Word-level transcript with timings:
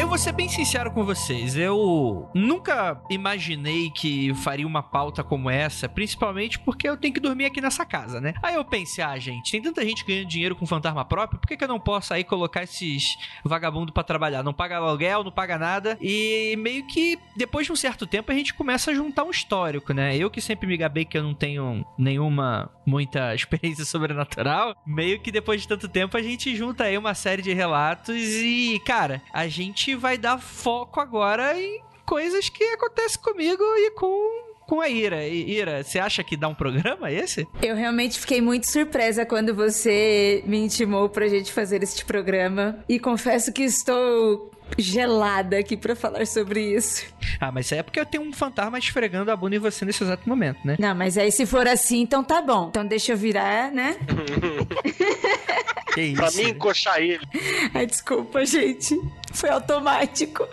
Eu 0.00 0.08
vou 0.08 0.16
ser 0.16 0.32
bem 0.32 0.48
sincero 0.48 0.90
com 0.90 1.04
vocês. 1.04 1.58
Eu 1.58 2.26
nunca 2.34 2.98
imaginei 3.10 3.90
que 3.90 4.32
faria 4.36 4.66
uma 4.66 4.82
pauta 4.82 5.22
como 5.22 5.50
essa, 5.50 5.90
principalmente 5.90 6.58
porque 6.58 6.88
eu 6.88 6.96
tenho 6.96 7.12
que 7.12 7.20
dormir 7.20 7.44
aqui 7.44 7.60
nessa 7.60 7.84
casa, 7.84 8.18
né? 8.18 8.32
Aí 8.42 8.54
eu 8.54 8.64
pensei, 8.64 9.04
ah, 9.04 9.18
gente, 9.18 9.52
tem 9.52 9.60
tanta 9.60 9.84
gente 9.84 10.02
ganhando 10.02 10.26
dinheiro 10.26 10.56
com 10.56 10.64
fantasma 10.64 11.04
próprio, 11.04 11.38
por 11.38 11.46
que, 11.46 11.54
que 11.54 11.62
eu 11.62 11.68
não 11.68 11.78
posso 11.78 12.14
aí 12.14 12.24
colocar 12.24 12.62
esses 12.62 13.14
vagabundos 13.44 13.92
para 13.92 14.02
trabalhar? 14.02 14.42
Não 14.42 14.54
paga 14.54 14.78
aluguel, 14.78 15.22
não 15.22 15.30
paga 15.30 15.58
nada. 15.58 15.98
E 16.00 16.56
meio 16.56 16.86
que 16.86 17.18
depois 17.36 17.66
de 17.66 17.72
um 17.72 17.76
certo 17.76 18.06
tempo 18.06 18.32
a 18.32 18.34
gente 18.34 18.54
começa 18.54 18.92
a 18.92 18.94
juntar 18.94 19.24
um 19.24 19.30
histórico, 19.30 19.92
né? 19.92 20.16
Eu 20.16 20.30
que 20.30 20.40
sempre 20.40 20.66
me 20.66 20.78
gabei 20.78 21.04
que 21.04 21.18
eu 21.18 21.22
não 21.22 21.34
tenho 21.34 21.84
nenhuma 21.98 22.70
muita 22.86 23.34
experiência 23.36 23.84
sobrenatural, 23.84 24.74
meio 24.86 25.20
que 25.20 25.30
depois 25.30 25.60
de 25.60 25.68
tanto 25.68 25.88
tempo 25.90 26.16
a 26.16 26.22
gente 26.22 26.56
junta 26.56 26.84
aí 26.84 26.96
uma 26.96 27.12
série 27.12 27.42
de 27.42 27.52
relatos 27.52 28.16
e, 28.16 28.80
cara, 28.86 29.20
a 29.30 29.46
gente 29.46 29.89
vai 29.94 30.18
dar 30.18 30.38
foco 30.38 31.00
agora 31.00 31.58
em 31.58 31.82
coisas 32.04 32.48
que 32.48 32.64
acontecem 32.64 33.20
comigo 33.20 33.62
e 33.62 33.90
com 33.92 34.49
com 34.70 34.80
a 34.80 34.88
Ira. 34.88 35.26
Ira, 35.26 35.82
você 35.82 35.98
acha 35.98 36.22
que 36.22 36.36
dá 36.36 36.46
um 36.46 36.54
programa 36.54 37.10
esse? 37.10 37.44
Eu 37.60 37.74
realmente 37.74 38.20
fiquei 38.20 38.40
muito 38.40 38.70
surpresa 38.70 39.26
quando 39.26 39.52
você 39.52 40.44
me 40.46 40.58
intimou 40.58 41.08
pra 41.08 41.26
gente 41.26 41.52
fazer 41.52 41.82
este 41.82 42.04
programa. 42.04 42.78
E 42.88 43.00
confesso 43.00 43.52
que 43.52 43.64
estou 43.64 44.48
gelada 44.78 45.58
aqui 45.58 45.76
para 45.76 45.96
falar 45.96 46.24
sobre 46.24 46.76
isso. 46.76 47.04
Ah, 47.40 47.50
mas 47.50 47.72
é 47.72 47.82
porque 47.82 47.98
eu 47.98 48.06
tenho 48.06 48.22
um 48.22 48.32
fantasma 48.32 48.78
esfregando 48.78 49.32
a 49.32 49.36
bunda 49.36 49.56
em 49.56 49.58
você 49.58 49.84
nesse 49.84 50.04
exato 50.04 50.28
momento, 50.28 50.60
né? 50.64 50.76
Não, 50.78 50.94
mas 50.94 51.18
aí 51.18 51.32
se 51.32 51.44
for 51.46 51.66
assim, 51.66 52.02
então 52.02 52.22
tá 52.22 52.40
bom. 52.40 52.68
Então 52.68 52.86
deixa 52.86 53.10
eu 53.10 53.16
virar, 53.16 53.72
né? 53.72 53.96
que 55.92 56.00
isso? 56.00 56.14
Pra 56.14 56.30
mim 56.30 56.50
encoxar 56.50 57.00
ele. 57.00 57.26
Ai, 57.74 57.86
desculpa, 57.86 58.46
gente. 58.46 58.96
Foi 59.32 59.50
automático. 59.50 60.46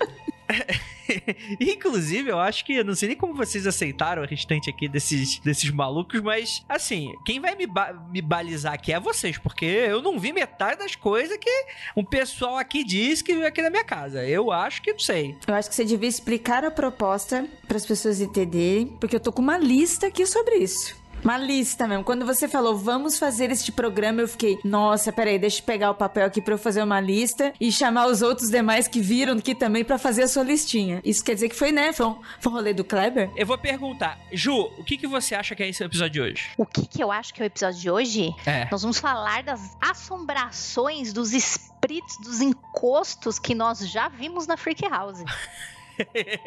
Inclusive, 1.60 2.30
eu 2.30 2.40
acho 2.40 2.66
que, 2.66 2.84
não 2.84 2.96
sei 2.96 3.10
nem 3.10 3.18
como 3.18 3.34
vocês 3.34 3.66
aceitaram 3.68 4.24
o 4.24 4.26
restante 4.26 4.70
aqui 4.70 4.88
desses, 4.88 5.40
desses 5.40 5.70
malucos, 5.70 6.22
mas, 6.22 6.64
assim, 6.68 7.14
quem 7.26 7.40
vai 7.40 7.56
me, 7.56 7.68
ba 7.68 7.94
me 8.12 8.22
balizar 8.22 8.74
aqui 8.74 8.92
é 8.94 9.00
vocês, 9.00 9.38
porque 9.38 9.66
eu 9.66 10.02
não 10.02 10.20
vi 10.20 10.32
metade 10.32 10.80
das 10.80 10.96
coisas 10.96 11.38
que 11.38 11.66
um 11.96 12.04
pessoal 12.04 12.58
aqui 12.58 12.84
diz 12.84 13.22
que 13.22 13.34
veio 13.34 13.48
aqui 13.48 13.62
na 13.62 13.70
minha 13.70 13.84
casa. 13.84 14.26
Eu 14.26 14.52
acho 14.52 14.82
que 14.82 14.92
não 14.92 15.00
sei. 15.00 15.36
Eu 15.48 15.54
acho 15.54 15.70
que 15.70 15.76
você 15.76 15.86
devia 15.86 16.10
explicar 16.10 16.64
a 16.64 16.72
proposta 16.72 17.48
para 17.68 17.78
as 17.78 17.86
pessoas 17.86 18.22
entenderem, 18.22 18.88
porque 18.88 19.16
eu 19.16 19.20
tô 19.20 19.32
com 19.32 19.42
uma 19.42 19.58
lista 19.58 20.08
aqui 20.08 20.26
sobre 20.26 20.56
isso. 20.56 20.96
Uma 21.28 21.38
lista 21.38 21.86
mesmo. 21.90 22.06
Quando 22.06 22.26
você 22.26 22.48
falou, 22.48 22.78
vamos 22.78 23.20
fazer 23.20 23.52
este 23.52 23.70
programa, 23.70 24.22
eu 24.22 24.30
fiquei, 24.30 24.58
nossa, 24.64 25.12
peraí, 25.12 25.38
deixa 25.38 25.60
eu 25.60 25.66
pegar 25.66 25.92
o 25.92 25.94
papel 25.94 26.26
aqui 26.26 26.42
pra 26.42 26.54
eu 26.54 26.58
fazer 26.58 26.82
uma 26.82 27.02
lista 27.02 27.54
e 27.60 27.70
chamar 27.70 28.08
os 28.08 28.22
outros 28.22 28.50
demais 28.50 28.88
que 28.88 29.02
viram 29.02 29.34
aqui 29.34 29.54
também 29.54 29.84
para 29.84 29.98
fazer 29.98 30.24
a 30.24 30.28
sua 30.30 30.44
listinha. 30.44 31.02
Isso 31.04 31.22
quer 31.22 31.34
dizer 31.34 31.50
que 31.50 31.56
foi, 31.56 31.74
né? 31.74 31.92
Foi 31.92 32.06
um, 32.06 32.16
foi 32.40 32.50
um 32.50 32.56
rolê 32.56 32.74
do 32.74 32.86
Kleber? 32.86 33.30
Eu 33.36 33.46
vou 33.46 33.58
perguntar, 33.58 34.18
Ju, 34.32 34.72
o 34.78 34.86
que, 34.86 34.96
que 34.96 35.06
você 35.06 35.36
acha 35.36 35.54
que 35.54 35.64
é 35.64 35.68
esse 35.68 35.84
episódio 35.84 36.14
de 36.14 36.22
hoje? 36.22 36.50
O 36.58 36.66
que, 36.66 36.88
que 36.88 37.04
eu 37.04 37.12
acho 37.12 37.34
que 37.34 37.42
é 37.42 37.44
o 37.44 37.48
episódio 37.48 37.78
de 37.78 37.92
hoje? 37.92 38.34
É. 38.46 38.70
Nós 38.72 38.82
vamos 38.82 38.98
falar 38.98 39.44
das 39.44 39.76
assombrações, 39.82 41.12
dos 41.12 41.34
espíritos, 41.34 42.16
dos 42.24 42.40
encostos 42.40 43.38
que 43.38 43.54
nós 43.54 43.80
já 43.80 44.08
vimos 44.08 44.48
na 44.48 44.56
Freak 44.56 44.88
House. 44.88 45.26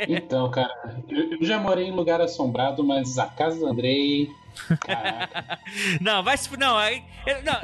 Então, 0.08 0.48
cara, 0.50 0.72
eu 1.08 1.44
já 1.44 1.58
morei 1.58 1.88
em 1.88 1.92
lugar 1.92 2.20
assombrado, 2.20 2.84
mas 2.84 3.18
a 3.18 3.26
casa 3.26 3.58
do 3.58 3.66
Andrei 3.66 4.30
não, 6.00 6.22
vai 6.22 6.36
se 6.36 6.50
Não, 6.56 6.76
aí. 6.76 7.02
Não, 7.44 7.60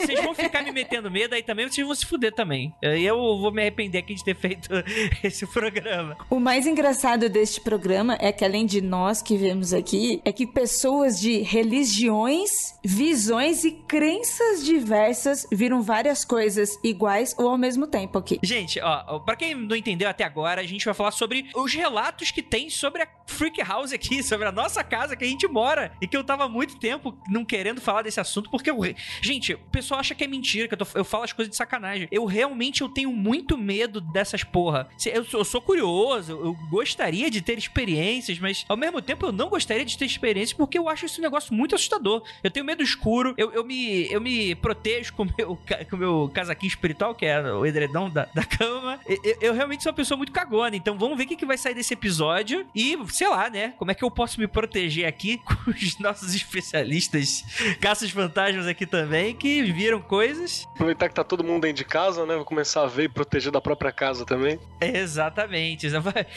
vocês 0.00 0.22
vão 0.22 0.34
ficar 0.34 0.62
me 0.62 0.72
metendo 0.72 1.10
medo, 1.10 1.34
aí 1.34 1.42
também 1.42 1.68
vocês 1.68 1.86
vão 1.86 1.94
se 1.94 2.04
fuder 2.04 2.32
também. 2.32 2.74
Aí 2.82 3.04
eu 3.04 3.16
vou 3.16 3.52
me 3.52 3.62
arrepender 3.62 3.98
aqui 3.98 4.14
de 4.14 4.24
ter 4.24 4.34
feito 4.34 4.68
esse 5.22 5.46
programa. 5.46 6.16
O 6.28 6.40
mais 6.40 6.66
engraçado 6.66 7.28
deste 7.28 7.60
programa 7.60 8.16
é 8.20 8.32
que, 8.32 8.44
além 8.44 8.66
de 8.66 8.80
nós 8.80 9.22
que 9.22 9.36
vemos 9.36 9.72
aqui, 9.72 10.20
é 10.24 10.32
que 10.32 10.46
pessoas 10.46 11.20
de 11.20 11.38
religiões, 11.40 12.50
visões 12.84 13.64
e 13.64 13.72
crenças 13.72 14.64
diversas 14.64 15.46
viram 15.52 15.82
várias 15.82 16.24
coisas 16.24 16.78
iguais 16.82 17.34
ou 17.38 17.48
ao 17.48 17.58
mesmo 17.58 17.86
tempo 17.86 18.18
aqui. 18.18 18.38
Gente, 18.42 18.80
ó, 18.80 19.18
pra 19.20 19.36
quem 19.36 19.54
não 19.54 19.76
entendeu 19.76 20.08
até 20.08 20.24
agora, 20.24 20.60
a 20.60 20.66
gente 20.66 20.84
vai 20.84 20.94
falar 20.94 21.10
sobre 21.12 21.48
os 21.54 21.72
relatos 21.72 22.30
que 22.30 22.42
tem 22.42 22.68
sobre 22.70 23.02
a 23.02 23.08
Freak 23.26 23.62
House 23.62 23.92
aqui, 23.92 24.22
sobre 24.24 24.48
a 24.48 24.52
nossa 24.52 24.82
casa 24.82 25.16
que 25.16 25.24
a 25.24 25.28
gente 25.28 25.46
mora 25.46 25.92
e 26.00 26.06
que 26.06 26.16
eu 26.20 26.24
tava 26.24 26.48
muito 26.48 26.78
tempo 26.78 27.16
não 27.28 27.44
querendo 27.44 27.80
falar 27.80 28.02
desse 28.02 28.20
assunto, 28.20 28.50
porque 28.50 28.70
eu. 28.70 28.80
Gente, 29.20 29.54
o 29.54 29.58
pessoal 29.70 30.00
acha 30.00 30.14
que 30.14 30.24
é 30.24 30.26
mentira, 30.26 30.68
que 30.68 30.74
eu, 30.74 30.78
tô, 30.78 30.86
eu 30.94 31.04
falo 31.04 31.24
as 31.24 31.32
coisas 31.32 31.50
de 31.50 31.56
sacanagem. 31.56 32.08
Eu 32.10 32.24
realmente 32.24 32.82
eu 32.82 32.88
tenho 32.88 33.12
muito 33.12 33.56
medo 33.56 34.00
dessas 34.00 34.44
porra. 34.44 34.88
Eu, 35.06 35.26
eu 35.32 35.44
sou 35.44 35.60
curioso, 35.60 36.32
eu 36.32 36.54
gostaria 36.70 37.30
de 37.30 37.40
ter 37.40 37.58
experiências, 37.58 38.38
mas 38.38 38.64
ao 38.68 38.76
mesmo 38.76 39.00
tempo 39.02 39.26
eu 39.26 39.32
não 39.32 39.48
gostaria 39.48 39.84
de 39.84 39.96
ter 39.96 40.04
experiências 40.04 40.56
porque 40.56 40.78
eu 40.78 40.88
acho 40.88 41.06
esse 41.06 41.20
negócio 41.20 41.54
muito 41.54 41.74
assustador. 41.74 42.22
Eu 42.42 42.50
tenho 42.50 42.64
medo 42.64 42.82
escuro, 42.82 43.34
eu, 43.36 43.52
eu, 43.52 43.64
me, 43.64 44.10
eu 44.10 44.20
me 44.20 44.54
protejo 44.54 45.12
com 45.14 45.26
meu, 45.36 45.58
o 45.92 45.96
meu 45.96 46.30
casaquinho 46.32 46.68
espiritual, 46.68 47.14
que 47.14 47.26
é 47.26 47.40
o 47.52 47.64
edredom 47.66 48.10
da, 48.10 48.26
da 48.34 48.44
cama. 48.44 49.00
Eu, 49.06 49.36
eu, 49.40 49.54
realmente 49.54 49.82
sou 49.82 49.90
uma 49.90 49.96
pessoa 49.96 50.16
muito 50.16 50.32
cagona, 50.32 50.76
então 50.76 50.98
vamos 50.98 51.16
ver 51.16 51.24
o 51.24 51.26
que, 51.26 51.36
que 51.36 51.46
vai 51.46 51.58
sair 51.58 51.74
desse 51.74 51.94
episódio 51.94 52.66
e, 52.74 52.96
sei 53.08 53.28
lá, 53.28 53.48
né? 53.48 53.74
Como 53.78 53.90
é 53.90 53.94
que 53.94 54.04
eu 54.04 54.10
posso 54.10 54.40
me 54.40 54.46
proteger 54.46 55.06
aqui 55.06 55.38
com 55.44 55.70
os 55.70 55.98
nossos 56.02 56.34
especialistas 56.34 57.44
caças 57.80 58.10
fantasmas 58.10 58.66
aqui 58.66 58.86
também, 58.86 59.34
que 59.34 59.62
viram 59.62 60.00
coisas. 60.00 60.66
Aproveitar 60.74 61.08
que 61.08 61.14
tá 61.14 61.24
todo 61.24 61.44
mundo 61.44 61.62
dentro 61.62 61.78
de 61.78 61.84
casa, 61.84 62.26
né? 62.26 62.36
Vou 62.36 62.44
começar 62.44 62.82
a 62.82 62.86
ver 62.86 63.04
e 63.04 63.08
proteger 63.08 63.52
da 63.52 63.60
própria 63.60 63.92
casa 63.92 64.24
também. 64.24 64.58
Exatamente. 64.80 65.86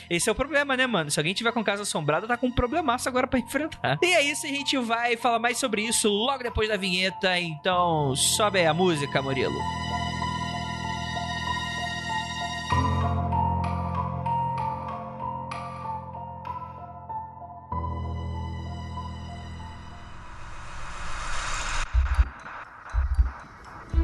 Esse 0.09 0.29
é 0.29 0.31
o 0.31 0.35
problema, 0.35 0.75
né, 0.75 0.85
mano? 0.85 1.09
Se 1.09 1.19
alguém 1.19 1.33
tiver 1.33 1.51
com 1.51 1.63
casa 1.63 1.83
assombrada, 1.83 2.27
tá 2.27 2.37
com 2.37 2.47
um 2.47 2.51
problemaço 2.51 3.07
agora 3.07 3.27
para 3.27 3.39
enfrentar. 3.39 3.99
E 4.01 4.13
é 4.13 4.21
isso, 4.21 4.45
a 4.45 4.49
gente 4.49 4.77
vai 4.77 5.17
falar 5.17 5.39
mais 5.39 5.57
sobre 5.57 5.81
isso 5.81 6.09
logo 6.09 6.43
depois 6.43 6.69
da 6.69 6.77
vinheta. 6.77 7.37
Então, 7.39 8.15
sobe 8.15 8.59
aí 8.59 8.67
a 8.67 8.73
música, 8.73 9.21
Murilo. 9.21 9.53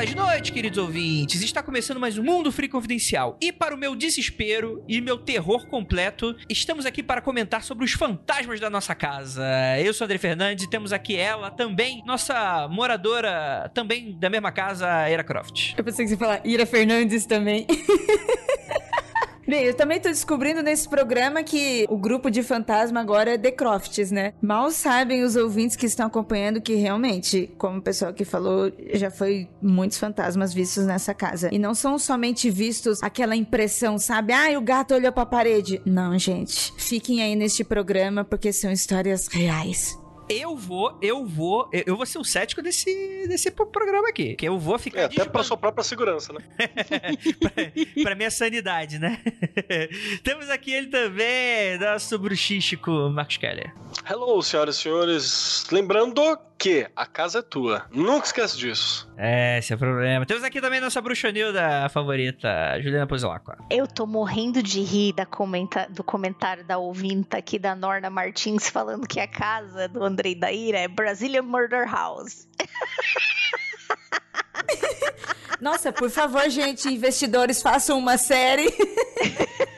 Belas 0.00 0.14
noites, 0.14 0.50
queridos 0.50 0.78
ouvintes. 0.78 1.42
Está 1.42 1.62
começando 1.62 2.00
mais 2.00 2.16
um 2.16 2.22
Mundo 2.22 2.50
Free 2.50 2.68
Confidencial. 2.68 3.36
E 3.38 3.52
para 3.52 3.74
o 3.74 3.78
meu 3.78 3.94
desespero 3.94 4.82
e 4.88 4.98
meu 4.98 5.18
terror 5.18 5.66
completo, 5.66 6.34
estamos 6.48 6.86
aqui 6.86 7.02
para 7.02 7.20
comentar 7.20 7.62
sobre 7.62 7.84
os 7.84 7.92
fantasmas 7.92 8.58
da 8.58 8.70
nossa 8.70 8.94
casa. 8.94 9.44
Eu 9.78 9.92
sou 9.92 10.06
André 10.06 10.16
Fernandes 10.16 10.64
e 10.64 10.70
temos 10.70 10.90
aqui 10.90 11.16
ela 11.16 11.50
também, 11.50 12.02
nossa 12.06 12.66
moradora 12.68 13.70
também 13.74 14.18
da 14.18 14.30
mesma 14.30 14.50
casa, 14.50 15.10
Ira 15.10 15.22
Croft. 15.22 15.74
Eu 15.76 15.84
pensei 15.84 16.06
que 16.06 16.08
você 16.08 16.14
ia 16.14 16.18
falar 16.18 16.40
Ira 16.46 16.64
Fernandes 16.64 17.26
também. 17.26 17.66
Bem, 19.50 19.64
eu 19.64 19.74
também 19.74 19.98
tô 19.98 20.08
descobrindo 20.08 20.62
nesse 20.62 20.88
programa 20.88 21.42
que 21.42 21.84
o 21.90 21.98
grupo 21.98 22.30
de 22.30 22.40
fantasma 22.40 23.00
agora 23.00 23.34
é 23.34 23.36
The 23.36 23.50
Crofts, 23.50 24.12
né? 24.12 24.32
Mal 24.40 24.70
sabem 24.70 25.24
os 25.24 25.34
ouvintes 25.34 25.74
que 25.74 25.86
estão 25.86 26.06
acompanhando 26.06 26.60
que 26.60 26.76
realmente, 26.76 27.52
como 27.58 27.78
o 27.78 27.82
pessoal 27.82 28.12
aqui 28.12 28.24
falou, 28.24 28.70
já 28.94 29.10
foi 29.10 29.48
muitos 29.60 29.98
fantasmas 29.98 30.54
vistos 30.54 30.86
nessa 30.86 31.12
casa. 31.12 31.48
E 31.50 31.58
não 31.58 31.74
são 31.74 31.98
somente 31.98 32.48
vistos 32.48 33.02
aquela 33.02 33.34
impressão, 33.34 33.98
sabe? 33.98 34.32
Ah, 34.32 34.56
o 34.56 34.62
gato 34.62 34.94
olhou 34.94 35.10
pra 35.10 35.26
parede. 35.26 35.82
Não, 35.84 36.16
gente. 36.16 36.72
Fiquem 36.78 37.20
aí 37.20 37.34
neste 37.34 37.64
programa 37.64 38.22
porque 38.22 38.52
são 38.52 38.70
histórias 38.70 39.26
reais. 39.26 39.98
Eu 40.30 40.56
vou, 40.56 40.96
eu 41.02 41.26
vou, 41.26 41.68
eu, 41.72 41.96
vou 41.96 42.06
ser 42.06 42.18
o 42.18 42.24
cético 42.24 42.62
desse, 42.62 43.26
desse 43.26 43.50
programa 43.50 44.08
aqui. 44.08 44.36
Que 44.36 44.46
eu 44.46 44.58
vou 44.58 44.78
ficar. 44.78 45.00
É, 45.00 45.04
até 45.06 45.24
pra 45.24 45.42
sua 45.42 45.56
própria 45.56 45.82
segurança, 45.82 46.32
né? 46.32 46.40
pra, 47.40 48.04
pra 48.04 48.14
minha 48.14 48.30
sanidade, 48.30 48.98
né? 48.98 49.20
Temos 50.22 50.48
aqui 50.48 50.72
ele 50.72 50.86
também, 50.86 51.78
nosso 51.78 52.16
bruxístico 52.18 52.90
Marcos 53.10 53.38
Keller. 53.38 53.74
Hello, 54.08 54.40
senhoras 54.40 54.76
e 54.76 54.80
senhores. 54.80 55.66
Lembrando 55.72 56.38
que 56.60 56.86
a 56.94 57.06
casa 57.06 57.38
é 57.38 57.42
tua. 57.42 57.86
Nunca 57.90 58.26
esquece 58.26 58.58
disso. 58.58 59.10
É, 59.16 59.58
esse 59.58 59.72
é 59.72 59.76
o 59.76 59.78
problema. 59.78 60.26
Temos 60.26 60.44
aqui 60.44 60.60
também 60.60 60.78
nossa 60.78 61.00
bruxonilda 61.00 61.88
favorita, 61.88 62.78
Juliana 62.82 63.06
Pozilacqua. 63.06 63.56
Eu 63.70 63.86
tô 63.86 64.06
morrendo 64.06 64.62
de 64.62 64.82
rir 64.82 65.14
da 65.14 65.24
comenta 65.24 65.86
do 65.88 66.04
comentário 66.04 66.62
da 66.62 66.76
ouvinta 66.76 67.38
aqui 67.38 67.58
da 67.58 67.74
Norna 67.74 68.10
Martins 68.10 68.68
falando 68.68 69.08
que 69.08 69.18
a 69.18 69.26
casa 69.26 69.88
do 69.88 70.04
Andrei 70.04 70.34
Daíra 70.34 70.78
é 70.78 70.86
Brazilian 70.86 71.42
Murder 71.42 71.90
House. 71.90 72.46
Nossa, 75.62 75.90
por 75.90 76.10
favor, 76.10 76.48
gente, 76.50 76.88
investidores, 76.88 77.62
façam 77.62 77.98
uma 77.98 78.18
série. 78.18 78.66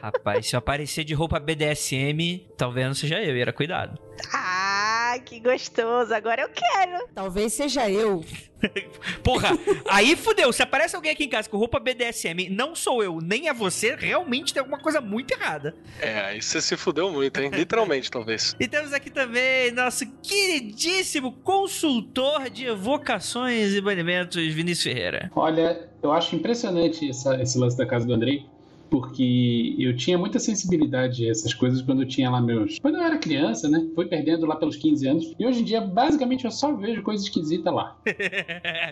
Rapaz, 0.00 0.46
se 0.46 0.54
eu 0.54 0.58
aparecer 0.58 1.04
de 1.04 1.14
roupa 1.14 1.40
BDSM, 1.40 2.46
talvez 2.56 2.86
não 2.86 2.94
seja 2.94 3.20
eu, 3.22 3.36
era 3.36 3.52
cuidado. 3.52 3.98
Ah, 4.32 5.18
que 5.24 5.40
gostoso, 5.40 6.12
agora 6.12 6.42
eu 6.42 6.48
quero. 6.48 7.08
Talvez 7.14 7.52
seja 7.52 7.88
eu. 7.90 8.24
Porra, 9.22 9.50
aí 9.88 10.16
fudeu. 10.16 10.52
Se 10.52 10.62
aparece 10.62 10.96
alguém 10.96 11.12
aqui 11.12 11.24
em 11.24 11.28
casa 11.28 11.48
com 11.48 11.56
roupa 11.56 11.78
BDSM, 11.78 12.48
não 12.50 12.74
sou 12.74 13.02
eu, 13.02 13.20
nem 13.20 13.48
é 13.48 13.54
você, 13.54 13.94
realmente 13.94 14.52
tem 14.52 14.60
alguma 14.60 14.78
coisa 14.78 15.00
muito 15.00 15.32
errada. 15.32 15.74
É, 16.00 16.20
aí 16.20 16.42
você 16.42 16.60
se 16.60 16.76
fudeu 16.76 17.10
muito, 17.10 17.40
hein? 17.40 17.50
Literalmente, 17.52 18.10
talvez. 18.10 18.56
E 18.60 18.66
temos 18.66 18.92
aqui 18.92 19.08
também 19.08 19.70
nosso 19.70 20.04
queridíssimo 20.20 21.32
consultor 21.32 22.50
de 22.50 22.66
evocações 22.66 23.72
e 23.72 23.80
banimentos, 23.80 24.36
Vinícius 24.52 24.92
Ferreira. 24.92 25.30
Olha, 25.34 25.88
eu 26.02 26.12
acho 26.12 26.34
impressionante 26.34 27.08
essa, 27.08 27.40
esse 27.40 27.56
lance 27.56 27.76
da 27.76 27.86
casa 27.86 28.06
do 28.06 28.12
Andrei 28.12 28.44
porque 28.90 29.74
eu 29.78 29.96
tinha 29.96 30.18
muita 30.18 30.38
sensibilidade 30.38 31.26
a 31.26 31.30
essas 31.30 31.54
coisas 31.54 31.82
quando 31.82 32.02
eu 32.02 32.08
tinha 32.08 32.30
lá 32.30 32.40
meus. 32.40 32.78
Quando 32.78 32.96
eu 32.96 33.02
era 33.02 33.18
criança, 33.18 33.68
né? 33.68 33.86
Fui 33.94 34.06
perdendo 34.06 34.46
lá 34.46 34.56
pelos 34.56 34.76
15 34.76 35.08
anos. 35.08 35.34
E 35.38 35.46
hoje 35.46 35.60
em 35.60 35.64
dia, 35.64 35.80
basicamente, 35.80 36.44
eu 36.44 36.50
só 36.50 36.74
vejo 36.74 37.02
coisa 37.02 37.22
esquisita 37.22 37.70
lá. 37.70 37.96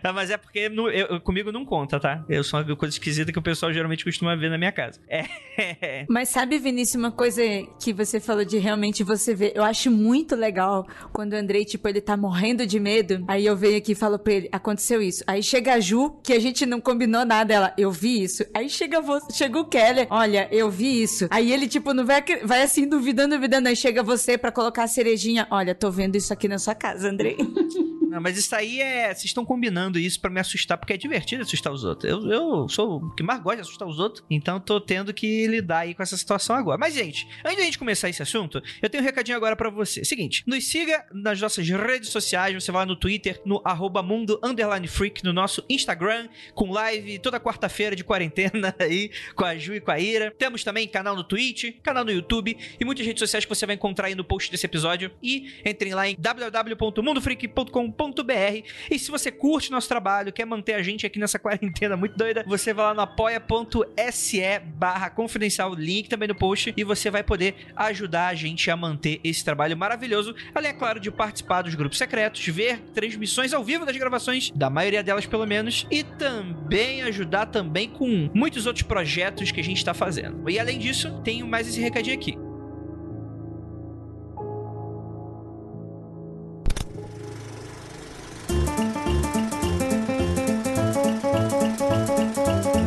ah, 0.03 0.13
mas 0.15 0.31
é 0.31 0.37
porque 0.37 0.69
no, 0.69 0.89
eu, 0.89 1.21
comigo 1.21 1.53
não 1.53 1.65
conta, 1.65 1.99
tá? 1.99 2.25
Eu 2.29 2.45
só 2.45 2.63
vejo 2.63 2.77
coisa 2.77 2.95
esquisita 2.95 3.33
que 3.33 3.39
o 3.39 3.43
pessoal 3.43 3.73
geralmente 3.73 4.05
costuma 4.05 4.35
ver 4.37 4.51
na 4.51 4.59
minha 4.59 4.73
casa. 4.73 5.01
É. 5.09 5.25
mas 6.09 6.29
sabe, 6.29 6.59
Vinícius, 6.59 6.97
uma 6.97 7.11
coisa 7.11 7.43
que 7.83 7.93
você 7.93 8.21
falou 8.21 8.45
de 8.45 8.59
realmente 8.59 9.03
você 9.03 9.35
ver. 9.35 9.53
Eu 9.55 9.63
acho 9.63 9.91
muito 9.91 10.35
legal 10.35 10.87
quando 11.13 11.33
o 11.33 11.37
Andrei, 11.37 11.65
tipo, 11.65 11.89
ele 11.89 12.01
tá 12.01 12.17
morrendo 12.17 12.67
de 12.67 12.79
medo. 12.79 13.25
Aí 13.29 13.47
eu 13.47 13.57
venho 13.57 13.79
aqui 13.79 13.93
e 13.93 13.95
falo 13.95 14.19
pra 14.19 14.33
ele: 14.33 14.49
aconteceu 14.53 15.01
isso. 15.01 15.25
Aí 15.27 15.43
chega 15.43 15.75
a 15.75 15.81
Ju, 15.81 16.19
que 16.23 16.33
a 16.33 16.39
gente 16.39 16.67
não 16.67 16.81
combinou 16.81 17.25
nada. 17.25 17.55
Ela, 17.55 17.75
eu 17.79 17.91
vi 17.91 18.23
isso. 18.23 18.45
Aí 18.55 18.69
chega, 18.69 19.01
você, 19.01 19.33
chega 19.33 19.59
o 19.59 19.65
Ken 19.95 20.07
olha, 20.11 20.49
eu 20.51 20.71
vi 20.71 21.03
isso. 21.03 21.27
Aí 21.31 21.53
ele, 21.53 21.69
tipo, 21.69 21.93
não 21.93 22.05
vai, 22.05 22.23
vai 22.45 22.63
assim, 22.63 22.89
duvidando, 22.89 23.35
duvidando. 23.37 23.69
Aí 23.69 23.77
chega 23.77 24.03
você 24.03 24.37
para 24.37 24.51
colocar 24.51 24.85
a 24.85 24.89
cerejinha. 24.89 25.47
Olha, 25.51 25.75
tô 25.75 25.91
vendo 25.91 26.17
isso 26.17 26.33
aqui 26.33 26.49
na 26.49 26.59
sua 26.59 26.75
casa, 26.75 27.09
Andrei. 27.09 27.37
Não, 28.17 28.23
mas 28.23 28.39
isso 28.39 28.55
aí 28.55 28.81
é. 28.81 29.09
Vocês 29.09 29.27
estão 29.27 29.45
combinando 29.45 29.99
isso 29.99 30.19
para 30.19 30.31
me 30.31 30.41
assustar, 30.41 30.79
porque 30.79 30.95
é 30.95 30.97
divertido 30.97 31.43
assustar 31.43 31.71
os 31.71 31.85
outros. 31.85 32.11
Eu, 32.11 32.31
eu 32.31 32.69
sou 32.69 32.97
o 32.97 33.15
que 33.15 33.23
mais 33.23 33.43
gosta 33.43 33.57
de 33.57 33.63
assustar 33.63 33.87
os 33.87 33.99
outros, 33.99 34.25
então 34.31 34.59
tô 34.59 34.81
tendo 34.81 35.13
que 35.13 35.47
lidar 35.47 35.81
aí 35.81 35.95
com 35.95 36.03
essa 36.03 36.17
situação 36.17 36.57
agora. 36.57 36.79
Mas, 36.79 36.95
gente, 36.95 37.29
antes 37.45 37.59
da 37.59 37.65
gente 37.65 37.79
começar 37.79 38.09
esse 38.09 38.23
assunto, 38.23 38.63
eu 38.81 38.89
tenho 38.89 39.03
um 39.03 39.07
recadinho 39.07 39.37
agora 39.37 39.55
para 39.55 39.69
você. 39.69 40.03
Seguinte, 40.03 40.43
nos 40.47 40.65
siga 40.67 41.05
nas 41.13 41.39
nossas 41.41 41.69
redes 41.69 42.09
sociais, 42.09 42.55
você 42.55 42.73
vai 42.73 42.83
lá 42.83 42.87
no 42.87 42.97
Twitter, 42.97 43.43
no 43.45 43.61
arroba 43.63 44.03
mundo 44.03 44.41
freak, 44.89 45.23
no 45.23 45.35
nosso 45.35 45.63
Instagram, 45.69 46.29
com 46.55 46.71
live 46.71 47.19
toda 47.19 47.39
quarta-feira 47.39 47.95
de 47.95 48.05
quarentena 48.05 48.75
aí, 48.79 49.11
com 49.35 49.45
a 49.45 49.57
Ju 49.57 49.76
e 49.77 49.81
com 49.81 49.91
a 49.91 49.99
Ira. 49.99 50.35
Temos 50.37 50.63
também 50.65 50.87
canal 50.89 51.17
no 51.17 51.25
Twitch, 51.25 51.77
canal 51.83 52.05
no 52.05 52.11
YouTube 52.11 52.57
e 52.79 52.85
muitas 52.85 53.07
redes 53.07 53.21
sociais 53.21 53.45
que 53.45 53.49
você 53.49 53.67
vai 53.67 53.75
encontrar 53.75 54.09
aí 54.09 54.15
no 54.15 54.25
post 54.25 54.51
desse 54.51 54.67
episódio. 54.67 55.11
E 55.23 55.51
entrem 55.65 55.95
lá 55.95 56.09
em 56.09 56.17
www.mundofreak.com.br 56.19 58.67
e 58.91 58.99
se 58.99 59.11
você 59.11 59.31
curte 59.31 59.71
nosso 59.71 59.89
trabalho, 59.89 60.33
quer 60.33 60.45
manter 60.45 60.75
a 60.75 60.83
gente 60.83 61.07
aqui 61.07 61.19
nessa 61.19 61.39
quarentena 61.47 61.97
muito 61.97 62.17
doida, 62.17 62.45
você 62.47 62.73
vai 62.73 62.87
lá 62.87 62.95
no 62.95 63.01
apoia.se 63.01 64.43
barra 64.77 65.11
confidencial, 65.11 65.75
link 65.75 66.09
também 66.09 66.29
no 66.29 66.35
post, 66.35 66.75
e 66.77 66.85
você 66.85 67.11
vai 67.11 67.23
poder 67.23 67.55
ajudar 67.75 68.29
a 68.29 68.35
gente 68.35 68.71
a 68.71 68.77
manter 68.77 69.21
esse 69.23 69.45
trabalho 69.45 69.77
maravilhoso, 69.77 70.35
além, 70.55 70.71
é 70.71 70.75
claro, 70.75 70.99
de 70.99 71.11
participar 71.11 71.63
dos 71.63 71.75
grupos 71.75 71.99
secretos, 71.99 72.45
ver 72.47 72.81
transmissões 72.95 73.53
ao 73.53 73.63
vivo 73.63 73.87
das 73.87 73.97
gravações, 73.97 74.51
da 74.51 74.69
maioria 74.69 75.03
delas 75.03 75.27
pelo 75.27 75.47
menos, 75.47 75.87
e 75.91 76.03
também 76.03 77.03
ajudar 77.03 77.47
também 77.47 77.89
com 77.89 78.31
muitos 78.35 78.67
outros 78.67 78.83
projetos 78.83 79.51
que 79.51 79.61
a 79.61 79.65
gente 79.67 79.79
está 79.79 79.93
fazendo. 79.93 80.49
E 80.49 80.59
além 80.59 80.79
disso, 80.79 81.21
tenho 81.23 81.47
mais 81.47 81.69
esse 81.69 81.81
recadinho 81.81 82.17
aqui. 82.17 82.39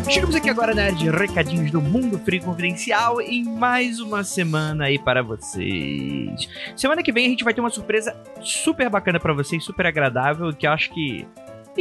Chegamos 0.09 0.35
aqui 0.35 0.49
agora 0.49 0.73
na 0.73 0.85
área 0.85 0.95
de 0.95 1.07
recadinhos 1.07 1.69
do 1.69 1.79
Mundo 1.79 2.17
Free 2.17 2.39
Confidencial 2.39 3.21
em 3.21 3.43
mais 3.43 3.99
uma 3.99 4.23
semana 4.23 4.85
aí 4.85 4.97
para 4.97 5.21
vocês. 5.21 6.49
Semana 6.75 7.03
que 7.03 7.11
vem 7.11 7.27
a 7.27 7.29
gente 7.29 7.43
vai 7.43 7.53
ter 7.53 7.61
uma 7.61 7.69
surpresa 7.69 8.15
super 8.41 8.89
bacana 8.89 9.19
para 9.19 9.33
vocês, 9.33 9.63
super 9.63 9.85
agradável, 9.85 10.51
que 10.51 10.65
eu 10.65 10.71
acho 10.71 10.89
que 10.91 11.27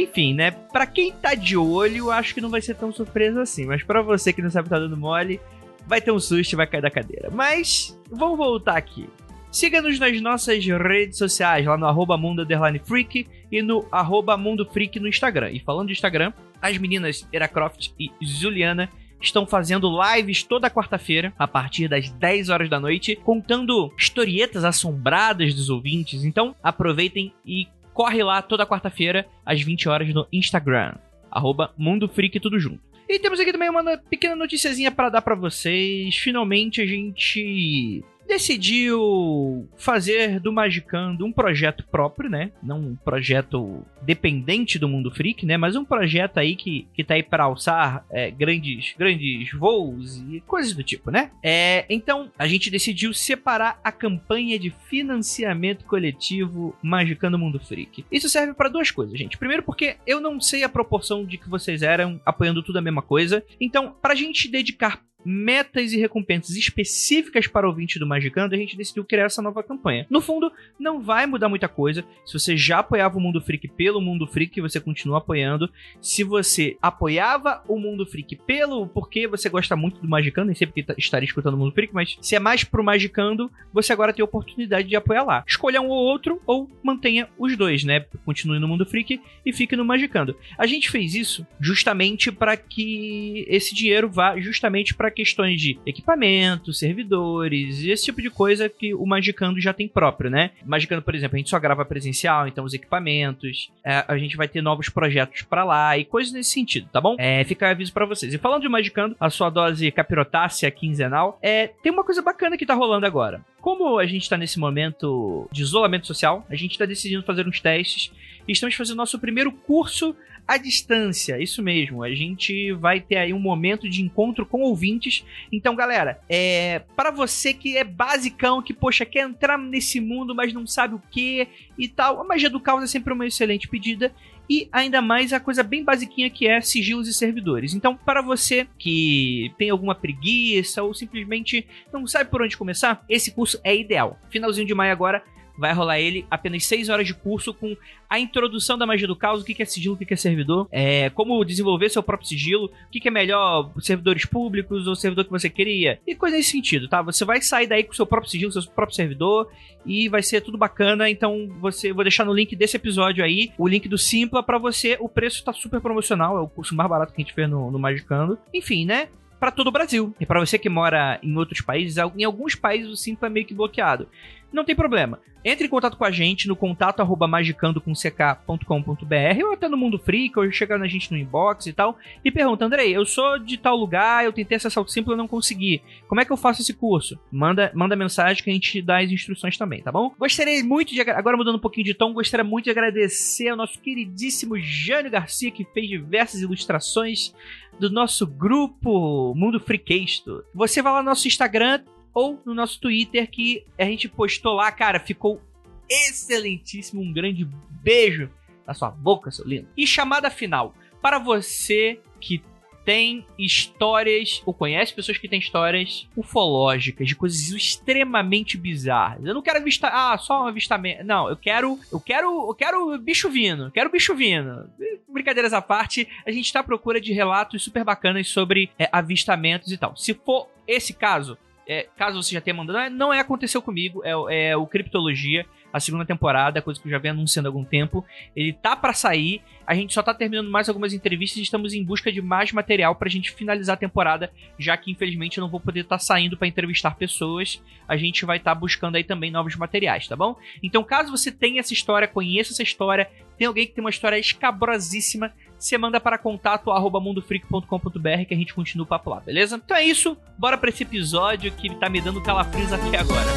enfim, 0.03 0.33
né? 0.33 0.51
Para 0.51 0.85
quem 0.85 1.11
tá 1.11 1.35
de 1.35 1.57
olho, 1.57 2.11
acho 2.11 2.33
que 2.33 2.41
não 2.41 2.49
vai 2.49 2.61
ser 2.61 2.75
tão 2.75 2.91
surpresa 2.91 3.41
assim, 3.41 3.65
mas 3.65 3.83
para 3.83 4.01
você 4.01 4.31
que 4.31 4.41
não 4.41 4.49
sabe 4.49 4.69
tá 4.69 4.79
dando 4.79 4.97
mole, 4.97 5.39
vai 5.85 6.01
ter 6.01 6.11
um 6.11 6.19
susto 6.19 6.53
e 6.53 6.55
vai 6.55 6.67
cair 6.67 6.81
da 6.81 6.91
cadeira. 6.91 7.29
Mas 7.31 7.99
vamos 8.09 8.37
voltar 8.37 8.77
aqui. 8.77 9.09
Siga-nos 9.51 9.97
nas 9.97 10.21
nossas 10.21 10.63
redes 10.63 11.17
sociais, 11.17 11.65
lá 11.65 11.75
no 11.75 11.87
arroba 11.87 12.15
Mundo 12.15 12.45
Freak 12.83 13.27
e 13.51 13.61
no 13.63 13.83
arroba 13.91 14.37
Mundo 14.37 14.63
Freak 14.65 14.99
no 14.99 15.07
Instagram. 15.07 15.49
E 15.51 15.59
falando 15.59 15.87
de 15.87 15.93
Instagram, 15.93 16.31
as 16.61 16.77
meninas 16.77 17.27
Eracroft 17.33 17.89
e 17.99 18.11
Juliana 18.21 18.89
estão 19.19 19.45
fazendo 19.45 19.89
lives 19.89 20.43
toda 20.43 20.69
quarta-feira, 20.69 21.33
a 21.37 21.47
partir 21.47 21.87
das 21.87 22.09
10 22.11 22.49
horas 22.49 22.69
da 22.69 22.79
noite, 22.79 23.15
contando 23.15 23.91
historietas 23.97 24.63
assombradas 24.63 25.53
dos 25.53 25.69
ouvintes. 25.69 26.23
Então, 26.23 26.55
aproveitem 26.63 27.33
e 27.45 27.67
corre 27.99 28.23
lá 28.23 28.41
toda 28.41 28.65
quarta-feira, 28.65 29.27
às 29.45 29.61
20 29.61 29.89
horas, 29.89 30.13
no 30.13 30.25
Instagram. 30.31 30.93
Arroba 31.29 31.73
Mundo 31.77 32.07
Freak, 32.07 32.39
tudo 32.39 32.57
junto. 32.57 32.79
E 33.09 33.19
temos 33.19 33.41
aqui 33.41 33.51
também 33.51 33.69
uma 33.69 33.97
pequena 33.97 34.37
noticiazinha 34.37 34.89
para 34.89 35.09
dar 35.09 35.21
para 35.21 35.35
vocês. 35.35 36.15
Finalmente 36.15 36.81
a 36.81 36.85
gente 36.85 38.01
decidiu 38.29 39.67
fazer 39.75 40.39
do 40.39 40.53
Magicando 40.53 41.25
um 41.25 41.33
projeto 41.33 41.83
próprio, 41.91 42.29
né? 42.29 42.51
Não 42.61 42.79
um 42.79 42.95
projeto 42.95 43.83
dependente 44.03 44.77
do 44.77 44.87
mundo 44.87 45.11
freak, 45.11 45.45
né? 45.45 45.57
Mas 45.57 45.75
um 45.75 45.83
projeto 45.83 46.37
aí 46.37 46.55
que, 46.55 46.87
que 46.93 47.03
tá 47.03 47.15
aí 47.15 47.23
para 47.23 47.43
alçar 47.43 48.05
é, 48.11 48.29
grandes, 48.29 48.93
grandes 48.97 49.51
voos 49.51 50.17
e 50.29 50.41
coisas 50.41 50.73
do 50.73 50.83
tipo, 50.83 51.09
né? 51.09 51.31
É, 51.43 51.85
então, 51.89 52.31
a 52.37 52.47
gente 52.47 52.69
decidiu 52.69 53.13
separar 53.13 53.79
a 53.83 53.91
campanha 53.91 54.59
de 54.59 54.69
financiamento 54.87 55.83
coletivo 55.85 56.77
Magicando 56.81 57.39
Mundo 57.39 57.59
Freak. 57.59 58.05
Isso 58.11 58.29
serve 58.29 58.53
para 58.53 58.69
duas 58.69 58.91
coisas, 58.91 59.17
gente. 59.17 59.37
Primeiro, 59.37 59.63
porque 59.63 59.97
eu 60.05 60.21
não 60.21 60.39
sei 60.39 60.63
a 60.63 60.69
proporção 60.69 61.25
de 61.25 61.37
que 61.37 61.49
vocês 61.49 61.81
eram 61.81 62.21
apoiando 62.23 62.61
tudo 62.61 62.77
a 62.77 62.81
mesma 62.81 63.01
coisa. 63.01 63.43
Então, 63.59 63.95
pra 63.99 64.13
gente 64.13 64.47
dedicar 64.47 65.01
metas 65.23 65.93
e 65.93 65.99
recompensas 65.99 66.55
específicas 66.55 67.47
para 67.47 67.67
o 67.67 67.69
ouvinte 67.69 67.99
do 67.99 68.07
Magicando, 68.07 68.55
a 68.55 68.57
gente 68.57 68.77
decidiu 68.77 69.03
criar 69.03 69.25
essa 69.25 69.41
nova 69.41 69.63
campanha. 69.63 70.05
No 70.09 70.21
fundo, 70.21 70.51
não 70.79 71.01
vai 71.01 71.25
mudar 71.25 71.49
muita 71.49 71.67
coisa. 71.67 72.03
Se 72.25 72.33
você 72.33 72.55
já 72.55 72.79
apoiava 72.79 73.17
o 73.17 73.21
Mundo 73.21 73.41
Freak 73.41 73.67
pelo 73.69 74.01
Mundo 74.01 74.27
Freak, 74.27 74.59
você 74.61 74.79
continua 74.79 75.19
apoiando. 75.19 75.69
Se 76.01 76.23
você 76.23 76.77
apoiava 76.81 77.63
o 77.67 77.79
Mundo 77.79 78.05
Freak 78.05 78.35
pelo 78.45 78.87
porque 78.87 79.27
você 79.27 79.49
gosta 79.49 79.75
muito 79.75 80.01
do 80.01 80.07
Magicando, 80.07 80.47
nem 80.47 80.55
sempre 80.55 80.83
que 80.83 80.93
estaria 80.97 81.27
escutando 81.27 81.53
o 81.53 81.57
Mundo 81.57 81.73
Freak, 81.73 81.93
mas 81.93 82.17
se 82.21 82.35
é 82.35 82.39
mais 82.39 82.63
pro 82.63 82.83
Magicando, 82.83 83.51
você 83.73 83.93
agora 83.93 84.13
tem 84.13 84.21
a 84.21 84.25
oportunidade 84.25 84.87
de 84.87 84.95
apoiar 84.95 85.23
lá. 85.23 85.43
Escolha 85.47 85.81
um 85.81 85.89
ou 85.89 85.97
outro 85.97 86.41
ou 86.45 86.69
mantenha 86.83 87.29
os 87.37 87.55
dois, 87.55 87.83
né? 87.83 88.05
Continue 88.25 88.59
no 88.59 88.67
Mundo 88.67 88.85
Freak 88.85 89.21
e 89.45 89.53
fique 89.53 89.75
no 89.75 89.85
Magicando. 89.85 90.35
A 90.57 90.65
gente 90.65 90.89
fez 90.89 91.15
isso 91.15 91.45
justamente 91.59 92.31
para 92.31 92.55
que 92.55 93.45
esse 93.47 93.75
dinheiro 93.75 94.09
vá 94.09 94.39
justamente 94.39 94.93
para 94.93 95.08
questões 95.11 95.59
de 95.59 95.79
equipamento, 95.85 96.73
servidores 96.73 97.83
esse 97.83 98.05
tipo 98.05 98.21
de 98.21 98.29
coisa 98.29 98.69
que 98.69 98.93
o 98.93 99.05
Magicando 99.05 99.59
já 99.59 99.73
tem 99.73 99.87
próprio, 99.87 100.29
né? 100.29 100.51
Magicando, 100.65 101.01
por 101.01 101.15
exemplo, 101.15 101.35
a 101.35 101.39
gente 101.39 101.49
só 101.49 101.59
grava 101.59 101.85
presencial, 101.85 102.47
então 102.47 102.63
os 102.63 102.73
equipamentos, 102.73 103.71
é, 103.83 104.03
a 104.07 104.17
gente 104.17 104.37
vai 104.37 104.47
ter 104.47 104.61
novos 104.61 104.89
projetos 104.89 105.41
para 105.41 105.63
lá 105.63 105.97
e 105.97 106.05
coisas 106.05 106.33
nesse 106.33 106.51
sentido, 106.51 106.87
tá 106.91 107.01
bom? 107.01 107.15
É, 107.17 107.43
fica 107.43 107.69
aviso 107.69 107.93
para 107.93 108.05
vocês. 108.05 108.33
E 108.33 108.37
falando 108.37 108.61
de 108.61 108.69
Magicando, 108.69 109.15
a 109.19 109.29
sua 109.29 109.49
dose 109.49 109.91
capirotácea 109.91 110.69
quinzenal, 110.71 111.39
é, 111.41 111.67
tem 111.67 111.91
uma 111.91 112.03
coisa 112.03 112.21
bacana 112.21 112.57
que 112.57 112.65
tá 112.65 112.73
rolando 112.73 113.05
agora. 113.05 113.43
como 113.61 113.99
a 113.99 114.05
gente 114.05 114.23
está 114.23 114.37
nesse 114.37 114.57
momento 114.57 115.47
de 115.51 115.61
isolamento 115.61 116.07
social, 116.07 116.45
a 116.49 116.55
gente 116.55 116.71
está 116.71 116.85
decidindo 116.85 117.23
fazer 117.23 117.47
uns 117.47 117.59
testes 117.59 118.11
e 118.47 118.51
estamos 118.51 118.75
fazendo 118.75 118.97
nosso 118.97 119.19
primeiro 119.19 119.51
curso 119.51 120.15
à 120.49 120.57
distância. 120.57 121.39
Isso 121.39 121.61
mesmo, 121.61 122.01
a 122.01 122.09
gente 122.09 122.73
vai 122.73 122.99
ter 122.99 123.17
aí 123.17 123.31
um 123.31 123.39
momento 123.39 123.87
de 123.87 124.01
encontro 124.01 124.47
com 124.47 124.61
ouvintes. 124.61 125.23
Então, 125.51 125.75
galera, 125.75 126.19
é 126.27 126.81
para 126.95 127.11
você 127.11 127.53
que 127.53 127.77
é 127.77 127.83
basicão, 127.83 128.59
que 128.59 128.73
poxa, 128.73 129.05
quer 129.05 129.29
entrar 129.29 129.59
nesse 129.59 130.01
mundo, 130.01 130.33
mas 130.33 130.51
não 130.51 130.65
sabe 130.65 130.95
o 130.95 131.01
que 131.11 131.47
e 131.77 131.87
tal, 131.87 132.19
a 132.19 132.23
magia 132.23 132.49
do 132.49 132.59
caos 132.59 132.83
é 132.83 132.87
sempre 132.87 133.13
uma 133.13 133.27
excelente 133.27 133.67
pedida 133.67 134.11
e 134.49 134.67
ainda 134.71 135.03
mais 135.03 135.31
a 135.31 135.39
coisa 135.39 135.61
bem 135.61 135.83
basiquinha 135.83 136.31
que 136.31 136.47
é 136.47 136.59
sigilos 136.59 137.07
e 137.07 137.13
servidores. 137.13 137.75
Então, 137.75 137.95
para 137.95 138.19
você 138.19 138.67
que 138.79 139.53
tem 139.55 139.69
alguma 139.69 139.93
preguiça 139.93 140.81
ou 140.81 140.95
simplesmente 140.95 141.67
não 141.93 142.07
sabe 142.07 142.31
por 142.31 142.41
onde 142.41 142.57
começar, 142.57 143.05
esse 143.07 143.29
curso 143.29 143.61
é 143.63 143.77
ideal. 143.77 144.19
Finalzinho 144.31 144.65
de 144.65 144.73
maio 144.73 144.91
agora, 144.91 145.23
vai 145.59 145.73
rolar 145.73 145.99
ele 145.99 146.25
apenas 146.31 146.65
6 146.65 146.89
horas 146.89 147.05
de 147.05 147.13
curso 147.13 147.53
com 147.53 147.75
a 148.09 148.19
introdução 148.19 148.77
da 148.77 148.87
magia 148.87 149.07
do 149.07 149.15
caos, 149.15 149.41
o 149.41 149.45
que 149.45 149.61
é 149.61 149.65
sigilo, 149.65 149.95
o 149.95 149.97
que 149.97 150.11
é 150.13 150.17
servidor, 150.17 150.67
é, 150.71 151.09
como 151.11 151.43
desenvolver 151.43 151.89
seu 151.89 152.01
próprio 152.01 152.27
sigilo, 152.27 152.65
o 152.65 152.89
que 152.89 153.07
é 153.07 153.11
melhor, 153.11 153.71
servidores 153.79 154.25
públicos 154.25 154.87
ou 154.87 154.95
servidor 154.95 155.25
que 155.25 155.31
você 155.31 155.49
queria, 155.49 155.99
e 156.07 156.15
coisa 156.15 156.37
nesse 156.37 156.51
sentido, 156.51 156.87
tá? 156.87 157.01
Você 157.03 157.23
vai 157.23 157.41
sair 157.41 157.67
daí 157.67 157.83
com 157.83 157.93
seu 157.93 158.07
próprio 158.07 158.31
sigilo, 158.31 158.51
seu 158.51 158.63
próprio 158.63 158.95
servidor, 158.95 159.47
e 159.85 160.09
vai 160.09 160.23
ser 160.23 160.41
tudo 160.41 160.57
bacana, 160.57 161.09
então 161.09 161.47
você 161.59 161.93
vou 161.93 162.03
deixar 162.03 162.25
no 162.25 162.33
link 162.33 162.55
desse 162.55 162.77
episódio 162.77 163.23
aí, 163.23 163.51
o 163.57 163.67
link 163.67 163.87
do 163.87 163.97
Simpla 163.97 164.41
para 164.41 164.57
você, 164.57 164.97
o 164.99 165.07
preço 165.07 165.43
tá 165.43 165.53
super 165.53 165.79
promocional, 165.79 166.37
é 166.37 166.41
o 166.41 166.47
curso 166.47 166.75
mais 166.75 166.89
barato 166.89 167.13
que 167.13 167.21
a 167.21 167.23
gente 167.23 167.33
fez 167.33 167.49
no, 167.49 167.69
no 167.69 167.77
Magicando. 167.77 168.39
Enfim, 168.53 168.85
né? 168.85 169.09
para 169.39 169.51
todo 169.51 169.67
o 169.67 169.71
Brasil. 169.71 170.13
E 170.19 170.25
para 170.25 170.39
você 170.39 170.59
que 170.59 170.69
mora 170.69 171.17
em 171.23 171.35
outros 171.37 171.61
países, 171.61 171.97
em 172.17 172.23
alguns 172.23 172.55
países 172.55 172.91
o 172.91 172.97
Simpla 172.97 173.27
é 173.27 173.31
meio 173.31 173.45
que 173.45 173.53
bloqueado. 173.53 174.07
Não 174.51 174.63
tem 174.63 174.75
problema. 174.75 175.19
Entre 175.43 175.67
em 175.67 175.69
contato 175.69 175.95
com 175.95 176.03
a 176.03 176.11
gente 176.11 176.47
no 176.47 176.55
contato 176.55 176.99
arroba 176.99 177.27
magicando.com.br 177.27 179.43
ou 179.45 179.53
até 179.53 179.69
no 179.69 179.77
Mundo 179.77 179.97
Freak, 179.97 180.37
ou 180.37 180.51
chega 180.51 180.77
na 180.77 180.87
gente 180.87 181.11
no 181.11 181.17
inbox 181.17 181.67
e 181.67 181.73
tal, 181.73 181.97
e 182.23 182.29
pergunta, 182.29 182.65
Andrei, 182.65 182.95
eu 182.95 183.05
sou 183.05 183.39
de 183.39 183.57
tal 183.57 183.77
lugar, 183.77 184.25
eu 184.25 184.33
tentei 184.33 184.57
acessar 184.57 184.83
o 184.83 184.87
Simpla 184.87 185.13
e 185.13 185.17
não 185.17 185.27
consegui. 185.27 185.81
Como 186.07 186.19
é 186.19 186.25
que 186.25 186.31
eu 186.31 186.37
faço 186.37 186.61
esse 186.61 186.73
curso? 186.73 187.17
Manda, 187.31 187.71
manda 187.73 187.95
mensagem 187.95 188.43
que 188.43 188.49
a 188.49 188.53
gente 188.53 188.81
dá 188.81 188.99
as 188.99 189.09
instruções 189.09 189.57
também, 189.57 189.81
tá 189.81 189.91
bom? 189.91 190.13
Gostaria 190.19 190.61
muito 190.63 190.93
de, 190.93 191.01
agora 191.01 191.37
mudando 191.37 191.55
um 191.55 191.59
pouquinho 191.59 191.85
de 191.85 191.93
tom, 191.93 192.13
gostaria 192.13 192.43
muito 192.43 192.65
de 192.65 192.71
agradecer 192.71 193.47
ao 193.47 193.57
nosso 193.57 193.79
queridíssimo 193.79 194.59
Jânio 194.59 195.11
Garcia, 195.11 195.51
que 195.51 195.65
fez 195.73 195.87
diversas 195.87 196.41
ilustrações 196.41 197.33
do 197.79 197.89
nosso 197.89 198.27
grupo 198.27 199.33
Mundo 199.35 199.59
Freakesto. 199.59 200.43
Você 200.53 200.81
vai 200.81 200.91
lá 200.91 201.01
no 201.01 201.09
nosso 201.09 201.27
Instagram, 201.27 201.81
ou 202.13 202.41
no 202.45 202.53
nosso 202.53 202.79
Twitter 202.79 203.29
que 203.29 203.65
a 203.77 203.85
gente 203.85 204.07
postou 204.07 204.53
lá, 204.55 204.71
cara, 204.71 204.99
ficou 204.99 205.41
excelentíssimo. 205.89 207.01
Um 207.01 207.13
grande 207.13 207.47
beijo 207.69 208.29
na 208.65 208.73
sua 208.73 208.91
boca, 208.91 209.31
seu 209.31 209.45
lindo. 209.45 209.67
E 209.75 209.87
chamada 209.87 210.29
final, 210.29 210.73
para 211.01 211.17
você 211.17 211.99
que 212.19 212.43
tem 212.89 213.23
histórias, 213.37 214.41
ou 214.47 214.53
conhece 214.53 214.93
pessoas 214.93 215.17
que 215.17 215.27
têm 215.27 215.37
histórias 215.39 216.07
ufológicas, 216.17 217.07
de 217.07 217.15
coisas 217.15 217.51
extremamente 217.51 218.57
bizarras. 218.57 219.23
Eu 219.23 219.33
não 219.35 219.43
quero 219.43 219.59
avistar, 219.59 219.91
ah, 219.93 220.17
só 220.17 220.43
um 220.43 220.47
avistamento. 220.47 221.03
Não, 221.03 221.29
eu 221.29 221.37
quero, 221.37 221.77
eu 221.91 221.99
quero, 221.99 222.49
eu 222.49 222.55
quero 222.55 222.97
bicho 222.97 223.29
vindo, 223.29 223.69
quero 223.71 223.91
bicho 223.91 224.15
vindo. 224.15 224.67
Brincadeiras 225.07 225.53
à 225.53 225.61
parte, 225.61 226.07
a 226.25 226.31
gente 226.31 226.51
tá 226.51 226.61
à 226.61 226.63
procura 226.63 226.99
de 226.99 227.13
relatos 227.13 227.63
super 227.63 227.83
bacanas 227.83 228.27
sobre 228.27 228.71
é, 228.79 228.89
avistamentos 228.91 229.71
e 229.71 229.77
tal. 229.77 229.95
Se 229.95 230.15
for 230.15 230.49
esse 230.67 230.93
caso, 230.93 231.37
é, 231.69 231.87
caso 231.95 232.21
você 232.21 232.33
já 232.33 232.41
tenha 232.41 232.55
mandado, 232.55 232.79
é, 232.79 232.89
não 232.89 233.13
é 233.13 233.19
aconteceu 233.19 233.61
comigo, 233.61 234.01
é, 234.03 234.49
é 234.49 234.57
o 234.57 234.65
Criptologia, 234.65 235.45
a 235.71 235.79
segunda 235.79 236.03
temporada, 236.03 236.63
coisa 236.63 236.81
que 236.81 236.87
eu 236.87 236.91
já 236.91 236.97
venho 236.97 237.13
anunciando 237.13 237.47
há 237.47 237.51
algum 237.51 237.63
tempo. 237.63 238.03
Ele 238.35 238.51
tá 238.51 238.75
para 238.75 238.91
sair, 238.91 239.43
a 239.67 239.75
gente 239.75 239.93
só 239.93 240.01
tá 240.01 240.11
terminando 240.11 240.49
mais 240.49 240.67
algumas 240.67 240.93
entrevistas 240.93 241.37
e 241.37 241.43
estamos 241.43 241.75
em 241.75 241.83
busca 241.83 242.11
de 242.11 242.23
mais 242.23 242.51
material 242.51 242.95
pra 242.95 243.07
gente 243.07 243.31
finalizar 243.31 243.75
a 243.75 243.77
temporada, 243.77 244.31
já 244.57 244.75
que 244.75 244.89
infelizmente 244.89 245.37
eu 245.37 245.43
não 245.43 245.51
vou 245.51 245.59
poder 245.59 245.81
estar 245.81 245.97
tá 245.97 245.99
saindo 245.99 246.35
para 246.35 246.47
entrevistar 246.47 246.95
pessoas. 246.95 247.61
A 247.87 247.95
gente 247.95 248.25
vai 248.25 248.37
estar 248.37 248.55
tá 248.55 248.59
buscando 248.59 248.95
aí 248.95 249.03
também 249.03 249.29
novos 249.29 249.55
materiais, 249.55 250.07
tá 250.07 250.15
bom? 250.15 250.35
Então, 250.63 250.83
caso 250.83 251.11
você 251.11 251.31
tenha 251.31 251.59
essa 251.59 251.73
história, 251.73 252.07
conheça 252.07 252.51
essa 252.51 252.63
história, 252.63 253.11
tem 253.37 253.45
alguém 253.45 253.67
que 253.67 253.73
tem 253.73 253.83
uma 253.83 253.91
história 253.91 254.17
escabrosíssima, 254.17 255.31
você 255.59 255.77
manda 255.77 255.99
para 255.99 256.17
contato 256.17 256.71
arroba 256.71 256.99
mundofreak.com.br 256.99 258.25
que 258.27 258.33
a 258.33 258.37
gente 258.37 258.53
continua 258.53 258.85
o 258.85 258.87
papo 258.87 259.09
lá, 259.09 259.19
beleza? 259.19 259.57
Então 259.63 259.75
é 259.75 259.83
isso, 259.83 260.17
bora 260.37 260.57
para 260.57 260.69
esse 260.69 260.83
episódio 260.83 261.51
que 261.51 261.73
tá 261.75 261.89
me 261.89 261.99
dando 261.99 262.23
calafrios 262.23 262.71
até 262.71 262.97
agora. 262.97 263.27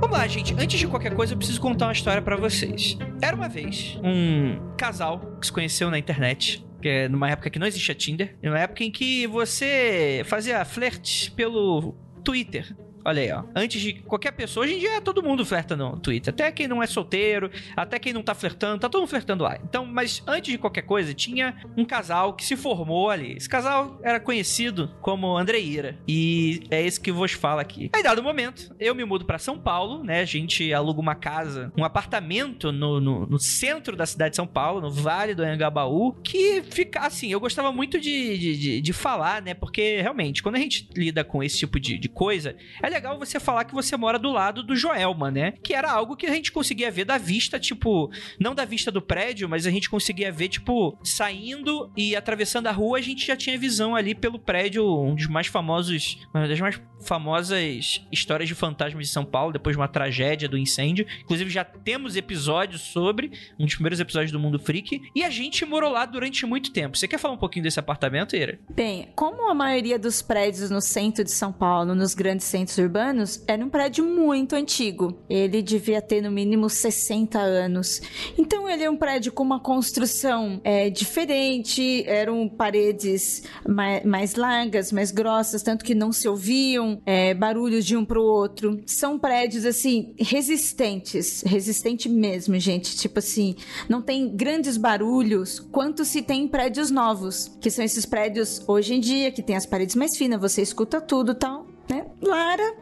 Vamos 0.00 0.18
lá, 0.18 0.26
gente. 0.26 0.52
Antes 0.52 0.78
de 0.78 0.86
qualquer 0.86 1.14
coisa, 1.14 1.32
eu 1.32 1.38
preciso 1.38 1.60
contar 1.60 1.86
uma 1.86 1.92
história 1.92 2.20
para 2.20 2.36
vocês. 2.36 2.98
Era 3.22 3.34
uma 3.34 3.48
vez 3.48 3.98
um 4.04 4.76
casal 4.76 5.20
que 5.40 5.46
se 5.46 5.52
conheceu 5.52 5.90
na 5.90 5.98
internet 5.98 6.64
que 6.82 6.88
é 6.88 7.08
numa 7.08 7.30
época 7.30 7.48
que 7.48 7.60
não 7.60 7.66
existia 7.66 7.94
Tinder, 7.94 8.36
numa 8.42 8.58
época 8.58 8.82
em 8.82 8.90
que 8.90 9.26
você 9.28 10.22
fazia 10.26 10.64
flerte 10.64 11.30
pelo 11.30 11.94
Twitter. 12.24 12.76
Olha 13.04 13.22
aí, 13.22 13.32
ó. 13.32 13.44
Antes 13.54 13.80
de 13.80 13.94
qualquer 13.94 14.32
pessoa, 14.32 14.64
hoje 14.64 14.74
em 14.74 14.78
dia 14.78 15.00
todo 15.00 15.22
mundo 15.22 15.44
flerta 15.44 15.76
no 15.76 15.98
Twitter. 15.98 16.32
Até 16.32 16.50
quem 16.52 16.68
não 16.68 16.82
é 16.82 16.86
solteiro, 16.86 17.50
até 17.76 17.98
quem 17.98 18.12
não 18.12 18.22
tá 18.22 18.34
flertando, 18.34 18.80
tá 18.80 18.88
todo 18.88 19.00
mundo 19.00 19.10
flertando 19.10 19.44
lá. 19.44 19.58
Então, 19.62 19.84
mas 19.84 20.22
antes 20.26 20.52
de 20.52 20.58
qualquer 20.58 20.82
coisa, 20.82 21.12
tinha 21.12 21.56
um 21.76 21.84
casal 21.84 22.34
que 22.34 22.44
se 22.44 22.56
formou 22.56 23.10
ali. 23.10 23.36
Esse 23.36 23.48
casal 23.48 23.98
era 24.02 24.20
conhecido 24.20 24.94
como 25.00 25.36
Andreira. 25.36 25.98
E 26.06 26.62
é 26.70 26.82
esse 26.82 27.00
que 27.00 27.10
vos 27.10 27.32
fala 27.32 27.60
aqui. 27.60 27.90
Aí, 27.94 28.02
dado 28.02 28.22
momento, 28.22 28.74
eu 28.78 28.94
me 28.94 29.04
mudo 29.04 29.24
para 29.24 29.38
São 29.38 29.58
Paulo, 29.58 30.04
né? 30.04 30.20
A 30.20 30.24
gente 30.24 30.72
aluga 30.72 31.00
uma 31.00 31.14
casa, 31.14 31.72
um 31.76 31.84
apartamento 31.84 32.70
no, 32.70 33.00
no, 33.00 33.26
no, 33.26 33.38
centro 33.38 33.96
da 33.96 34.06
cidade 34.06 34.30
de 34.30 34.36
São 34.36 34.46
Paulo, 34.46 34.80
no 34.80 34.90
Vale 34.90 35.34
do 35.34 35.42
Anhangabaú, 35.42 36.14
que 36.22 36.62
fica 36.62 37.00
assim. 37.00 37.32
Eu 37.32 37.40
gostava 37.40 37.72
muito 37.72 37.98
de, 37.98 38.38
de, 38.38 38.56
de, 38.56 38.80
de 38.80 38.92
falar, 38.92 39.42
né? 39.42 39.54
Porque 39.54 40.00
realmente, 40.00 40.42
quando 40.42 40.56
a 40.56 40.58
gente 40.58 40.88
lida 40.94 41.24
com 41.24 41.42
esse 41.42 41.58
tipo 41.58 41.80
de, 41.80 41.98
de 41.98 42.08
coisa, 42.08 42.56
é 42.82 42.91
legal 42.92 43.18
você 43.18 43.40
falar 43.40 43.64
que 43.64 43.74
você 43.74 43.96
mora 43.96 44.18
do 44.18 44.30
lado 44.30 44.62
do 44.62 44.76
Joelma, 44.76 45.30
né? 45.30 45.52
Que 45.62 45.74
era 45.74 45.90
algo 45.90 46.16
que 46.16 46.26
a 46.26 46.34
gente 46.34 46.52
conseguia 46.52 46.90
ver 46.90 47.04
da 47.04 47.18
vista, 47.18 47.58
tipo, 47.58 48.10
não 48.38 48.54
da 48.54 48.64
vista 48.64 48.90
do 48.90 49.00
prédio, 49.00 49.48
mas 49.48 49.66
a 49.66 49.70
gente 49.70 49.88
conseguia 49.88 50.30
ver, 50.30 50.48
tipo, 50.48 50.98
saindo 51.02 51.90
e 51.96 52.14
atravessando 52.14 52.66
a 52.66 52.72
rua, 52.72 52.98
a 52.98 53.02
gente 53.02 53.26
já 53.26 53.36
tinha 53.36 53.58
visão 53.58 53.96
ali 53.96 54.14
pelo 54.14 54.38
prédio, 54.38 54.86
um 54.86 55.14
dos 55.14 55.26
mais 55.26 55.46
famosos, 55.46 56.18
uma 56.34 56.46
das 56.46 56.60
mais 56.60 56.80
famosas 57.00 58.00
histórias 58.12 58.48
de 58.48 58.54
fantasmas 58.54 59.06
de 59.06 59.12
São 59.12 59.24
Paulo, 59.24 59.52
depois 59.52 59.74
de 59.74 59.80
uma 59.80 59.88
tragédia 59.88 60.48
do 60.48 60.56
incêndio. 60.56 61.06
Inclusive, 61.22 61.50
já 61.50 61.64
temos 61.64 62.16
episódios 62.16 62.82
sobre, 62.82 63.32
um 63.58 63.64
dos 63.64 63.74
primeiros 63.74 63.98
episódios 64.00 64.30
do 64.30 64.38
Mundo 64.38 64.58
Freak, 64.58 65.02
e 65.14 65.24
a 65.24 65.30
gente 65.30 65.64
morou 65.64 65.90
lá 65.90 66.04
durante 66.04 66.46
muito 66.46 66.72
tempo. 66.72 66.96
Você 66.96 67.08
quer 67.08 67.18
falar 67.18 67.34
um 67.34 67.38
pouquinho 67.38 67.64
desse 67.64 67.80
apartamento, 67.80 68.36
Ira? 68.36 68.58
Bem, 68.70 69.08
como 69.16 69.48
a 69.50 69.54
maioria 69.54 69.98
dos 69.98 70.22
prédios 70.22 70.70
no 70.70 70.80
centro 70.80 71.24
de 71.24 71.30
São 71.30 71.52
Paulo, 71.52 71.94
nos 71.94 72.14
grandes 72.14 72.46
centros 72.46 72.78
urbanos, 72.82 73.42
era 73.46 73.64
um 73.64 73.68
prédio 73.68 74.04
muito 74.04 74.54
antigo. 74.54 75.16
Ele 75.28 75.62
devia 75.62 76.02
ter 76.02 76.20
no 76.20 76.30
mínimo 76.30 76.68
60 76.68 77.38
anos. 77.38 78.00
Então 78.36 78.68
ele 78.68 78.84
é 78.84 78.90
um 78.90 78.96
prédio 78.96 79.32
com 79.32 79.42
uma 79.42 79.60
construção 79.60 80.60
é, 80.64 80.90
diferente, 80.90 82.04
eram 82.06 82.48
paredes 82.48 83.42
mais, 83.66 84.04
mais, 84.04 84.34
largas, 84.34 84.92
mais 84.92 85.10
grossas, 85.10 85.62
tanto 85.62 85.84
que 85.84 85.94
não 85.94 86.12
se 86.12 86.28
ouviam 86.28 87.00
é, 87.06 87.34
barulhos 87.34 87.84
de 87.84 87.96
um 87.96 88.04
pro 88.04 88.22
outro. 88.22 88.80
São 88.86 89.18
prédios 89.18 89.64
assim 89.64 90.14
resistentes, 90.18 91.42
resistente 91.42 92.08
mesmo, 92.08 92.58
gente. 92.58 92.96
Tipo 92.96 93.18
assim, 93.18 93.54
não 93.88 94.02
tem 94.02 94.28
grandes 94.34 94.76
barulhos 94.76 95.60
quanto 95.60 96.04
se 96.04 96.22
tem 96.22 96.44
em 96.44 96.48
prédios 96.48 96.90
novos, 96.90 97.48
que 97.60 97.70
são 97.70 97.84
esses 97.84 98.04
prédios 98.04 98.62
hoje 98.66 98.94
em 98.94 99.00
dia 99.00 99.30
que 99.30 99.42
tem 99.42 99.56
as 99.56 99.66
paredes 99.66 99.94
mais 99.94 100.16
finas, 100.16 100.40
você 100.40 100.62
escuta 100.62 101.00
tudo, 101.00 101.34
tal 101.34 101.71
né? 101.88 102.06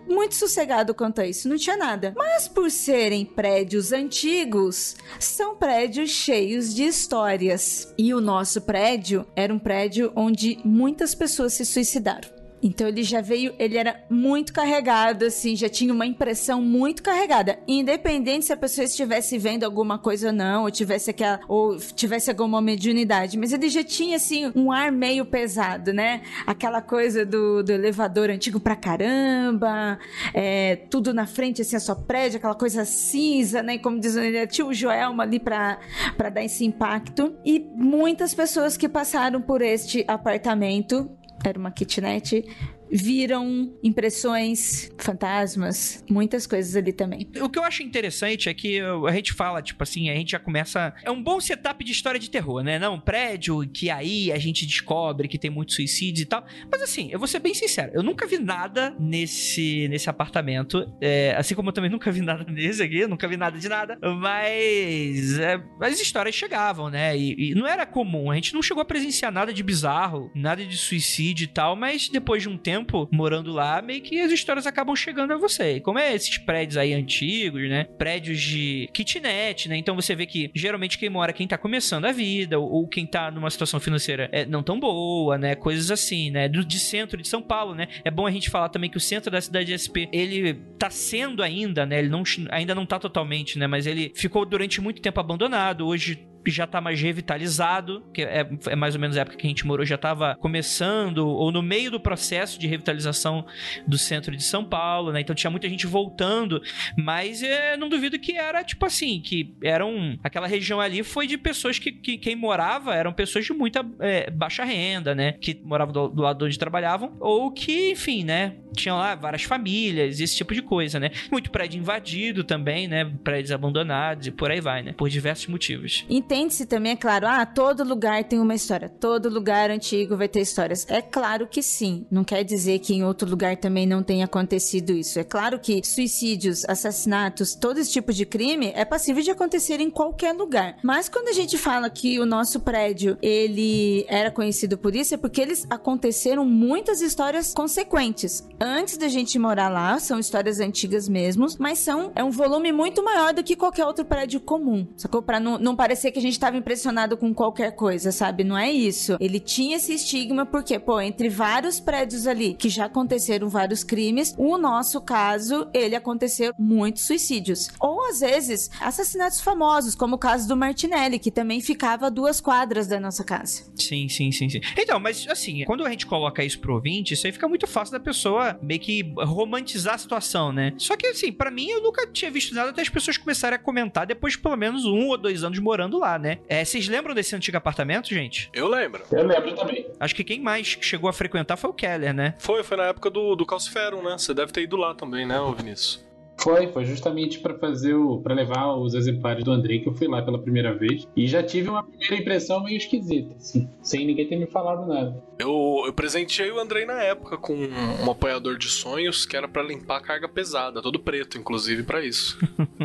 Muito 0.09 0.35
sossegado 0.35 0.95
quanto 0.95 1.21
a 1.21 1.27
isso, 1.27 1.49
não 1.49 1.57
tinha 1.57 1.77
nada. 1.77 2.13
Mas 2.17 2.49
por 2.49 2.71
serem 2.71 3.25
prédios 3.25 3.93
antigos, 3.93 4.97
são 5.19 5.57
prédios 5.57 6.11
cheios 6.11 6.75
de 6.75 6.85
histórias. 6.85 7.93
E 7.97 8.13
o 8.13 8.21
nosso 8.21 8.61
prédio 8.61 9.27
era 9.35 9.53
um 9.53 9.59
prédio 9.59 10.13
onde 10.15 10.59
muitas 10.65 11.15
pessoas 11.15 11.55
se 11.55 11.65
suicidaram. 11.65 12.40
Então 12.63 12.87
ele 12.87 13.03
já 13.03 13.21
veio, 13.21 13.55
ele 13.59 13.77
era 13.77 14.03
muito 14.11 14.53
carregado, 14.53 15.25
assim, 15.25 15.57
já 15.57 15.69
tinha 15.69 15.93
uma 15.93 16.07
impressão 16.07 16.61
muito 16.61 17.03
carregada. 17.03 17.59
Independente 17.67 18.47
se 18.47 18.53
a 18.53 18.57
pessoa 18.57 18.85
estivesse 18.85 19.39
vendo 19.39 19.65
alguma 19.65 19.99
coisa 19.99 20.29
ou 20.29 20.33
não, 20.33 20.65
ou 20.65 20.71
tivesse 20.71 21.11
aquela, 21.11 21.41
ou 21.49 21.77
tivesse 21.77 22.31
alguma 22.31 22.61
mediunidade. 22.61 23.39
Mas 23.39 23.53
ele 23.53 23.69
já 23.69 23.83
tinha, 23.83 24.17
assim, 24.17 24.53
um 24.55 24.71
ar 24.71 24.93
meio 24.93 25.25
pesado, 25.25 25.93
né? 25.93 26.23
Aquela 26.47 26.83
coisa 26.83 27.25
do, 27.25 27.63
do 27.63 27.73
elevador 27.73 28.31
antigo 28.31 28.61
pra 28.61 28.77
caramba, 28.77 29.99
é, 30.35 30.77
tudo 30.91 31.15
na 31.15 31.27
frente, 31.27 31.63
assim, 31.63 31.77
a 31.77 31.81
sua 31.81 31.97
prédio, 31.97 32.39
aquela 32.39 32.55
coisa 32.55 32.85
cinza, 32.85 33.63
né? 33.63 33.79
Como 33.79 33.99
diz 33.99 34.17
o 34.17 34.21
tinha 34.49 34.67
o 34.67 34.75
Joelma 34.75 35.23
ali 35.23 35.39
pra, 35.39 35.79
pra 36.17 36.29
dar 36.29 36.45
esse 36.45 36.65
impacto. 36.65 37.35
E 37.45 37.59
muitas 37.75 38.35
pessoas 38.35 38.77
que 38.77 38.89
passaram 38.89 39.41
por 39.41 39.63
este 39.63 40.05
apartamento 40.07 41.11
era 41.49 41.59
uma 41.59 41.71
kitnet, 41.71 42.45
viram 42.91 43.73
impressões, 43.83 44.91
fantasmas, 44.99 46.05
muitas 46.09 46.47
coisas 46.47 46.75
ali 46.77 46.93
também. 46.93 47.29
O 47.41 47.49
que 47.49 47.59
eu 47.59 47.65
acho 47.65 47.83
interessante 47.83 48.49
é 48.49 48.55
que 48.55 48.81
a 48.81 49.13
gente 49.13 49.33
fala, 49.33 49.63
tipo 49.63 49.83
assim, 49.83 50.11
a 50.11 50.15
gente 50.15 50.33
já 50.33 50.39
começa. 50.39 50.93
É 51.05 51.11
um 51.11 51.23
bom 51.23 51.41
setup 51.41 51.85
de 51.85 51.93
história 51.93 52.19
de 52.19 52.31
terror, 52.31 52.63
né? 52.63 52.79
Não, 52.79 52.95
um 52.95 53.01
prédio 53.01 53.61
que 53.69 53.91
aí 53.91 54.33
a 54.33 54.39
gente 54.39 54.67
descobre 54.67 55.29
que 55.29 55.39
tem 55.39 55.51
muitos 55.51 55.75
suicídios 55.77 56.23
e 56.23 56.27
tal. 56.27 56.45
Mas 56.71 56.83
assim, 56.83 57.09
eu 57.13 57.19
vou 57.19 57.29
ser 57.29 57.39
bem 57.39 57.55
sincero, 57.55 57.93
eu 57.95 58.03
nunca 58.03 58.27
vi 58.27 58.39
nada 58.39 58.95
nesse, 58.99 59.89
nesse 59.89 60.11
apartamento. 60.11 60.91
É, 61.01 61.35
assim 61.37 61.55
como 61.55 61.69
eu 61.69 61.73
também 61.73 61.91
nunca 61.91 62.11
vi 62.11 62.21
nada 62.21 62.45
nesse 62.51 62.83
aqui, 62.83 63.07
nunca 63.07 63.29
vi 63.29 63.37
nada 63.37 63.59
de 63.59 63.69
nada. 63.69 63.99
Mas 64.03 65.39
é, 65.39 65.63
as 65.81 66.01
histórias 66.01 66.35
chegavam, 66.35 66.91
né? 66.91 67.17
E, 67.17 67.51
e 67.51 67.55
não 67.55 67.67
era 67.67 67.87
comum. 67.87 68.31
A 68.31 68.35
gente 68.35 68.55
não 68.55 68.63
chegou 68.63 68.83
a 68.83 68.85
presenciar 68.85 69.33
nada 69.33 69.53
de 69.53 69.63
bizarro, 69.63 70.31
nada 70.35 70.65
de 70.65 70.77
suicídio 70.77 71.45
e 71.45 71.49
tal, 71.49 71.77
mas 71.77 72.09
depois 72.09 72.43
de 72.43 72.49
um 72.49 72.57
tempo 72.57 72.80
morando 73.11 73.53
lá, 73.53 73.83
meio 73.83 74.01
que 74.01 74.21
as 74.21 74.33
histórias 74.33 74.67
acabam 74.67 74.95
chegando 74.95 75.33
a 75.33 75.39
você. 75.39 75.77
E 75.77 75.81
como 75.81 75.99
é 75.99 76.15
esses 76.15 76.39
prédios 76.39 76.77
aí 76.77 76.93
antigos, 76.93 77.69
né? 77.69 77.85
Prédios 77.85 78.41
de 78.41 78.89
kitnet, 78.93 79.69
né? 79.69 79.77
Então 79.77 79.95
você 79.95 80.15
vê 80.15 80.27
que 80.27 80.51
geralmente 80.55 80.99
quem 80.99 81.09
mora 81.09 81.33
quem 81.33 81.47
tá 81.47 81.59
começando 81.59 82.05
a 82.05 82.13
vida, 82.13 82.59
ou, 82.59 82.71
ou 82.71 82.89
quem 82.89 83.07
tá 83.07 83.31
numa 83.31 83.51
situação 83.51 83.81
financeira 83.81 84.29
é, 84.33 84.45
não 84.45 84.63
tão 84.63 84.79
boa, 84.79 85.39
né? 85.39 85.55
Coisas 85.55 85.91
assim, 85.91 86.31
né? 86.31 86.49
Do, 86.49 86.65
de 86.65 86.79
centro 86.79 87.21
de 87.21 87.29
São 87.29 87.43
Paulo, 87.43 87.75
né? 87.75 87.89
É 88.05 88.11
bom 88.11 88.27
a 88.27 88.31
gente 88.31 88.51
falar 88.51 88.69
também 88.69 88.91
que 88.91 88.97
o 88.97 89.01
centro 89.01 89.31
da 89.31 89.41
cidade 89.41 89.67
de 89.67 89.79
SP, 89.79 90.09
ele 90.13 90.55
tá 90.79 90.91
sendo 90.91 91.43
ainda, 91.43 91.85
né? 91.87 91.99
Ele 91.99 92.09
não, 92.09 92.23
ainda 92.51 92.75
não 92.75 92.87
tá 92.87 92.99
totalmente, 92.99 93.59
né? 93.59 93.67
Mas 93.67 93.87
ele 93.87 94.13
ficou 94.15 94.45
durante 94.45 94.81
muito 94.81 95.01
tempo 95.01 95.21
abandonado. 95.21 95.87
Hoje 95.87 96.30
já 96.47 96.67
tá 96.67 96.81
mais 96.81 97.01
revitalizado, 97.01 98.03
que 98.13 98.23
é, 98.23 98.47
é, 98.67 98.77
mais 98.77 98.95
ou 98.95 99.01
menos 99.01 99.17
a 99.17 99.23
época 99.23 99.37
que 99.37 99.47
a 99.47 99.51
gente 99.51 99.67
morou, 99.67 99.85
já 99.85 99.99
tava 99.99 100.37
começando, 100.37 101.27
ou 101.27 101.51
no 101.53 101.63
meio 101.63 101.91
do 101.91 102.01
processo 102.01 102.59
de 102.59 102.67
revitalização 102.67 103.45
do 103.87 103.99
centro 103.99 104.35
de 104.37 104.43
São 104.43 104.65
Paulo, 104.65 105.13
né? 105.13 105.21
Então 105.21 105.35
tinha 105.35 105.51
muita 105.51 105.69
gente 105.69 105.87
voltando, 105.87 106.63
mas 106.97 107.43
é, 107.43 107.77
não 107.77 107.89
duvido 107.89 108.19
que 108.19 108.37
era 108.37 108.63
tipo 108.65 108.87
assim, 108.87 109.21
que 109.21 109.55
eram. 109.63 110.19
Aquela 110.23 110.47
região 110.47 110.81
ali 110.81 111.03
foi 111.03 111.27
de 111.27 111.37
pessoas 111.37 111.79
que, 111.79 111.93
que 111.93 112.19
quem 112.19 112.37
morava 112.37 112.95
eram 112.95 113.13
pessoas 113.13 113.45
de 113.45 113.53
muita 113.53 113.85
é, 114.01 114.31
baixa 114.31 114.65
renda, 114.65 115.15
né? 115.15 115.33
Que 115.33 115.61
moravam 115.65 115.93
do, 115.93 116.09
do 116.09 116.23
lado 116.23 116.45
onde 116.45 116.59
trabalhavam, 116.59 117.17
ou 117.21 117.51
que, 117.51 117.93
enfim, 117.93 118.25
né? 118.25 118.57
Tinham 118.75 118.97
lá 118.97 119.15
várias 119.15 119.43
famílias, 119.43 120.21
esse 120.21 120.37
tipo 120.37 120.55
de 120.55 120.63
coisa, 120.63 121.01
né? 121.01 121.11
Muito 121.31 121.51
prédio 121.51 121.79
invadido 121.79 122.45
também, 122.45 122.87
né? 122.87 123.05
Prédios 123.23 123.53
abandonados 123.53 124.27
e 124.27 124.31
por 124.31 124.51
aí 124.51 124.61
vai, 124.61 124.83
né? 124.83 124.93
Por 124.93 125.09
diversos 125.09 125.47
motivos. 125.47 126.05
Entende-se 126.31 126.65
também, 126.65 126.93
é 126.93 126.97
claro, 126.97 127.27
ah, 127.27 127.45
todo 127.45 127.83
lugar 127.83 128.23
tem 128.23 128.39
uma 128.39 128.55
história, 128.55 128.89
todo 128.89 129.29
lugar 129.29 129.69
antigo 129.69 130.17
vai 130.17 130.29
ter 130.29 130.39
histórias. 130.39 130.87
É 130.89 131.03
claro 131.03 131.45
que 131.49 131.61
sim. 131.61 132.07
Não 132.09 132.23
quer 132.23 132.45
dizer 132.45 132.79
que 132.79 132.95
em 132.95 133.03
outro 133.03 133.29
lugar 133.29 133.57
também 133.57 133.85
não 133.85 134.01
tenha 134.01 134.27
acontecido 134.27 134.93
isso. 134.93 135.19
É 135.19 135.25
claro 135.25 135.59
que 135.59 135.85
suicídios, 135.85 136.65
assassinatos, 136.69 137.57
todo 137.57 137.79
esse 137.79 137.91
tipo 137.91 138.13
de 138.13 138.25
crime 138.25 138.71
é 138.77 138.85
passível 138.85 139.25
de 139.25 139.31
acontecer 139.33 139.81
em 139.81 139.91
qualquer 139.91 140.33
lugar. 140.33 140.77
Mas 140.85 141.09
quando 141.09 141.31
a 141.31 141.33
gente 141.33 141.59
fala 141.59 141.91
que 141.91 142.21
o 142.21 142.25
nosso 142.25 142.61
prédio 142.61 143.19
ele 143.21 144.07
era 144.07 144.31
conhecido 144.31 144.79
por 144.79 144.95
isso, 144.95 145.15
é 145.15 145.17
porque 145.17 145.41
eles 145.41 145.67
aconteceram 145.69 146.45
muitas 146.45 147.01
histórias 147.01 147.53
consequentes 147.53 148.47
antes 148.61 148.97
da 148.97 149.09
gente 149.09 149.37
morar 149.37 149.69
lá, 149.69 149.99
são 149.99 150.17
histórias 150.17 150.61
antigas 150.61 151.09
mesmo, 151.09 151.49
mas 151.59 151.81
são 151.81 152.13
é 152.15 152.23
um 152.23 152.31
volume 152.31 152.71
muito 152.71 153.03
maior 153.03 153.35
do 153.35 153.43
que 153.43 153.57
qualquer 153.57 153.85
outro 153.85 154.05
prédio 154.05 154.39
comum. 154.39 154.87
Sacou? 154.97 155.23
Pra 155.23 155.41
não, 155.41 155.59
não 155.59 155.75
parecer 155.75 156.13
que 156.13 156.20
a 156.21 156.23
gente 156.23 156.39
tava 156.39 156.57
impressionado 156.57 157.17
com 157.17 157.33
qualquer 157.33 157.73
coisa, 157.73 158.13
sabe? 158.13 158.45
Não 158.45 158.57
é 158.57 158.71
isso. 158.71 159.17
Ele 159.19 159.41
tinha 159.41 159.77
esse 159.77 159.95
estigma 159.95 160.45
porque, 160.45 160.79
pô, 160.79 161.01
entre 161.01 161.29
vários 161.29 161.81
prédios 161.81 162.27
ali 162.27 162.55
que 162.55 162.69
já 162.69 162.85
aconteceram 162.85 163.49
vários 163.49 163.83
crimes, 163.83 164.35
o 164.37 164.59
nosso 164.59 165.01
caso, 165.01 165.69
ele 165.73 165.97
aconteceu 165.97 166.53
muitos 166.59 167.03
suicídios. 167.05 167.71
Ou 167.81 168.07
às 168.09 168.21
vezes, 168.21 168.71
assassinatos 168.81 169.41
famosos, 169.41 169.95
como 169.95 170.17
o 170.17 170.19
caso 170.19 170.47
do 170.47 170.57
Martinelli, 170.57 171.19
que 171.19 171.31
também 171.31 171.61
ficava 171.61 172.07
a 172.07 172.11
duas 172.11 172.41
quadras 172.41 172.87
da 172.87 173.01
nossa 173.01 173.25
casa. 173.25 173.65
Sim, 173.75 174.09
sim, 174.09 174.31
sim, 174.31 174.49
sim. 174.49 174.61
Então, 174.77 175.01
mas 175.01 175.27
assim, 175.29 175.65
quando 175.65 175.87
a 175.87 175.91
gente 175.91 176.07
coloca 176.07 176.45
isso 176.45 176.59
pro 176.61 176.75
ouvinte, 176.75 177.15
isso 177.15 177.27
aí 177.27 177.33
fica 177.33 177.49
muito 177.49 177.67
fácil 177.67 177.93
da 177.93 178.01
pessoa 178.01 178.59
meio 178.63 178.81
que 178.81 179.15
romantizar 179.17 179.95
a 179.95 179.99
situação, 179.99 180.53
né? 180.53 180.75
Só 180.77 180.97
que 180.97 181.07
assim, 181.07 181.33
para 181.33 181.51
mim 181.51 181.69
eu 181.69 181.83
nunca 181.83 182.07
tinha 182.07 182.31
visto 182.31 182.55
nada 182.55 182.71
até 182.71 182.83
as 182.83 182.89
pessoas 182.89 183.17
começarem 183.17 183.57
a 183.57 183.59
comentar 183.59 184.07
depois 184.07 184.35
de 184.35 184.41
pelo 184.41 184.57
menos 184.57 184.85
um 184.85 185.09
ou 185.09 185.17
dois 185.17 185.43
anos 185.43 185.59
morando 185.59 185.99
lá, 185.99 186.10
né? 186.19 186.39
É, 186.49 186.65
vocês 186.65 186.89
lembram 186.89 187.15
desse 187.15 187.35
antigo 187.35 187.57
apartamento, 187.57 188.09
gente? 188.09 188.51
Eu 188.53 188.69
lembro. 188.69 189.03
Eu 189.11 189.27
lembro 189.27 189.55
também. 189.55 189.87
Acho 189.99 190.15
que 190.15 190.25
quem 190.25 190.41
mais 190.41 190.79
chegou 190.81 191.09
a 191.09 191.13
frequentar 191.13 191.57
foi 191.57 191.71
o 191.71 191.75
Keller, 191.75 192.15
né? 192.15 192.35
Foi, 192.39 192.63
foi 192.63 192.77
na 192.77 192.85
época 192.85 193.11
do, 193.11 193.35
do 193.35 193.47
Calciferum, 193.47 194.03
né? 194.03 194.17
Você 194.19 194.35
deve 194.35 194.53
ter 194.53 194.63
ido 194.63 194.77
lá 194.77 194.95
também, 194.95 195.27
né, 195.27 195.37
Vinícius? 195.57 196.05
Foi, 196.41 196.69
foi 196.69 196.87
justamente 196.87 197.39
para 197.39 197.55
fazer 197.59 197.95
o. 197.95 198.19
para 198.19 198.35
levar 198.35 198.75
os 198.75 198.95
exemplares 198.95 199.45
do 199.45 199.53
Andrei, 199.53 199.81
que 199.81 199.89
eu 199.89 199.93
fui 199.93 200.09
lá 200.09 200.23
pela 200.23 200.39
primeira 200.39 200.73
vez. 200.73 201.07
E 201.15 201.27
já 201.27 201.43
tive 201.43 201.69
uma 201.69 201.83
primeira 201.83 202.17
impressão 202.17 202.65
meio 202.65 202.79
esquisita, 202.79 203.35
assim, 203.37 203.69
sem 203.83 204.07
ninguém 204.07 204.27
ter 204.27 204.37
me 204.37 204.47
falado 204.47 204.87
nada. 204.87 205.23
Eu, 205.41 205.85
eu 205.87 205.93
presenteei 205.93 206.51
o 206.51 206.61
Andrei 206.61 206.85
na 206.85 207.03
época 207.03 207.39
com 207.39 207.55
um 207.55 208.11
apoiador 208.11 208.59
de 208.59 208.69
sonhos 208.69 209.25
que 209.25 209.35
era 209.35 209.49
para 209.49 209.63
limpar 209.63 209.97
a 209.97 210.03
carga 210.03 210.29
pesada, 210.29 210.83
todo 210.83 211.01
preto, 211.01 211.39
inclusive, 211.39 211.83
para 211.83 212.05
isso. 212.05 212.39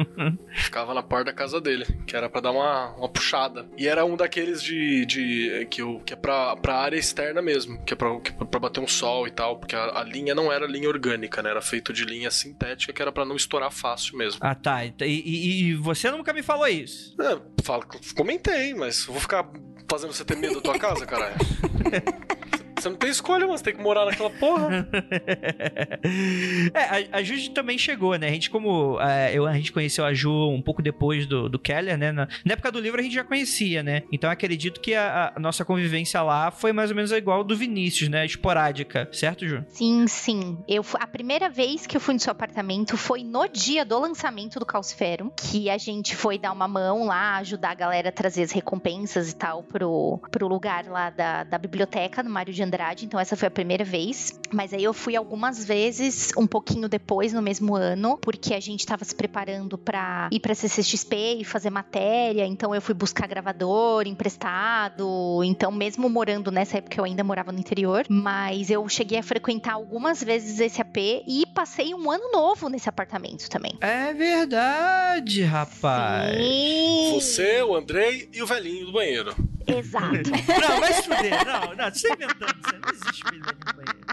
Ficava 0.55 0.93
na 0.93 1.03
porta 1.03 1.25
da 1.25 1.33
casa 1.33 1.59
dele, 1.59 1.85
que 2.07 2.15
era 2.15 2.29
para 2.29 2.41
dar 2.41 2.51
uma, 2.51 2.95
uma 2.95 3.09
puxada. 3.09 3.67
E 3.77 3.89
era 3.89 4.05
um 4.05 4.15
daqueles 4.15 4.63
de. 4.63 5.05
de 5.05 5.67
que, 5.69 5.81
eu, 5.81 6.01
que 6.05 6.13
é 6.13 6.15
pra, 6.15 6.55
pra 6.55 6.77
área 6.77 6.97
externa 6.97 7.41
mesmo, 7.41 7.83
que 7.83 7.93
é 7.93 7.97
pra, 7.97 8.17
que 8.21 8.31
é 8.31 8.45
pra 8.45 8.59
bater 8.59 8.79
um 8.79 8.87
sol 8.87 9.27
e 9.27 9.31
tal, 9.31 9.57
porque 9.57 9.75
a, 9.75 9.99
a 9.99 10.03
linha 10.03 10.33
não 10.33 10.49
era 10.49 10.65
linha 10.65 10.87
orgânica, 10.87 11.43
né? 11.43 11.49
Era 11.49 11.61
feito 11.61 11.91
de 11.91 12.05
linha 12.05 12.31
sintética, 12.31 12.93
que 12.93 13.01
era 13.01 13.11
para 13.11 13.25
não 13.25 13.35
estourar 13.35 13.71
fácil 13.71 14.17
mesmo. 14.17 14.39
Ah, 14.41 14.55
tá. 14.55 14.85
E, 14.85 14.93
e, 15.01 15.63
e 15.63 15.73
você 15.75 16.09
nunca 16.09 16.31
me 16.31 16.41
falou 16.41 16.67
isso. 16.67 17.13
É, 17.21 17.37
fala, 17.63 17.85
comentei, 18.15 18.73
mas 18.73 19.05
vou 19.05 19.19
ficar 19.19 19.45
fazendo 19.87 20.13
você 20.13 20.25
ter 20.25 20.37
medo 20.37 20.55
da 20.55 20.61
tua 20.61 20.79
casa, 20.79 21.05
caralho. 21.05 21.35
Você 22.85 22.89
não 22.89 22.97
tem 22.97 23.09
escolha, 23.09 23.47
mas 23.47 23.63
tem 23.63 23.75
que 23.75 23.81
morar 23.81 24.05
naquela 24.05 24.29
porra. 24.29 24.87
é, 26.71 27.07
a, 27.11 27.17
a 27.17 27.23
Ju 27.23 27.49
também 27.49 27.79
chegou, 27.79 28.15
né? 28.15 28.27
A 28.27 28.31
gente, 28.31 28.51
como 28.51 29.01
é, 29.01 29.33
eu, 29.33 29.47
a 29.47 29.53
gente 29.53 29.71
conheceu 29.71 30.05
a 30.05 30.13
Ju 30.13 30.49
um 30.49 30.61
pouco 30.61 30.83
depois 30.83 31.25
do, 31.25 31.49
do 31.49 31.57
Keller, 31.57 31.97
né? 31.97 32.11
Na, 32.11 32.27
na, 32.45 32.53
época 32.53 32.71
do 32.71 32.79
livro 32.79 32.99
a 32.99 33.03
gente 33.03 33.15
já 33.15 33.23
conhecia, 33.23 33.81
né? 33.81 34.03
Então 34.11 34.29
acredito 34.29 34.79
que 34.79 34.93
a, 34.93 35.33
a, 35.35 35.39
nossa 35.39 35.65
convivência 35.65 36.21
lá 36.21 36.51
foi 36.51 36.71
mais 36.71 36.91
ou 36.91 36.95
menos 36.95 37.11
igual 37.11 37.43
do 37.43 37.57
Vinícius, 37.57 38.07
né? 38.07 38.23
Esporádica, 38.23 39.09
certo, 39.11 39.47
Ju? 39.47 39.65
Sim, 39.69 40.05
sim. 40.07 40.55
Eu, 40.67 40.85
a 40.99 41.07
primeira 41.07 41.49
vez 41.49 41.87
que 41.87 41.97
eu 41.97 42.01
fui 42.01 42.13
no 42.13 42.19
seu 42.19 42.31
apartamento 42.31 42.95
foi 42.97 43.23
no 43.23 43.47
dia 43.47 43.83
do 43.83 43.97
lançamento 43.97 44.59
do 44.59 44.65
Calcifero, 44.65 45.33
que 45.35 45.71
a 45.71 45.77
gente 45.79 46.15
foi 46.15 46.37
dar 46.37 46.51
uma 46.51 46.67
mão 46.67 47.07
lá, 47.07 47.37
ajudar 47.37 47.71
a 47.71 47.75
galera 47.75 48.09
a 48.09 48.11
trazer 48.11 48.43
as 48.43 48.51
recompensas 48.51 49.31
e 49.31 49.35
tal 49.35 49.63
pro, 49.63 50.19
pro 50.29 50.47
lugar 50.47 50.85
lá 50.85 51.09
da, 51.09 51.43
da 51.43 51.57
biblioteca, 51.57 52.21
no 52.21 52.29
Mário 52.29 52.53
de 52.53 52.61
André 52.61 52.74
Andrade, 52.75 53.05
então 53.05 53.17
essa 53.17 53.38
foi 53.38 53.47
a 53.47 53.51
primeira 53.51 53.85
vez. 53.85 54.38
Mas 54.51 54.73
aí 54.73 54.83
eu 54.83 54.93
fui 54.93 55.15
algumas 55.15 55.63
vezes, 55.63 56.31
um 56.38 56.45
pouquinho 56.45 56.89
depois, 56.89 57.31
no 57.31 57.41
mesmo 57.41 57.73
ano, 57.75 58.17
porque 58.17 58.53
a 58.53 58.59
gente 58.59 58.81
estava 58.81 59.03
se 59.05 59.15
preparando 59.15 59.77
para 59.77 60.29
ir 60.31 60.39
para 60.39 60.53
CCXP 60.53 61.38
e 61.39 61.45
fazer 61.45 61.69
matéria, 61.69 62.45
então 62.45 62.75
eu 62.75 62.81
fui 62.81 62.93
buscar 62.93 63.27
gravador 63.27 64.05
emprestado. 64.07 65.41
Então, 65.43 65.71
mesmo 65.71 66.09
morando 66.09 66.51
nessa 66.51 66.77
época, 66.77 66.99
eu 66.99 67.05
ainda 67.05 67.23
morava 67.23 67.51
no 67.51 67.59
interior, 67.59 68.05
mas 68.09 68.69
eu 68.69 68.88
cheguei 68.89 69.19
a 69.19 69.23
frequentar 69.23 69.73
algumas 69.73 70.21
vezes 70.21 70.59
esse 70.59 70.81
AP 70.81 70.97
e 70.97 71.45
passei 71.53 71.93
um 71.93 72.11
ano 72.11 72.31
novo 72.31 72.67
nesse 72.67 72.89
apartamento 72.89 73.49
também. 73.49 73.77
É 73.79 74.13
verdade, 74.13 75.43
rapaz. 75.43 76.35
Sim. 76.35 77.11
Você, 77.13 77.63
o 77.63 77.75
Andrei 77.75 78.29
e 78.33 78.41
o 78.41 78.45
velhinho 78.45 78.88
do 78.88 78.91
banheiro. 78.91 79.35
Exato. 79.67 80.30
não, 80.62 80.80
vai 80.80 80.93
se 80.93 81.04
fuder. 81.04 81.45
Não, 81.45 81.75
não, 81.75 81.93
você 81.93 82.08
tá 82.08 82.15
inventando. 82.15 82.56
Você 82.63 82.78
não 82.78 82.93
existe 82.93 83.23
no 83.25 83.73
banheiro. 83.75 84.06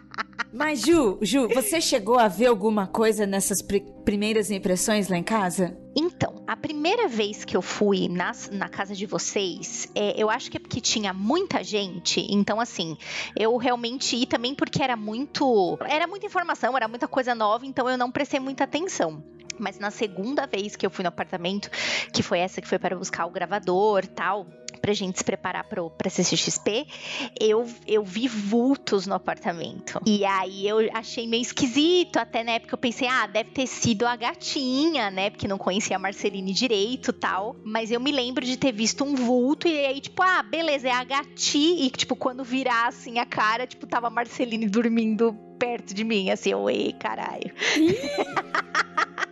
Mas, 0.52 0.82
Ju, 0.82 1.18
Ju, 1.22 1.48
você 1.48 1.80
chegou 1.80 2.18
a 2.18 2.28
ver 2.28 2.46
alguma 2.46 2.86
coisa 2.86 3.26
nessas 3.26 3.62
pr 3.62 3.78
primeiras 4.04 4.50
impressões 4.50 5.08
lá 5.08 5.16
em 5.16 5.22
casa? 5.22 5.78
Então, 5.96 6.42
a 6.46 6.56
primeira 6.56 7.08
vez 7.08 7.44
que 7.44 7.56
eu 7.56 7.62
fui 7.62 8.08
na, 8.08 8.32
na 8.50 8.68
casa 8.68 8.94
de 8.94 9.06
vocês, 9.06 9.88
é, 9.94 10.20
eu 10.20 10.28
acho 10.28 10.50
que 10.50 10.56
é 10.56 10.60
porque 10.60 10.80
tinha 10.80 11.12
muita 11.14 11.62
gente. 11.62 12.20
Então, 12.28 12.60
assim, 12.60 12.98
eu 13.36 13.56
realmente 13.56 14.16
e 14.16 14.26
também 14.26 14.54
porque 14.54 14.82
era 14.82 14.96
muito. 14.96 15.78
Era 15.88 16.06
muita 16.06 16.26
informação, 16.26 16.76
era 16.76 16.88
muita 16.88 17.08
coisa 17.08 17.34
nova, 17.34 17.64
então 17.64 17.88
eu 17.88 17.96
não 17.96 18.10
prestei 18.10 18.40
muita 18.40 18.64
atenção. 18.64 19.22
Mas 19.58 19.78
na 19.78 19.90
segunda 19.90 20.46
vez 20.46 20.76
que 20.76 20.84
eu 20.84 20.90
fui 20.90 21.02
no 21.02 21.08
apartamento, 21.08 21.70
que 22.12 22.22
foi 22.22 22.38
essa 22.38 22.60
que 22.60 22.68
foi 22.68 22.78
para 22.78 22.96
buscar 22.96 23.26
o 23.26 23.30
gravador 23.30 24.06
tal, 24.06 24.46
pra 24.82 24.92
gente 24.92 25.18
se 25.18 25.24
preparar 25.24 25.64
pro, 25.64 25.88
pra 25.90 26.10
CCXP, 26.10 26.86
eu, 27.40 27.64
eu 27.86 28.02
vi 28.02 28.26
vultos 28.26 29.06
no 29.06 29.14
apartamento. 29.14 30.00
E 30.04 30.24
aí 30.24 30.66
eu 30.66 30.78
achei 30.92 31.26
meio 31.26 31.42
esquisito. 31.42 32.16
Até 32.16 32.42
na 32.42 32.52
época 32.52 32.74
eu 32.74 32.78
pensei, 32.78 33.06
ah, 33.06 33.26
deve 33.28 33.50
ter 33.50 33.66
sido 33.68 34.04
a 34.04 34.16
gatinha, 34.16 35.08
né? 35.10 35.30
Porque 35.30 35.46
não 35.46 35.56
conhecia 35.56 35.96
a 35.96 35.98
Marceline 35.98 36.52
direito 36.52 37.12
tal. 37.12 37.54
Mas 37.64 37.92
eu 37.92 38.00
me 38.00 38.10
lembro 38.10 38.44
de 38.44 38.56
ter 38.56 38.72
visto 38.72 39.04
um 39.04 39.14
vulto 39.14 39.68
e 39.68 39.86
aí, 39.86 40.00
tipo, 40.00 40.20
ah, 40.20 40.42
beleza, 40.42 40.88
é 40.88 40.92
a 40.92 41.04
gatinha. 41.04 41.86
E, 41.86 41.90
tipo, 41.90 42.16
quando 42.16 42.42
virar 42.42 42.88
assim 42.88 43.20
a 43.20 43.24
cara, 43.24 43.66
tipo, 43.66 43.86
tava 43.86 44.08
a 44.08 44.10
Marceline 44.10 44.66
dormindo 44.68 45.32
perto 45.58 45.94
de 45.94 46.02
mim, 46.02 46.28
assim, 46.28 46.50
eu, 46.50 46.68
ei, 46.68 46.92
caralho. 46.92 47.52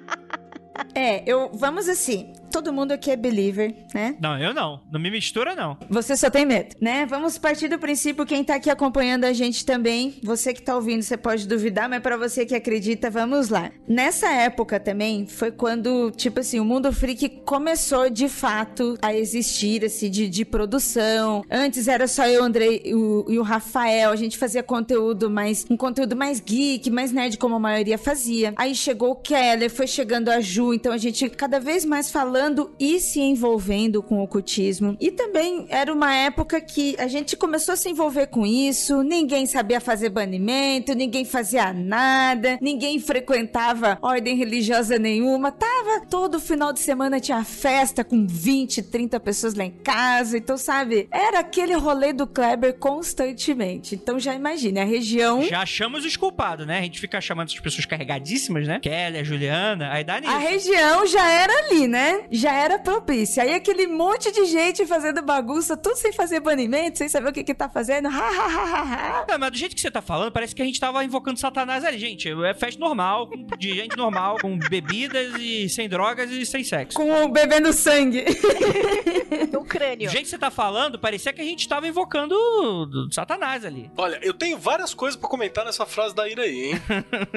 É, 0.95 1.23
eu. 1.31 1.51
Vamos 1.53 1.88
assim. 1.88 2.33
Todo 2.51 2.73
mundo 2.73 2.93
aqui 2.93 3.11
é 3.13 3.17
believer, 3.17 3.75
né? 3.95 4.17
Não, 4.21 4.37
eu 4.37 4.53
não. 4.53 4.81
Não 4.91 4.99
me 4.99 5.11
mistura, 5.11 5.55
não. 5.55 5.79
Você 5.89 6.17
só 6.17 6.29
tem 6.29 6.45
medo, 6.45 6.75
né? 6.81 7.07
Vamos 7.07 7.39
partir 7.39 7.69
do 7.69 7.79
princípio, 7.79 8.27
quem 8.27 8.43
tá 8.43 8.57
aqui 8.57 8.69
acompanhando 8.69 9.25
a 9.25 9.33
gente 9.33 9.65
também, 9.65 10.17
você 10.23 10.53
que 10.53 10.61
tá 10.61 10.75
ouvindo, 10.75 11.03
você 11.03 11.17
pode 11.17 11.47
duvidar, 11.47 11.89
mas 11.89 12.03
para 12.03 12.17
você 12.17 12.45
que 12.45 12.55
acredita, 12.55 13.09
vamos 13.09 13.51
lá. 13.51 13.71
Nessa 13.87 14.29
época 14.31 14.81
também, 14.81 15.27
foi 15.27 15.53
quando, 15.53 16.11
tipo 16.11 16.41
assim, 16.41 16.59
o 16.59 16.65
mundo 16.65 16.93
freak 16.93 17.29
começou 17.45 18.11
de 18.11 18.29
fato 18.29 18.99
a 19.01 19.15
existir, 19.15 19.85
assim, 19.85 20.11
de, 20.11 20.29
de 20.29 20.45
produção. 20.45 21.45
Antes 21.49 21.87
era 21.87 22.09
só 22.09 22.27
eu, 22.27 22.43
Andrei 22.43 22.83
e 22.85 22.95
o, 22.95 23.27
e 23.29 23.39
o 23.39 23.43
Rafael, 23.43 24.11
a 24.11 24.17
gente 24.17 24.37
fazia 24.37 24.63
conteúdo 24.63 25.31
mais, 25.31 25.65
um 25.71 25.77
conteúdo 25.77 26.17
mais 26.17 26.41
geek, 26.41 26.91
mais 26.91 27.13
nerd, 27.13 27.39
como 27.39 27.55
a 27.55 27.61
maioria 27.61 27.97
fazia. 27.97 28.53
Aí 28.57 28.75
chegou 28.75 29.13
o 29.13 29.17
Keller, 29.17 29.71
foi 29.71 29.87
chegando 29.87 30.31
a 30.31 30.41
Ju, 30.41 30.75
então 30.75 30.93
a 30.93 30.99
gente 30.99 31.29
cada 31.31 31.61
vez 31.61 31.85
mais 31.85 32.11
falando 32.11 32.39
e 32.79 32.98
se 33.00 33.20
envolvendo 33.20 34.03
com 34.03 34.18
o 34.18 34.22
ocultismo. 34.22 34.96
E 35.00 35.11
também 35.11 35.66
era 35.68 35.92
uma 35.92 36.14
época 36.14 36.61
que 36.61 36.96
a 36.98 37.07
gente 37.07 37.37
começou 37.37 37.74
a 37.74 37.76
se 37.76 37.88
envolver 37.88 38.26
com 38.29 38.46
isso, 38.46 39.03
ninguém 39.03 39.46
sabia 39.46 39.81
fazer 39.81 40.09
banimento, 40.11 40.94
ninguém 40.94 41.24
fazia 41.24 41.72
nada, 41.72 42.59
ninguém 42.61 42.98
frequentava 42.98 43.98
ordem 44.00 44.37
religiosa 44.37 44.98
nenhuma, 44.98 45.53
tava 45.53 46.07
todo 46.09 46.40
final 46.40 46.72
de 46.72 46.81
semana 46.81 47.20
tinha 47.20 47.44
festa 47.44 48.03
com 48.03 48.26
20, 48.26 48.83
30 48.83 49.20
pessoas 49.20 49.55
lá 49.55 49.64
em 49.64 49.70
casa, 49.70 50.38
então 50.38 50.57
sabe, 50.57 51.09
era 51.11 51.40
aquele 51.40 51.74
rolê 51.74 52.12
do 52.12 52.26
Kleber 52.26 52.74
constantemente. 52.79 53.94
Então 53.94 54.18
já 54.18 54.35
imagine, 54.35 54.81
a 54.81 54.85
região... 54.85 55.42
Já 55.42 55.61
achamos 55.61 56.05
os 56.05 56.16
culpados, 56.16 56.66
né? 56.66 56.79
A 56.79 56.83
gente 56.83 57.00
fica 57.00 57.20
chamando 57.20 57.48
essas 57.48 57.61
pessoas 57.61 57.85
carregadíssimas, 57.85 58.66
né? 58.66 58.81
Kelly, 58.81 59.18
a 59.18 59.24
Juliana, 59.24 59.92
aí 59.92 60.05
dá 60.05 60.20
nisso. 60.20 60.33
A 60.33 60.38
região 60.38 61.07
já 61.07 61.31
era 61.31 61.53
ali, 61.64 61.87
né? 61.87 62.24
Já 62.31 62.53
era 62.55 62.79
propícia. 62.79 63.43
Aí 63.43 63.55
aquele 63.55 63.87
monte 63.87 64.31
de 64.31 64.45
gente 64.45 64.87
fazendo 64.87 65.23
bagunça, 65.23 65.77
tudo 65.77 65.97
sem 65.97 66.12
fazer 66.12 66.40
banimento, 66.40 66.99
sem 66.99 67.09
saber 67.09 67.31
o 67.31 67.33
que 67.33 67.43
que 67.43 67.55
tá 67.55 67.69
fazendo. 67.69 68.09
Ha, 68.09 68.11
ha, 68.11 68.47
ha, 68.47 68.64
ha, 68.64 68.83
ha. 68.83 69.27
Não, 69.29 69.38
mas 69.38 69.51
do 69.51 69.59
jeito 69.59 69.75
que 69.75 69.81
você 69.81 69.90
tá 69.90 70.01
falando, 70.01 70.33
parece 70.33 70.55
que 70.55 70.62
a 70.62 70.64
gente 70.64 70.79
tava 70.79 71.05
invocando 71.05 71.38
Satanás 71.38 71.85
ali, 71.85 71.99
gente. 71.99 72.29
É 72.45 72.55
festa 72.55 72.81
normal, 72.81 73.29
de 73.59 73.75
gente 73.75 73.97
normal, 73.97 74.37
com 74.40 74.59
bebidas 74.59 75.35
e 75.38 75.69
sem 75.69 75.88
drogas 75.88 76.31
e 76.31 76.47
sem 76.47 76.62
sexo. 76.62 76.97
Com 76.97 77.25
o 77.25 77.29
bebendo 77.29 77.73
sangue. 77.73 78.25
No 79.53 79.64
crânio. 79.64 80.09
Do 80.09 80.12
jeito 80.12 80.25
que 80.25 80.31
você 80.31 80.38
tá 80.38 80.51
falando, 80.51 80.99
parecia 80.99 81.33
que 81.33 81.40
a 81.40 81.45
gente 81.45 81.69
tava 81.69 81.87
invocando 81.87 82.35
o 82.35 83.12
Satanás 83.12 83.64
ali. 83.64 83.90
Olha, 83.97 84.19
eu 84.23 84.35
tenho 84.35 84.59
várias 84.59 84.93
coisas 84.93 85.19
pra 85.19 85.29
comentar 85.29 85.64
nessa 85.64 85.87
frase 85.87 86.14
da 86.14 86.29
Ira 86.29 86.43
aí, 86.43 86.71
hein? 86.73 86.83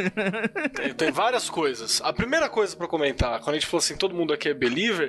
tem, 0.74 0.94
tem 0.94 1.12
várias 1.12 1.50
coisas. 1.50 2.02
A 2.04 2.12
primeira 2.12 2.50
coisa 2.50 2.76
pra 2.76 2.88
comentar, 2.88 3.40
quando 3.42 3.56
a 3.56 3.60
gente 3.60 3.68
falou 3.68 3.80
assim, 3.80 3.96
todo 3.96 4.16
mundo 4.16 4.34
aqui 4.34 4.50
é 4.50 4.54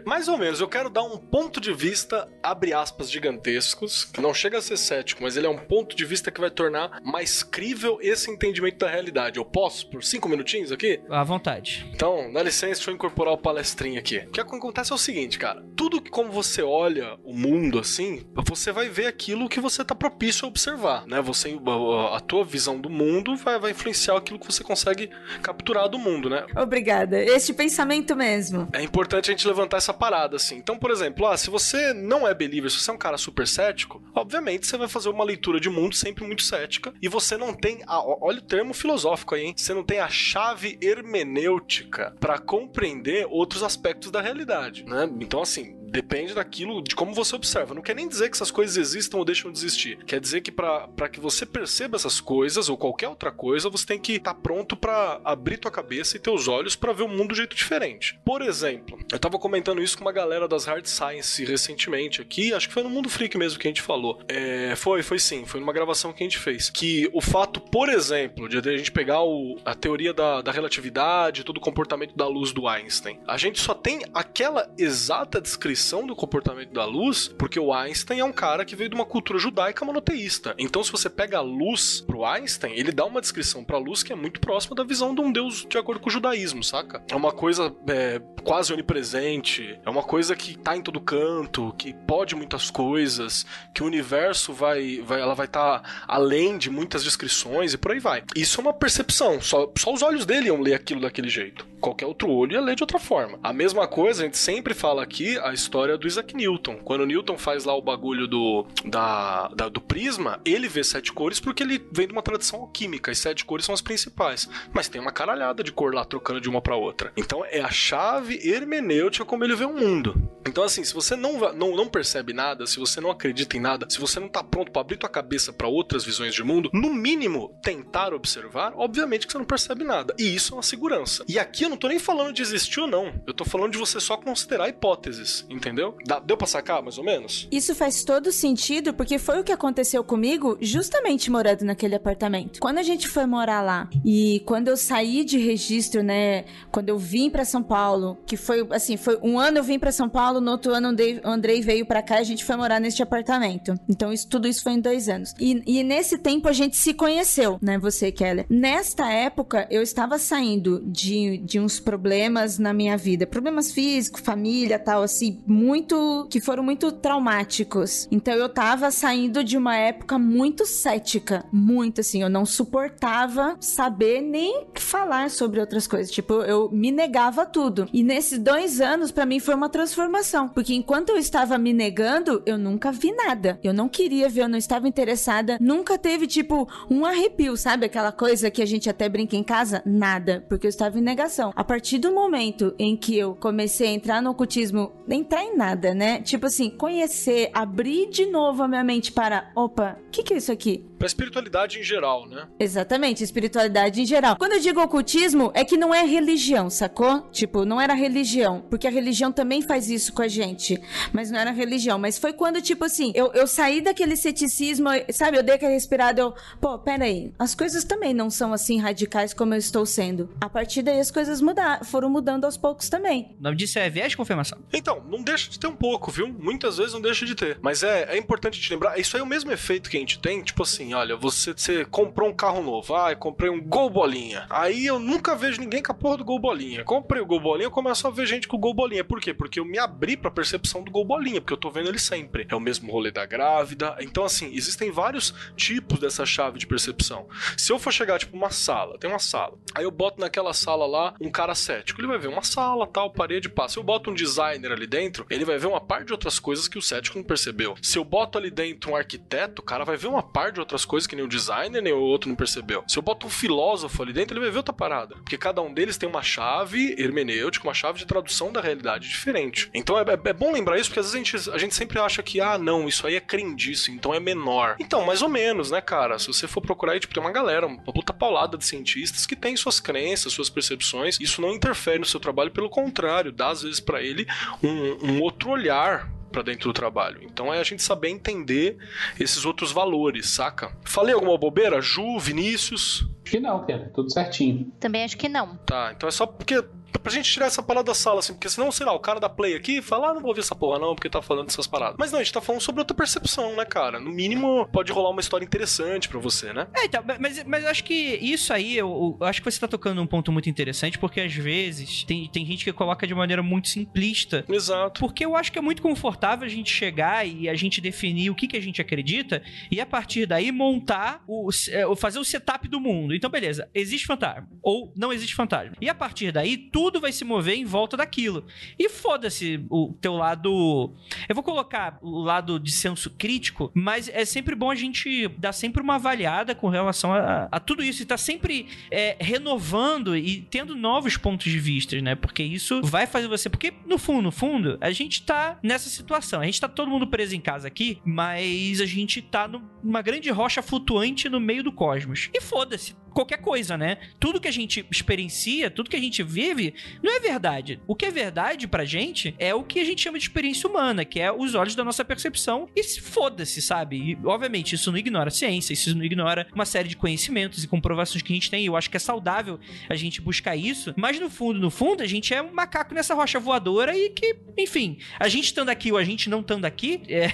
mais 0.04 0.28
ou 0.28 0.38
menos, 0.38 0.60
eu 0.60 0.68
quero 0.68 0.90
dar 0.90 1.02
um 1.02 1.16
ponto 1.16 1.60
de 1.60 1.72
vista, 1.72 2.28
abre 2.42 2.72
aspas, 2.72 3.10
gigantescos, 3.10 4.04
que 4.04 4.20
não 4.20 4.34
chega 4.34 4.58
a 4.58 4.62
ser 4.62 4.76
cético, 4.76 5.22
mas 5.22 5.36
ele 5.36 5.46
é 5.46 5.50
um 5.50 5.58
ponto 5.58 5.96
de 5.96 6.04
vista 6.04 6.30
que 6.30 6.40
vai 6.40 6.50
tornar 6.50 7.00
mais 7.02 7.42
crível 7.42 7.98
esse 8.00 8.30
entendimento 8.30 8.78
da 8.78 8.88
realidade. 8.88 9.38
Eu 9.38 9.44
posso, 9.44 9.88
por 9.88 10.02
cinco 10.02 10.28
minutinhos 10.28 10.72
aqui? 10.72 11.00
À 11.08 11.24
vontade. 11.24 11.88
Então, 11.94 12.32
dá 12.32 12.42
licença, 12.42 12.74
deixa 12.74 12.90
eu 12.90 12.94
incorporar 12.94 13.34
o 13.34 13.38
palestrinho 13.38 13.98
aqui. 13.98 14.18
O 14.18 14.30
que 14.30 14.40
acontece 14.40 14.92
é 14.92 14.94
o 14.94 14.98
seguinte, 14.98 15.38
cara. 15.38 15.64
Tudo 15.76 16.00
que 16.00 16.10
como 16.10 16.30
você 16.30 16.62
olha 16.62 17.18
o 17.24 17.32
mundo 17.32 17.78
assim, 17.78 18.26
você 18.46 18.72
vai 18.72 18.88
ver 18.88 19.06
aquilo 19.06 19.48
que 19.48 19.60
você 19.60 19.84
tá 19.84 19.94
propício 19.94 20.44
a 20.46 20.48
observar, 20.48 21.06
né? 21.06 21.20
Você, 21.20 21.58
a, 21.66 22.16
a 22.16 22.20
tua 22.20 22.44
visão 22.44 22.78
do 22.78 22.88
mundo 22.90 23.36
vai, 23.36 23.58
vai 23.58 23.70
influenciar 23.72 24.16
aquilo 24.16 24.38
que 24.38 24.46
você 24.46 24.62
consegue 24.62 25.10
capturar 25.42 25.88
do 25.88 25.98
mundo, 25.98 26.30
né? 26.30 26.46
Obrigada. 26.56 27.22
Este 27.22 27.52
pensamento 27.52 28.14
mesmo. 28.14 28.68
É 28.72 28.82
importante 28.82 29.30
a 29.30 29.32
gente 29.32 29.46
levantar 29.46 29.63
essa 29.72 29.92
parada, 29.92 30.36
assim. 30.36 30.56
Então, 30.56 30.78
por 30.78 30.90
exemplo, 30.90 31.26
ah, 31.26 31.36
se 31.36 31.50
você 31.50 31.92
não 31.92 32.26
é 32.26 32.34
believer, 32.34 32.70
se 32.70 32.78
você 32.78 32.90
é 32.90 32.94
um 32.94 32.98
cara 32.98 33.18
super 33.18 33.46
cético, 33.46 34.02
obviamente 34.14 34.66
você 34.66 34.76
vai 34.76 34.88
fazer 34.88 35.08
uma 35.08 35.24
leitura 35.24 35.60
de 35.60 35.70
mundo 35.70 35.94
sempre 35.94 36.24
muito 36.24 36.42
cética 36.42 36.92
e 37.00 37.08
você 37.08 37.36
não 37.36 37.52
tem, 37.52 37.82
a, 37.86 38.00
olha 38.02 38.38
o 38.38 38.42
termo 38.42 38.74
filosófico 38.74 39.34
aí, 39.34 39.44
hein? 39.44 39.54
Você 39.56 39.74
não 39.74 39.84
tem 39.84 40.00
a 40.00 40.08
chave 40.08 40.78
hermenêutica 40.80 42.16
para 42.20 42.38
compreender 42.38 43.26
outros 43.30 43.62
aspectos 43.62 44.10
da 44.10 44.20
realidade, 44.20 44.84
né? 44.84 45.08
Então, 45.20 45.42
assim, 45.42 45.83
depende 45.94 46.34
daquilo, 46.34 46.82
de 46.82 46.96
como 46.96 47.14
você 47.14 47.36
observa. 47.36 47.72
Não 47.72 47.80
quer 47.80 47.94
nem 47.94 48.08
dizer 48.08 48.28
que 48.28 48.36
essas 48.36 48.50
coisas 48.50 48.76
existam 48.76 49.18
ou 49.18 49.24
deixam 49.24 49.52
de 49.52 49.58
existir. 49.58 49.98
Quer 50.04 50.18
dizer 50.18 50.40
que 50.40 50.50
para 50.50 51.08
que 51.08 51.20
você 51.20 51.46
perceba 51.46 51.96
essas 51.96 52.20
coisas 52.20 52.68
ou 52.68 52.76
qualquer 52.76 53.08
outra 53.08 53.30
coisa, 53.30 53.70
você 53.70 53.86
tem 53.86 53.98
que 54.00 54.14
estar 54.14 54.34
pronto 54.34 54.76
para 54.76 55.20
abrir 55.24 55.56
tua 55.56 55.70
cabeça 55.70 56.16
e 56.16 56.20
teus 56.20 56.48
olhos 56.48 56.74
para 56.74 56.92
ver 56.92 57.04
o 57.04 57.08
mundo 57.08 57.28
de 57.28 57.34
um 57.34 57.36
jeito 57.36 57.54
diferente. 57.54 58.18
Por 58.24 58.42
exemplo, 58.42 58.98
eu 59.12 59.18
tava 59.20 59.38
comentando 59.38 59.80
isso 59.80 59.96
com 59.96 60.04
uma 60.04 60.12
galera 60.12 60.48
das 60.48 60.64
Hard 60.64 60.84
Science 60.86 61.44
recentemente 61.44 62.20
aqui, 62.20 62.52
acho 62.52 62.66
que 62.66 62.74
foi 62.74 62.82
no 62.82 62.90
Mundo 62.90 63.08
Freak 63.08 63.38
mesmo 63.38 63.60
que 63.60 63.68
a 63.68 63.70
gente 63.70 63.82
falou. 63.82 64.20
É, 64.26 64.74
foi, 64.74 65.00
foi 65.02 65.20
sim, 65.20 65.46
foi 65.46 65.60
numa 65.60 65.72
gravação 65.72 66.12
que 66.12 66.24
a 66.24 66.26
gente 66.26 66.38
fez. 66.38 66.70
Que 66.70 67.08
o 67.12 67.20
fato, 67.20 67.60
por 67.60 67.88
exemplo, 67.88 68.48
de 68.48 68.58
a 68.58 68.76
gente 68.76 68.90
pegar 68.90 69.22
o, 69.22 69.56
a 69.64 69.74
teoria 69.76 70.12
da, 70.12 70.42
da 70.42 70.50
relatividade, 70.50 71.44
todo 71.44 71.58
o 71.58 71.60
comportamento 71.60 72.16
da 72.16 72.26
luz 72.26 72.52
do 72.52 72.66
Einstein, 72.66 73.20
a 73.28 73.36
gente 73.36 73.60
só 73.60 73.74
tem 73.74 74.00
aquela 74.12 74.68
exata 74.76 75.40
descrição 75.40 75.83
do 75.92 76.16
comportamento 76.16 76.72
da 76.72 76.84
luz, 76.84 77.28
porque 77.28 77.60
o 77.60 77.72
Einstein 77.72 78.20
é 78.20 78.24
um 78.24 78.32
cara 78.32 78.64
que 78.64 78.74
veio 78.74 78.88
de 78.88 78.94
uma 78.94 79.04
cultura 79.04 79.38
judaica 79.38 79.84
monoteísta. 79.84 80.54
Então, 80.58 80.82
se 80.82 80.90
você 80.90 81.10
pega 81.10 81.38
a 81.38 81.42
luz 81.42 82.00
pro 82.00 82.24
Einstein, 82.24 82.72
ele 82.74 82.92
dá 82.92 83.04
uma 83.04 83.20
descrição 83.20 83.62
pra 83.62 83.78
luz 83.78 84.02
que 84.02 84.12
é 84.12 84.16
muito 84.16 84.40
próxima 84.40 84.74
da 84.74 84.84
visão 84.84 85.14
de 85.14 85.20
um 85.20 85.30
deus 85.30 85.66
de 85.68 85.76
acordo 85.76 86.00
com 86.00 86.08
o 86.08 86.12
judaísmo, 86.12 86.62
saca? 86.64 87.02
É 87.10 87.14
uma 87.14 87.32
coisa 87.32 87.74
é, 87.88 88.20
quase 88.42 88.72
onipresente, 88.72 89.78
é 89.84 89.90
uma 89.90 90.02
coisa 90.02 90.34
que 90.34 90.56
tá 90.56 90.76
em 90.76 90.82
todo 90.82 91.00
canto, 91.00 91.74
que 91.76 91.92
pode 91.92 92.34
muitas 92.34 92.70
coisas, 92.70 93.44
que 93.74 93.82
o 93.82 93.86
universo 93.86 94.52
vai, 94.52 95.00
vai 95.00 95.20
ela 95.20 95.34
vai 95.34 95.46
estar 95.46 95.80
tá 95.80 96.04
além 96.06 96.56
de 96.56 96.70
muitas 96.70 97.04
descrições 97.04 97.72
e 97.72 97.78
por 97.78 97.92
aí 97.92 97.98
vai. 97.98 98.22
Isso 98.34 98.60
é 98.60 98.62
uma 98.62 98.72
percepção, 98.72 99.40
só, 99.40 99.70
só 99.78 99.92
os 99.92 100.02
olhos 100.02 100.24
dele 100.24 100.46
iam 100.46 100.60
ler 100.60 100.74
aquilo 100.74 101.00
daquele 101.00 101.28
jeito. 101.28 101.66
Qualquer 101.80 102.06
outro 102.06 102.30
olho 102.30 102.52
ia 102.52 102.60
ler 102.60 102.76
de 102.76 102.82
outra 102.82 102.98
forma. 102.98 103.38
A 103.42 103.52
mesma 103.52 103.86
coisa, 103.86 104.22
a 104.22 104.24
gente 104.24 104.38
sempre 104.38 104.72
fala 104.72 105.02
aqui 105.02 105.38
a 105.40 105.52
história 105.52 105.73
do 105.74 106.06
Isaac 106.06 106.34
Newton. 106.36 106.76
Quando 106.84 107.04
Newton 107.04 107.36
faz 107.36 107.64
lá 107.64 107.74
o 107.74 107.82
bagulho 107.82 108.28
do, 108.28 108.64
da, 108.84 109.48
da- 109.48 109.68
do 109.68 109.80
prisma, 109.80 110.40
ele 110.44 110.68
vê 110.68 110.84
sete 110.84 111.12
cores 111.12 111.40
porque 111.40 111.62
ele 111.62 111.84
vem 111.92 112.06
de 112.06 112.12
uma 112.12 112.22
tradição 112.22 112.60
alquímica. 112.60 113.10
E 113.10 113.16
sete 113.16 113.44
cores 113.44 113.66
são 113.66 113.74
as 113.74 113.80
principais. 113.82 114.48
Mas 114.72 114.88
tem 114.88 115.00
uma 115.00 115.10
caralhada 115.12 115.62
de 115.64 115.72
cor 115.72 115.92
lá 115.94 116.04
trocando 116.04 116.40
de 116.40 116.48
uma 116.48 116.60
pra 116.60 116.76
outra. 116.76 117.12
Então 117.16 117.44
é 117.44 117.60
a 117.60 117.70
chave 117.70 118.38
hermenêutica 118.48 119.24
como 119.24 119.44
ele 119.44 119.56
vê 119.56 119.64
o 119.64 119.72
mundo. 119.74 120.14
Então, 120.46 120.62
assim, 120.62 120.84
se 120.84 120.92
você 120.92 121.16
não, 121.16 121.52
não, 121.54 121.74
não 121.74 121.88
percebe 121.88 122.32
nada, 122.34 122.66
se 122.66 122.78
você 122.78 123.00
não 123.00 123.10
acredita 123.10 123.56
em 123.56 123.60
nada, 123.60 123.86
se 123.88 123.98
você 123.98 124.20
não 124.20 124.28
tá 124.28 124.44
pronto 124.44 124.70
pra 124.70 124.82
abrir 124.82 124.98
tua 124.98 125.08
cabeça 125.08 125.52
pra 125.54 125.66
outras 125.66 126.04
visões 126.04 126.34
de 126.34 126.42
mundo, 126.44 126.68
no 126.72 126.92
mínimo 126.92 127.58
tentar 127.62 128.12
observar, 128.12 128.74
obviamente 128.76 129.26
que 129.26 129.32
você 129.32 129.38
não 129.38 129.44
percebe 129.46 129.84
nada. 129.84 130.14
E 130.18 130.34
isso 130.34 130.52
é 130.52 130.56
uma 130.58 130.62
segurança. 130.62 131.24
E 131.26 131.38
aqui 131.38 131.64
eu 131.64 131.70
não 131.70 131.78
tô 131.78 131.88
nem 131.88 131.98
falando 131.98 132.32
de 132.34 132.42
existir 132.42 132.78
ou 132.80 132.86
não. 132.86 133.12
Eu 133.26 133.32
tô 133.32 133.44
falando 133.44 133.72
de 133.72 133.78
você 133.78 133.98
só 133.98 134.18
considerar 134.18 134.68
hipóteses, 134.68 135.46
entendeu? 135.64 135.94
Deu 136.24 136.36
pra 136.36 136.46
sacar, 136.46 136.82
mais 136.82 136.98
ou 136.98 137.04
menos? 137.04 137.48
Isso 137.50 137.74
faz 137.74 138.04
todo 138.04 138.30
sentido 138.30 138.92
porque 138.92 139.18
foi 139.18 139.40
o 139.40 139.44
que 139.44 139.52
aconteceu 139.52 140.04
comigo 140.04 140.58
justamente 140.60 141.30
morando 141.30 141.64
naquele 141.64 141.94
apartamento. 141.94 142.60
Quando 142.60 142.78
a 142.78 142.82
gente 142.82 143.08
foi 143.08 143.24
morar 143.24 143.62
lá 143.62 143.88
e 144.04 144.42
quando 144.44 144.68
eu 144.68 144.76
saí 144.76 145.24
de 145.24 145.38
registro, 145.38 146.02
né, 146.02 146.44
quando 146.70 146.90
eu 146.90 146.98
vim 146.98 147.30
pra 147.30 147.44
São 147.44 147.62
Paulo, 147.62 148.18
que 148.26 148.36
foi 148.36 148.66
assim, 148.70 148.96
foi 148.96 149.18
um 149.22 149.38
ano 149.38 149.58
eu 149.58 149.64
vim 149.64 149.78
pra 149.78 149.90
São 149.90 150.08
Paulo, 150.08 150.40
no 150.40 150.50
outro 150.50 150.74
ano 150.74 150.94
o 151.24 151.28
Andrei 151.28 151.60
veio 151.60 151.86
pra 151.86 152.02
cá 152.02 152.18
e 152.18 152.20
a 152.20 152.24
gente 152.24 152.44
foi 152.44 152.56
morar 152.56 152.80
neste 152.80 153.02
apartamento. 153.02 153.74
Então 153.88 154.12
isso 154.12 154.28
tudo 154.28 154.46
isso 154.46 154.62
foi 154.62 154.72
em 154.72 154.80
dois 154.80 155.08
anos. 155.08 155.34
E, 155.40 155.62
e 155.66 155.82
nesse 155.82 156.18
tempo 156.18 156.48
a 156.48 156.52
gente 156.52 156.76
se 156.76 156.92
conheceu, 156.92 157.58
né, 157.62 157.78
você, 157.78 158.12
Keller. 158.12 158.44
Nesta 158.50 159.10
época 159.10 159.66
eu 159.70 159.82
estava 159.82 160.18
saindo 160.18 160.82
de, 160.84 161.38
de 161.38 161.58
uns 161.58 161.80
problemas 161.80 162.58
na 162.58 162.74
minha 162.74 162.96
vida, 162.96 163.26
problemas 163.26 163.72
físicos, 163.72 164.20
família, 164.20 164.78
tal, 164.78 165.02
assim, 165.02 165.42
muito 165.46 166.26
que 166.30 166.40
foram 166.40 166.62
muito 166.62 166.90
traumáticos. 166.92 168.08
Então 168.10 168.34
eu 168.34 168.48
tava 168.48 168.90
saindo 168.90 169.42
de 169.44 169.56
uma 169.56 169.76
época 169.76 170.18
muito 170.18 170.66
cética, 170.66 171.44
muito 171.52 172.00
assim, 172.00 172.22
eu 172.22 172.30
não 172.30 172.46
suportava 172.46 173.56
saber 173.60 174.20
nem 174.20 174.66
falar 174.74 175.30
sobre 175.30 175.60
outras 175.60 175.86
coisas. 175.86 176.10
Tipo, 176.10 176.34
eu 176.42 176.70
me 176.70 176.90
negava 176.90 177.44
tudo. 177.44 177.88
E 177.92 178.02
nesses 178.02 178.38
dois 178.38 178.80
anos, 178.80 179.10
para 179.10 179.26
mim, 179.26 179.40
foi 179.40 179.54
uma 179.54 179.68
transformação. 179.68 180.48
Porque 180.48 180.74
enquanto 180.74 181.10
eu 181.10 181.16
estava 181.16 181.58
me 181.58 181.72
negando, 181.72 182.42
eu 182.46 182.56
nunca 182.56 182.92
vi 182.92 183.12
nada. 183.12 183.58
Eu 183.62 183.72
não 183.72 183.88
queria 183.88 184.28
ver, 184.28 184.42
eu 184.42 184.48
não 184.48 184.58
estava 184.58 184.88
interessada. 184.88 185.58
Nunca 185.60 185.98
teve, 185.98 186.26
tipo, 186.26 186.68
um 186.90 187.04
arrepio, 187.04 187.56
sabe? 187.56 187.86
Aquela 187.86 188.12
coisa 188.12 188.50
que 188.50 188.62
a 188.62 188.66
gente 188.66 188.88
até 188.88 189.08
brinca 189.08 189.36
em 189.36 189.42
casa? 189.42 189.82
Nada. 189.84 190.44
Porque 190.48 190.66
eu 190.66 190.70
estava 190.70 190.98
em 190.98 191.02
negação. 191.02 191.52
A 191.54 191.64
partir 191.64 191.98
do 191.98 192.12
momento 192.12 192.74
em 192.78 192.96
que 192.96 193.16
eu 193.16 193.34
comecei 193.34 193.88
a 193.88 193.92
entrar 193.92 194.22
no 194.22 194.30
ocultismo, 194.30 194.92
entrar 195.08 195.33
em 195.42 195.56
nada, 195.56 195.94
né? 195.94 196.20
Tipo 196.20 196.46
assim, 196.46 196.70
conhecer, 196.70 197.50
abrir 197.52 198.10
de 198.10 198.26
novo 198.26 198.62
a 198.62 198.68
minha 198.68 198.84
mente 198.84 199.12
para, 199.12 199.50
opa, 199.54 199.98
o 200.06 200.10
que, 200.10 200.22
que 200.22 200.34
é 200.34 200.36
isso 200.36 200.52
aqui? 200.52 200.84
Pra 200.98 201.06
espiritualidade 201.06 201.78
em 201.78 201.82
geral, 201.82 202.26
né? 202.28 202.46
Exatamente, 202.58 203.22
espiritualidade 203.24 204.00
em 204.00 204.06
geral. 204.06 204.36
Quando 204.36 204.52
eu 204.52 204.60
digo 204.60 204.80
ocultismo, 204.80 205.50
é 205.54 205.64
que 205.64 205.76
não 205.76 205.94
é 205.94 206.04
religião, 206.04 206.70
sacou? 206.70 207.22
Tipo, 207.30 207.64
não 207.64 207.80
era 207.80 207.94
religião, 207.94 208.64
porque 208.70 208.86
a 208.86 208.90
religião 208.90 209.32
também 209.32 209.60
faz 209.60 209.90
isso 209.90 210.12
com 210.12 210.22
a 210.22 210.28
gente, 210.28 210.80
mas 211.12 211.30
não 211.30 211.38
era 211.38 211.50
religião. 211.50 211.98
Mas 211.98 212.18
foi 212.18 212.32
quando, 212.32 212.62
tipo 212.62 212.84
assim, 212.84 213.12
eu, 213.14 213.32
eu 213.32 213.46
saí 213.46 213.80
daquele 213.80 214.16
ceticismo, 214.16 214.88
sabe? 215.12 215.36
Eu 215.38 215.42
dei 215.42 215.56
aquela 215.56 215.72
respirada, 215.72 216.20
eu, 216.20 216.34
pô, 216.60 216.78
peraí, 216.78 217.32
as 217.38 217.54
coisas 217.54 217.84
também 217.84 218.14
não 218.14 218.30
são 218.30 218.52
assim 218.52 218.78
radicais 218.78 219.34
como 219.34 219.54
eu 219.54 219.58
estou 219.58 219.84
sendo. 219.84 220.30
A 220.40 220.48
partir 220.48 220.82
daí 220.82 221.00
as 221.00 221.10
coisas 221.10 221.40
mudaram, 221.40 221.84
foram 221.84 222.08
mudando 222.08 222.44
aos 222.44 222.56
poucos 222.56 222.88
também. 222.88 223.34
O 223.38 223.42
nome 223.42 223.56
disso 223.56 223.78
é 223.78 223.88
viés 223.90 224.10
de 224.10 224.16
confirmação. 224.16 224.58
Então, 224.72 225.02
não 225.08 225.22
deixa 225.24 225.50
de 225.50 225.58
ter 225.58 225.66
um 225.66 225.76
pouco, 225.76 226.10
viu? 226.10 226.28
Muitas 226.28 226.76
vezes 226.76 226.92
não 226.92 227.00
deixa 227.00 227.26
de 227.26 227.34
ter. 227.34 227.58
Mas 227.60 227.82
é, 227.82 228.04
é 228.14 228.18
importante 228.18 228.60
te 228.60 228.70
lembrar, 228.70 228.98
isso 228.98 229.16
aí 229.16 229.20
é 229.20 229.24
o 229.24 229.26
mesmo 229.26 229.50
efeito 229.50 229.90
que 229.90 229.96
a 229.96 230.00
gente 230.00 230.18
tem, 230.18 230.42
tipo 230.42 230.62
assim, 230.62 230.94
olha, 230.94 231.16
você, 231.16 231.52
você 231.52 231.84
comprou 231.84 232.28
um 232.28 232.34
carro 232.34 232.62
novo, 232.62 232.94
ah, 232.94 233.10
eu 233.10 233.16
comprei 233.16 233.50
um 233.50 233.60
Gol 233.60 233.90
Bolinha. 233.90 234.46
Aí 234.50 234.86
eu 234.86 234.98
nunca 234.98 235.34
vejo 235.34 235.60
ninguém 235.60 235.82
com 235.82 235.92
a 235.92 235.94
porra 235.94 236.18
do 236.18 236.24
Gol 236.24 236.38
Bolinha. 236.38 236.84
Comprei 236.84 237.22
o 237.22 237.26
Gol 237.26 237.40
Bolinha, 237.40 237.66
eu 237.66 237.70
começo 237.70 238.06
a 238.06 238.10
ver 238.10 238.26
gente 238.26 238.46
com 238.48 238.56
o 238.56 238.60
Gol 238.60 238.74
Bolinha. 238.74 239.04
Por 239.04 239.20
quê? 239.20 239.32
Porque 239.32 239.60
eu 239.60 239.64
me 239.64 239.78
abri 239.78 240.16
pra 240.16 240.30
percepção 240.30 240.82
do 240.82 240.90
Gol 240.90 241.04
Bolinha, 241.04 241.40
porque 241.40 241.52
eu 241.52 241.58
tô 241.58 241.70
vendo 241.70 241.88
ele 241.88 241.98
sempre. 241.98 242.46
É 242.48 242.54
o 242.54 242.60
mesmo 242.60 242.90
rolê 242.90 243.10
da 243.10 243.24
grávida. 243.24 243.96
Então, 244.00 244.24
assim, 244.24 244.54
existem 244.54 244.90
vários 244.90 245.34
tipos 245.56 245.98
dessa 245.98 246.26
chave 246.26 246.58
de 246.58 246.66
percepção. 246.66 247.26
Se 247.56 247.72
eu 247.72 247.78
for 247.78 247.92
chegar, 247.92 248.18
tipo, 248.18 248.36
uma 248.36 248.50
sala, 248.50 248.98
tem 248.98 249.08
uma 249.08 249.18
sala. 249.18 249.56
Aí 249.74 249.84
eu 249.84 249.90
boto 249.90 250.20
naquela 250.20 250.52
sala 250.52 250.86
lá 250.86 251.14
um 251.20 251.30
cara 251.30 251.54
cético. 251.54 252.00
Ele 252.00 252.08
vai 252.08 252.18
ver 252.18 252.28
uma 252.28 252.42
sala, 252.42 252.86
tal, 252.86 253.10
parede. 253.10 253.52
Se 253.68 253.78
eu 253.78 253.82
boto 253.82 254.10
um 254.10 254.14
designer 254.14 254.72
ali 254.72 254.86
dentro, 254.86 255.13
ele 255.30 255.44
vai 255.44 255.58
ver 255.58 255.66
uma 255.66 255.80
par 255.80 256.04
de 256.04 256.12
outras 256.12 256.38
coisas 256.38 256.68
que 256.68 256.78
o 256.78 256.82
cético 256.82 257.18
não 257.18 257.24
percebeu. 257.24 257.76
Se 257.82 257.98
eu 257.98 258.04
boto 258.04 258.38
ali 258.38 258.50
dentro 258.50 258.92
um 258.92 258.96
arquiteto, 258.96 259.62
o 259.62 259.64
cara 259.64 259.84
vai 259.84 259.96
ver 259.96 260.08
uma 260.08 260.22
par 260.22 260.52
de 260.52 260.60
outras 260.60 260.84
coisas 260.84 261.06
que 261.06 261.16
nem 261.16 261.24
o 261.24 261.28
designer 261.28 261.82
nem 261.82 261.92
o 261.92 262.00
outro 262.00 262.28
não 262.28 262.36
percebeu. 262.36 262.84
Se 262.86 262.98
eu 262.98 263.02
boto 263.02 263.26
um 263.26 263.30
filósofo 263.30 264.02
ali 264.02 264.12
dentro, 264.12 264.34
ele 264.34 264.44
vai 264.44 264.50
ver 264.50 264.58
outra 264.58 264.72
parada. 264.72 265.16
Porque 265.16 265.38
cada 265.38 265.60
um 265.62 265.72
deles 265.72 265.96
tem 265.96 266.08
uma 266.08 266.22
chave 266.22 266.94
hermenêutica, 266.98 267.66
uma 267.66 267.74
chave 267.74 267.98
de 267.98 268.06
tradução 268.06 268.52
da 268.52 268.60
realidade 268.60 269.08
diferente. 269.08 269.70
Então 269.74 269.98
é, 269.98 270.02
é, 270.02 270.30
é 270.30 270.32
bom 270.32 270.52
lembrar 270.52 270.78
isso, 270.78 270.88
porque 270.88 271.00
às 271.00 271.12
vezes 271.12 271.14
a 271.14 271.18
gente, 271.18 271.50
a 271.50 271.58
gente 271.58 271.74
sempre 271.74 271.98
acha 271.98 272.22
que, 272.22 272.40
ah, 272.40 272.58
não, 272.58 272.88
isso 272.88 273.06
aí 273.06 273.14
é 273.16 273.20
crendice, 273.20 273.90
então 273.90 274.14
é 274.14 274.20
menor. 274.20 274.76
Então, 274.78 275.04
mais 275.04 275.22
ou 275.22 275.28
menos, 275.28 275.70
né, 275.70 275.80
cara? 275.80 276.18
Se 276.18 276.26
você 276.26 276.46
for 276.46 276.60
procurar 276.60 276.92
aí, 276.92 277.00
tipo, 277.00 277.14
tem 277.14 277.22
uma 277.22 277.32
galera, 277.32 277.66
uma 277.66 277.92
puta 277.92 278.12
paulada 278.12 278.56
de 278.56 278.64
cientistas 278.64 279.26
que 279.26 279.36
tem 279.36 279.56
suas 279.56 279.80
crenças, 279.80 280.32
suas 280.32 280.50
percepções. 280.50 281.18
Isso 281.20 281.40
não 281.40 281.52
interfere 281.52 281.98
no 281.98 282.04
seu 282.04 282.20
trabalho, 282.20 282.50
pelo 282.50 282.70
contrário, 282.70 283.32
dá 283.32 283.48
às 283.48 283.62
vezes 283.62 283.80
para 283.80 284.02
ele 284.02 284.26
um, 284.62 285.03
um 285.04 285.20
outro 285.20 285.50
olhar 285.50 286.10
para 286.32 286.42
dentro 286.42 286.68
do 286.68 286.72
trabalho. 286.72 287.20
Então 287.22 287.54
é 287.54 287.60
a 287.60 287.62
gente 287.62 287.82
saber 287.82 288.08
entender 288.08 288.76
esses 289.20 289.44
outros 289.44 289.70
valores, 289.70 290.30
saca? 290.30 290.76
Falei 290.84 291.14
alguma 291.14 291.38
bobeira? 291.38 291.80
Ju, 291.80 292.18
Vinícius? 292.18 293.06
Acho 293.22 293.30
que 293.30 293.40
não, 293.40 293.64
cara. 293.64 293.90
Tudo 293.94 294.12
certinho. 294.12 294.72
Também 294.80 295.04
acho 295.04 295.16
que 295.16 295.28
não. 295.28 295.56
Tá, 295.58 295.92
então 295.94 296.08
é 296.08 296.12
só 296.12 296.26
porque 296.26 296.64
pra 296.98 297.12
gente 297.12 297.30
tirar 297.30 297.46
essa 297.46 297.62
parada 297.62 297.86
da 297.86 297.94
sala, 297.94 298.20
assim, 298.20 298.32
porque 298.32 298.48
senão, 298.48 298.70
sei 298.72 298.86
lá, 298.86 298.92
o 298.92 299.00
cara 299.00 299.20
da 299.20 299.28
Play 299.28 299.54
aqui 299.54 299.82
fala, 299.82 300.10
ah, 300.10 300.14
não 300.14 300.20
vou 300.20 300.30
ouvir 300.30 300.40
essa 300.40 300.54
porra 300.54 300.78
não, 300.78 300.94
porque 300.94 301.10
tá 301.10 301.20
falando 301.20 301.46
dessas 301.46 301.66
paradas. 301.66 301.96
Mas 301.98 302.10
não, 302.10 302.18
a 302.18 302.22
gente 302.22 302.32
tá 302.32 302.40
falando 302.40 302.60
sobre 302.60 302.80
outra 302.80 302.96
percepção, 302.96 303.54
né, 303.56 303.64
cara? 303.64 304.00
No 304.00 304.10
mínimo, 304.10 304.66
pode 304.72 304.90
rolar 304.92 305.10
uma 305.10 305.20
história 305.20 305.44
interessante 305.44 306.08
pra 306.08 306.18
você, 306.18 306.52
né? 306.52 306.66
É, 306.74 306.86
então, 306.86 307.02
mas, 307.20 307.44
mas 307.44 307.64
eu 307.64 307.70
acho 307.70 307.84
que 307.84 307.94
isso 307.94 308.52
aí, 308.52 308.76
eu, 308.76 309.16
eu 309.20 309.26
acho 309.26 309.42
que 309.42 309.50
você 309.50 309.60
tá 309.60 309.68
tocando 309.68 309.96
num 309.96 310.06
ponto 310.06 310.32
muito 310.32 310.48
interessante, 310.48 310.98
porque 310.98 311.20
às 311.20 311.34
vezes 311.34 312.04
tem, 312.04 312.28
tem 312.28 312.46
gente 312.46 312.64
que 312.64 312.72
coloca 312.72 313.06
de 313.06 313.14
maneira 313.14 313.42
muito 313.42 313.68
simplista. 313.68 314.44
Exato. 314.48 315.00
Porque 315.00 315.24
eu 315.24 315.36
acho 315.36 315.52
que 315.52 315.58
é 315.58 315.62
muito 315.62 315.82
confortável 315.82 316.46
a 316.46 316.50
gente 316.50 316.70
chegar 316.70 317.26
e 317.26 317.48
a 317.48 317.54
gente 317.54 317.80
definir 317.80 318.30
o 318.30 318.34
que, 318.34 318.48
que 318.48 318.56
a 318.56 318.62
gente 318.62 318.80
acredita 318.80 319.42
e 319.70 319.80
a 319.80 319.86
partir 319.86 320.26
daí 320.26 320.50
montar 320.50 321.22
o, 321.26 321.48
o 321.88 321.96
fazer 321.96 322.18
o 322.18 322.24
setup 322.24 322.66
do 322.68 322.80
mundo. 322.80 323.14
Então, 323.14 323.28
beleza, 323.28 323.68
existe 323.74 324.06
fantasma 324.06 324.48
ou 324.62 324.92
não 324.96 325.12
existe 325.12 325.34
fantasma. 325.34 325.76
E 325.80 325.88
a 325.88 325.94
partir 325.94 326.32
daí, 326.32 326.56
tudo 326.56 326.83
vai 327.00 327.12
se 327.12 327.24
mover 327.24 327.56
em 327.56 327.64
volta 327.64 327.96
daquilo. 327.96 328.44
E 328.78 328.88
foda-se 328.88 329.64
o 329.70 329.94
teu 330.00 330.14
lado. 330.14 330.92
Eu 331.28 331.34
vou 331.34 331.44
colocar 331.44 331.98
o 332.02 332.20
lado 332.20 332.58
de 332.58 332.72
senso 332.72 333.10
crítico, 333.10 333.70
mas 333.74 334.08
é 334.08 334.24
sempre 334.24 334.54
bom 334.54 334.70
a 334.70 334.74
gente 334.74 335.28
dar 335.38 335.52
sempre 335.52 335.82
uma 335.82 335.96
avaliada 335.96 336.54
com 336.54 336.68
relação 336.68 337.12
a, 337.12 337.48
a 337.50 337.60
tudo 337.60 337.82
isso 337.82 338.02
e 338.02 338.06
tá 338.06 338.16
sempre 338.16 338.66
é, 338.90 339.16
renovando 339.20 340.16
e 340.16 340.42
tendo 340.42 340.74
novos 340.74 341.16
pontos 341.16 341.50
de 341.50 341.58
vista, 341.58 342.00
né? 342.00 342.14
Porque 342.14 342.42
isso 342.42 342.80
vai 342.82 343.06
fazer 343.06 343.28
você. 343.28 343.48
Porque 343.48 343.72
no 343.86 343.98
fundo, 343.98 344.22
no 344.22 344.32
fundo, 344.32 344.78
a 344.80 344.90
gente 344.90 345.22
tá 345.22 345.58
nessa 345.62 345.88
situação. 345.88 346.40
A 346.40 346.44
gente 346.46 346.60
tá 346.60 346.68
todo 346.68 346.90
mundo 346.90 347.06
preso 347.06 347.34
em 347.34 347.40
casa 347.40 347.68
aqui, 347.68 347.98
mas 348.04 348.80
a 348.80 348.86
gente 348.86 349.22
tá 349.22 349.48
numa 349.48 350.02
grande 350.02 350.30
rocha 350.30 350.62
flutuante 350.62 351.28
no 351.28 351.40
meio 351.40 351.62
do 351.62 351.72
cosmos. 351.72 352.30
E 352.32 352.40
foda-se 352.40 352.94
qualquer 353.14 353.38
coisa, 353.38 353.78
né? 353.78 353.98
Tudo 354.18 354.40
que 354.40 354.48
a 354.48 354.52
gente 354.52 354.84
experiencia, 354.90 355.70
tudo 355.70 355.88
que 355.88 355.96
a 355.96 356.00
gente 356.00 356.22
vive, 356.22 356.74
não 357.02 357.16
é 357.16 357.20
verdade. 357.20 357.80
O 357.86 357.94
que 357.94 358.04
é 358.04 358.10
verdade 358.10 358.66
pra 358.66 358.84
gente 358.84 359.34
é 359.38 359.54
o 359.54 359.62
que 359.62 359.80
a 359.80 359.84
gente 359.84 360.02
chama 360.02 360.18
de 360.18 360.24
experiência 360.24 360.68
humana, 360.68 361.04
que 361.04 361.20
é 361.20 361.32
os 361.32 361.54
olhos 361.54 361.74
da 361.74 361.84
nossa 361.84 362.04
percepção. 362.04 362.68
E 362.74 362.82
foda-se, 363.00 363.62
sabe? 363.62 363.96
E, 363.96 364.18
obviamente, 364.26 364.74
isso 364.74 364.90
não 364.90 364.98
ignora 364.98 365.28
a 365.28 365.32
ciência, 365.32 365.72
isso 365.72 365.94
não 365.94 366.04
ignora 366.04 366.46
uma 366.52 366.66
série 366.66 366.88
de 366.88 366.96
conhecimentos 366.96 367.62
e 367.62 367.68
comprovações 367.68 368.22
que 368.22 368.32
a 368.32 368.36
gente 368.36 368.50
tem. 368.50 368.66
Eu 368.66 368.76
acho 368.76 368.90
que 368.90 368.96
é 368.96 369.00
saudável 369.00 369.58
a 369.88 369.94
gente 369.94 370.20
buscar 370.20 370.56
isso, 370.56 370.92
mas 370.96 371.18
no 371.20 371.30
fundo, 371.30 371.60
no 371.60 371.70
fundo, 371.70 372.02
a 372.02 372.06
gente 372.06 372.34
é 372.34 372.42
um 372.42 372.52
macaco 372.52 372.94
nessa 372.94 373.14
rocha 373.14 373.38
voadora 373.38 373.96
e 373.96 374.10
que, 374.10 374.36
enfim, 374.58 374.98
a 375.18 375.28
gente 375.28 375.44
estando 375.44 375.68
aqui 375.68 375.92
ou 375.92 375.98
a 375.98 376.04
gente 376.04 376.28
não 376.28 376.40
estando 376.40 376.64
aqui 376.64 377.02
é, 377.08 377.30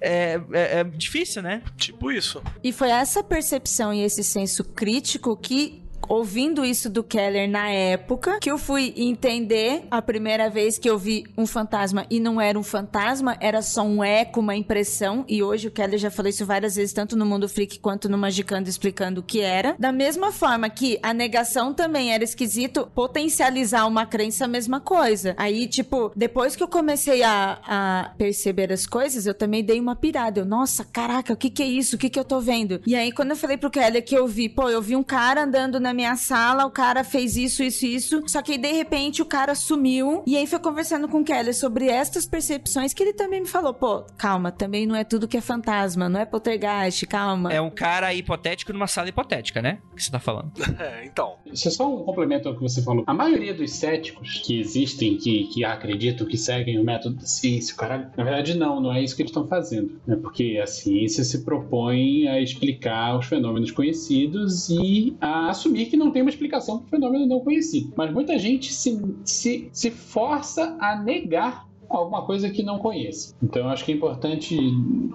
é, 0.00 0.40
é, 0.52 0.80
é 0.80 0.84
difícil, 0.84 1.42
né? 1.42 1.62
Tipo 1.76 2.10
isso. 2.10 2.42
E 2.62 2.72
foi 2.72 2.90
essa 2.90 3.22
percepção 3.22 3.92
e 3.94 4.02
esse 4.02 4.24
senso 4.24 4.64
crítico 4.80 5.36
que 5.36 5.79
ouvindo 6.10 6.64
isso 6.64 6.90
do 6.90 7.04
Keller 7.04 7.48
na 7.48 7.70
época, 7.70 8.40
que 8.40 8.50
eu 8.50 8.58
fui 8.58 8.92
entender 8.96 9.84
a 9.88 10.02
primeira 10.02 10.50
vez 10.50 10.76
que 10.76 10.90
eu 10.90 10.98
vi 10.98 11.24
um 11.38 11.46
fantasma 11.46 12.04
e 12.10 12.18
não 12.18 12.40
era 12.40 12.58
um 12.58 12.64
fantasma, 12.64 13.36
era 13.40 13.62
só 13.62 13.82
um 13.82 14.02
eco, 14.02 14.40
uma 14.40 14.56
impressão. 14.56 15.24
E 15.28 15.40
hoje 15.40 15.68
o 15.68 15.70
Keller 15.70 16.00
já 16.00 16.10
falou 16.10 16.28
isso 16.28 16.44
várias 16.44 16.74
vezes, 16.74 16.92
tanto 16.92 17.16
no 17.16 17.24
Mundo 17.24 17.48
Freak 17.48 17.78
quanto 17.78 18.08
no 18.08 18.18
Magicando, 18.18 18.68
explicando 18.68 19.20
o 19.20 19.22
que 19.22 19.40
era. 19.40 19.76
Da 19.78 19.92
mesma 19.92 20.32
forma 20.32 20.68
que 20.68 20.98
a 21.00 21.14
negação 21.14 21.72
também 21.72 22.12
era 22.12 22.24
esquisito, 22.24 22.90
potencializar 22.92 23.86
uma 23.86 24.04
crença, 24.04 24.46
a 24.46 24.48
mesma 24.48 24.80
coisa. 24.80 25.34
Aí, 25.36 25.68
tipo, 25.68 26.10
depois 26.16 26.56
que 26.56 26.62
eu 26.62 26.68
comecei 26.68 27.22
a, 27.22 27.60
a 27.64 28.14
perceber 28.18 28.72
as 28.72 28.84
coisas, 28.84 29.26
eu 29.26 29.34
também 29.34 29.62
dei 29.62 29.78
uma 29.78 29.94
pirada. 29.94 30.40
Eu, 30.40 30.44
nossa, 30.44 30.84
caraca, 30.84 31.32
o 31.32 31.36
que 31.36 31.50
que 31.50 31.62
é 31.62 31.66
isso? 31.66 31.94
O 31.94 31.98
que 31.98 32.10
que 32.10 32.18
eu 32.18 32.24
tô 32.24 32.40
vendo? 32.40 32.80
E 32.84 32.96
aí, 32.96 33.12
quando 33.12 33.30
eu 33.30 33.36
falei 33.36 33.56
pro 33.56 33.70
Keller 33.70 34.04
que 34.04 34.16
eu 34.16 34.26
vi, 34.26 34.48
pô, 34.48 34.68
eu 34.68 34.82
vi 34.82 34.96
um 34.96 35.04
cara 35.04 35.44
andando 35.44 35.78
na 35.78 35.94
minha 35.94 35.99
minha 36.00 36.16
sala, 36.16 36.64
o 36.64 36.70
cara 36.70 37.04
fez 37.04 37.36
isso, 37.36 37.62
isso, 37.62 37.84
isso. 37.84 38.22
Só 38.26 38.40
que 38.40 38.56
de 38.56 38.72
repente 38.72 39.20
o 39.20 39.26
cara 39.26 39.54
sumiu. 39.54 40.22
E 40.26 40.34
aí 40.34 40.46
foi 40.46 40.58
conversando 40.58 41.06
com 41.06 41.20
o 41.20 41.24
Kelly 41.24 41.52
sobre 41.52 41.88
estas 41.88 42.24
percepções 42.24 42.94
que 42.94 43.02
ele 43.02 43.12
também 43.12 43.42
me 43.42 43.46
falou: 43.46 43.74
pô, 43.74 44.04
calma, 44.16 44.50
também 44.50 44.86
não 44.86 44.96
é 44.96 45.04
tudo 45.04 45.28
que 45.28 45.36
é 45.36 45.40
fantasma, 45.42 46.08
não 46.08 46.18
é 46.18 46.24
poltergeist, 46.24 47.06
calma. 47.06 47.52
É 47.52 47.60
um 47.60 47.70
cara 47.70 48.12
hipotético 48.14 48.72
numa 48.72 48.86
sala 48.86 49.10
hipotética, 49.10 49.60
né? 49.60 49.78
Que 49.94 50.02
você 50.02 50.10
tá 50.10 50.18
falando. 50.18 50.52
É, 50.80 51.04
então. 51.04 51.34
Isso 51.44 51.68
é 51.68 51.70
só 51.70 51.94
um 51.94 52.04
complemento 52.04 52.48
ao 52.48 52.54
que 52.54 52.62
você 52.62 52.80
falou. 52.80 53.04
A 53.06 53.12
maioria 53.12 53.52
dos 53.52 53.72
céticos 53.72 54.40
que 54.42 54.58
existem, 54.58 55.18
que, 55.18 55.44
que 55.48 55.62
acreditam, 55.62 56.26
que 56.26 56.38
seguem 56.38 56.78
o 56.78 56.84
método 56.84 57.16
da 57.16 57.26
ciência, 57.26 57.76
cara, 57.76 58.10
na 58.16 58.24
verdade 58.24 58.56
não, 58.56 58.80
não 58.80 58.94
é 58.94 59.02
isso 59.02 59.14
que 59.14 59.20
eles 59.20 59.30
estão 59.30 59.46
fazendo. 59.46 60.00
Né? 60.06 60.16
Porque 60.16 60.58
a 60.62 60.66
ciência 60.66 61.22
se 61.22 61.44
propõe 61.44 62.28
a 62.28 62.40
explicar 62.40 63.18
os 63.18 63.26
fenômenos 63.26 63.70
conhecidos 63.70 64.70
e 64.70 65.14
a 65.20 65.50
assumir 65.50 65.89
que 65.90 65.96
não 65.96 66.10
tem 66.10 66.22
uma 66.22 66.30
explicação 66.30 66.78
para 66.78 66.86
o 66.86 66.90
fenômeno 66.90 67.26
não 67.26 67.40
conhecido. 67.40 67.92
Mas 67.96 68.12
muita 68.12 68.38
gente 68.38 68.72
se, 68.72 68.98
se, 69.24 69.68
se 69.72 69.90
força 69.90 70.76
a 70.80 70.96
negar 70.96 71.68
alguma 71.88 72.22
coisa 72.24 72.48
que 72.48 72.62
não 72.62 72.78
conheça. 72.78 73.34
Então 73.42 73.68
acho 73.68 73.84
que 73.84 73.90
é 73.90 73.94
importante, 73.96 74.56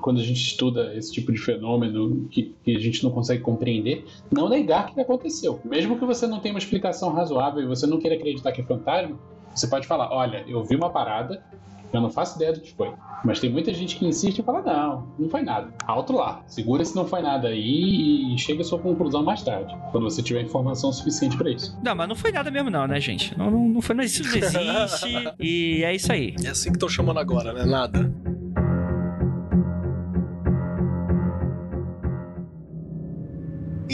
quando 0.02 0.20
a 0.20 0.24
gente 0.24 0.42
estuda 0.42 0.94
esse 0.94 1.12
tipo 1.12 1.32
de 1.32 1.40
fenômeno 1.40 2.28
que, 2.30 2.54
que 2.64 2.76
a 2.76 2.80
gente 2.80 3.04
não 3.04 3.12
consegue 3.12 3.42
compreender, 3.42 4.06
não 4.30 4.50
negar 4.50 4.94
que 4.94 5.00
aconteceu. 5.00 5.60
Mesmo 5.64 5.98
que 5.98 6.06
você 6.06 6.28
não 6.28 6.40
tenha 6.40 6.54
uma 6.54 6.60
explicação 6.60 7.14
razoável 7.14 7.64
e 7.64 7.66
você 7.66 7.88
não 7.88 7.98
queira 7.98 8.18
acreditar 8.18 8.52
que 8.52 8.62
é 8.62 8.64
fantasma, 8.64 9.18
você 9.54 9.68
pode 9.68 9.88
falar: 9.88 10.12
olha, 10.12 10.44
eu 10.48 10.64
vi 10.64 10.76
uma 10.76 10.90
parada, 10.90 11.42
eu 11.98 12.02
não 12.02 12.10
faço 12.10 12.36
ideia 12.36 12.54
do 12.54 12.62
que 12.62 12.74
foi. 12.74 12.94
Mas 13.24 13.40
tem 13.40 13.50
muita 13.50 13.74
gente 13.74 13.96
que 13.96 14.06
insiste 14.06 14.40
e 14.40 14.44
fala: 14.44 14.62
não, 14.62 15.08
não 15.18 15.30
foi 15.30 15.42
nada. 15.42 15.74
Alto 15.86 16.14
lá. 16.14 16.44
Segura 16.48 16.84
se 16.84 16.96
não 16.96 17.08
foi 17.08 17.22
nada 17.22 17.48
aí 17.48 18.34
e 18.34 18.38
chega 18.38 18.62
à 18.62 18.64
sua 18.64 18.80
conclusão 18.80 19.24
mais 19.24 19.42
tarde. 19.44 19.76
Quando 19.92 20.04
você 20.04 20.22
tiver 20.22 20.42
informação 20.42 20.92
suficiente 20.92 21.38
para 21.38 21.50
isso. 21.50 21.78
Não, 21.84 21.96
mas 21.96 22.08
não 22.08 22.16
foi 22.16 22.32
nada 22.32 22.52
mesmo, 22.52 22.70
não, 22.70 22.88
né, 22.88 23.00
gente? 23.00 23.38
Não, 23.38 23.50
não, 23.50 23.68
não 23.68 23.82
foi, 23.82 23.96
não, 23.96 24.04
isso 24.04 24.24
não 24.24 24.36
existe. 24.36 25.34
e 25.40 25.84
é 25.84 25.96
isso 25.96 26.12
aí. 26.12 26.36
É 26.44 26.50
assim 26.50 26.70
que 26.70 26.78
estão 26.78 26.90
chamando 26.90 27.20
agora, 27.20 27.54
né? 27.54 27.66
Nada. 27.66 28.12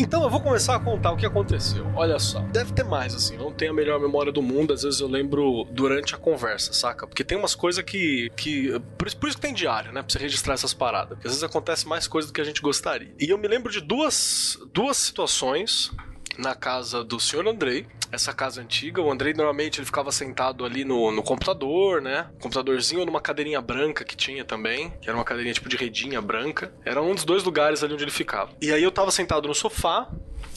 Então 0.02 0.24
eu 0.24 0.32
vou 0.32 0.42
começar 0.42 0.76
a 0.76 0.80
contar 0.80 1.12
o 1.12 1.16
que 1.16 1.28
aconteceu. 1.28 1.86
Olha 1.96 2.18
só, 2.18 2.40
deve 2.40 2.74
ter 2.74 2.84
mais, 2.84 3.14
assim, 3.14 3.38
não 3.38 3.52
tenho 3.52 3.70
a 3.70 3.74
melhor 3.74 4.00
memória 4.00 4.32
do 4.32 4.42
mundo, 4.42 4.74
às 4.74 4.82
vezes 4.82 5.00
eu 5.00 5.08
lembro 5.08 5.64
durante 5.70 6.16
a 6.16 6.18
conversa, 6.18 6.74
saca? 6.74 7.06
Porque 7.06 7.24
tem 7.24 7.38
umas 7.38 7.54
coisas 7.54 7.84
que. 7.84 8.32
que 8.36 8.82
por, 8.98 9.08
isso, 9.08 9.16
que 9.16 9.38
tem 9.38 9.54
diário, 9.54 9.92
né? 9.92 10.02
Pra 10.02 10.12
você 10.12 10.18
registrar 10.18 10.56
essas 10.56 10.74
paradas. 10.74 11.10
Porque 11.10 11.28
às 11.28 11.34
vezes 11.34 11.44
acontece 11.44 11.88
mais 11.88 12.08
coisa 12.08 12.28
do 12.28 12.34
que 12.34 12.42
a 12.42 12.44
gente 12.44 12.64
gostaria. 12.64 13.14
E 13.20 13.30
eu 13.30 13.38
me 13.38 13.48
lembro 13.48 13.72
de 13.72 13.80
duas, 13.80 14.58
duas 14.74 14.98
situações 14.98 15.92
na 16.36 16.56
casa 16.56 17.04
do 17.04 17.20
senhor 17.20 17.48
Andrei, 17.48 17.86
essa 18.12 18.34
casa 18.34 18.62
antiga. 18.62 19.02
O 19.02 19.12
Andrei 19.12 19.34
normalmente 19.34 19.80
ele 19.80 19.86
ficava 19.86 20.12
sentado 20.12 20.66
ali 20.66 20.84
no, 20.84 21.12
no 21.12 21.24
computador, 21.24 22.02
né? 22.02 22.30
Computadorzinho 22.40 23.06
numa 23.06 23.22
cadeirinha 23.22 23.62
branca 23.62 24.04
que 24.04 24.16
tinha 24.16 24.44
também, 24.44 24.92
que 25.02 25.10
era 25.10 25.18
uma 25.18 25.24
cadeirinha 25.24 25.54
tipo 25.54 25.70
de 25.70 25.78
redinha 25.78 26.22
branca. 26.22 26.74
Era 26.86 27.02
um 27.02 27.16
dos 27.16 27.26
dois 27.26 27.44
lugares 27.44 27.84
ali 27.84 27.94
onde 27.94 28.04
ele 28.04 28.12
ficava. 28.12 28.52
E 28.62 28.72
aí 28.72 28.84
eu 28.84 28.92
tava 28.92 29.12
sentado 29.12 29.48
no 29.48 29.56
sofá, 29.56 30.10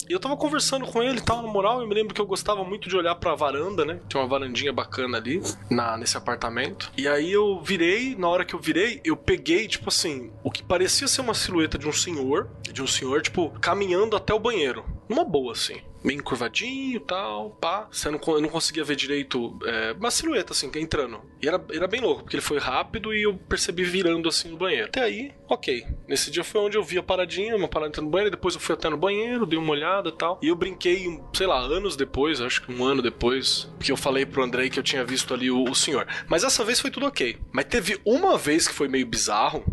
e 0.07 0.13
eu 0.13 0.19
tava 0.19 0.37
conversando 0.37 0.85
com 0.85 1.01
ele 1.01 1.17
e 1.17 1.21
tal, 1.21 1.41
na 1.41 1.47
moral, 1.47 1.81
eu 1.81 1.87
me 1.87 1.95
lembro 1.95 2.13
que 2.13 2.21
eu 2.21 2.27
gostava 2.27 2.63
muito 2.63 2.87
de 2.87 2.95
olhar 2.95 3.15
pra 3.15 3.33
varanda, 3.33 3.83
né? 3.83 3.99
Tinha 4.07 4.21
uma 4.21 4.29
varandinha 4.29 4.71
bacana 4.71 5.17
ali, 5.17 5.41
na, 5.69 5.97
nesse 5.97 6.15
apartamento. 6.15 6.91
E 6.95 7.07
aí 7.07 7.31
eu 7.31 7.59
virei, 7.61 8.15
na 8.15 8.27
hora 8.27 8.45
que 8.45 8.53
eu 8.53 8.59
virei, 8.59 9.01
eu 9.03 9.17
peguei, 9.17 9.67
tipo 9.67 9.89
assim, 9.89 10.31
o 10.43 10.51
que 10.51 10.61
parecia 10.61 11.07
ser 11.07 11.21
uma 11.21 11.33
silhueta 11.33 11.77
de 11.77 11.87
um 11.87 11.93
senhor, 11.93 12.49
de 12.61 12.83
um 12.83 12.87
senhor, 12.87 13.21
tipo, 13.23 13.49
caminhando 13.59 14.15
até 14.15 14.31
o 14.33 14.39
banheiro. 14.39 14.85
Numa 15.09 15.23
boa, 15.23 15.53
assim 15.53 15.81
meio 16.05 16.19
encurvadinho 16.19 16.97
e 16.97 16.99
tal, 16.99 17.49
pá. 17.51 17.87
Você 17.91 18.09
não, 18.09 18.19
eu 18.27 18.41
não 18.41 18.49
conseguia 18.49 18.83
ver 18.83 18.95
direito 18.95 19.57
é, 19.65 19.93
uma 19.99 20.11
silhueta, 20.11 20.53
assim, 20.53 20.71
entrando. 20.75 21.21
E 21.41 21.47
era, 21.47 21.63
era 21.71 21.87
bem 21.87 22.01
louco, 22.01 22.23
porque 22.23 22.35
ele 22.35 22.41
foi 22.41 22.59
rápido 22.59 23.13
e 23.13 23.23
eu 23.23 23.35
percebi 23.35 23.83
virando 23.83 24.29
assim 24.29 24.49
no 24.49 24.57
banheiro. 24.57 24.87
Até 24.87 25.01
aí, 25.01 25.31
ok. 25.47 25.85
Nesse 26.07 26.29
dia 26.29 26.43
foi 26.43 26.61
onde 26.61 26.77
eu 26.77 26.83
vi 26.83 26.97
a 26.97 27.03
paradinha, 27.03 27.55
uma 27.55 27.67
parada 27.67 27.89
entrando 27.89 28.05
no 28.05 28.11
banheiro, 28.11 28.31
depois 28.31 28.55
eu 28.55 28.61
fui 28.61 28.73
até 28.73 28.89
no 28.89 28.97
banheiro, 28.97 29.45
dei 29.45 29.57
uma 29.57 29.71
olhada 29.71 30.09
e 30.09 30.11
tal. 30.11 30.39
E 30.41 30.47
eu 30.47 30.55
brinquei, 30.55 31.19
sei 31.33 31.47
lá, 31.47 31.59
anos 31.59 31.95
depois, 31.95 32.39
acho 32.39 32.61
que 32.61 32.71
um 32.71 32.83
ano 32.83 33.01
depois, 33.01 33.69
que 33.79 33.91
eu 33.91 33.97
falei 33.97 34.25
pro 34.25 34.43
Andrei 34.43 34.69
que 34.69 34.79
eu 34.79 34.83
tinha 34.83 35.03
visto 35.03 35.33
ali 35.33 35.49
o, 35.49 35.63
o 35.63 35.75
senhor. 35.75 36.07
Mas 36.27 36.43
essa 36.43 36.63
vez 36.63 36.79
foi 36.79 36.91
tudo 36.91 37.05
ok. 37.05 37.37
Mas 37.51 37.65
teve 37.65 37.99
uma 38.05 38.37
vez 38.37 38.67
que 38.67 38.73
foi 38.73 38.87
meio 38.87 39.05
bizarro, 39.05 39.63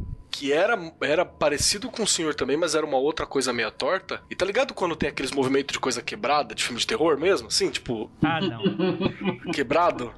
que 0.43 0.53
era, 0.53 0.77
era 1.01 1.25
parecido 1.25 1.89
com 1.89 2.03
o 2.03 2.07
senhor 2.07 2.35
também, 2.35 2.57
mas 2.57 2.75
era 2.75 2.85
uma 2.85 2.97
outra 2.97 3.25
coisa 3.25 3.53
meio 3.53 3.71
torta. 3.71 4.21
E 4.29 4.35
tá 4.35 4.45
ligado 4.45 4.75
quando 4.75 4.97
tem 4.97 5.09
aqueles 5.09 5.31
movimentos 5.31 5.73
de 5.73 5.79
coisa 5.79 6.03
quebrada, 6.03 6.53
de 6.53 6.65
filme 6.65 6.81
de 6.81 6.87
terror 6.87 7.17
mesmo? 7.17 7.47
Assim, 7.47 7.71
tipo. 7.71 8.11
Ah, 8.21 8.41
não. 8.41 8.61
Quebrado? 9.55 10.13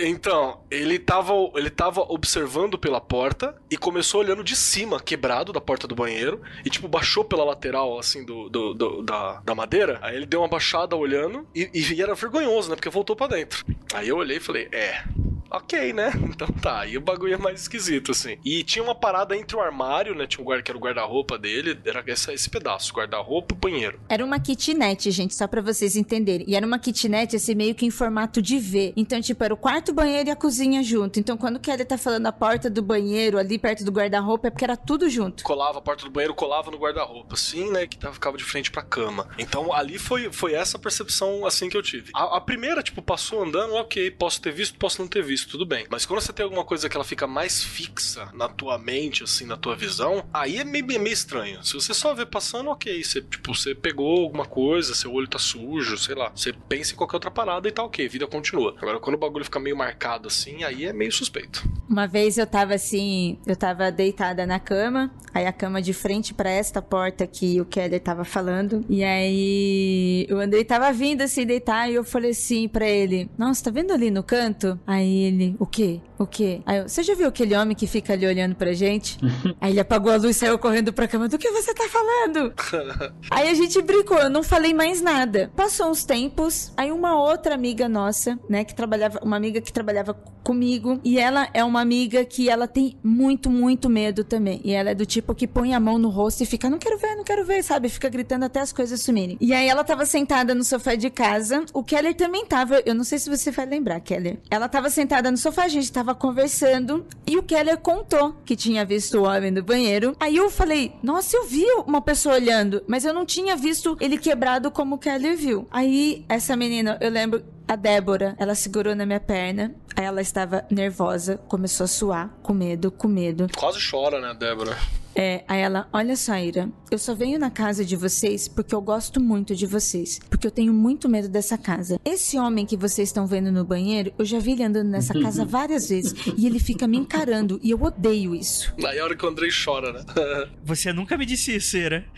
Então, 0.00 0.64
ele 0.68 0.98
tava, 0.98 1.32
ele 1.54 1.70
tava 1.70 2.00
observando 2.00 2.76
pela 2.76 3.00
porta 3.00 3.54
e 3.70 3.76
começou 3.76 4.20
olhando 4.20 4.42
de 4.42 4.56
cima, 4.56 4.98
quebrado, 4.98 5.52
da 5.52 5.60
porta 5.60 5.86
do 5.86 5.94
banheiro. 5.94 6.40
E, 6.64 6.70
tipo, 6.70 6.88
baixou 6.88 7.24
pela 7.24 7.44
lateral, 7.44 8.00
assim, 8.00 8.24
do, 8.24 8.48
do, 8.48 8.74
do 8.74 9.02
da, 9.02 9.40
da 9.44 9.54
madeira. 9.54 10.00
Aí 10.02 10.16
ele 10.16 10.26
deu 10.26 10.40
uma 10.40 10.48
baixada 10.48 10.96
olhando 10.96 11.46
e, 11.54 11.70
e 11.72 12.02
era 12.02 12.16
vergonhoso, 12.16 12.68
né? 12.68 12.74
Porque 12.74 12.90
voltou 12.90 13.14
para 13.14 13.36
dentro. 13.36 13.64
Aí 13.94 14.08
eu 14.08 14.16
olhei 14.16 14.38
e 14.38 14.40
falei, 14.40 14.68
é, 14.72 15.04
ok, 15.50 15.92
né? 15.92 16.12
Então 16.30 16.48
tá, 16.48 16.86
e 16.86 16.96
o 16.96 17.00
bagulho 17.00 17.34
é 17.34 17.36
mais 17.36 17.60
esquisito, 17.60 18.12
assim. 18.12 18.38
E 18.44 18.62
tinha 18.62 18.82
uma 18.82 18.94
parada 18.94 19.36
entre 19.36 19.56
o 19.56 19.60
armário, 19.60 20.14
né? 20.14 20.26
Tinha 20.26 20.40
um 20.40 20.44
guarda 20.44 20.62
que 20.62 20.70
era 20.70 20.78
o 20.78 20.80
guarda-roupa 20.80 21.36
dele, 21.36 21.78
era 21.84 22.02
esse, 22.06 22.32
esse 22.32 22.48
pedaço, 22.48 22.94
guarda-roupa 22.94 23.54
e 23.54 23.58
banheiro. 23.58 24.00
Era 24.08 24.24
uma 24.24 24.38
kitnet, 24.38 25.10
gente, 25.10 25.34
só 25.34 25.46
pra 25.46 25.60
vocês 25.60 25.96
entenderem. 25.96 26.46
E 26.48 26.54
era 26.54 26.64
uma 26.64 26.78
kitnet, 26.78 27.36
assim, 27.36 27.54
meio 27.54 27.74
que 27.74 27.84
em 27.84 27.90
formato 27.90 28.40
de 28.40 28.58
V. 28.58 28.94
Então, 28.96 29.20
tipo, 29.20 29.42
era 29.42 29.52
o 29.52 29.56
quarto, 29.56 29.92
banheiro 29.92 30.28
e 30.28 30.32
a 30.32 30.36
cozinha 30.36 30.82
junto. 30.82 31.18
Então, 31.18 31.36
quando 31.36 31.56
o 31.56 31.60
Kelly 31.60 31.84
tá 31.84 31.98
falando 31.98 32.26
a 32.26 32.32
porta 32.32 32.70
do 32.70 32.80
banheiro 32.80 33.36
ali 33.36 33.58
perto 33.58 33.84
do 33.84 33.90
guarda-roupa, 33.90 34.46
é 34.46 34.50
porque 34.50 34.64
era 34.64 34.76
tudo 34.76 35.10
junto. 35.10 35.42
Colava 35.42 35.78
a 35.78 35.82
porta 35.82 36.04
do 36.04 36.10
banheiro, 36.10 36.34
colava 36.34 36.70
no 36.70 36.78
guarda-roupa, 36.78 37.34
assim, 37.34 37.70
né? 37.70 37.86
Que 37.86 37.98
ficava 38.12 38.36
de 38.38 38.44
frente 38.44 38.70
pra 38.70 38.82
cama. 38.82 39.28
Então, 39.36 39.72
ali 39.72 39.98
foi, 39.98 40.32
foi 40.32 40.54
essa 40.54 40.78
percepção, 40.78 41.44
assim, 41.44 41.68
que 41.68 41.76
eu 41.76 41.82
tive. 41.82 42.10
A, 42.14 42.36
a 42.36 42.40
primeira, 42.40 42.82
tipo, 42.82 43.02
passou 43.02 43.42
andando, 43.42 43.74
ok, 43.74 44.10
posso 44.12 44.40
ter 44.40 44.52
visto, 44.52 44.78
posso 44.78 45.02
não 45.02 45.08
ter 45.08 45.22
visto 45.22 45.39
tudo 45.48 45.66
bem. 45.66 45.86
Mas 45.90 46.04
quando 46.06 46.20
você 46.20 46.32
tem 46.32 46.44
alguma 46.44 46.64
coisa 46.64 46.88
que 46.88 46.96
ela 46.96 47.04
fica 47.04 47.26
mais 47.26 47.62
fixa 47.62 48.28
na 48.34 48.48
tua 48.48 48.78
mente, 48.78 49.24
assim, 49.24 49.46
na 49.46 49.56
tua 49.56 49.76
visão, 49.76 50.24
aí 50.32 50.58
é 50.58 50.64
meio, 50.64 50.86
meio 50.86 51.08
estranho. 51.08 51.62
Se 51.64 51.74
você 51.74 51.94
só 51.94 52.14
vê 52.14 52.26
passando, 52.26 52.70
ok. 52.70 53.02
Você, 53.02 53.20
tipo, 53.20 53.54
você 53.54 53.74
pegou 53.74 54.22
alguma 54.22 54.46
coisa, 54.46 54.94
seu 54.94 55.12
olho 55.12 55.28
tá 55.28 55.38
sujo, 55.38 55.96
sei 55.98 56.14
lá. 56.14 56.30
Você 56.34 56.52
pensa 56.52 56.92
em 56.92 56.96
qualquer 56.96 57.16
outra 57.16 57.30
parada 57.30 57.68
e 57.68 57.72
tá 57.72 57.82
ok, 57.82 58.08
vida 58.08 58.26
continua. 58.26 58.74
Agora, 58.80 58.98
quando 58.98 59.16
o 59.16 59.18
bagulho 59.18 59.44
fica 59.44 59.60
meio 59.60 59.76
marcado 59.76 60.28
assim, 60.28 60.64
aí 60.64 60.84
é 60.84 60.92
meio 60.92 61.12
suspeito. 61.12 61.62
Uma 61.88 62.06
vez 62.06 62.38
eu 62.38 62.46
tava 62.46 62.74
assim, 62.74 63.38
eu 63.46 63.56
tava 63.56 63.90
deitada 63.90 64.46
na 64.46 64.60
cama, 64.60 65.10
aí 65.34 65.46
a 65.46 65.52
cama 65.52 65.82
de 65.82 65.92
frente 65.92 66.32
para 66.32 66.50
esta 66.50 66.80
porta 66.80 67.26
que 67.26 67.60
o 67.60 67.64
Keller 67.64 68.00
tava 68.00 68.24
falando, 68.24 68.84
e 68.88 69.02
aí 69.02 70.26
o 70.30 70.36
Andrei 70.36 70.64
tava 70.64 70.92
vindo 70.92 71.22
assim 71.22 71.44
deitar 71.44 71.90
e 71.90 71.94
eu 71.94 72.04
falei 72.04 72.30
assim 72.30 72.68
para 72.68 72.88
ele: 72.88 73.28
"Nossa, 73.36 73.64
tá 73.64 73.70
vendo 73.70 73.92
ali 73.92 74.10
no 74.10 74.22
canto?" 74.22 74.78
Aí 74.86 75.29
ele: 75.30 75.56
"O 75.58 75.66
quê? 75.66 76.04
O 76.20 76.26
quê?" 76.26 76.60
Aí 76.66 76.78
eu: 76.78 76.88
"Você 76.88 77.02
já 77.02 77.14
viu 77.14 77.28
aquele 77.28 77.56
homem 77.56 77.74
que 77.74 77.86
fica 77.86 78.12
ali 78.12 78.26
olhando 78.26 78.54
pra 78.54 78.72
gente?" 78.72 79.18
aí 79.60 79.72
ele 79.72 79.80
apagou 79.80 80.12
a 80.12 80.16
luz 80.16 80.36
e 80.36 80.38
saiu 80.38 80.58
correndo 80.58 80.92
pra 80.92 81.08
cama: 81.08 81.28
"Do 81.28 81.38
que 81.38 81.50
você 81.50 81.72
tá 81.72 81.88
falando?" 81.88 82.52
aí 83.30 83.48
a 83.48 83.54
gente 83.54 83.80
brincou, 83.80 84.18
eu 84.18 84.30
não 84.30 84.42
falei 84.42 84.74
mais 84.74 85.00
nada. 85.00 85.50
Passou 85.56 85.90
uns 85.90 86.04
tempos, 86.04 86.72
aí 86.76 86.92
uma 86.92 87.20
outra 87.20 87.54
amiga 87.54 87.88
nossa, 87.88 88.38
né, 88.48 88.64
que 88.64 88.74
trabalhava, 88.74 89.20
uma 89.22 89.36
amiga 89.36 89.60
que 89.60 89.72
trabalhava 89.72 90.14
comigo, 90.44 91.00
e 91.04 91.18
ela 91.18 91.48
é 91.54 91.62
uma 91.64 91.80
amiga 91.80 92.24
que 92.24 92.48
ela 92.48 92.66
tem 92.66 92.98
muito, 93.02 93.50
muito 93.50 93.88
medo 93.88 94.24
também. 94.24 94.60
E 94.64 94.72
ela 94.72 94.90
é 94.90 94.94
do 94.94 95.06
tipo 95.06 95.34
que 95.34 95.46
põe 95.46 95.74
a 95.74 95.80
mão 95.80 95.98
no 95.98 96.08
rosto 96.08 96.42
e 96.42 96.46
fica, 96.46 96.68
não 96.68 96.78
quero 96.78 96.98
ver, 96.98 97.14
não 97.14 97.24
quero 97.24 97.44
ver, 97.44 97.62
sabe? 97.62 97.88
Fica 97.88 98.08
gritando 98.08 98.44
até 98.44 98.60
as 98.60 98.72
coisas 98.72 99.00
sumirem. 99.02 99.36
E 99.40 99.52
aí 99.52 99.68
ela 99.68 99.84
tava 99.84 100.04
sentada 100.06 100.54
no 100.54 100.64
sofá 100.64 100.94
de 100.94 101.10
casa, 101.10 101.64
o 101.72 101.82
Keller 101.82 102.14
também 102.14 102.44
tava, 102.44 102.82
eu 102.84 102.94
não 102.94 103.04
sei 103.04 103.18
se 103.18 103.30
você 103.30 103.50
vai 103.50 103.66
lembrar, 103.66 104.00
Keller. 104.00 104.38
Ela 104.50 104.68
tava 104.68 104.90
sentada 104.90 105.30
no 105.30 105.36
sofá, 105.36 105.64
a 105.64 105.68
gente 105.68 105.90
tava 105.92 106.09
conversando, 106.14 107.06
e 107.26 107.36
o 107.36 107.42
Keller 107.42 107.78
contou 107.78 108.34
que 108.44 108.56
tinha 108.56 108.84
visto 108.84 109.18
o 109.18 109.24
homem 109.24 109.52
do 109.52 109.62
banheiro. 109.62 110.16
Aí 110.18 110.36
eu 110.36 110.50
falei, 110.50 110.92
nossa, 111.02 111.36
eu 111.36 111.46
vi 111.46 111.64
uma 111.86 112.00
pessoa 112.00 112.34
olhando, 112.34 112.82
mas 112.86 113.04
eu 113.04 113.14
não 113.14 113.24
tinha 113.24 113.56
visto 113.56 113.96
ele 114.00 114.18
quebrado 114.18 114.70
como 114.70 114.96
o 114.96 114.98
Keller 114.98 115.36
viu. 115.36 115.66
Aí 115.70 116.24
essa 116.28 116.56
menina, 116.56 116.98
eu 117.00 117.10
lembro 117.10 117.42
a 117.66 117.76
Débora, 117.76 118.34
ela 118.38 118.54
segurou 118.54 118.94
na 118.96 119.06
minha 119.06 119.20
perna, 119.20 119.74
aí 119.94 120.04
ela 120.04 120.20
estava 120.20 120.64
nervosa, 120.70 121.38
começou 121.48 121.84
a 121.84 121.88
suar, 121.88 122.30
com 122.42 122.52
medo, 122.52 122.90
com 122.90 123.06
medo. 123.06 123.46
Quase 123.56 123.78
chora, 123.90 124.20
né, 124.20 124.34
Débora? 124.34 124.76
É, 125.14 125.44
aí 125.48 125.60
ela, 125.60 125.88
olha 125.92 126.16
só, 126.16 126.36
Ira, 126.36 126.68
eu 126.90 126.98
só 126.98 127.14
venho 127.14 127.38
na 127.38 127.50
casa 127.50 127.84
de 127.84 127.96
vocês 127.96 128.48
porque 128.48 128.74
eu 128.74 128.80
gosto 128.80 129.20
muito 129.20 129.54
de 129.54 129.66
vocês, 129.66 130.20
porque 130.30 130.46
eu 130.46 130.50
tenho 130.50 130.72
muito 130.72 131.08
medo 131.08 131.28
dessa 131.28 131.58
casa. 131.58 132.00
Esse 132.04 132.38
homem 132.38 132.64
que 132.64 132.76
vocês 132.76 133.08
estão 133.08 133.26
vendo 133.26 133.50
no 133.50 133.64
banheiro, 133.64 134.12
eu 134.18 134.24
já 134.24 134.38
vi 134.38 134.52
ele 134.52 134.64
andando 134.64 134.88
nessa 134.88 135.12
casa 135.14 135.44
várias 135.44 135.88
vezes 135.88 136.14
e 136.36 136.46
ele 136.46 136.58
fica 136.58 136.86
me 136.86 136.96
encarando 136.96 137.58
e 137.62 137.70
eu 137.70 137.82
odeio 137.82 138.34
isso. 138.34 138.72
Aí 138.84 138.98
é 138.98 139.00
a 139.00 139.04
hora 139.04 139.16
que 139.16 139.24
o 139.24 139.28
Andrei 139.28 139.50
chora, 139.50 139.92
né? 139.92 140.04
Você 140.64 140.92
nunca 140.92 141.18
me 141.18 141.26
disse 141.26 141.56
isso, 141.56 141.76
Ira. 141.76 142.04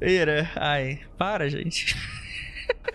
Ira, 0.00 0.50
ai, 0.56 1.00
para, 1.16 1.48
gente. 1.48 1.96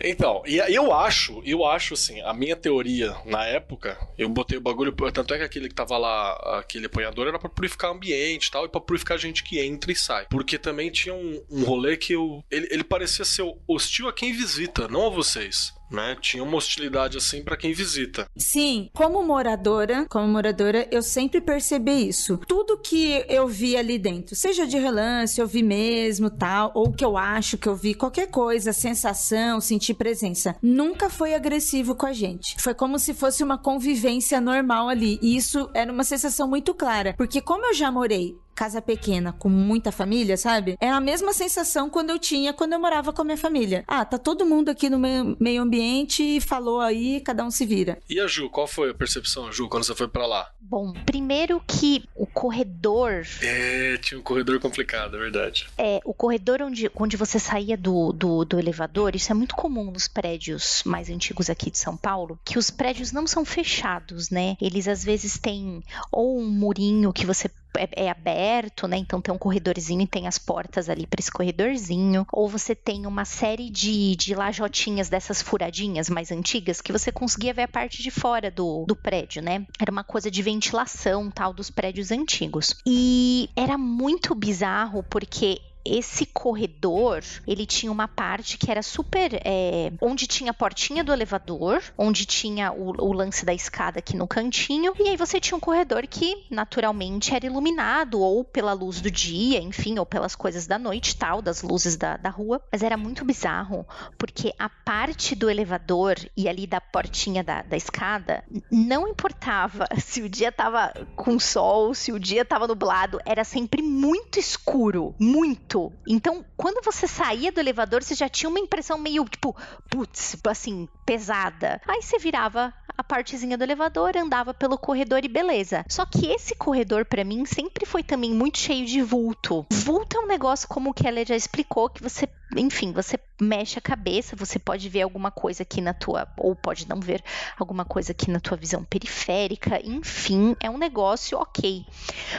Então, 0.02 0.44
e 0.46 0.58
eu 0.58 0.94
acho, 0.94 1.42
eu 1.46 1.66
acho 1.66 1.94
assim, 1.94 2.22
a 2.22 2.34
minha 2.34 2.56
teoria 2.56 3.16
na 3.26 3.46
época, 3.46 3.98
eu 4.18 4.30
botei 4.30 4.58
o 4.58 4.62
bagulho, 4.62 4.94
tanto 5.12 5.34
é 5.34 5.38
que 5.38 5.44
aquele 5.44 5.70
que 5.70 5.76
tava 5.76 5.98
lá, 5.98 6.60
aquele 6.60 6.86
apanhador 6.86 7.28
era 7.28 7.40
para 7.40 7.50
purificar 7.50 7.92
o 7.92 7.94
ambiente 7.96 8.48
e 8.48 8.52
tal, 8.52 8.66
e 8.66 8.70
pra 8.70 8.82
purificar 8.82 9.16
a 9.16 9.20
gente 9.20 9.44
que 9.44 9.60
entra 9.60 9.92
e 9.92 9.96
sai. 9.96 10.28
Porque 10.30 10.58
também 10.58 10.92
tinha 10.92 11.14
um, 11.14 11.44
um 11.50 11.64
rolê 11.64 11.98
que 11.98 12.14
eu, 12.14 12.44
ele, 12.50 12.68
ele 12.72 12.84
parecia 12.84 13.26
ser 13.26 13.44
hostil 13.68 14.08
a 14.08 14.14
quem 14.14 14.32
visita, 14.32 14.88
não 14.88 15.08
a 15.08 15.10
vocês. 15.10 15.74
Né? 15.90 16.16
Tinha 16.20 16.44
uma 16.44 16.58
hostilidade 16.58 17.18
assim 17.18 17.44
para 17.44 17.58
quem 17.58 17.74
visita. 17.74 18.28
Sim, 18.38 18.90
como 18.94 19.24
moradora, 19.24 20.06
como 20.10 20.28
moradora, 20.28 20.88
eu 20.92 21.02
sempre 21.02 21.42
percebi 21.42 22.08
isso. 22.08 22.38
Tudo 22.48 22.78
que 22.78 23.26
eu 23.28 23.48
vi 23.48 23.76
ali 23.76 23.98
dentro, 23.98 24.36
seja 24.36 24.66
de 24.66 24.78
relance, 24.78 25.40
eu 25.40 25.48
vi 25.48 25.64
mesmo, 25.64 26.30
tal, 26.30 26.72
ou 26.74 26.92
que 26.92 27.04
eu 27.04 27.18
acho 27.18 27.58
que 27.58 27.68
eu 27.68 27.76
vi, 27.76 27.94
qualquer 27.94 28.28
coisa, 28.28 28.74
sensação, 28.74 29.60
sentir 29.60 29.94
presença, 29.94 30.56
nunca 30.62 31.10
foi 31.10 31.34
agressivo 31.34 31.96
com 31.96 32.06
a 32.06 32.14
gente. 32.14 32.56
Foi 32.62 32.74
como 32.74 33.00
se 33.00 33.14
fosse 33.14 33.44
uma 33.44 33.58
convivência 33.58 34.40
normal 34.40 34.90
ali. 34.90 35.20
E 35.22 35.36
isso 35.36 35.70
era 35.74 35.92
uma 35.92 36.04
sensação 36.04 36.48
muito 36.48 36.74
clara, 36.74 37.14
porque 37.18 37.42
como 37.42 37.66
eu 37.68 37.74
já 37.74 37.92
morei 37.92 38.38
casa 38.60 38.82
pequena 38.82 39.32
com 39.32 39.48
muita 39.48 39.90
família, 39.90 40.36
sabe? 40.36 40.76
É 40.82 40.90
a 40.90 41.00
mesma 41.00 41.32
sensação 41.32 41.90
quando 41.90 42.10
eu 42.10 42.20
tinha 42.20 42.52
quando 42.52 42.74
eu 42.74 42.80
morava 42.80 43.14
com 43.14 43.22
a 43.22 43.24
minha 43.24 43.38
família. 43.38 43.86
Ah, 43.88 44.04
tá 44.04 44.18
todo 44.18 44.46
mundo 44.46 44.68
aqui 44.68 44.90
no 44.90 45.00
meio 45.00 45.62
ambiente 45.62 46.42
falou 46.42 46.82
aí, 46.82 47.22
cada 47.22 47.46
um 47.46 47.50
se 47.50 47.66
vira. 47.66 48.00
E 48.10 48.20
a 48.20 48.28
Ju, 48.28 48.50
qual 48.50 48.68
foi 48.68 48.90
a 48.90 48.94
percepção, 48.94 49.50
Ju, 49.50 49.70
quando 49.70 49.86
você 49.86 49.96
foi 49.96 50.10
para 50.10 50.28
lá? 50.28 50.52
Bom, 50.70 50.94
primeiro 51.04 51.60
que 51.66 52.04
o 52.14 52.28
corredor. 52.28 53.26
É, 53.42 53.98
tinha 53.98 54.20
um 54.20 54.24
corredor 54.24 54.60
complicado, 54.60 55.16
é 55.16 55.20
verdade. 55.20 55.68
É, 55.76 56.00
o 56.06 56.14
corredor 56.14 56.62
onde, 56.62 56.92
onde 56.96 57.18
você 57.18 57.40
saía 57.40 57.76
do, 57.76 58.14
do, 58.14 58.46
do 58.46 58.60
elevador, 58.60 59.16
isso 59.16 59.32
é 59.32 59.36
muito 59.36 59.56
comum 59.56 59.90
nos 59.90 60.08
prédios 60.08 60.84
mais 60.86 61.10
antigos 61.10 61.50
aqui 61.50 61.72
de 61.72 61.80
São 61.80 61.98
Paulo, 61.98 62.40
que 62.46 62.60
os 62.60 62.70
prédios 62.70 63.12
não 63.12 63.26
são 63.26 63.44
fechados, 63.44 64.30
né? 64.30 64.56
Eles 64.62 64.88
às 64.88 65.04
vezes 65.04 65.40
têm 65.40 65.84
ou 66.12 66.40
um 66.40 66.48
murinho 66.48 67.12
que 67.12 67.26
você 67.26 67.50
é, 67.78 68.06
é, 68.06 68.10
aberto, 68.10 68.88
né? 68.88 68.98
Então 68.98 69.22
tem 69.22 69.34
um 69.34 69.38
corredorzinho 69.38 70.02
e 70.02 70.08
tem 70.08 70.28
as 70.28 70.38
portas 70.38 70.90
ali 70.90 71.06
para 71.06 71.20
esse 71.20 71.32
corredorzinho. 71.32 72.26
Ou 72.32 72.48
você 72.48 72.74
tem 72.74 73.06
uma 73.06 73.26
série 73.26 73.70
de, 73.70 74.16
de 74.16 74.34
lajotinhas 74.34 75.10
dessas 75.10 75.42
furadinhas 75.42 76.10
mais 76.10 76.32
antigas 76.32 76.82
que 76.82 76.92
você 76.92 77.12
conseguia 77.12 77.54
ver 77.54 77.64
a 77.64 77.68
parte 77.68 78.02
de 78.02 78.10
fora 78.10 78.50
do, 78.50 78.86
do 78.88 78.96
prédio, 78.96 79.42
né? 79.42 79.66
Era 79.80 79.92
uma 79.92 80.04
coisa 80.04 80.32
de 80.32 80.42
ventilação 80.60 81.32
tal 81.32 81.54
dos 81.54 81.72
prédios 81.72 82.12
antigos. 82.12 82.76
E 82.86 83.50
era 83.56 83.78
muito 83.78 84.36
bizarro 84.36 85.02
porque 85.04 85.62
esse 85.86 86.26
corredor, 86.26 87.24
ele 87.48 87.66
tinha 87.66 87.92
uma 87.92 88.08
parte 88.08 88.58
que 88.58 88.70
era 88.70 88.82
super. 88.82 89.34
É, 89.46 89.92
onde 90.02 90.28
tinha 90.28 90.52
a 90.52 90.54
portinha 90.54 91.04
do 91.04 91.14
elevador, 91.14 91.82
onde 91.98 92.26
tinha 92.26 92.72
o, 92.72 92.90
o, 93.02 93.14
lance 93.14 93.46
da 93.46 93.54
escada 93.54 94.00
aqui 94.00 94.16
no 94.16 94.28
cantinho, 94.28 94.94
e 95.00 95.10
aí 95.10 95.18
você 95.18 95.40
tinha 95.40 95.58
um 95.58 95.60
corredor 95.60 96.06
que 96.08 96.46
naturalmente 96.50 97.34
era 97.34 97.46
iluminado, 97.46 98.20
ou 98.20 98.44
pela 98.44 98.74
luz 98.74 99.02
do 99.02 99.10
dia, 99.10 99.60
enfim, 99.60 99.98
ou 100.00 100.06
pelas 100.06 100.36
coisas 100.36 100.68
da 100.68 100.78
noite 100.78 101.16
tal, 101.16 101.42
das 101.42 101.62
luzes 101.62 101.96
da, 101.96 102.18
da 102.18 102.30
rua. 102.30 102.62
Mas 102.72 102.84
era 102.84 102.98
muito 102.98 103.26
bizarro, 103.26 103.86
porque 104.18 104.54
a 104.60 104.70
parte 104.70 105.36
do 105.36 105.50
elevador 105.50 106.16
e 106.36 106.48
ali 106.48 106.68
da 106.68 106.82
portinha 106.82 107.44
da, 107.44 107.62
da 107.62 107.78
escada, 107.78 108.44
não 108.72 109.08
importava 109.08 109.88
se 110.00 110.22
o 110.22 110.30
dia 110.30 110.52
tava 110.52 110.94
com 111.16 111.40
sol, 111.40 111.94
se 111.94 112.12
o 112.12 112.20
dia 112.20 112.44
tava 112.44 112.68
nublado, 112.68 113.20
era 113.26 113.44
sempre 113.44 113.82
muito 113.82 114.40
escuro. 114.40 115.16
Muito 115.20 115.69
muito. 115.70 115.94
Então, 116.08 116.44
quando 116.58 116.84
você 116.84 117.08
saía 117.08 117.52
do 117.52 117.60
elevador, 117.60 118.04
você 118.04 118.16
já 118.16 118.28
tinha 118.28 118.50
uma 118.50 118.60
impressão 118.60 118.98
meio, 118.98 119.24
tipo, 119.26 119.56
putz, 119.90 120.36
assim, 120.48 120.88
pesada. 121.06 121.80
Aí 121.88 122.02
você 122.02 122.18
virava 122.18 122.74
a 122.98 123.04
partezinha 123.04 123.58
do 123.58 123.64
elevador, 123.64 124.18
andava 124.18 124.54
pelo 124.54 124.78
corredor 124.78 125.24
e 125.24 125.28
beleza. 125.28 125.86
Só 125.88 126.06
que 126.06 126.28
esse 126.28 126.56
corredor, 126.56 127.06
para 127.06 127.24
mim, 127.24 127.46
sempre 127.46 127.86
foi 127.86 128.04
também 128.04 128.34
muito 128.34 128.58
cheio 128.58 128.86
de 128.86 129.02
vulto. 129.02 129.66
Vulto 129.72 130.18
é 130.18 130.20
um 130.22 130.28
negócio, 130.28 130.68
como 130.68 130.90
o 130.90 130.94
Keller 130.94 131.26
já 131.28 131.36
explicou, 131.36 131.90
que 131.90 132.02
você 132.02 132.28
enfim, 132.58 132.92
você 132.92 133.20
mexe 133.40 133.78
a 133.78 133.82
cabeça, 133.82 134.36
você 134.36 134.58
pode 134.58 134.90
ver 134.90 135.04
alguma 135.04 135.30
coisa 135.30 135.62
aqui 135.62 135.82
na 135.82 135.94
tua, 135.94 136.28
ou 136.38 136.56
pode 136.56 136.90
não 136.90 137.00
ver 137.00 137.24
alguma 137.58 137.86
coisa 137.86 138.12
aqui 138.12 138.32
na 138.32 138.40
tua 138.40 138.58
visão 138.58 138.84
periférica, 138.84 139.80
enfim, 139.84 140.56
é 140.60 140.70
um 140.70 140.78
negócio 140.78 141.38
ok. 141.38 141.86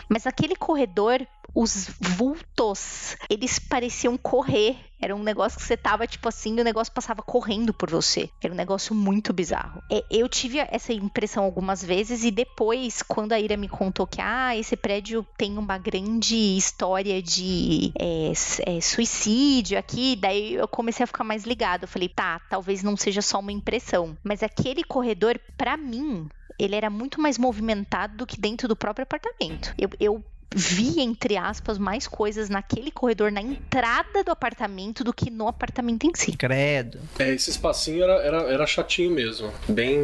Mas 0.08 0.26
aquele 0.26 0.56
corredor, 0.56 1.24
os 1.60 1.90
vultos, 2.00 3.18
eles 3.28 3.58
pareciam 3.58 4.16
correr. 4.16 4.78
Era 4.98 5.14
um 5.14 5.22
negócio 5.22 5.58
que 5.58 5.64
você 5.64 5.76
tava, 5.76 6.06
tipo 6.06 6.26
assim, 6.26 6.56
e 6.56 6.60
o 6.60 6.64
negócio 6.64 6.92
passava 6.92 7.22
correndo 7.22 7.74
por 7.74 7.90
você. 7.90 8.30
Era 8.42 8.52
um 8.52 8.56
negócio 8.56 8.94
muito 8.94 9.30
bizarro. 9.32 9.82
É, 9.92 10.02
eu 10.10 10.26
tive 10.26 10.58
essa 10.58 10.92
impressão 10.94 11.44
algumas 11.44 11.84
vezes, 11.84 12.24
e 12.24 12.30
depois, 12.30 13.02
quando 13.02 13.32
a 13.32 13.40
Ira 13.40 13.58
me 13.58 13.68
contou 13.68 14.06
que, 14.06 14.22
ah, 14.22 14.56
esse 14.56 14.74
prédio 14.74 15.26
tem 15.36 15.58
uma 15.58 15.76
grande 15.76 16.56
história 16.56 17.22
de 17.22 17.92
é, 17.98 18.32
é, 18.66 18.80
suicídio 18.80 19.78
aqui, 19.78 20.16
daí 20.16 20.54
eu 20.54 20.68
comecei 20.68 21.04
a 21.04 21.06
ficar 21.06 21.24
mais 21.24 21.44
ligado. 21.44 21.82
Eu 21.82 21.88
falei, 21.88 22.08
tá, 22.08 22.40
talvez 22.48 22.82
não 22.82 22.96
seja 22.96 23.20
só 23.20 23.38
uma 23.38 23.52
impressão. 23.52 24.16
Mas 24.24 24.42
aquele 24.42 24.82
corredor, 24.82 25.38
para 25.58 25.76
mim, 25.76 26.26
ele 26.58 26.74
era 26.74 26.88
muito 26.88 27.20
mais 27.20 27.36
movimentado 27.36 28.16
do 28.16 28.26
que 28.26 28.40
dentro 28.40 28.66
do 28.66 28.76
próprio 28.76 29.02
apartamento. 29.02 29.74
Eu, 29.78 29.90
eu 30.00 30.24
vi, 30.54 31.00
entre 31.00 31.36
aspas, 31.36 31.78
mais 31.78 32.06
coisas 32.06 32.48
naquele 32.48 32.90
corredor, 32.90 33.30
na 33.30 33.40
entrada 33.40 34.24
do 34.24 34.30
apartamento, 34.30 35.04
do 35.04 35.12
que 35.12 35.30
no 35.30 35.46
apartamento 35.46 36.04
em 36.04 36.12
si. 36.14 36.32
Credo. 36.36 36.98
É, 37.18 37.32
esse 37.32 37.50
espacinho 37.50 38.02
era, 38.02 38.14
era, 38.14 38.38
era 38.52 38.66
chatinho 38.66 39.12
mesmo. 39.12 39.52
Bem, 39.68 39.98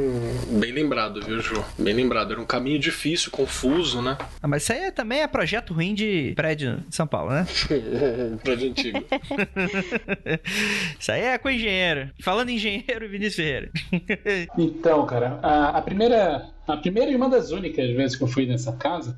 bem 0.48 0.72
lembrado, 0.72 1.20
viu, 1.20 1.40
Ju? 1.40 1.64
Bem 1.78 1.94
lembrado. 1.94 2.32
Era 2.32 2.40
um 2.40 2.46
caminho 2.46 2.78
difícil, 2.78 3.30
confuso, 3.30 4.00
né? 4.00 4.16
Ah, 4.42 4.48
mas 4.48 4.62
isso 4.62 4.72
aí 4.72 4.84
é, 4.84 4.90
também 4.90 5.20
é 5.20 5.26
projeto 5.26 5.74
ruim 5.74 5.94
de 5.94 6.32
prédio 6.36 6.84
de 6.88 6.94
São 6.94 7.06
Paulo, 7.06 7.32
né? 7.32 7.46
prédio 8.42 8.70
antigo. 8.70 9.04
isso 10.98 11.12
aí 11.12 11.22
é 11.22 11.38
com 11.38 11.50
engenheiro. 11.50 12.10
Falando 12.20 12.50
em 12.50 12.56
engenheiro, 12.56 13.08
Vinícius 13.10 13.36
Ferreira. 13.36 13.70
então, 14.56 15.04
cara, 15.06 15.40
a, 15.42 15.78
a 15.78 15.82
primeira. 15.82 16.50
A 16.66 16.76
primeira 16.76 17.12
e 17.12 17.14
uma 17.14 17.28
das 17.28 17.52
únicas 17.52 17.88
vezes 17.90 18.16
que 18.16 18.24
eu 18.24 18.26
fui 18.26 18.44
nessa 18.44 18.72
casa 18.72 19.16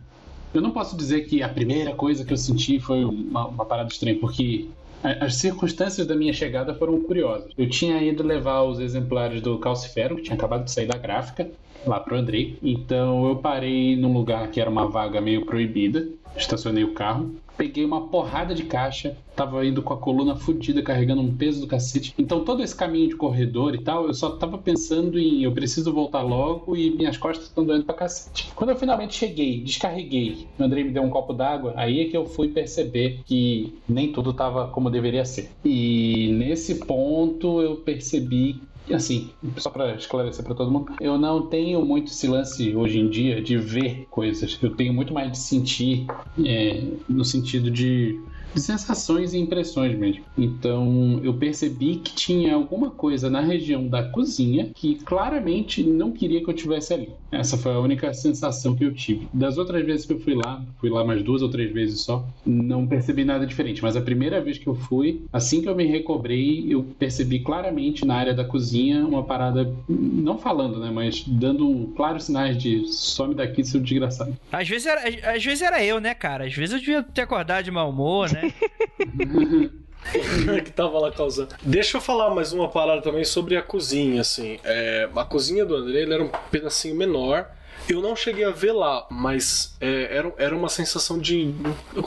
eu 0.55 0.61
não 0.61 0.71
posso 0.71 0.97
dizer 0.97 1.23
que 1.23 1.43
a 1.43 1.49
primeira 1.49 1.95
coisa 1.95 2.25
que 2.25 2.33
eu 2.33 2.37
senti 2.37 2.81
foi 2.81 3.05
uma, 3.05 3.47
uma 3.47 3.65
parada 3.65 3.91
estranha, 3.91 4.19
porque 4.19 4.69
as 5.03 5.37
circunstâncias 5.37 6.07
da 6.07 6.17
minha 6.17 6.33
chegada 6.33 6.75
foram 6.75 7.01
curiosas. 7.03 7.53
Eu 7.57 7.69
tinha 7.69 8.03
ido 8.03 8.23
levar 8.23 8.63
os 8.63 8.81
exemplares 8.81 9.41
do 9.41 9.59
Calcifero, 9.59 10.17
que 10.17 10.23
tinha 10.23 10.35
acabado 10.35 10.65
de 10.65 10.71
sair 10.73 10.87
da 10.87 10.99
gráfica, 10.99 11.49
lá 11.87 12.01
pro 12.01 12.17
Andrei. 12.17 12.59
Então 12.63 13.29
eu 13.29 13.37
parei 13.37 13.97
num 13.97 14.13
lugar 14.13 14.51
que 14.51 14.61
era 14.61 14.69
uma 14.69 14.89
vaga 14.89 15.21
meio 15.21 15.45
proibida, 15.45 16.09
estacionei 16.37 16.85
o 16.85 16.93
carro 16.93 17.35
peguei 17.59 17.85
uma 17.85 18.07
porrada 18.07 18.55
de 18.55 18.63
caixa, 18.63 19.17
tava 19.35 19.67
indo 19.67 19.83
com 19.83 19.93
a 19.93 19.99
coluna 19.99 20.37
fodida, 20.37 20.81
carregando 20.81 21.21
um 21.21 21.37
peso 21.37 21.61
do 21.61 21.67
cacete. 21.67 22.15
Então 22.17 22.45
todo 22.45 22.63
esse 22.63 22.75
caminho 22.75 23.09
de 23.09 23.17
corredor 23.17 23.75
e 23.75 23.83
tal, 23.83 24.07
eu 24.07 24.15
só 24.15 24.31
tava 24.31 24.57
pensando 24.57 25.19
em 25.19 25.43
eu 25.43 25.53
preciso 25.53 25.93
voltar 25.93 26.23
logo 26.23 26.77
e 26.77 26.91
minhas 26.91 27.17
costas 27.17 27.49
estão 27.49 27.65
doendo 27.65 27.85
pra 27.85 27.95
cacete. 27.95 28.51
Quando 28.55 28.71
eu 28.71 28.77
finalmente 28.77 29.15
cheguei, 29.15 29.61
descarreguei, 29.61 30.47
o 30.59 30.63
Andrei 30.63 30.85
me 30.85 30.91
deu 30.91 31.03
um 31.03 31.11
copo 31.11 31.33
d'água, 31.33 31.75
aí 31.77 32.01
é 32.01 32.05
que 32.05 32.17
eu 32.17 32.25
fui 32.25 32.49
perceber 32.49 33.21
que 33.27 33.75
nem 33.89 34.13
tudo 34.13 34.33
tava 34.33 34.69
como 34.69 34.89
deveria 34.89 35.25
ser. 35.25 35.51
E 35.65 36.33
nesse 36.33 36.77
ponto 36.77 37.61
eu 37.61 37.77
percebi 37.77 38.61
assim, 38.95 39.31
só 39.57 39.71
para 39.71 39.95
esclarecer 39.97 40.45
para 40.45 40.55
todo 40.55 40.71
mundo, 40.71 40.93
eu 41.01 41.19
não 41.19 41.49
tenho 41.49 41.85
muito 41.85 42.09
esse 42.11 42.27
lance 42.27 42.75
hoje 42.75 42.99
em 42.99 43.09
dia 43.09 43.43
de 43.43 43.57
ver 43.59 44.07
coisas. 44.11 44.59
Eu 44.63 44.75
tenho 44.75 44.93
muito 44.93 45.13
mais 45.13 45.33
de 45.33 45.39
sentir, 45.39 46.07
é, 46.45 46.99
no 47.09 47.25
sentido 47.25 47.71
de 47.71 48.21
de 48.55 48.61
sensações 48.61 49.35
e 49.35 49.39
impressões 49.39 49.97
mesmo. 49.97 50.25
Então 50.37 51.21
eu 51.23 51.35
percebi 51.35 51.97
que 51.97 52.15
tinha 52.15 52.55
alguma 52.55 52.91
coisa 52.91 53.31
na 53.31 53.41
região 53.41 53.87
da 53.87 54.03
cozinha 54.03 54.71
que 54.75 54.97
claramente 54.97 55.83
não 55.83 56.13
queria 56.13 56.43
que 56.43 56.49
eu 56.49 56.55
tivesse 56.55 56.95
ali. 56.95 57.11
Essa 57.31 57.57
foi 57.57 57.73
a 57.73 57.79
única 57.79 58.13
sensação 58.15 58.75
que 58.75 58.85
eu 58.85 58.93
tive. 58.95 59.29
Das 59.33 59.59
outras 59.59 59.85
vezes 59.85 60.07
que 60.07 60.13
eu 60.13 60.21
fui 60.21 60.35
lá, 60.35 60.63
fui 60.79 60.91
lá 60.91 61.05
mais 61.05 61.23
duas 61.23 61.43
ou 61.43 61.49
três 61.49 61.73
vezes 61.73 62.01
só, 62.01 62.27
não 62.45 62.87
percebi 62.87 63.25
nada 63.25 63.47
diferente. 63.47 63.83
Mas 63.83 63.97
a 63.97 64.01
primeira 64.01 64.41
vez 64.41 64.59
que 64.59 64.67
eu 64.67 64.75
fui, 64.75 65.23
assim 65.33 65.61
que 65.61 65.69
eu 65.69 65.77
me 65.77 65.85
recobrei, 65.85 66.67
eu 66.69 66.83
percebi 66.99 67.41
claramente 67.41 68.05
na 68.05 68.15
área 68.15 68.35
da 68.35 68.45
cozinha 68.45 69.07
uma 69.07 69.23
parada, 69.23 69.73
não 69.89 70.39
falando, 70.39 70.79
né, 70.81 70.91
mas 70.93 71.25
dando 71.27 71.69
um 71.69 71.87
claros 71.93 72.25
sinais 72.25 72.57
de 72.57 72.87
some 72.89 73.35
daqui, 73.35 73.65
seu 73.65 73.81
desgraçado. 73.81 74.37
Às 74.51 74.69
vezes 74.69 74.87
era, 74.87 75.35
às 75.35 75.45
vezes 75.45 75.63
era 75.63 75.85
eu, 75.85 76.01
né, 76.01 76.15
cara? 76.15 76.47
Às 76.47 76.55
vezes 76.55 76.73
eu 76.73 76.79
devia 76.79 77.03
ter 77.03 77.23
acordado 77.23 77.65
de 77.65 77.71
mau 77.71 77.91
humor, 77.91 78.33
né? 78.33 78.38
que 80.65 80.73
tava 80.73 80.99
lá 80.99 81.13
causando. 81.13 81.55
Deixa 81.63 81.97
eu 81.97 82.01
falar 82.01 82.35
mais 82.35 82.53
uma 82.53 82.69
parada 82.69 83.03
também 83.03 83.25
sobre 83.25 83.57
a 83.57 83.63
cozinha, 83.63 84.21
assim. 84.21 84.59
É, 84.65 85.09
a 85.15 85.25
cozinha 85.25 85.65
do 85.65 85.77
André 85.77 86.03
era 86.03 86.23
um 86.23 86.31
pedacinho 86.51 86.95
menor 86.95 87.49
Eu 87.89 88.03
não 88.03 88.15
cheguei 88.15 88.45
a 88.45 88.51
ver 88.51 88.73
lá, 88.73 89.07
mas 89.11 89.75
é, 89.81 90.17
era, 90.17 90.33
era 90.39 90.57
uma 90.57 90.69
sensação 90.69 91.19
de 91.19 91.55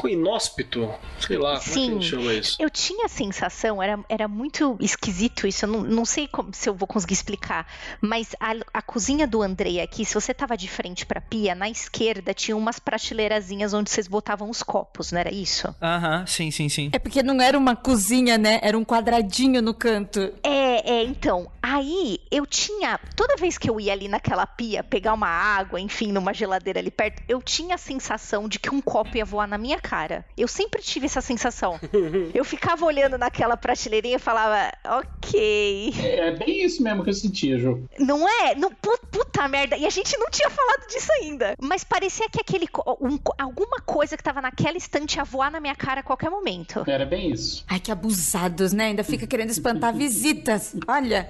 inóspito, 0.09 0.93
sei 1.19 1.37
lá, 1.37 1.59
como 1.59 1.59
é 1.59 1.63
que 1.63 1.69
a 1.69 1.73
Sim. 1.73 1.93
gente 1.93 2.05
chama 2.05 2.33
isso? 2.33 2.55
Eu 2.61 2.69
tinha 2.69 3.05
a 3.05 3.09
sensação, 3.09 3.81
era, 3.81 3.99
era 4.09 4.27
muito 4.27 4.77
esquisito 4.79 5.47
isso, 5.47 5.65
eu 5.65 5.69
não, 5.69 5.81
não 5.81 6.05
sei 6.05 6.27
como- 6.27 6.53
se 6.53 6.69
eu 6.69 6.73
vou 6.73 6.87
conseguir 6.87 7.13
explicar, 7.13 7.65
mas 7.99 8.35
a, 8.39 8.53
a 8.73 8.81
cozinha 8.81 9.27
do 9.27 9.41
Andrei 9.41 9.79
aqui, 9.81 10.05
se 10.05 10.13
você 10.13 10.33
tava 10.33 10.55
de 10.57 10.67
frente 10.67 11.05
pra 11.05 11.21
pia, 11.21 11.55
na 11.55 11.69
esquerda 11.69 12.33
tinha 12.33 12.55
umas 12.55 12.79
prateleirazinhas 12.79 13.73
onde 13.73 13.89
vocês 13.89 14.07
botavam 14.07 14.49
os 14.49 14.63
copos, 14.63 15.11
não 15.11 15.19
era 15.19 15.33
isso? 15.33 15.73
Aham, 15.81 16.25
sim, 16.27 16.51
sim, 16.51 16.69
sim. 16.69 16.89
É 16.93 16.99
porque 16.99 17.23
não 17.23 17.41
era 17.41 17.57
uma 17.57 17.75
cozinha, 17.75 18.37
né? 18.37 18.59
Era 18.61 18.77
um 18.77 18.85
quadradinho 18.85 19.61
no 19.61 19.73
canto. 19.73 20.19
É, 20.43 20.70
é, 20.79 21.03
então, 21.03 21.51
aí 21.61 22.19
eu 22.31 22.45
tinha, 22.45 22.99
toda 23.15 23.35
vez 23.37 23.57
que 23.57 23.69
eu 23.69 23.79
ia 23.79 23.91
ali 23.93 24.07
naquela 24.07 24.45
pia 24.45 24.83
pegar 24.83 25.13
uma 25.13 25.27
água, 25.27 25.79
enfim, 25.79 26.11
numa 26.11 26.33
geladeira 26.33 26.79
ali 26.79 26.91
perto, 26.91 27.21
eu 27.27 27.41
tinha 27.41 27.75
a 27.75 27.77
sensação 27.77 28.47
de 28.47 28.59
que 28.59 28.69
um 28.73 28.81
copo 28.81 29.17
ia 29.17 29.25
voar 29.25 29.47
na 29.47 29.57
minha 29.57 29.79
cara. 29.79 30.25
Eu 30.37 30.47
sempre 30.47 30.81
tive 30.81 31.05
essa 31.05 31.21
sensação. 31.21 31.79
Eu 32.33 32.43
ficava 32.45 32.85
olhando 32.85 33.17
naquela 33.17 33.55
prateleirinha 33.57 34.15
e 34.15 34.19
falava, 34.19 34.71
ok. 34.85 35.93
É 35.97 36.31
bem 36.31 36.63
isso 36.63 36.81
mesmo 36.83 37.03
que 37.03 37.09
eu 37.09 37.13
sentia, 37.13 37.57
Ju. 37.57 37.83
Não 37.99 38.27
é? 38.27 38.55
Não, 38.55 38.71
pu- 38.73 38.99
puta 39.11 39.47
merda. 39.47 39.77
E 39.77 39.85
a 39.85 39.89
gente 39.89 40.17
não 40.17 40.29
tinha 40.29 40.49
falado 40.49 40.87
disso 40.87 41.11
ainda. 41.21 41.55
Mas 41.61 41.83
parecia 41.83 42.29
que 42.29 42.39
aquele 42.39 42.67
um 42.99 43.17
alguma 43.37 43.79
coisa 43.81 44.15
que 44.17 44.23
tava 44.23 44.41
naquela 44.41 44.77
estante 44.77 45.17
ia 45.17 45.23
voar 45.23 45.51
na 45.51 45.59
minha 45.59 45.75
cara 45.75 45.99
a 46.01 46.03
qualquer 46.03 46.29
momento. 46.29 46.83
Era 46.87 47.05
bem 47.05 47.31
isso. 47.31 47.63
Ai, 47.67 47.79
que 47.79 47.91
abusados, 47.91 48.73
né? 48.73 48.85
Ainda 48.85 49.03
fica 49.03 49.25
querendo 49.27 49.49
espantar 49.49 49.93
visitas. 49.93 50.60
Olha. 50.87 51.29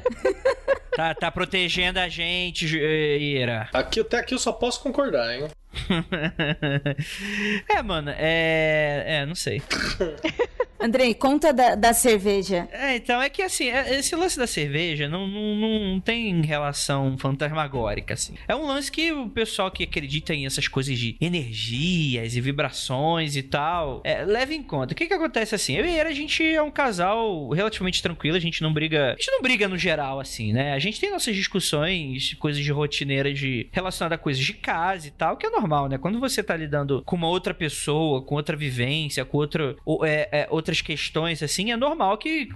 Tá, 0.95 1.15
tá 1.15 1.31
protegendo 1.31 1.99
a 1.99 2.09
gente, 2.09 2.65
Ira. 2.67 3.69
Aqui, 3.73 4.01
até 4.01 4.19
aqui 4.19 4.33
eu 4.33 4.39
só 4.39 4.51
posso 4.51 4.81
concordar, 4.81 5.33
hein? 5.33 5.47
é, 7.69 7.81
mano, 7.81 8.11
é. 8.15 9.03
É, 9.05 9.25
não 9.25 9.35
sei. 9.35 9.61
Andrei, 10.81 11.13
conta 11.13 11.53
da, 11.53 11.75
da 11.75 11.93
cerveja. 11.93 12.67
É, 12.71 12.95
então, 12.95 13.21
é 13.21 13.29
que 13.29 13.43
assim, 13.43 13.69
é- 13.69 13.99
esse 13.99 14.15
lance 14.15 14.35
da 14.35 14.47
cerveja 14.47 15.07
não, 15.07 15.27
não, 15.27 15.55
não 15.55 15.99
tem 15.99 16.41
relação 16.41 17.15
fantasmagórica, 17.19 18.15
assim. 18.15 18.33
É 18.47 18.55
um 18.55 18.65
lance 18.65 18.91
que 18.91 19.11
o 19.11 19.29
pessoal 19.29 19.69
que 19.69 19.83
acredita 19.83 20.33
em 20.33 20.47
essas 20.47 20.67
coisas 20.67 20.97
de 20.97 21.15
energias 21.21 22.35
e 22.35 22.41
vibrações 22.41 23.35
e 23.35 23.43
tal, 23.43 24.01
é, 24.03 24.25
leva 24.25 24.55
em 24.55 24.63
conta. 24.63 24.93
O 24.93 24.95
que 24.97 25.05
que 25.05 25.13
acontece 25.13 25.53
assim? 25.53 25.75
Eu 25.75 25.85
e 25.85 25.99
ele, 25.99 26.09
a 26.09 26.13
gente 26.13 26.43
é 26.43 26.61
um 26.63 26.71
casal 26.71 27.49
relativamente 27.49 28.01
tranquilo, 28.01 28.35
a 28.35 28.41
gente 28.41 28.63
não 28.63 28.73
briga. 28.73 29.09
A 29.09 29.15
gente 29.15 29.31
não 29.31 29.41
briga 29.41 29.67
no 29.67 29.77
geral, 29.77 30.19
assim, 30.19 30.51
né? 30.51 30.73
A 30.73 30.79
gente 30.79 30.99
tem 30.99 31.11
nossas 31.11 31.35
discussões, 31.35 32.33
coisas 32.39 32.63
de 32.63 32.71
rotineiras 32.71 33.37
de 33.37 33.69
relacionadas 33.71 34.15
a 34.15 34.21
coisas 34.21 34.43
de 34.43 34.53
casa 34.53 35.07
e 35.07 35.11
tal, 35.11 35.37
que 35.37 35.45
é 35.45 35.49
normal, 35.51 35.60
né? 35.89 35.97
Quando 35.97 36.19
você 36.19 36.43
tá 36.43 36.55
lidando 36.55 37.01
com 37.05 37.15
uma 37.15 37.27
outra 37.27 37.53
pessoa, 37.53 38.21
com 38.21 38.35
outra 38.35 38.55
vivência, 38.55 39.25
com 39.25 39.37
outro, 39.37 39.77
ou, 39.85 40.05
é, 40.05 40.27
é, 40.31 40.47
outras 40.49 40.81
questões, 40.81 41.41
assim, 41.43 41.71
é 41.71 41.77
normal 41.77 42.17
que, 42.17 42.49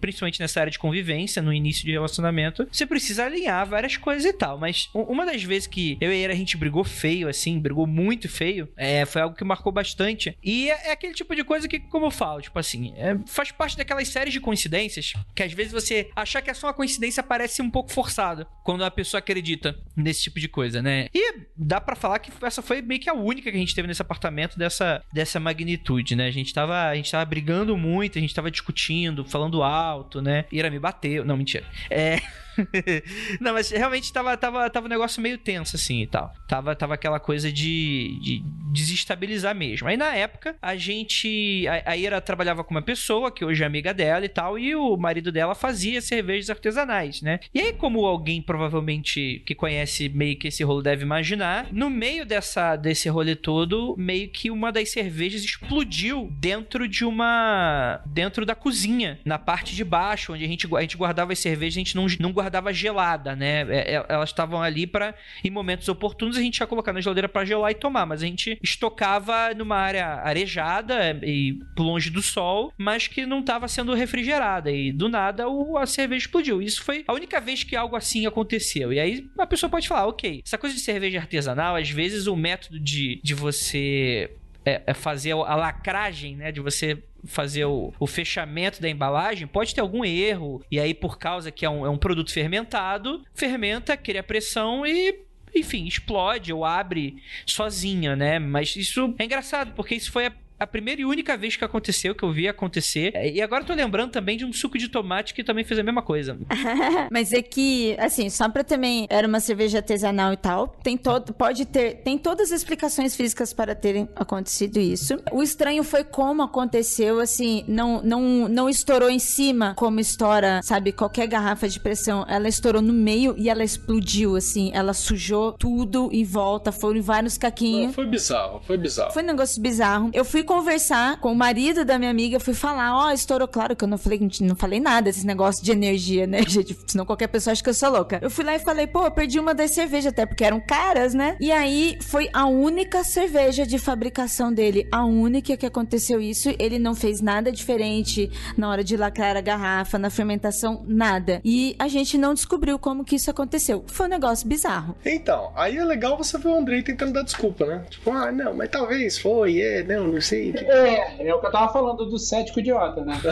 principalmente 0.00 0.40
nessa 0.40 0.60
área 0.60 0.70
de 0.70 0.78
convivência, 0.78 1.42
no 1.42 1.52
início 1.52 1.84
de 1.84 1.92
relacionamento, 1.92 2.66
você 2.70 2.86
precisa 2.86 3.24
alinhar 3.24 3.66
várias 3.66 3.96
coisas 3.96 4.24
e 4.24 4.32
tal. 4.32 4.58
Mas 4.58 4.88
uma 4.94 5.24
das 5.24 5.42
vezes 5.42 5.66
que 5.66 5.96
eu 6.00 6.12
e 6.12 6.16
ele 6.16 6.32
a 6.32 6.36
gente 6.36 6.56
brigou 6.56 6.84
feio, 6.84 7.28
assim, 7.28 7.58
brigou 7.58 7.86
muito 7.86 8.28
feio, 8.28 8.68
é, 8.76 9.04
foi 9.04 9.22
algo 9.22 9.36
que 9.36 9.44
marcou 9.44 9.72
bastante. 9.72 10.36
E 10.42 10.70
é, 10.70 10.88
é 10.88 10.92
aquele 10.92 11.14
tipo 11.14 11.34
de 11.34 11.44
coisa 11.44 11.68
que, 11.68 11.78
como 11.80 12.06
eu 12.06 12.10
falo, 12.10 12.40
tipo 12.40 12.58
assim, 12.58 12.92
é, 12.96 13.16
faz 13.26 13.50
parte 13.52 13.76
daquelas 13.76 14.08
séries 14.08 14.32
de 14.32 14.40
coincidências 14.40 15.12
que 15.34 15.42
às 15.42 15.52
vezes 15.52 15.72
você 15.72 16.10
achar 16.14 16.42
que 16.42 16.50
é 16.50 16.54
só 16.54 16.68
uma 16.68 16.74
coincidência 16.74 17.22
parece 17.22 17.62
um 17.62 17.70
pouco 17.70 17.92
forçado 17.92 18.46
quando 18.64 18.84
a 18.84 18.90
pessoa 18.90 19.18
acredita 19.18 19.78
nesse 19.94 20.24
tipo 20.24 20.40
de 20.40 20.48
coisa, 20.48 20.82
né? 20.82 21.08
E 21.14 21.40
dá 21.56 21.80
pra 21.80 21.96
falar 21.96 22.18
que 22.18 22.30
essa 22.46 22.62
foi 22.62 22.80
meio 22.82 23.00
que 23.00 23.10
a 23.10 23.14
única 23.14 23.50
que 23.50 23.56
a 23.56 23.60
gente 23.60 23.74
teve 23.74 23.88
nesse 23.88 24.02
apartamento 24.02 24.58
dessa, 24.58 25.02
dessa 25.12 25.40
magnitude, 25.40 26.14
né? 26.16 26.26
A 26.26 26.30
gente 26.30 26.52
tava, 26.52 26.88
a 26.88 26.94
gente 26.94 27.10
tava 27.10 27.24
brigando 27.24 27.76
muito, 27.76 28.18
a 28.18 28.20
gente 28.20 28.34
tava 28.34 28.50
discutindo, 28.50 29.24
falando 29.24 29.62
alto, 29.62 30.22
né? 30.22 30.44
Ira 30.50 30.70
me 30.70 30.78
bateu. 30.78 31.24
Não, 31.24 31.36
mentira. 31.36 31.66
É. 31.90 32.20
Não, 33.40 33.52
mas 33.52 33.70
realmente 33.70 34.12
tava, 34.12 34.36
tava, 34.36 34.68
tava 34.70 34.86
um 34.86 34.90
negócio 34.90 35.22
meio 35.22 35.38
tenso, 35.38 35.76
assim 35.76 36.02
e 36.02 36.06
tal. 36.06 36.32
Tava, 36.48 36.74
tava 36.74 36.94
aquela 36.94 37.20
coisa 37.20 37.50
de, 37.52 38.18
de 38.20 38.42
desestabilizar 38.72 39.54
mesmo. 39.54 39.88
Aí 39.88 39.96
na 39.96 40.14
época, 40.14 40.56
a 40.60 40.76
gente. 40.76 41.66
A, 41.68 41.92
a 41.92 41.96
Ira 41.96 42.20
trabalhava 42.20 42.64
com 42.64 42.72
uma 42.72 42.82
pessoa, 42.82 43.30
que 43.30 43.44
hoje 43.44 43.62
é 43.62 43.66
amiga 43.66 43.92
dela 43.92 44.24
e 44.24 44.28
tal, 44.28 44.58
e 44.58 44.74
o 44.74 44.96
marido 44.96 45.30
dela 45.30 45.54
fazia 45.54 46.00
cervejas 46.00 46.50
artesanais, 46.50 47.22
né? 47.22 47.40
E 47.54 47.60
aí, 47.60 47.72
como 47.72 48.04
alguém 48.04 48.42
provavelmente 48.42 49.42
que 49.46 49.54
conhece 49.54 50.08
meio 50.08 50.38
que 50.38 50.48
esse 50.48 50.62
rolo 50.62 50.82
deve 50.82 51.02
imaginar, 51.02 51.68
no 51.72 51.90
meio 51.90 52.24
dessa, 52.24 52.76
desse 52.76 53.08
rolê 53.08 53.34
todo, 53.34 53.94
meio 53.98 54.28
que 54.28 54.50
uma 54.50 54.72
das 54.72 54.90
cervejas 54.90 55.42
explodiu 55.42 56.28
dentro 56.32 56.88
de 56.88 57.04
uma. 57.04 58.00
dentro 58.06 58.44
da 58.44 58.54
cozinha, 58.54 59.18
na 59.24 59.38
parte 59.38 59.74
de 59.74 59.84
baixo, 59.84 60.32
onde 60.32 60.44
a 60.44 60.48
gente, 60.48 60.66
a 60.74 60.80
gente 60.80 60.96
guardava 60.96 61.32
as 61.32 61.38
cervejas, 61.38 61.76
a 61.76 61.80
gente 61.80 61.96
não, 61.96 62.06
não 62.18 62.32
guardava 62.32 62.45
gelada, 62.72 63.34
né? 63.34 63.66
É, 63.68 63.94
é, 63.94 64.06
Elas 64.08 64.30
estavam 64.30 64.62
ali 64.62 64.86
para 64.86 65.14
em 65.44 65.50
momentos 65.50 65.88
oportunos 65.88 66.36
a 66.36 66.40
gente 66.40 66.58
ia 66.58 66.66
colocar 66.66 66.92
na 66.92 67.00
geladeira 67.00 67.28
para 67.28 67.44
gelar 67.44 67.70
e 67.70 67.74
tomar, 67.74 68.06
mas 68.06 68.22
a 68.22 68.26
gente 68.26 68.58
estocava 68.62 69.54
numa 69.54 69.76
área 69.76 70.06
arejada 70.22 70.94
é, 70.94 71.18
e 71.22 71.58
longe 71.78 72.10
do 72.10 72.22
sol, 72.22 72.72
mas 72.76 73.06
que 73.06 73.26
não 73.26 73.40
estava 73.40 73.68
sendo 73.68 73.94
refrigerada 73.94 74.70
e 74.70 74.92
do 74.92 75.08
nada 75.08 75.48
o, 75.48 75.76
a 75.76 75.86
cerveja 75.86 76.26
explodiu. 76.26 76.60
Isso 76.62 76.82
foi 76.82 77.04
a 77.06 77.12
única 77.12 77.40
vez 77.40 77.62
que 77.62 77.76
algo 77.76 77.96
assim 77.96 78.26
aconteceu. 78.26 78.92
E 78.92 79.00
aí 79.00 79.28
a 79.38 79.46
pessoa 79.46 79.70
pode 79.70 79.88
falar, 79.88 80.06
ok, 80.06 80.42
essa 80.44 80.58
coisa 80.58 80.74
de 80.74 80.80
cerveja 80.80 81.18
artesanal, 81.18 81.76
às 81.76 81.90
vezes 81.90 82.26
o 82.26 82.36
método 82.36 82.78
de, 82.78 83.20
de 83.22 83.34
você 83.34 84.30
é, 84.66 84.82
é 84.84 84.92
fazer 84.92 85.32
a 85.32 85.54
lacragem, 85.54 86.36
né? 86.36 86.50
De 86.50 86.60
você 86.60 87.00
fazer 87.24 87.64
o, 87.64 87.94
o 87.98 88.06
fechamento 88.06 88.82
da 88.82 88.88
embalagem, 88.88 89.46
pode 89.46 89.74
ter 89.74 89.80
algum 89.80 90.04
erro. 90.04 90.62
E 90.70 90.80
aí, 90.80 90.92
por 90.92 91.18
causa 91.18 91.52
que 91.52 91.64
é 91.64 91.70
um, 91.70 91.86
é 91.86 91.88
um 91.88 91.96
produto 91.96 92.32
fermentado, 92.32 93.24
fermenta, 93.32 93.96
cria 93.96 94.22
pressão 94.22 94.84
e. 94.84 95.24
Enfim, 95.54 95.86
explode 95.86 96.52
ou 96.52 96.66
abre 96.66 97.16
sozinha, 97.46 98.14
né? 98.14 98.38
Mas 98.38 98.76
isso 98.76 99.14
é 99.18 99.24
engraçado, 99.24 99.72
porque 99.74 99.94
isso 99.94 100.12
foi 100.12 100.26
a, 100.26 100.32
a 100.58 100.66
primeira 100.66 101.00
e 101.00 101.04
única 101.04 101.36
vez 101.36 101.56
que 101.56 101.64
aconteceu, 101.64 102.14
que 102.14 102.22
eu 102.22 102.32
vi 102.32 102.48
acontecer. 102.48 103.12
É, 103.14 103.30
E 103.30 103.42
agora 103.42 103.62
eu 103.62 103.66
tô 103.66 103.74
lembrando 103.74 104.10
também 104.10 104.36
de 104.36 104.44
um 104.44 104.52
suco 104.52 104.78
de 104.78 104.88
tomate 104.88 105.34
que 105.34 105.44
também 105.44 105.64
fez 105.64 105.78
a 105.78 105.82
mesma 105.82 106.02
coisa. 106.02 106.38
Mas 107.12 107.32
é 107.32 107.42
que, 107.42 107.94
assim, 107.98 108.30
só 108.30 108.48
pra 108.48 108.64
também. 108.64 109.06
Era 109.10 109.28
uma 109.28 109.40
cerveja 109.40 109.78
artesanal 109.78 110.32
e 110.32 110.36
tal. 110.36 110.68
Tem 110.82 110.96
todo. 110.96 111.34
Pode 111.34 111.66
ter. 111.66 111.96
Tem 111.96 112.16
todas 112.16 112.50
as 112.50 112.60
explicações 112.60 113.14
físicas 113.14 113.52
para 113.52 113.74
terem 113.74 114.08
acontecido 114.16 114.78
isso. 114.78 115.18
O 115.30 115.42
estranho 115.42 115.84
foi 115.84 116.04
como 116.04 116.42
aconteceu, 116.42 117.20
assim. 117.20 117.64
Não, 117.68 118.02
não, 118.02 118.48
não 118.48 118.68
estourou 118.68 119.10
em 119.10 119.18
cima, 119.18 119.74
como 119.76 120.00
estoura, 120.00 120.60
sabe, 120.62 120.92
qualquer 120.92 121.26
garrafa 121.26 121.68
de 121.68 121.78
pressão. 121.78 122.24
Ela 122.28 122.48
estourou 122.48 122.80
no 122.80 122.92
meio 122.92 123.34
e 123.36 123.50
ela 123.50 123.62
explodiu, 123.64 124.36
assim. 124.36 124.70
Ela 124.72 124.94
sujou 124.94 125.52
tudo 125.52 126.08
em 126.12 126.24
volta. 126.24 126.72
Foram 126.72 127.02
vários 127.02 127.36
caquinhos. 127.36 127.94
Foi 127.94 128.06
bizarro, 128.06 128.60
foi 128.66 128.78
bizarro. 128.78 129.12
Foi 129.12 129.22
um 129.22 129.26
negócio 129.26 129.60
bizarro. 129.60 130.10
Eu 130.14 130.24
fui 130.24 130.45
conversar 130.46 131.20
com 131.20 131.32
o 131.32 131.36
marido 131.36 131.84
da 131.84 131.98
minha 131.98 132.10
amiga, 132.10 132.40
fui 132.40 132.54
falar, 132.54 132.96
ó, 132.96 133.10
estourou, 133.12 133.46
claro 133.46 133.76
que 133.76 133.84
eu 133.84 133.88
não 133.88 133.98
falei, 133.98 134.18
não 134.40 134.56
falei 134.56 134.80
nada 134.80 135.02
desse 135.02 135.26
negócio 135.26 135.62
de 135.62 135.70
energia, 135.70 136.26
né, 136.26 136.42
gente? 136.48 136.76
Senão 136.86 137.04
qualquer 137.04 137.26
pessoa 137.26 137.52
acha 137.52 137.62
que 137.62 137.68
eu 137.68 137.74
sou 137.74 137.90
louca. 137.90 138.18
Eu 138.22 138.30
fui 138.30 138.44
lá 138.44 138.54
e 138.54 138.58
falei, 138.58 138.86
pô, 138.86 139.04
eu 139.04 139.10
perdi 139.10 139.38
uma 139.38 139.54
das 139.54 139.72
cervejas, 139.72 140.12
até 140.12 140.24
porque 140.24 140.44
eram 140.44 140.60
caras, 140.60 141.12
né? 141.12 141.36
E 141.40 141.52
aí 141.52 141.98
foi 142.00 142.28
a 142.32 142.46
única 142.46 143.04
cerveja 143.04 143.66
de 143.66 143.78
fabricação 143.78 144.52
dele, 144.52 144.88
a 144.90 145.04
única 145.04 145.56
que 145.56 145.66
aconteceu 145.66 146.20
isso. 146.20 146.54
Ele 146.58 146.78
não 146.78 146.94
fez 146.94 147.20
nada 147.20 147.50
diferente 147.50 148.30
na 148.56 148.68
hora 148.70 148.84
de 148.84 148.96
lacrar 148.96 149.36
a 149.36 149.40
garrafa, 149.40 149.98
na 149.98 150.10
fermentação, 150.10 150.84
nada. 150.86 151.40
E 151.44 151.74
a 151.78 151.88
gente 151.88 152.16
não 152.16 152.34
descobriu 152.34 152.78
como 152.78 153.04
que 153.04 153.16
isso 153.16 153.30
aconteceu. 153.30 153.84
Foi 153.86 154.06
um 154.06 154.10
negócio 154.10 154.46
bizarro. 154.48 154.96
Então, 155.04 155.52
aí 155.54 155.76
é 155.76 155.84
legal 155.84 156.16
você 156.16 156.38
ver 156.38 156.48
o 156.48 156.56
Andrei 156.56 156.82
tentando 156.82 157.12
dar 157.12 157.22
desculpa, 157.22 157.66
né? 157.66 157.84
Tipo, 157.90 158.10
ah, 158.10 158.30
não, 158.30 158.54
mas 158.54 158.70
talvez 158.70 159.18
foi, 159.18 159.60
é, 159.60 159.82
não, 159.82 160.06
não 160.08 160.20
sei. 160.20 160.35
É, 160.36 161.28
é 161.28 161.34
o 161.34 161.40
que 161.40 161.46
eu 161.46 161.50
tava 161.50 161.72
falando 161.72 162.06
do 162.06 162.18
cético 162.18 162.60
idiota, 162.60 163.04
né? 163.04 163.20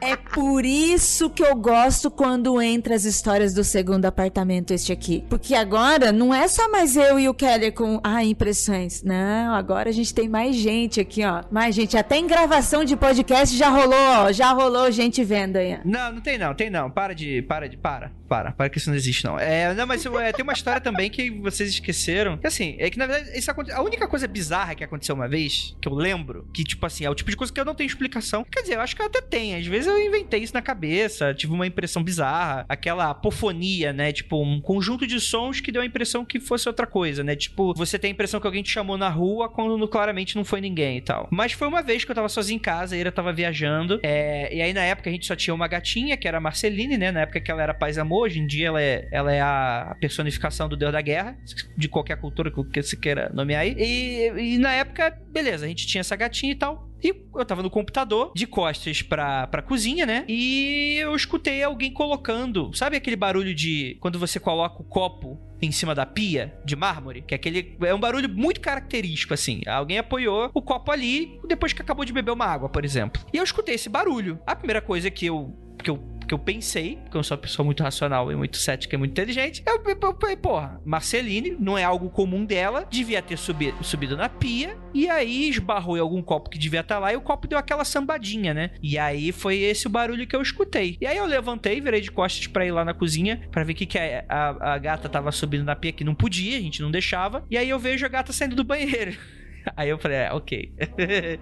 É 0.00 0.16
por 0.16 0.64
isso 0.64 1.28
que 1.28 1.44
eu 1.44 1.54
gosto 1.54 2.10
quando 2.10 2.60
entra 2.60 2.94
as 2.94 3.04
histórias 3.04 3.52
do 3.52 3.62
segundo 3.62 4.06
apartamento, 4.06 4.72
este 4.72 4.92
aqui. 4.92 5.24
Porque 5.28 5.54
agora 5.54 6.10
não 6.10 6.34
é 6.34 6.48
só 6.48 6.70
mais 6.70 6.96
eu 6.96 7.18
e 7.18 7.28
o 7.28 7.34
Keller 7.34 7.72
com 7.72 8.00
ah, 8.02 8.24
impressões. 8.24 9.02
Não, 9.02 9.54
agora 9.54 9.90
a 9.90 9.92
gente 9.92 10.14
tem 10.14 10.28
mais 10.28 10.56
gente 10.56 11.00
aqui, 11.00 11.24
ó. 11.24 11.44
Mais 11.50 11.74
gente. 11.74 11.96
Até 11.96 12.16
em 12.16 12.26
gravação 12.26 12.84
de 12.84 12.96
podcast 12.96 13.56
já 13.56 13.68
rolou, 13.68 13.94
ó. 13.94 14.32
Já 14.32 14.52
rolou 14.52 14.90
gente 14.90 15.22
vendo 15.22 15.56
aí. 15.56 15.78
Não, 15.84 16.12
não 16.12 16.20
tem 16.20 16.38
não, 16.38 16.54
tem 16.54 16.70
não. 16.70 16.90
Para 16.90 17.14
de. 17.14 17.42
Para 17.42 17.68
de. 17.68 17.76
Para. 17.76 18.12
Para. 18.28 18.52
Para 18.52 18.68
que 18.70 18.78
isso 18.78 18.88
não 18.88 18.96
existe, 18.96 19.24
não. 19.24 19.38
É, 19.38 19.74
não, 19.74 19.86
mas 19.86 20.04
é, 20.06 20.32
tem 20.32 20.42
uma 20.42 20.52
história 20.52 20.80
também 20.80 21.10
que 21.10 21.30
vocês 21.30 21.68
esqueceram. 21.68 22.38
Que 22.38 22.46
assim, 22.46 22.76
é 22.78 22.88
que 22.88 22.96
na 22.96 23.06
verdade, 23.06 23.38
isso 23.38 23.50
aconte... 23.50 23.70
a 23.70 23.82
única 23.82 24.06
coisa 24.08 24.26
bizarra 24.26 24.74
que 24.74 24.84
aconteceu 24.84 25.14
uma 25.14 25.28
vez, 25.28 25.76
que 25.80 25.88
eu 25.88 25.94
lembro, 25.94 26.48
que, 26.54 26.64
tipo 26.64 26.86
assim, 26.86 27.04
é 27.04 27.10
o 27.10 27.14
tipo 27.14 27.30
de 27.30 27.36
coisa 27.36 27.52
que 27.52 27.60
eu 27.60 27.64
não 27.64 27.74
tenho 27.74 27.86
explicação. 27.86 28.44
Quer 28.50 28.62
dizer, 28.62 28.76
eu 28.76 28.80
acho 28.80 28.96
que 28.96 29.02
eu 29.02 29.06
até 29.06 29.20
tem. 29.20 29.56
Às 29.56 29.66
vezes 29.66 29.89
eu 29.90 30.06
inventei 30.06 30.40
isso 30.40 30.54
na 30.54 30.62
cabeça, 30.62 31.34
tive 31.34 31.52
uma 31.52 31.66
impressão 31.66 32.02
bizarra, 32.02 32.64
aquela 32.68 33.10
apofonia, 33.10 33.92
né? 33.92 34.12
Tipo, 34.12 34.42
um 34.42 34.60
conjunto 34.60 35.06
de 35.06 35.20
sons 35.20 35.60
que 35.60 35.72
deu 35.72 35.82
a 35.82 35.86
impressão 35.86 36.24
que 36.24 36.40
fosse 36.40 36.68
outra 36.68 36.86
coisa, 36.86 37.22
né? 37.22 37.36
Tipo, 37.36 37.74
você 37.74 37.98
tem 37.98 38.10
a 38.10 38.12
impressão 38.12 38.40
que 38.40 38.46
alguém 38.46 38.62
te 38.62 38.70
chamou 38.70 38.96
na 38.96 39.08
rua 39.08 39.48
quando 39.48 39.86
claramente 39.88 40.36
não 40.36 40.44
foi 40.44 40.60
ninguém 40.60 40.98
e 40.98 41.00
tal. 41.00 41.28
Mas 41.30 41.52
foi 41.52 41.68
uma 41.68 41.82
vez 41.82 42.04
que 42.04 42.10
eu 42.10 42.14
tava 42.14 42.28
sozinho 42.28 42.56
em 42.56 42.60
casa, 42.60 42.94
a 42.94 42.98
Ira 42.98 43.12
tava 43.12 43.32
viajando, 43.32 44.00
é, 44.02 44.54
e 44.54 44.60
aí 44.62 44.72
na 44.72 44.82
época 44.82 45.10
a 45.10 45.12
gente 45.12 45.26
só 45.26 45.36
tinha 45.36 45.54
uma 45.54 45.68
gatinha, 45.68 46.16
que 46.16 46.26
era 46.26 46.38
a 46.38 46.40
Marceline, 46.40 46.96
né? 46.96 47.10
Na 47.10 47.20
época 47.20 47.40
que 47.40 47.50
ela 47.50 47.62
era 47.62 47.74
paz 47.74 47.96
e 47.96 48.00
amor, 48.00 48.24
hoje 48.24 48.40
em 48.40 48.46
dia 48.46 48.68
ela 48.68 48.82
é, 48.82 49.08
ela 49.10 49.32
é 49.32 49.40
a 49.40 49.96
personificação 50.00 50.68
do 50.68 50.76
deus 50.76 50.92
da 50.92 51.00
guerra, 51.00 51.36
de 51.76 51.88
qualquer 51.88 52.16
cultura 52.20 52.50
que 52.50 52.82
você 52.82 52.96
queira 52.96 53.30
nomear 53.32 53.62
aí. 53.62 53.74
E, 53.78 54.54
e 54.54 54.58
na 54.58 54.72
época, 54.72 55.16
beleza, 55.30 55.64
a 55.64 55.68
gente 55.68 55.86
tinha 55.86 56.00
essa 56.00 56.16
gatinha 56.16 56.52
e 56.52 56.56
tal. 56.56 56.89
E 57.02 57.14
eu 57.34 57.44
tava 57.44 57.62
no 57.62 57.70
computador, 57.70 58.32
de 58.34 58.46
costas 58.46 59.02
pra, 59.02 59.46
pra 59.46 59.62
cozinha, 59.62 60.04
né? 60.04 60.24
E 60.28 60.96
eu 61.00 61.14
escutei 61.14 61.62
alguém 61.62 61.92
colocando. 61.92 62.70
Sabe 62.74 62.96
aquele 62.96 63.16
barulho 63.16 63.54
de 63.54 63.96
quando 64.00 64.18
você 64.18 64.38
coloca 64.38 64.80
o 64.80 64.84
copo 64.84 65.38
em 65.62 65.70
cima 65.70 65.94
da 65.94 66.06
pia 66.06 66.54
de 66.64 66.76
mármore? 66.76 67.22
Que 67.22 67.34
é 67.34 67.36
aquele. 67.36 67.76
É 67.82 67.94
um 67.94 68.00
barulho 68.00 68.28
muito 68.28 68.60
característico, 68.60 69.34
assim. 69.34 69.60
Alguém 69.66 69.98
apoiou 69.98 70.50
o 70.52 70.62
copo 70.62 70.90
ali 70.90 71.40
depois 71.46 71.72
que 71.72 71.82
acabou 71.82 72.04
de 72.04 72.12
beber 72.12 72.32
uma 72.32 72.46
água, 72.46 72.68
por 72.68 72.84
exemplo. 72.84 73.22
E 73.32 73.36
eu 73.36 73.44
escutei 73.44 73.74
esse 73.74 73.88
barulho. 73.88 74.38
A 74.46 74.54
primeira 74.54 74.80
coisa 74.80 75.10
que 75.10 75.26
eu. 75.26 75.54
Que 75.82 75.90
eu 75.90 75.98
que 76.30 76.34
eu 76.34 76.38
pensei, 76.38 76.96
porque 77.02 77.16
eu 77.16 77.24
sou 77.24 77.36
uma 77.36 77.42
pessoa 77.42 77.66
muito 77.66 77.82
racional 77.82 78.30
e 78.30 78.36
muito 78.36 78.56
cética 78.56 78.94
e 78.94 78.98
muito 78.98 79.10
inteligente, 79.10 79.64
eu, 79.66 79.82
falei, 80.20 80.36
porra, 80.36 80.80
Marceline, 80.84 81.56
não 81.58 81.76
é 81.76 81.82
algo 81.82 82.08
comum 82.08 82.44
dela, 82.44 82.86
devia 82.88 83.20
ter 83.20 83.36
subi, 83.36 83.74
subido 83.82 84.16
na 84.16 84.28
pia, 84.28 84.78
e 84.94 85.10
aí 85.10 85.48
esbarrou 85.48 85.96
em 85.96 86.00
algum 86.00 86.22
copo 86.22 86.48
que 86.48 86.56
devia 86.56 86.80
estar 86.82 87.00
lá, 87.00 87.12
e 87.12 87.16
o 87.16 87.20
copo 87.20 87.48
deu 87.48 87.58
aquela 87.58 87.84
sambadinha, 87.84 88.54
né? 88.54 88.70
E 88.80 88.96
aí 88.96 89.32
foi 89.32 89.58
esse 89.58 89.88
o 89.88 89.90
barulho 89.90 90.24
que 90.24 90.36
eu 90.36 90.40
escutei. 90.40 90.96
E 91.00 91.06
aí 91.06 91.16
eu 91.16 91.26
levantei, 91.26 91.80
virei 91.80 92.00
de 92.00 92.12
costas 92.12 92.46
pra 92.46 92.64
ir 92.64 92.70
lá 92.70 92.84
na 92.84 92.94
cozinha, 92.94 93.48
para 93.50 93.64
ver 93.64 93.72
o 93.72 93.76
que, 93.76 93.86
que 93.86 93.98
a, 93.98 94.24
a, 94.28 94.74
a 94.74 94.78
gata 94.78 95.08
tava 95.08 95.32
subindo 95.32 95.64
na 95.64 95.74
pia, 95.74 95.90
que 95.90 96.04
não 96.04 96.14
podia, 96.14 96.58
a 96.58 96.60
gente 96.60 96.80
não 96.80 96.92
deixava, 96.92 97.44
e 97.50 97.58
aí 97.58 97.68
eu 97.68 97.78
vejo 97.78 98.06
a 98.06 98.08
gata 98.08 98.32
saindo 98.32 98.54
do 98.54 98.62
banheiro. 98.62 99.16
Aí 99.76 99.88
eu 99.88 99.98
falei, 99.98 100.18
é, 100.18 100.32
ok. 100.32 100.72
é, 100.98 101.38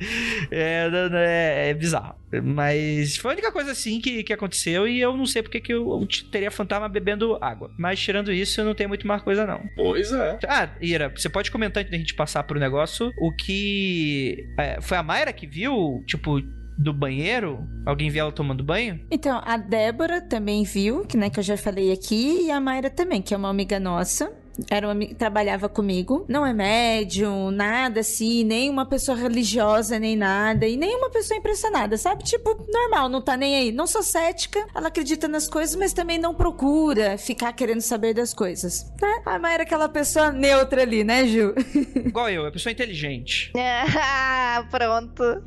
é, 0.50 1.70
é, 1.70 1.74
bizarro. 1.74 2.16
Mas 2.42 3.16
foi 3.16 3.30
a 3.30 3.34
única 3.34 3.52
coisa 3.52 3.72
assim 3.72 4.00
que, 4.00 4.22
que 4.22 4.32
aconteceu 4.32 4.86
e 4.86 5.00
eu 5.00 5.16
não 5.16 5.26
sei 5.26 5.42
porque 5.42 5.60
que 5.60 5.72
eu, 5.72 5.88
eu 5.88 6.08
teria 6.30 6.50
fantasma 6.50 6.88
bebendo 6.88 7.38
água. 7.40 7.70
Mas 7.78 8.00
tirando 8.00 8.32
isso, 8.32 8.60
eu 8.60 8.64
não 8.64 8.74
tenho 8.74 8.88
muito 8.88 9.06
mais 9.06 9.22
coisa, 9.22 9.46
não. 9.46 9.62
Pois 9.76 10.12
é. 10.12 10.38
Ah, 10.46 10.68
Ira, 10.80 11.08
você 11.08 11.28
pode 11.28 11.50
comentar 11.50 11.80
antes 11.80 11.90
da 11.90 11.98
gente 11.98 12.14
passar 12.14 12.42
pro 12.44 12.60
negócio 12.60 13.10
o 13.20 13.32
que. 13.32 14.46
É, 14.58 14.80
foi 14.80 14.96
a 14.96 15.02
Mayra 15.02 15.32
que 15.32 15.46
viu, 15.46 16.02
tipo, 16.06 16.40
do 16.78 16.92
banheiro? 16.92 17.66
Alguém 17.84 18.08
viu 18.10 18.22
ela 18.22 18.32
tomando 18.32 18.62
banho? 18.62 19.00
Então, 19.10 19.42
a 19.44 19.56
Débora 19.56 20.20
também 20.20 20.62
viu, 20.64 21.04
que, 21.04 21.16
né, 21.16 21.28
que 21.30 21.40
eu 21.40 21.44
já 21.44 21.56
falei 21.56 21.92
aqui, 21.92 22.46
e 22.46 22.50
a 22.50 22.60
Mayra 22.60 22.90
também, 22.90 23.20
que 23.20 23.34
é 23.34 23.36
uma 23.36 23.48
amiga 23.48 23.80
nossa 23.80 24.32
era 24.70 24.88
uma, 24.88 25.06
trabalhava 25.14 25.68
comigo. 25.68 26.24
Não 26.28 26.44
é 26.44 26.52
médium, 26.52 27.50
nada 27.50 28.00
assim, 28.00 28.44
nem 28.44 28.68
uma 28.70 28.86
pessoa 28.86 29.16
religiosa, 29.16 29.98
nem 29.98 30.16
nada. 30.16 30.66
E 30.66 30.76
nem 30.76 30.96
uma 30.96 31.10
pessoa 31.10 31.38
impressionada, 31.38 31.96
sabe? 31.96 32.24
Tipo, 32.24 32.56
normal, 32.72 33.08
não 33.08 33.20
tá 33.20 33.36
nem 33.36 33.56
aí. 33.56 33.72
Não 33.72 33.86
sou 33.86 34.02
cética, 34.02 34.66
ela 34.74 34.88
acredita 34.88 35.28
nas 35.28 35.48
coisas, 35.48 35.76
mas 35.76 35.92
também 35.92 36.18
não 36.18 36.34
procura 36.34 37.16
ficar 37.18 37.52
querendo 37.52 37.80
saber 37.80 38.14
das 38.14 38.34
coisas. 38.34 38.90
Né? 39.00 39.22
A 39.24 39.38
Mayra 39.38 39.62
é 39.62 39.66
aquela 39.66 39.88
pessoa 39.88 40.32
neutra 40.32 40.82
ali, 40.82 41.04
né, 41.04 41.26
Ju? 41.26 41.54
Igual 41.94 42.30
eu, 42.30 42.46
é 42.46 42.50
pessoa 42.50 42.72
inteligente. 42.72 43.52
Ah, 44.00 44.64
pronto. 44.70 45.42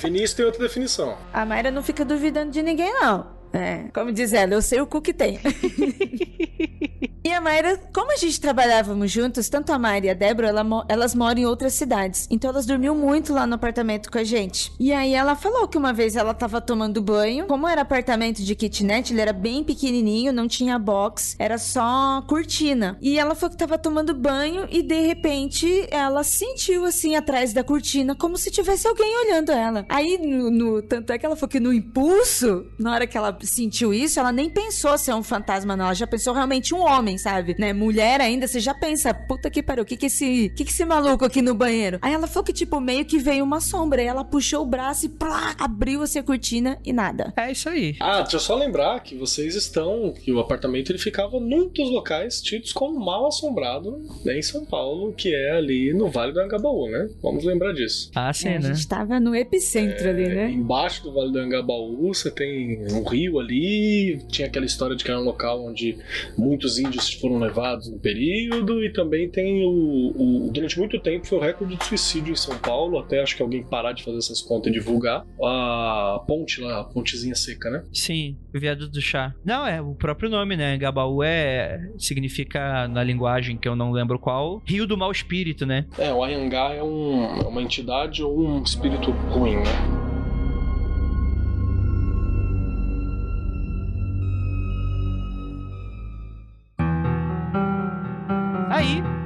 Vinícius 0.00 0.34
tem 0.34 0.46
outra 0.46 0.62
definição. 0.62 1.16
A 1.32 1.44
Mayra 1.44 1.70
não 1.70 1.82
fica 1.82 2.04
duvidando 2.04 2.50
de 2.50 2.62
ninguém, 2.62 2.92
não. 2.92 3.33
É, 3.54 3.84
como 3.94 4.10
diz 4.10 4.32
ela, 4.32 4.52
eu 4.54 4.60
sei 4.60 4.80
o 4.80 4.86
cu 4.86 5.00
que 5.00 5.14
tem. 5.14 5.38
e 7.24 7.32
a 7.32 7.40
Mayra, 7.40 7.80
como 7.94 8.12
a 8.12 8.16
gente 8.16 8.40
trabalhávamos 8.40 9.12
juntos, 9.12 9.48
tanto 9.48 9.72
a 9.72 9.78
Mayra 9.78 10.06
e 10.06 10.10
a 10.10 10.14
Débora, 10.14 10.48
ela, 10.48 10.84
elas 10.88 11.14
moram 11.14 11.40
em 11.40 11.46
outras 11.46 11.72
cidades. 11.74 12.26
Então 12.28 12.50
elas 12.50 12.66
dormiam 12.66 12.96
muito 12.96 13.32
lá 13.32 13.46
no 13.46 13.54
apartamento 13.54 14.10
com 14.10 14.18
a 14.18 14.24
gente. 14.24 14.72
E 14.78 14.92
aí 14.92 15.14
ela 15.14 15.36
falou 15.36 15.68
que 15.68 15.78
uma 15.78 15.92
vez 15.92 16.16
ela 16.16 16.34
tava 16.34 16.60
tomando 16.60 17.00
banho. 17.00 17.46
Como 17.46 17.68
era 17.68 17.82
apartamento 17.82 18.42
de 18.42 18.56
kitnet, 18.56 19.12
ele 19.12 19.20
era 19.20 19.32
bem 19.32 19.62
pequenininho, 19.62 20.32
não 20.32 20.48
tinha 20.48 20.76
box, 20.76 21.36
era 21.38 21.56
só 21.56 22.22
cortina. 22.26 22.98
E 23.00 23.16
ela 23.16 23.36
falou 23.36 23.52
que 23.52 23.58
tava 23.58 23.78
tomando 23.78 24.12
banho 24.14 24.66
e 24.68 24.82
de 24.82 25.00
repente 25.06 25.86
ela 25.92 26.24
sentiu 26.24 26.84
assim 26.84 27.14
atrás 27.14 27.52
da 27.52 27.62
cortina 27.62 28.16
como 28.16 28.36
se 28.36 28.50
tivesse 28.50 28.88
alguém 28.88 29.16
olhando 29.26 29.52
ela. 29.52 29.86
Aí 29.88 30.18
no, 30.18 30.50
no 30.50 30.82
tanto 30.82 31.12
é 31.12 31.18
que 31.18 31.24
ela 31.24 31.36
falou 31.36 31.48
que 31.48 31.60
no 31.60 31.72
impulso, 31.72 32.66
na 32.78 32.92
hora 32.92 33.06
que 33.06 33.16
ela 33.16 33.38
sentiu 33.46 33.92
isso, 33.92 34.18
ela 34.18 34.32
nem 34.32 34.48
pensou 34.48 34.96
ser 34.98 35.14
um 35.14 35.22
fantasma, 35.22 35.76
não. 35.76 35.86
Ela 35.86 35.94
já 35.94 36.06
pensou 36.06 36.34
realmente 36.34 36.74
um 36.74 36.80
homem, 36.80 37.18
sabe? 37.18 37.54
Né? 37.58 37.72
Mulher 37.72 38.20
ainda, 38.20 38.46
você 38.46 38.60
já 38.60 38.74
pensa, 38.74 39.12
puta 39.12 39.50
que 39.50 39.62
pariu, 39.62 39.82
o 39.82 39.86
que 39.86 39.96
que 39.96 40.06
esse, 40.06 40.50
que 40.50 40.64
que 40.64 40.70
esse 40.70 40.84
maluco 40.84 41.24
aqui 41.24 41.42
no 41.42 41.54
banheiro? 41.54 41.98
Aí 42.02 42.12
ela 42.12 42.26
falou 42.26 42.44
que, 42.44 42.52
tipo, 42.52 42.80
meio 42.80 43.04
que 43.04 43.18
veio 43.18 43.44
uma 43.44 43.60
sombra. 43.60 44.00
Aí 44.00 44.06
ela 44.06 44.24
puxou 44.24 44.62
o 44.62 44.66
braço 44.66 45.06
e 45.06 45.08
plá, 45.08 45.54
abriu 45.58 46.02
assim 46.02 46.18
a 46.18 46.22
cortina 46.22 46.78
e 46.84 46.92
nada. 46.92 47.32
É 47.36 47.52
isso 47.52 47.68
aí. 47.68 47.96
Ah, 48.00 48.22
deixa 48.22 48.36
eu 48.36 48.40
só 48.40 48.54
lembrar 48.54 49.00
que 49.00 49.16
vocês 49.16 49.54
estão, 49.54 50.12
que 50.12 50.32
o 50.32 50.40
apartamento 50.40 50.90
ele 50.90 50.98
ficava 50.98 51.38
num 51.40 51.68
dos 51.68 51.90
locais 51.90 52.40
tidos 52.40 52.72
como 52.72 52.98
mal 53.04 53.26
assombrado 53.26 54.00
né, 54.24 54.38
em 54.38 54.42
São 54.42 54.64
Paulo, 54.64 55.12
que 55.12 55.34
é 55.34 55.52
ali 55.52 55.92
no 55.92 56.08
Vale 56.08 56.32
do 56.32 56.40
Angabaú, 56.40 56.88
né? 56.88 57.08
Vamos 57.22 57.44
lembrar 57.44 57.72
disso. 57.72 58.10
Ah, 58.14 58.32
sim, 58.32 58.48
é, 58.48 58.58
né? 58.58 58.70
A 58.70 58.72
gente 58.74 58.88
tava 58.88 59.18
no 59.20 59.34
epicentro 59.34 60.06
é, 60.06 60.10
ali, 60.10 60.28
né? 60.28 60.50
Embaixo 60.50 61.02
do 61.02 61.12
Vale 61.12 61.32
do 61.32 61.38
Angabaú 61.38 62.14
você 62.14 62.30
tem 62.30 62.84
um 62.92 63.02
rio 63.02 63.33
ali. 63.38 64.18
Tinha 64.28 64.48
aquela 64.48 64.66
história 64.66 64.96
de 64.96 65.04
que 65.04 65.10
era 65.10 65.20
um 65.20 65.24
local 65.24 65.64
onde 65.64 65.96
muitos 66.36 66.78
índios 66.78 67.12
foram 67.14 67.38
levados 67.38 67.90
no 67.90 67.98
período. 67.98 68.82
E 68.84 68.92
também 68.92 69.28
tem 69.28 69.64
o, 69.64 70.12
o 70.16 70.50
Durante 70.52 70.78
muito 70.78 70.98
tempo 71.00 71.26
foi 71.26 71.38
o 71.38 71.40
recorde 71.40 71.76
de 71.76 71.84
suicídio 71.84 72.32
em 72.32 72.36
São 72.36 72.56
Paulo. 72.58 72.98
Até 72.98 73.20
acho 73.20 73.36
que 73.36 73.42
alguém 73.42 73.62
parar 73.62 73.92
de 73.92 74.02
fazer 74.02 74.18
essas 74.18 74.40
contas 74.40 74.70
e 74.70 74.72
divulgar. 74.72 75.26
A 75.42 76.22
ponte 76.26 76.60
lá, 76.60 76.80
a 76.80 76.84
pontezinha 76.84 77.34
seca, 77.34 77.70
né? 77.70 77.84
Sim, 77.92 78.36
o 78.54 78.58
viaduto 78.58 78.92
do 78.92 79.00
chá. 79.00 79.34
Não, 79.44 79.66
é 79.66 79.80
o 79.80 79.94
próprio 79.94 80.30
nome, 80.30 80.56
né? 80.56 80.76
Gabaú 80.76 81.22
é. 81.22 81.88
significa 81.98 82.88
na 82.88 83.02
linguagem 83.02 83.56
que 83.56 83.68
eu 83.68 83.76
não 83.76 83.92
lembro 83.92 84.18
qual. 84.18 84.62
Rio 84.64 84.86
do 84.86 84.96
mau 84.96 85.10
espírito, 85.10 85.66
né? 85.66 85.86
É, 85.98 86.12
o 86.12 86.22
Ayangá 86.22 86.72
é, 86.72 86.82
um, 86.82 87.24
é 87.40 87.46
uma 87.46 87.62
entidade 87.62 88.22
ou 88.22 88.38
um 88.38 88.62
espírito 88.62 89.10
ruim, 89.10 89.56
né? 89.56 89.93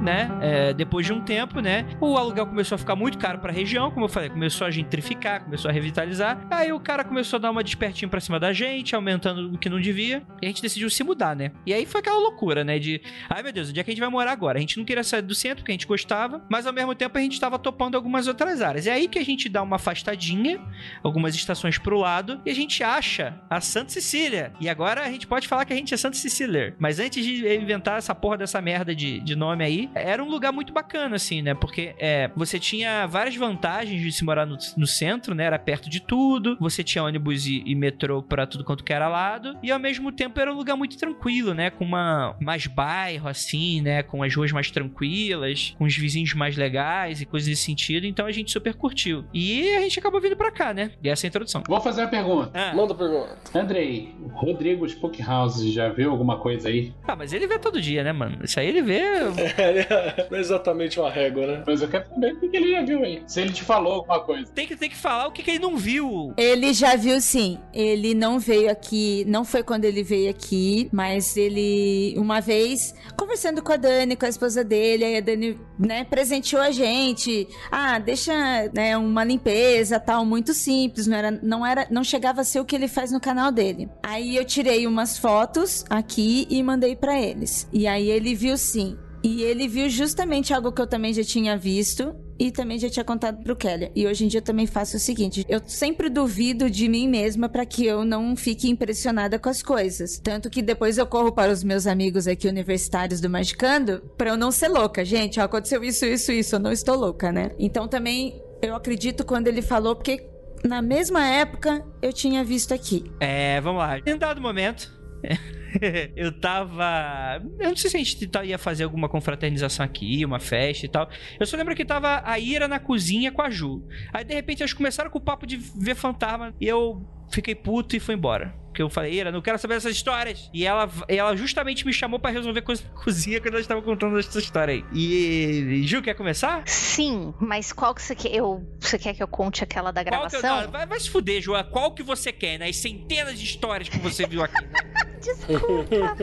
Né, 0.09 0.29
é, 0.41 0.73
depois 0.73 1.05
de 1.05 1.13
um 1.13 1.21
tempo, 1.21 1.59
né, 1.59 1.85
o 2.01 2.17
aluguel 2.17 2.47
começou 2.47 2.75
a 2.75 2.79
ficar 2.79 2.95
muito 2.95 3.17
caro 3.17 3.37
para 3.37 3.51
a 3.51 3.53
região, 3.53 3.91
como 3.91 4.05
eu 4.05 4.09
falei, 4.09 4.29
começou 4.29 4.65
a 4.65 4.71
gentrificar, 4.71 5.43
começou 5.43 5.69
a 5.69 5.71
revitalizar. 5.71 6.47
Aí 6.49 6.73
o 6.73 6.79
cara 6.79 7.03
começou 7.03 7.37
a 7.37 7.39
dar 7.41 7.51
uma 7.51 7.63
despertinha 7.63 8.09
para 8.09 8.19
cima 8.19 8.39
da 8.39 8.51
gente, 8.51 8.95
aumentando 8.95 9.53
o 9.53 9.57
que 9.57 9.69
não 9.69 9.79
devia, 9.79 10.23
e 10.41 10.45
a 10.45 10.49
gente 10.49 10.61
decidiu 10.61 10.89
se 10.89 11.03
mudar, 11.03 11.35
né? 11.35 11.51
E 11.65 11.73
aí 11.73 11.85
foi 11.85 12.01
aquela 12.01 12.19
loucura, 12.19 12.63
né, 12.63 12.79
de, 12.79 13.01
ai 13.29 13.43
meu 13.43 13.53
Deus, 13.53 13.69
onde 13.69 13.79
é 13.79 13.83
que 13.83 13.91
a 13.91 13.93
gente 13.93 14.01
vai 14.01 14.09
morar 14.09 14.31
agora? 14.31 14.57
A 14.57 14.61
gente 14.61 14.77
não 14.77 14.85
queria 14.85 15.03
sair 15.03 15.21
do 15.21 15.35
centro, 15.35 15.57
porque 15.57 15.71
a 15.71 15.73
gente 15.73 15.85
gostava, 15.85 16.41
mas 16.49 16.65
ao 16.65 16.73
mesmo 16.73 16.95
tempo 16.95 17.17
a 17.17 17.21
gente 17.21 17.33
estava 17.33 17.59
topando 17.59 17.95
algumas 17.95 18.27
outras 18.27 18.61
áreas. 18.61 18.87
É 18.87 18.91
aí 18.91 19.07
que 19.07 19.19
a 19.19 19.23
gente 19.23 19.47
dá 19.47 19.61
uma 19.61 19.75
afastadinha, 19.75 20.59
algumas 21.03 21.35
estações 21.35 21.77
pro 21.77 21.99
lado, 21.99 22.41
e 22.45 22.49
a 22.49 22.55
gente 22.55 22.83
acha 22.83 23.39
a 23.49 23.61
Santa 23.61 23.91
Cecília. 23.91 24.53
E 24.59 24.67
agora 24.67 25.01
a 25.01 25.11
gente 25.11 25.27
pode 25.27 25.47
falar 25.47 25.65
que 25.65 25.73
a 25.73 25.75
gente 25.75 25.93
é 25.93 25.97
Santa 25.97 26.17
Cecília. 26.17 26.75
Mas 26.79 26.99
antes 26.99 27.23
de 27.23 27.47
inventar 27.55 27.97
essa 27.97 28.15
porra 28.15 28.37
dessa 28.37 28.61
merda 28.61 28.95
de, 28.95 29.19
de 29.19 29.35
nome 29.35 29.63
aí, 29.63 29.89
era 30.01 30.23
um 30.23 30.29
lugar 30.29 30.51
muito 30.51 30.73
bacana, 30.73 31.15
assim, 31.15 31.41
né? 31.41 31.53
Porque 31.53 31.95
é, 31.97 32.29
você 32.35 32.59
tinha 32.59 33.05
várias 33.07 33.35
vantagens 33.35 34.01
de 34.01 34.11
se 34.11 34.23
morar 34.23 34.45
no, 34.45 34.57
no 34.77 34.87
centro, 34.87 35.33
né? 35.33 35.45
Era 35.45 35.59
perto 35.59 35.89
de 35.89 35.99
tudo, 35.99 36.57
você 36.59 36.83
tinha 36.83 37.03
ônibus 37.03 37.45
e, 37.45 37.63
e, 37.65 37.75
metrô 37.75 38.21
pra 38.21 38.45
tudo 38.45 38.63
quanto 38.63 38.83
que 38.83 38.93
era 38.93 39.07
lado, 39.07 39.57
e 39.63 39.71
ao 39.71 39.79
mesmo 39.79 40.11
tempo 40.11 40.39
era 40.39 40.51
um 40.51 40.55
lugar 40.55 40.75
muito 40.75 40.97
tranquilo, 40.97 41.53
né? 41.53 41.69
Com 41.69 41.85
uma 41.85 42.35
mais 42.39 42.67
bairro, 42.67 43.27
assim, 43.27 43.81
né? 43.81 44.03
Com 44.03 44.23
as 44.23 44.35
ruas 44.35 44.51
mais 44.51 44.71
tranquilas, 44.71 45.75
com 45.77 45.85
os 45.85 45.95
vizinhos 45.95 46.33
mais 46.33 46.55
legais 46.55 47.21
e 47.21 47.25
coisas 47.25 47.49
nesse 47.49 47.63
sentido, 47.63 48.05
então 48.05 48.25
a 48.25 48.31
gente 48.31 48.51
super 48.51 48.73
curtiu. 48.73 49.25
E 49.33 49.75
a 49.75 49.81
gente 49.81 49.99
acabou 49.99 50.21
vindo 50.21 50.35
pra 50.35 50.51
cá, 50.51 50.73
né? 50.73 50.91
E 51.03 51.09
essa 51.09 51.25
é 51.25 51.27
a 51.27 51.29
introdução. 51.29 51.63
Vou 51.67 51.81
fazer 51.81 52.01
uma 52.01 52.07
pergunta. 52.07 52.51
Ah. 52.53 52.73
Manda 52.75 52.93
pergunta. 52.93 53.37
Andrei, 53.53 54.13
Rodrigo 54.33 54.87
Spookhouse 54.87 55.71
já 55.71 55.89
viu 55.89 56.11
alguma 56.11 56.37
coisa 56.37 56.69
aí? 56.69 56.93
Ah, 57.07 57.15
mas 57.15 57.33
ele 57.33 57.47
vê 57.47 57.57
todo 57.59 57.81
dia, 57.81 58.03
né, 58.03 58.11
mano? 58.11 58.39
Isso 58.43 58.59
aí 58.59 58.67
ele 58.67 58.81
vê. 58.81 58.99
é, 59.81 60.27
não 60.29 60.37
é 60.37 60.41
exatamente 60.41 60.99
uma 60.99 61.09
régua, 61.09 61.45
né? 61.45 61.63
Mas 61.65 61.81
eu 61.81 61.87
quero 61.87 62.07
saber 62.09 62.33
o 62.33 62.39
que 62.39 62.57
ele 62.57 62.71
já 62.71 62.81
viu 62.81 63.03
aí. 63.03 63.23
Se 63.27 63.41
ele 63.41 63.53
te 63.53 63.63
falou 63.63 63.93
alguma 63.93 64.19
coisa. 64.21 64.51
Tem 64.51 64.67
que, 64.67 64.75
tem 64.75 64.89
que 64.89 64.95
falar 64.95 65.27
o 65.27 65.31
que, 65.31 65.43
que 65.43 65.51
ele 65.51 65.59
não 65.59 65.77
viu. 65.77 66.33
Ele 66.37 66.73
já 66.73 66.95
viu 66.95 67.19
sim. 67.21 67.59
Ele 67.73 68.13
não 68.13 68.39
veio 68.39 68.71
aqui, 68.71 69.25
não 69.27 69.45
foi 69.45 69.63
quando 69.63 69.85
ele 69.85 70.03
veio 70.03 70.29
aqui, 70.29 70.89
mas 70.91 71.37
ele, 71.37 72.15
uma 72.17 72.39
vez, 72.39 72.93
conversando 73.17 73.61
com 73.61 73.71
a 73.71 73.77
Dani, 73.77 74.15
com 74.15 74.25
a 74.25 74.29
esposa 74.29 74.63
dele, 74.63 75.05
aí 75.05 75.17
a 75.17 75.21
Dani, 75.21 75.59
né, 75.77 76.03
presenteou 76.03 76.61
a 76.61 76.71
gente. 76.71 77.47
Ah, 77.71 77.99
deixa, 77.99 78.33
né, 78.73 78.97
uma 78.97 79.23
limpeza, 79.23 79.99
tal, 79.99 80.25
muito 80.25 80.53
simples, 80.53 81.07
não 81.07 81.17
era, 81.17 81.31
não 81.31 81.65
era, 81.65 81.87
não 81.89 82.03
chegava 82.03 82.41
a 82.41 82.43
ser 82.43 82.59
o 82.59 82.65
que 82.65 82.75
ele 82.75 82.87
faz 82.87 83.11
no 83.11 83.19
canal 83.19 83.51
dele. 83.51 83.89
Aí 84.03 84.35
eu 84.35 84.45
tirei 84.45 84.87
umas 84.87 85.17
fotos 85.17 85.85
aqui 85.89 86.47
e 86.49 86.61
mandei 86.63 86.95
pra 86.95 87.19
eles. 87.19 87.67
E 87.71 87.87
aí 87.87 88.09
ele 88.09 88.35
viu 88.35 88.57
sim. 88.57 88.97
E 89.23 89.43
ele 89.43 89.67
viu 89.67 89.89
justamente 89.89 90.53
algo 90.53 90.71
que 90.71 90.81
eu 90.81 90.87
também 90.87 91.13
já 91.13 91.23
tinha 91.23 91.57
visto 91.57 92.15
e 92.39 92.51
também 92.51 92.79
já 92.79 92.89
tinha 92.89 93.03
contado 93.03 93.43
pro 93.43 93.55
Kelly. 93.55 93.91
E 93.93 94.07
hoje 94.07 94.23
em 94.23 94.27
dia 94.27 94.39
eu 94.39 94.43
também 94.43 94.65
faço 94.65 94.95
o 94.95 94.99
seguinte: 94.99 95.45
eu 95.49 95.61
sempre 95.65 96.09
duvido 96.09 96.69
de 96.69 96.87
mim 96.87 97.07
mesma 97.07 97.49
para 97.49 97.65
que 97.65 97.85
eu 97.85 98.05
não 98.05 98.35
fique 98.35 98.69
impressionada 98.69 99.37
com 99.37 99.49
as 99.49 99.61
coisas. 99.61 100.17
Tanto 100.19 100.49
que 100.49 100.61
depois 100.61 100.97
eu 100.97 101.05
corro 101.05 101.31
para 101.31 101.51
os 101.51 101.63
meus 101.63 101.85
amigos 101.85 102.27
aqui 102.27 102.47
universitários 102.47 103.19
do 103.19 103.29
Magicando 103.29 104.01
para 104.17 104.29
eu 104.29 104.37
não 104.37 104.51
ser 104.51 104.69
louca. 104.69 105.03
Gente, 105.03 105.39
ó, 105.39 105.43
aconteceu 105.43 105.83
isso, 105.83 106.05
isso, 106.05 106.31
isso, 106.31 106.55
eu 106.55 106.59
não 106.59 106.71
estou 106.71 106.95
louca, 106.95 107.31
né? 107.31 107.51
Então 107.59 107.87
também 107.87 108.41
eu 108.61 108.75
acredito 108.75 109.25
quando 109.25 109.47
ele 109.47 109.61
falou, 109.61 109.95
porque 109.95 110.25
na 110.63 110.81
mesma 110.81 111.25
época 111.25 111.85
eu 112.01 112.13
tinha 112.13 112.43
visto 112.43 112.73
aqui. 112.73 113.03
É, 113.19 113.59
vamos 113.61 113.79
lá. 113.79 113.99
Em 113.99 114.17
dado 114.17 114.41
momento. 114.41 114.98
eu 116.15 116.31
tava. 116.31 117.41
Eu 117.59 117.69
não 117.69 117.75
sei 117.75 117.89
se 117.89 117.97
a 117.97 117.99
gente 117.99 118.29
ia 118.45 118.57
fazer 118.57 118.83
alguma 118.83 119.09
confraternização 119.09 119.85
aqui, 119.85 120.23
uma 120.25 120.39
festa 120.39 120.85
e 120.85 120.89
tal. 120.89 121.09
Eu 121.39 121.45
só 121.45 121.57
lembro 121.57 121.75
que 121.75 121.85
tava 121.85 122.21
a 122.25 122.39
Ira 122.39 122.67
na 122.67 122.79
cozinha 122.79 123.31
com 123.31 123.41
a 123.41 123.49
Ju. 123.49 123.83
Aí 124.13 124.23
de 124.23 124.33
repente 124.33 124.61
eles 124.63 124.73
começaram 124.73 125.09
com 125.09 125.17
o 125.17 125.21
papo 125.21 125.45
de 125.45 125.57
ver 125.57 125.95
fantasma 125.95 126.53
e 126.59 126.67
eu 126.67 127.05
fiquei 127.31 127.55
puto 127.55 127.95
e 127.95 127.99
fui 127.99 128.15
embora. 128.15 128.57
Porque 128.69 128.83
eu 128.83 128.89
falei, 128.89 129.13
Ira, 129.13 129.31
não 129.31 129.41
quero 129.41 129.57
saber 129.57 129.75
dessas 129.75 129.95
histórias. 129.95 130.49
E 130.53 130.65
ela, 130.65 130.89
ela 131.07 131.35
justamente 131.35 131.85
me 131.85 131.91
chamou 131.91 132.19
para 132.19 132.31
resolver 132.31 132.61
coisa 132.61 132.83
na 132.83 132.89
cozinha 133.03 133.41
quando 133.41 133.53
ela 133.53 133.61
estava 133.61 133.81
contando 133.81 134.17
essa 134.17 134.39
história 134.39 134.75
aí. 134.75 134.85
E. 134.93 135.81
Ju, 135.85 136.01
quer 136.01 136.13
começar? 136.13 136.63
Sim, 136.65 137.33
mas 137.39 137.73
qual 137.73 137.95
que 137.95 138.01
você 138.01 138.15
quer? 138.15 138.33
Eu, 138.33 138.63
você 138.79 138.97
quer 138.97 139.15
que 139.15 139.23
eu 139.23 139.27
conte 139.27 139.63
aquela 139.63 139.91
da 139.91 140.03
gravação? 140.03 140.61
Eu, 140.61 140.71
vai, 140.71 140.85
vai 140.85 140.99
se 140.99 141.09
fuder, 141.09 141.41
Ju. 141.41 141.53
Qual 141.71 141.93
que 141.93 142.03
você 142.03 142.31
quer, 142.31 142.59
né? 142.59 142.69
As 142.69 142.77
centenas 142.77 143.39
de 143.39 143.45
histórias 143.45 143.89
que 143.89 143.97
você 143.97 144.25
viu 144.27 144.43
aqui, 144.43 144.63
né? 144.63 144.73
Desculpa. 145.21 146.17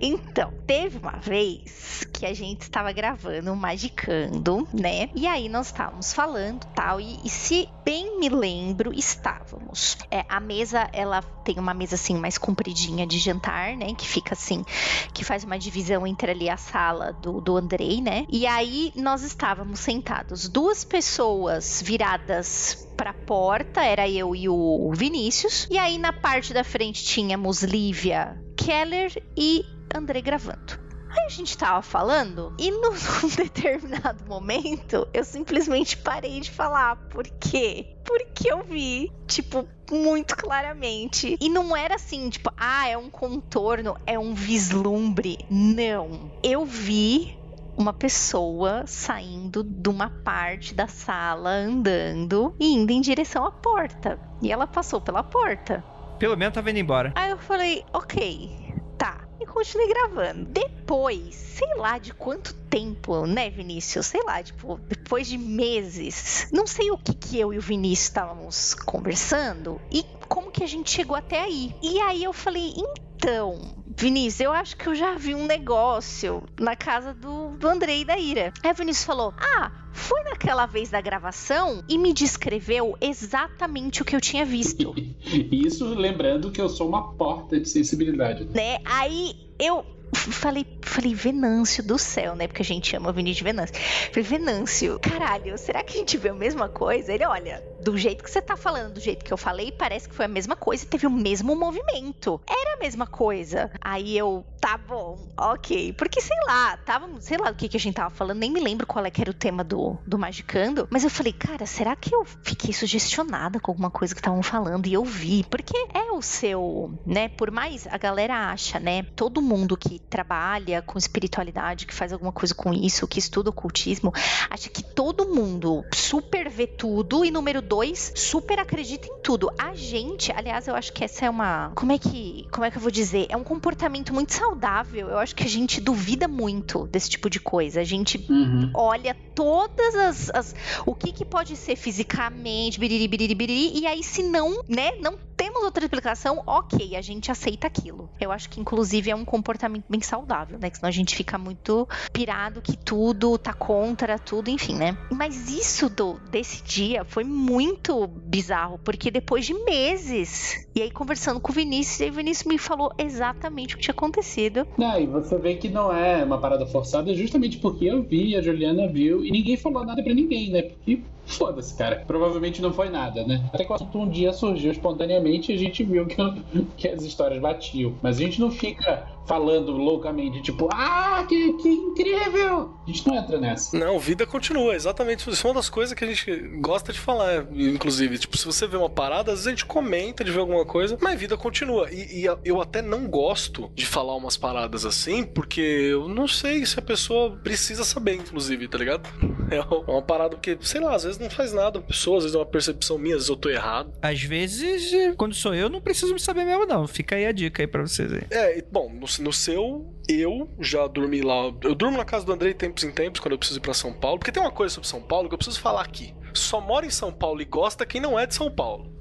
então, 0.00 0.52
teve 0.66 0.98
uma 0.98 1.18
vez 1.18 2.06
que 2.12 2.26
a 2.26 2.32
gente 2.32 2.62
estava 2.62 2.92
gravando, 2.92 3.54
magicando, 3.56 4.66
né? 4.72 5.10
E 5.14 5.26
aí 5.26 5.48
nós 5.48 5.66
estávamos 5.66 6.12
falando 6.12 6.64
tal. 6.74 7.00
E, 7.00 7.18
e 7.24 7.28
se 7.28 7.68
bem 7.84 8.20
me 8.20 8.28
lembro, 8.28 8.92
estávamos. 8.94 9.96
É, 10.10 10.24
a 10.28 10.38
mesa, 10.38 10.88
ela 10.92 11.20
tem 11.44 11.58
uma 11.58 11.74
mesa 11.74 11.96
assim 11.96 12.16
mais 12.16 12.38
compridinha 12.38 13.06
de 13.06 13.18
jantar, 13.18 13.76
né? 13.76 13.94
Que 13.94 14.06
fica 14.06 14.34
assim, 14.34 14.64
que 15.12 15.24
faz 15.24 15.42
uma 15.42 15.58
divisão 15.58 16.06
entre 16.06 16.30
ali 16.30 16.48
a 16.48 16.56
sala 16.56 17.12
do, 17.12 17.40
do 17.40 17.56
Andrei, 17.56 18.00
né? 18.00 18.24
E 18.28 18.46
aí 18.46 18.92
nós 18.94 19.22
estávamos 19.22 19.80
sentados, 19.80 20.48
duas 20.48 20.84
pessoas 20.84 21.82
viradas 21.84 22.88
para 22.96 23.10
a 23.10 23.14
porta, 23.14 23.82
era 23.82 24.08
eu 24.08 24.36
e 24.36 24.48
o 24.48 24.92
Vinícius. 24.94 25.66
E 25.70 25.78
aí 25.78 25.98
na 25.98 26.12
parte 26.12 26.54
da 26.54 26.62
frente 26.62 27.02
tínhamos 27.02 27.62
Lívia 27.62 28.11
Keller 28.56 29.22
e 29.36 29.64
André 29.94 30.20
gravando. 30.20 30.80
Aí 31.10 31.26
a 31.26 31.28
gente 31.28 31.56
tava 31.58 31.82
falando 31.82 32.54
e 32.58 32.70
num 32.72 33.28
determinado 33.36 34.24
momento 34.26 35.06
eu 35.12 35.24
simplesmente 35.24 35.96
parei 35.98 36.40
de 36.40 36.50
falar. 36.50 36.96
Por 37.10 37.24
quê? 37.24 37.96
Porque 38.04 38.50
eu 38.50 38.62
vi, 38.62 39.12
tipo, 39.26 39.68
muito 39.90 40.36
claramente. 40.36 41.36
E 41.38 41.48
não 41.50 41.76
era 41.76 41.96
assim, 41.96 42.30
tipo, 42.30 42.50
ah, 42.56 42.88
é 42.88 42.96
um 42.96 43.10
contorno, 43.10 43.96
é 44.06 44.18
um 44.18 44.34
vislumbre. 44.34 45.38
Não. 45.50 46.32
Eu 46.42 46.64
vi 46.64 47.38
uma 47.76 47.92
pessoa 47.92 48.84
saindo 48.86 49.62
de 49.62 49.88
uma 49.88 50.08
parte 50.08 50.74
da 50.74 50.86
sala, 50.88 51.50
andando 51.50 52.54
e 52.58 52.74
indo 52.74 52.90
em 52.90 53.00
direção 53.00 53.44
à 53.44 53.50
porta. 53.50 54.18
E 54.40 54.50
ela 54.50 54.66
passou 54.66 55.00
pela 55.00 55.22
porta. 55.22 55.84
Pelo 56.22 56.36
menos 56.36 56.54
tava 56.54 56.70
indo 56.70 56.78
embora. 56.78 57.12
Aí 57.16 57.32
eu 57.32 57.36
falei, 57.36 57.84
ok, 57.92 58.48
tá. 58.96 59.26
E 59.40 59.44
continuei 59.44 59.88
gravando. 59.88 60.44
Depois, 60.44 61.34
sei 61.34 61.74
lá 61.74 61.98
de 61.98 62.14
quanto 62.14 62.54
tempo, 62.54 63.26
né, 63.26 63.50
Vinícius? 63.50 64.06
Sei 64.06 64.22
lá, 64.22 64.40
tipo, 64.40 64.78
depois 64.86 65.26
de 65.26 65.36
meses. 65.36 66.46
Não 66.52 66.64
sei 66.64 66.92
o 66.92 66.96
que, 66.96 67.12
que 67.12 67.40
eu 67.40 67.52
e 67.52 67.58
o 67.58 67.60
Vinícius 67.60 68.06
estávamos 68.06 68.72
conversando 68.72 69.80
e 69.90 70.04
como 70.28 70.52
que 70.52 70.62
a 70.62 70.68
gente 70.68 70.92
chegou 70.92 71.16
até 71.16 71.40
aí. 71.40 71.74
E 71.82 72.00
aí 72.00 72.22
eu 72.22 72.32
falei, 72.32 72.72
então, 72.76 73.81
Vinícius, 74.02 74.40
eu 74.40 74.52
acho 74.52 74.76
que 74.76 74.88
eu 74.88 74.96
já 74.96 75.14
vi 75.14 75.32
um 75.32 75.46
negócio 75.46 76.42
na 76.58 76.74
casa 76.74 77.14
do, 77.14 77.50
do 77.50 77.68
Andrei 77.68 78.00
e 78.00 78.04
da 78.04 78.18
Ira. 78.18 78.52
Aí 78.60 78.72
o 78.72 78.74
Vinícius 78.74 79.06
falou: 79.06 79.32
Ah, 79.38 79.70
foi 79.92 80.24
naquela 80.24 80.66
vez 80.66 80.90
da 80.90 81.00
gravação 81.00 81.84
e 81.88 81.96
me 81.96 82.12
descreveu 82.12 82.96
exatamente 83.00 84.02
o 84.02 84.04
que 84.04 84.16
eu 84.16 84.20
tinha 84.20 84.44
visto. 84.44 84.92
Isso 85.52 85.86
lembrando 85.94 86.50
que 86.50 86.60
eu 86.60 86.68
sou 86.68 86.88
uma 86.88 87.12
porta 87.12 87.60
de 87.60 87.68
sensibilidade. 87.68 88.44
Né? 88.46 88.78
Aí 88.84 89.36
eu 89.56 89.86
falei, 90.14 90.66
falei, 90.82 91.14
Venâncio 91.14 91.82
do 91.82 91.98
céu, 91.98 92.34
né? 92.34 92.46
Porque 92.46 92.62
a 92.62 92.64
gente 92.64 92.88
chama 92.88 93.10
o 93.10 93.12
Vinícius 93.12 93.38
de 93.38 93.44
Venâncio. 93.44 93.74
Falei, 94.12 94.22
Venâncio, 94.22 94.98
caralho, 95.00 95.56
será 95.58 95.82
que 95.82 95.94
a 95.94 95.98
gente 95.98 96.16
vê 96.16 96.28
a 96.28 96.34
mesma 96.34 96.68
coisa? 96.68 97.12
Ele, 97.12 97.24
olha, 97.24 97.62
do 97.80 97.96
jeito 97.96 98.22
que 98.22 98.30
você 98.30 98.40
tá 98.40 98.56
falando, 98.56 98.94
do 98.94 99.00
jeito 99.00 99.24
que 99.24 99.32
eu 99.32 99.36
falei, 99.36 99.72
parece 99.72 100.08
que 100.08 100.14
foi 100.14 100.26
a 100.26 100.28
mesma 100.28 100.54
coisa, 100.54 100.86
teve 100.86 101.06
o 101.06 101.10
mesmo 101.10 101.56
movimento. 101.56 102.40
Era 102.48 102.74
a 102.74 102.78
mesma 102.78 103.06
coisa. 103.06 103.70
Aí 103.80 104.16
eu, 104.16 104.44
tá 104.60 104.78
bom, 104.78 105.18
ok. 105.36 105.92
Porque, 105.94 106.20
sei 106.20 106.36
lá, 106.46 106.76
tava, 106.78 107.08
sei 107.20 107.38
lá 107.38 107.50
do 107.50 107.56
que, 107.56 107.68
que 107.68 107.76
a 107.76 107.80
gente 107.80 107.94
tava 107.94 108.10
falando, 108.10 108.38
nem 108.38 108.50
me 108.50 108.60
lembro 108.60 108.86
qual 108.86 109.04
é 109.04 109.10
que 109.10 109.20
era 109.20 109.30
o 109.30 109.34
tema 109.34 109.64
do, 109.64 109.96
do 110.06 110.18
Magicando, 110.18 110.86
mas 110.90 111.04
eu 111.04 111.10
falei, 111.10 111.32
cara, 111.32 111.66
será 111.66 111.96
que 111.96 112.14
eu 112.14 112.24
fiquei 112.42 112.72
sugestionada 112.72 113.58
com 113.58 113.70
alguma 113.70 113.90
coisa 113.90 114.14
que 114.14 114.20
estavam 114.20 114.42
falando 114.42 114.86
e 114.86 114.92
eu 114.92 115.04
vi? 115.04 115.44
Porque 115.50 115.76
é 115.92 116.11
o 116.22 116.24
seu, 116.24 116.98
né, 117.04 117.28
por 117.28 117.50
mais 117.50 117.86
a 117.88 117.98
galera 117.98 118.50
acha, 118.50 118.78
né, 118.78 119.02
todo 119.16 119.42
mundo 119.42 119.76
que 119.76 119.98
trabalha 119.98 120.80
com 120.80 120.96
espiritualidade, 120.96 121.84
que 121.84 121.92
faz 121.92 122.12
alguma 122.12 122.32
coisa 122.32 122.54
com 122.54 122.72
isso, 122.72 123.08
que 123.08 123.18
estuda 123.18 123.50
ocultismo, 123.50 124.12
acha 124.48 124.70
que 124.70 124.82
todo 124.82 125.26
mundo 125.26 125.84
super 125.92 126.48
vê 126.48 126.66
tudo 126.66 127.24
e 127.24 127.30
número 127.30 127.60
dois, 127.60 128.12
super 128.14 128.58
acredita 128.60 129.08
em 129.08 129.20
tudo. 129.20 129.50
A 129.58 129.74
gente, 129.74 130.30
aliás, 130.32 130.68
eu 130.68 130.76
acho 130.76 130.92
que 130.92 131.04
essa 131.04 131.26
é 131.26 131.30
uma, 131.30 131.72
como 131.74 131.90
é 131.90 131.98
que, 131.98 132.46
como 132.52 132.64
é 132.64 132.70
que 132.70 132.76
eu 132.76 132.82
vou 132.82 132.90
dizer? 132.90 133.26
É 133.28 133.36
um 133.36 133.44
comportamento 133.44 134.14
muito 134.14 134.32
saudável. 134.32 135.08
Eu 135.08 135.18
acho 135.18 135.34
que 135.34 135.42
a 135.42 135.48
gente 135.48 135.80
duvida 135.80 136.28
muito 136.28 136.86
desse 136.86 137.10
tipo 137.10 137.28
de 137.28 137.40
coisa. 137.40 137.80
A 137.80 137.84
gente 137.84 138.24
uhum. 138.30 138.70
olha 138.74 139.16
todas 139.34 139.94
as, 139.94 140.30
as, 140.30 140.54
o 140.86 140.94
que 140.94 141.12
que 141.12 141.24
pode 141.24 141.56
ser 141.56 141.74
fisicamente, 141.74 142.78
biriri, 142.78 143.08
biriri, 143.08 143.34
biriri, 143.34 143.80
e 143.80 143.86
aí 143.86 144.02
se 144.02 144.22
não, 144.22 144.62
né, 144.68 144.92
não 145.00 145.16
temos 145.52 145.64
outra 145.64 145.84
explicação, 145.84 146.42
ok, 146.46 146.96
a 146.96 147.02
gente 147.02 147.30
aceita 147.30 147.66
aquilo. 147.66 148.08
Eu 148.18 148.32
acho 148.32 148.48
que 148.48 148.58
inclusive 148.58 149.10
é 149.10 149.14
um 149.14 149.24
comportamento 149.24 149.84
bem 149.86 150.00
saudável, 150.00 150.58
né? 150.58 150.70
Que 150.70 150.78
senão 150.78 150.88
a 150.88 150.92
gente 150.92 151.14
fica 151.14 151.36
muito 151.36 151.86
pirado 152.10 152.62
que 152.62 152.74
tudo 152.74 153.36
tá 153.36 153.52
contra 153.52 154.18
tudo, 154.18 154.48
enfim, 154.48 154.74
né? 154.74 154.96
Mas 155.10 155.50
isso 155.50 155.90
do 155.90 156.18
desse 156.30 156.62
dia 156.64 157.04
foi 157.04 157.24
muito 157.24 158.06
bizarro, 158.06 158.78
porque 158.78 159.10
depois 159.10 159.44
de 159.44 159.52
meses, 159.52 160.66
e 160.74 160.80
aí 160.80 160.90
conversando 160.90 161.38
com 161.38 161.52
o 161.52 161.54
Vinícius, 161.54 162.00
e 162.00 162.10
o 162.10 162.14
Vinícius 162.14 162.46
me 162.46 162.56
falou 162.56 162.90
exatamente 162.96 163.74
o 163.74 163.76
que 163.76 163.84
tinha 163.84 163.92
acontecido. 163.92 164.66
Não, 164.78 164.98
e 164.98 165.06
você 165.06 165.36
vê 165.36 165.56
que 165.56 165.68
não 165.68 165.94
é 165.94 166.24
uma 166.24 166.40
parada 166.40 166.66
forçada, 166.66 167.14
justamente 167.14 167.58
porque 167.58 167.84
eu 167.84 168.02
vi, 168.02 168.34
a 168.36 168.40
Juliana 168.40 168.88
viu, 168.88 169.22
e 169.22 169.30
ninguém 169.30 169.56
falou 169.58 169.84
nada 169.84 170.02
para 170.02 170.14
ninguém, 170.14 170.50
né? 170.50 170.62
Porque 170.62 171.02
Foda-se, 171.32 171.74
cara. 171.74 172.04
Provavelmente 172.06 172.60
não 172.60 172.72
foi 172.72 172.88
nada, 172.88 173.24
né? 173.24 173.48
Até 173.52 173.64
que 173.64 173.72
o 173.72 173.74
assunto 173.74 173.98
um 173.98 174.08
dia 174.08 174.32
surgiu 174.32 174.70
espontaneamente 174.70 175.52
e 175.52 175.54
a 175.54 175.58
gente 175.58 175.82
viu 175.84 176.06
que, 176.06 176.16
que 176.76 176.88
as 176.88 177.02
histórias 177.02 177.40
batiam. 177.40 177.94
Mas 178.02 178.18
a 178.18 178.20
gente 178.20 178.40
não 178.40 178.50
fica 178.50 179.06
falando 179.26 179.72
loucamente, 179.72 180.42
tipo, 180.42 180.68
ah, 180.72 181.24
que, 181.28 181.52
que 181.54 181.68
incrível! 181.68 182.74
A 182.86 182.90
gente 182.90 183.06
não 183.06 183.16
entra 183.16 183.38
nessa. 183.38 183.76
Não, 183.76 183.98
vida 183.98 184.26
continua, 184.26 184.74
exatamente. 184.74 185.28
Isso 185.28 185.46
é 185.46 185.50
uma 185.50 185.54
das 185.54 185.68
coisas 185.68 185.94
que 185.94 186.04
a 186.04 186.06
gente 186.06 186.32
gosta 186.60 186.92
de 186.92 186.98
falar, 186.98 187.46
inclusive. 187.52 188.18
Tipo, 188.18 188.36
se 188.36 188.44
você 188.44 188.66
vê 188.66 188.76
uma 188.76 188.90
parada, 188.90 189.30
às 189.32 189.38
vezes 189.38 189.46
a 189.46 189.50
gente 189.50 189.64
comenta 189.64 190.24
de 190.24 190.30
ver 190.30 190.40
alguma 190.40 190.64
coisa, 190.64 190.98
mas 191.00 191.18
vida 191.18 191.36
continua. 191.36 191.88
E, 191.90 192.22
e 192.22 192.24
eu 192.44 192.60
até 192.60 192.82
não 192.82 193.06
gosto 193.06 193.70
de 193.74 193.86
falar 193.86 194.16
umas 194.16 194.36
paradas 194.36 194.84
assim, 194.84 195.24
porque 195.24 195.60
eu 195.60 196.08
não 196.08 196.26
sei 196.26 196.66
se 196.66 196.78
a 196.78 196.82
pessoa 196.82 197.38
precisa 197.42 197.84
saber, 197.84 198.14
inclusive, 198.14 198.66
tá 198.68 198.78
ligado? 198.78 199.08
É 199.50 199.60
uma 199.90 200.02
parada 200.02 200.36
que, 200.36 200.56
sei 200.60 200.80
lá, 200.80 200.94
às 200.94 201.04
vezes 201.04 201.18
não 201.18 201.30
faz 201.30 201.52
nada 201.52 201.78
a 201.78 201.82
pessoa, 201.82 202.18
às 202.18 202.24
vezes 202.24 202.34
é 202.34 202.38
uma 202.38 202.46
percepção 202.46 202.98
minha, 202.98 203.14
às 203.14 203.22
vezes 203.22 203.30
eu 203.30 203.36
tô 203.36 203.48
errado. 203.48 203.92
Às 204.02 204.22
vezes, 204.22 204.92
quando 205.16 205.34
sou 205.34 205.54
eu, 205.54 205.68
não 205.68 205.80
preciso 205.80 206.18
saber 206.18 206.44
mesmo, 206.44 206.66
não. 206.66 206.86
Fica 206.86 207.16
aí 207.16 207.26
a 207.26 207.32
dica 207.32 207.62
aí 207.62 207.66
pra 207.66 207.82
vocês 207.82 208.12
aí. 208.12 208.22
É, 208.30 208.64
bom, 208.70 208.90
não 208.92 209.06
no 209.18 209.32
seu, 209.32 209.92
eu 210.08 210.48
já 210.60 210.86
dormi 210.86 211.20
lá. 211.20 211.52
Eu 211.62 211.74
durmo 211.74 211.96
na 211.96 212.04
casa 212.04 212.24
do 212.24 212.32
Andrei 212.32 212.54
tempos 212.54 212.84
em 212.84 212.90
tempos 212.90 213.20
quando 213.20 213.32
eu 213.32 213.38
preciso 213.38 213.58
ir 213.58 213.62
pra 213.62 213.74
São 213.74 213.92
Paulo. 213.92 214.18
Porque 214.18 214.32
tem 214.32 214.42
uma 214.42 214.52
coisa 214.52 214.74
sobre 214.74 214.88
São 214.88 215.02
Paulo 215.02 215.28
que 215.28 215.34
eu 215.34 215.38
preciso 215.38 215.60
falar 215.60 215.82
aqui. 215.82 216.14
Só 216.32 216.60
mora 216.60 216.86
em 216.86 216.90
São 216.90 217.12
Paulo 217.12 217.42
e 217.42 217.44
gosta 217.44 217.84
quem 217.84 218.00
não 218.00 218.18
é 218.18 218.26
de 218.26 218.34
São 218.34 218.50
Paulo. 218.50 218.92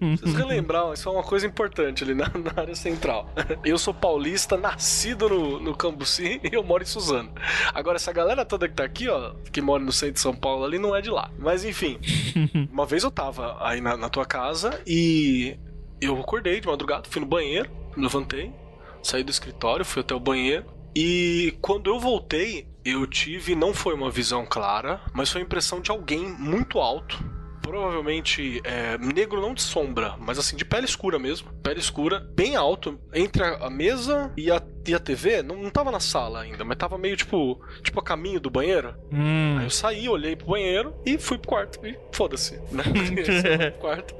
Vocês 0.00 0.34
relembrar, 0.34 0.92
isso 0.92 1.08
é 1.08 1.12
uma 1.12 1.22
coisa 1.22 1.46
importante 1.46 2.02
ali 2.02 2.14
na, 2.14 2.28
na, 2.28 2.60
área 2.60 2.74
central. 2.74 3.30
Eu 3.64 3.78
sou 3.78 3.94
paulista, 3.94 4.56
nascido 4.56 5.28
no, 5.28 5.60
no 5.60 5.76
Cambuci 5.76 6.40
e 6.42 6.54
eu 6.54 6.62
moro 6.62 6.82
em 6.82 6.86
Suzano. 6.86 7.32
Agora, 7.72 7.96
essa 7.96 8.12
galera 8.12 8.44
toda 8.44 8.68
que 8.68 8.74
tá 8.74 8.84
aqui, 8.84 9.08
ó, 9.08 9.34
que 9.52 9.60
mora 9.60 9.82
no 9.82 9.92
centro 9.92 10.14
de 10.14 10.20
São 10.20 10.34
Paulo 10.34 10.64
ali, 10.64 10.78
não 10.78 10.94
é 10.94 11.00
de 11.00 11.10
lá. 11.10 11.30
Mas 11.38 11.64
enfim, 11.64 11.98
uma 12.70 12.86
vez 12.86 13.04
eu 13.04 13.10
tava 13.10 13.56
aí 13.60 13.80
na, 13.80 13.96
na 13.96 14.08
tua 14.08 14.24
casa 14.24 14.80
e 14.86 15.56
eu 16.00 16.18
acordei 16.18 16.60
de 16.60 16.66
madrugada, 16.66 17.08
fui 17.08 17.20
no 17.20 17.26
banheiro, 17.26 17.70
levantei, 17.96 18.52
saí 19.02 19.22
do 19.22 19.30
escritório, 19.30 19.84
fui 19.84 20.00
até 20.00 20.14
o 20.14 20.20
banheiro. 20.20 20.66
E 20.94 21.56
quando 21.60 21.90
eu 21.90 22.00
voltei, 22.00 22.68
eu 22.84 23.06
tive, 23.06 23.54
não 23.54 23.74
foi 23.74 23.94
uma 23.94 24.10
visão 24.10 24.46
clara, 24.46 25.00
mas 25.12 25.30
foi 25.30 25.42
a 25.42 25.44
impressão 25.44 25.80
de 25.80 25.90
alguém 25.90 26.26
muito 26.38 26.78
alto 26.78 27.36
provavelmente 27.66 28.60
é, 28.62 28.96
negro 28.96 29.40
não 29.40 29.52
de 29.52 29.60
sombra, 29.60 30.16
mas 30.20 30.38
assim, 30.38 30.56
de 30.56 30.64
pele 30.64 30.84
escura 30.86 31.18
mesmo. 31.18 31.52
Pele 31.64 31.80
escura, 31.80 32.20
bem 32.34 32.54
alto, 32.54 32.98
entre 33.12 33.42
a, 33.44 33.68
mesa 33.68 34.32
e 34.36 34.50
a, 34.50 34.62
e 34.86 34.94
a 34.94 34.98
TV. 34.98 35.42
Não, 35.42 35.56
não 35.56 35.70
tava 35.70 35.90
na 35.90 36.00
sala 36.00 36.40
ainda, 36.40 36.64
mas 36.64 36.76
tava 36.76 36.96
meio 36.96 37.16
tipo, 37.16 37.60
tipo 37.82 38.00
a 38.00 38.02
caminho 38.02 38.40
do 38.40 38.50
banheiro. 38.50 38.94
Hum. 39.12 39.56
Aí 39.58 39.66
eu 39.66 39.70
saí, 39.70 40.08
olhei 40.08 40.36
pro 40.36 40.48
banheiro 40.48 40.94
e 41.04 41.18
fui 41.18 41.38
pro 41.38 41.48
quarto. 41.48 41.84
E 41.86 41.98
foda-se, 42.12 42.60
né? 42.70 42.84
quarto, 43.80 44.14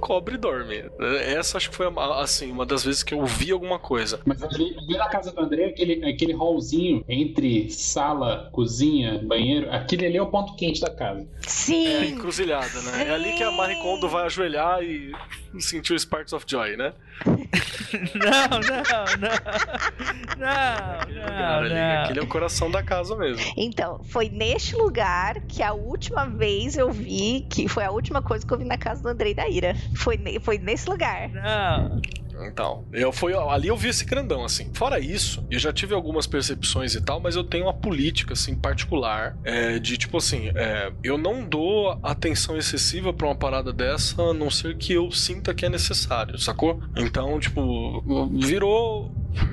cobre 0.00 0.34
e 0.34 0.38
dorme. 0.38 0.84
Essa 1.20 1.56
acho 1.56 1.70
que 1.70 1.76
foi, 1.76 1.86
assim, 2.16 2.50
uma 2.50 2.66
das 2.66 2.84
vezes 2.84 3.02
que 3.02 3.14
eu 3.14 3.24
vi 3.24 3.50
alguma 3.52 3.78
coisa. 3.78 4.20
Mas 4.24 4.42
ali, 4.42 4.76
ali 4.78 4.98
na 4.98 5.08
casa 5.08 5.32
do 5.32 5.40
André, 5.40 5.66
aquele, 5.66 6.04
aquele 6.04 6.32
hallzinho 6.32 7.04
entre 7.08 7.70
sala, 7.70 8.48
cozinha, 8.52 9.20
banheiro, 9.24 9.70
aquele 9.70 10.06
ali 10.06 10.16
é 10.16 10.22
o 10.22 10.26
ponto 10.26 10.54
quente 10.56 10.80
da 10.80 10.90
casa. 10.90 11.26
Sim. 11.40 11.86
É 11.86 12.04
encruzilhada, 12.06 12.80
né? 12.82 12.88
né? 12.92 13.08
É 13.08 13.14
ali 13.14 13.32
que 13.34 13.42
a 13.42 13.50
Marie 13.50 13.80
Kondo 13.80 14.08
vai 14.08 14.26
ajoelhar 14.26 14.82
e 14.82 15.12
sentir 15.60 15.92
o 15.92 15.98
Sparks 15.98 16.32
of 16.32 16.44
Joy, 16.48 16.76
né? 16.76 16.92
Não, 18.14 18.60
não, 18.60 19.04
não. 19.18 19.38
Não, 20.38 21.00
aquele 21.00 21.20
não, 21.20 21.58
ali, 21.58 21.74
não. 21.74 22.02
Aquele 22.02 22.20
é 22.20 22.22
o 22.22 22.26
coração 22.26 22.70
da 22.70 22.82
casa 22.82 23.16
mesmo. 23.16 23.44
Então, 23.56 24.00
foi 24.04 24.28
neste 24.28 24.76
lugar 24.76 25.40
que 25.42 25.62
a 25.62 25.72
última 25.72 26.26
vez 26.26 26.76
eu 26.76 26.90
vi, 26.90 27.46
que 27.50 27.68
foi 27.68 27.84
a 27.84 27.90
última 27.90 28.22
coisa 28.22 28.46
que 28.46 28.52
eu 28.52 28.58
vi 28.58 28.64
na 28.64 28.78
casa 28.78 29.02
do 29.02 29.08
Andrei 29.08 29.34
da 29.34 29.48
Ira. 29.48 29.74
Foi, 29.96 30.18
foi 30.40 30.58
nesse 30.58 30.88
lugar. 30.88 31.28
Não. 31.30 32.00
Então, 32.46 32.86
eu 32.92 33.12
fui 33.12 33.34
ali 33.34 33.68
eu 33.68 33.76
vi 33.76 33.88
esse 33.88 34.04
grandão 34.04 34.44
assim. 34.44 34.70
Fora 34.72 34.98
isso, 34.98 35.44
eu 35.50 35.58
já 35.58 35.72
tive 35.72 35.94
algumas 35.94 36.26
percepções 36.26 36.94
e 36.94 37.00
tal, 37.00 37.20
mas 37.20 37.36
eu 37.36 37.44
tenho 37.44 37.64
uma 37.64 37.74
política 37.74 38.32
assim 38.34 38.54
particular 38.54 39.36
é, 39.44 39.78
de 39.78 39.96
tipo 39.96 40.16
assim, 40.16 40.50
é, 40.54 40.92
eu 41.02 41.18
não 41.18 41.44
dou 41.44 41.98
atenção 42.02 42.56
excessiva 42.56 43.12
para 43.12 43.26
uma 43.26 43.36
parada 43.36 43.72
dessa, 43.72 44.20
a 44.22 44.34
não 44.34 44.50
ser 44.50 44.76
que 44.76 44.92
eu 44.92 45.10
sinta 45.10 45.54
que 45.54 45.66
é 45.66 45.68
necessário, 45.68 46.38
sacou? 46.38 46.80
Então, 46.96 47.38
tipo, 47.40 48.02
virou 48.30 49.12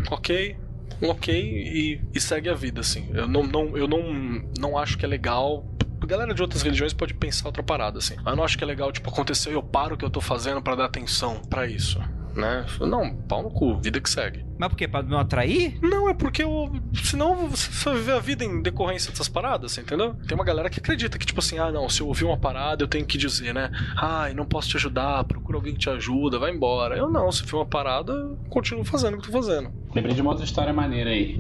ok, 0.10 0.56
ok 1.02 1.34
e, 1.34 2.02
e 2.14 2.20
segue 2.20 2.50
a 2.50 2.54
vida 2.54 2.82
assim. 2.82 3.10
Eu 3.14 3.28
não, 3.28 3.44
não 3.44 3.78
eu 3.78 3.88
não, 3.88 4.44
não 4.58 4.78
acho 4.78 4.98
que 4.98 5.06
é 5.06 5.08
legal 5.08 5.66
a 6.02 6.06
galera 6.06 6.34
de 6.36 6.42
outras 6.42 6.62
religiões 6.62 6.94
pode 6.94 7.16
pensar 7.16 7.48
outra 7.48 7.64
parada, 7.64 7.98
assim. 7.98 8.16
Eu 8.24 8.36
não 8.36 8.44
acho 8.44 8.58
que 8.58 8.64
é 8.64 8.68
legal, 8.68 8.92
tipo, 8.92 9.10
aconteceu 9.10 9.52
e 9.52 9.56
eu 9.56 9.64
paro 9.64 9.96
o 9.96 9.98
que 9.98 10.06
eu 10.06 10.10
tô 10.10 10.22
fazendo 10.22 10.62
para 10.62 10.76
dar 10.76 10.86
atenção 10.86 11.42
para 11.50 11.66
isso 11.66 12.00
né? 12.36 12.66
Não, 12.82 13.16
pau 13.16 13.44
no 13.44 13.50
cu, 13.50 13.78
vida 13.78 14.00
que 14.00 14.10
segue. 14.10 14.46
Mas 14.58 14.70
por 14.70 14.78
quê? 14.78 14.88
Pra 14.88 15.02
não 15.02 15.18
atrair? 15.20 15.78
Não, 15.82 16.10
é 16.10 16.14
porque 16.14 16.44
eu, 16.44 16.72
senão 16.94 17.48
você 17.48 17.90
vai 17.90 18.00
viver 18.00 18.12
a 18.14 18.20
vida 18.20 18.44
em 18.44 18.62
decorrência 18.62 19.12
dessas 19.12 19.28
paradas, 19.28 19.78
entendeu? 19.78 20.16
Tem 20.28 20.36
uma 20.36 20.46
galera 20.46 20.70
que 20.70 20.80
acredita 20.80 21.18
que, 21.18 21.26
tipo 21.26 21.40
assim, 21.40 21.58
ah, 21.58 21.72
não, 21.72 21.90
se 21.90 22.02
eu 22.02 22.08
ouvir 22.08 22.26
uma 22.26 22.38
parada, 22.38 22.84
eu 22.84 22.88
tenho 22.88 23.06
que 23.06 23.18
dizer, 23.18 23.54
né? 23.54 23.70
Ai, 23.98 24.34
não 24.34 24.46
posso 24.46 24.70
te 24.70 24.78
ajudar, 24.78 25.24
procura 25.24 25.58
alguém 25.58 25.74
que 25.74 25.80
te 25.80 25.90
ajuda, 25.90 26.40
vai 26.40 26.52
embora. 26.52 26.98
Eu 26.98 27.10
não, 27.10 27.32
se 27.32 27.44
for 27.44 27.58
uma 27.58 27.66
parada, 27.66 28.14
continuo 28.50 28.86
fazendo 28.86 29.16
o 29.16 29.22
que 29.22 29.28
tô 29.28 29.34
fazendo. 29.34 29.72
Lembrei 29.94 30.14
de 30.14 30.22
uma 30.22 30.32
outra 30.32 30.46
história 30.46 30.74
maneira 30.74 31.10
aí. 31.10 31.38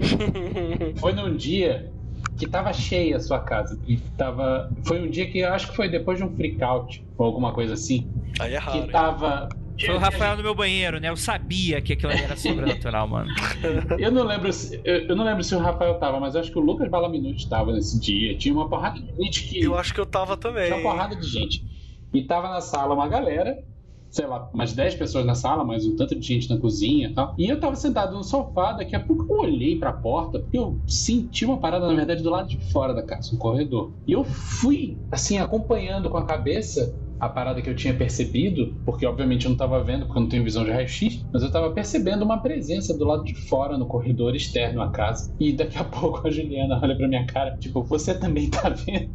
Foi 0.97 1.13
num 1.13 1.35
dia 1.35 1.91
que 2.37 2.47
tava 2.47 2.73
cheia 2.73 3.17
a 3.17 3.19
sua 3.19 3.39
casa. 3.39 3.79
E 3.87 3.97
tava. 4.17 4.69
Foi 4.83 5.01
um 5.01 5.09
dia 5.09 5.29
que 5.29 5.39
eu 5.39 5.53
acho 5.53 5.69
que 5.69 5.75
foi 5.75 5.89
depois 5.89 6.17
de 6.17 6.23
um 6.23 6.35
freak 6.35 6.61
out, 6.63 7.03
ou 7.17 7.25
alguma 7.25 7.53
coisa 7.53 7.73
assim. 7.73 8.09
Aí 8.39 8.53
é 8.53 8.57
raro. 8.57 8.81
Que 8.81 8.91
tava. 8.91 9.49
Foi 9.79 9.95
o 9.95 9.97
Rafael 9.97 10.37
no 10.37 10.43
meu 10.43 10.55
banheiro, 10.55 10.99
né? 10.99 11.09
Eu 11.09 11.17
sabia 11.17 11.81
que 11.81 11.93
aquilo 11.93 12.11
ali 12.11 12.21
era 12.21 12.35
sobrenatural, 12.37 13.07
mano. 13.07 13.29
eu 13.99 14.11
não 14.11 14.23
lembro 14.23 14.51
se, 14.53 14.79
eu, 14.85 15.15
não 15.15 15.25
lembro 15.25 15.43
se 15.43 15.53
o 15.53 15.59
Rafael 15.59 15.95
tava, 15.95 16.19
mas 16.19 16.35
acho 16.35 16.51
que 16.51 16.57
o 16.57 16.61
Lucas 16.61 16.89
Balaminuti 16.89 17.49
tava 17.49 17.73
nesse 17.73 17.99
dia. 17.99 18.37
Tinha 18.37 18.53
uma 18.53 18.69
porrada 18.69 18.99
de 18.99 19.13
gente 19.21 19.43
que. 19.43 19.61
Eu 19.61 19.77
acho 19.77 19.93
que 19.93 19.99
eu 19.99 20.05
tava 20.05 20.37
também. 20.37 20.65
Tinha 20.67 20.77
uma 20.77 20.91
porrada 20.91 21.15
de 21.15 21.27
gente. 21.27 21.65
E 22.13 22.23
tava 22.23 22.49
na 22.49 22.61
sala 22.61 22.93
uma 22.93 23.09
galera, 23.09 23.61
sei 24.09 24.25
lá, 24.25 24.49
umas 24.53 24.71
10 24.71 24.95
pessoas 24.95 25.25
na 25.25 25.35
sala, 25.35 25.65
mais 25.65 25.85
um 25.85 25.97
tanto 25.97 26.17
de 26.17 26.25
gente 26.25 26.49
na 26.49 26.57
cozinha 26.57 27.09
e 27.09 27.13
tal. 27.13 27.35
E 27.37 27.49
eu 27.49 27.59
tava 27.59 27.75
sentado 27.75 28.15
no 28.15 28.23
sofá, 28.23 28.71
daqui 28.71 28.95
a 28.95 28.99
pouco 29.01 29.25
eu 29.29 29.39
olhei 29.39 29.77
pra 29.77 29.91
porta, 29.91 30.39
porque 30.39 30.57
eu 30.57 30.79
senti 30.87 31.43
uma 31.43 31.57
parada, 31.57 31.85
na 31.85 31.93
verdade, 31.93 32.23
do 32.23 32.29
lado 32.29 32.47
de 32.47 32.57
fora 32.71 32.93
da 32.93 33.03
casa, 33.03 33.35
um 33.35 33.37
corredor. 33.37 33.91
E 34.07 34.13
eu 34.13 34.23
fui, 34.23 34.97
assim, 35.11 35.37
acompanhando 35.37 36.09
com 36.09 36.17
a 36.17 36.25
cabeça 36.25 36.95
a 37.19 37.29
parada 37.29 37.61
que 37.61 37.69
eu 37.69 37.75
tinha 37.75 37.93
percebido, 37.93 38.75
porque 38.85 39.05
obviamente 39.05 39.45
eu 39.45 39.49
não 39.49 39.55
estava 39.55 39.83
vendo, 39.83 40.05
porque 40.05 40.17
eu 40.17 40.21
não 40.23 40.29
tenho 40.29 40.43
visão 40.43 40.63
de 40.63 40.71
raio-x, 40.71 41.25
mas 41.31 41.41
eu 41.41 41.47
estava 41.47 41.71
percebendo 41.71 42.23
uma 42.23 42.37
presença 42.41 42.97
do 42.97 43.05
lado 43.05 43.23
de 43.23 43.35
fora, 43.35 43.77
no 43.77 43.85
corredor 43.85 44.35
externo 44.35 44.81
à 44.81 44.89
casa. 44.89 45.33
E 45.39 45.53
daqui 45.53 45.77
a 45.77 45.83
pouco 45.85 46.27
a 46.27 46.31
Juliana 46.31 46.79
olha 46.81 46.95
pra 46.95 47.07
minha 47.07 47.25
cara, 47.25 47.55
tipo, 47.57 47.83
você 47.83 48.17
também 48.17 48.49
tá 48.49 48.69
vendo? 48.69 49.09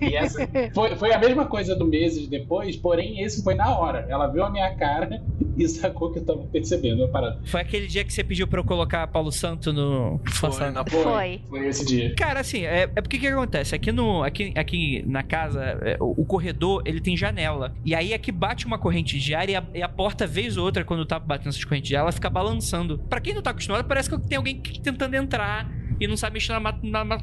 e 0.00 0.14
essa 0.16 0.48
foi, 0.74 0.96
foi 0.96 1.12
a 1.12 1.18
mesma 1.18 1.46
coisa 1.46 1.74
do 1.74 1.86
meses 1.86 2.28
depois, 2.28 2.76
porém 2.76 3.20
esse 3.22 3.42
foi 3.42 3.54
na 3.54 3.78
hora. 3.78 4.06
Ela 4.08 4.26
viu 4.26 4.44
a 4.44 4.50
minha 4.50 4.74
cara 4.76 5.22
e 5.56 5.68
sacou 5.68 6.10
que 6.10 6.18
eu 6.18 6.24
tava 6.24 6.42
percebendo 6.44 7.04
a 7.04 7.08
parada. 7.08 7.40
Foi 7.44 7.60
aquele 7.60 7.86
dia 7.86 8.04
que 8.04 8.12
você 8.12 8.24
pediu 8.24 8.46
pra 8.46 8.60
eu 8.60 8.64
colocar 8.64 9.06
Paulo 9.06 9.30
Santo 9.30 9.72
no. 9.72 10.20
Foi, 10.24 10.70
na... 10.70 10.84
foi. 10.84 11.40
Foi 11.48 11.68
esse 11.68 11.84
dia. 11.84 12.14
Cara, 12.16 12.40
assim, 12.40 12.64
é, 12.64 12.82
é 12.82 13.00
porque 13.00 13.18
que 13.18 13.26
acontece? 13.26 13.74
Aqui, 13.74 13.92
no, 13.92 14.22
aqui, 14.22 14.52
aqui 14.56 15.04
na 15.06 15.22
casa, 15.22 15.62
é, 15.62 15.96
o, 16.00 16.22
o 16.22 16.24
corredor, 16.24 16.82
ele 16.84 17.00
tem 17.04 17.16
janela. 17.16 17.74
E 17.84 17.94
aí 17.94 18.14
aqui 18.14 18.32
bate 18.32 18.66
uma 18.66 18.78
corrente 18.78 19.18
de 19.18 19.34
ar 19.34 19.48
e 19.48 19.54
a, 19.54 19.62
e 19.74 19.82
a 19.82 19.88
porta, 19.88 20.26
vez 20.26 20.56
ou 20.56 20.64
outra, 20.64 20.84
quando 20.84 21.04
tá 21.04 21.18
batendo 21.18 21.50
essas 21.50 21.64
correntes 21.64 21.88
de 21.88 21.96
ar, 21.96 22.00
ela 22.00 22.12
fica 22.12 22.30
balançando. 22.30 22.98
Para 22.98 23.20
quem 23.20 23.34
não 23.34 23.42
tá 23.42 23.50
acostumado, 23.50 23.86
parece 23.86 24.08
que 24.08 24.18
tem 24.18 24.38
alguém 24.38 24.60
tentando 24.60 25.14
entrar 25.14 25.70
e 26.00 26.08
não 26.08 26.16
sabe 26.16 26.34
mexer 26.34 26.58
na, 26.58 26.72
na, 26.82 27.04
na 27.04 27.18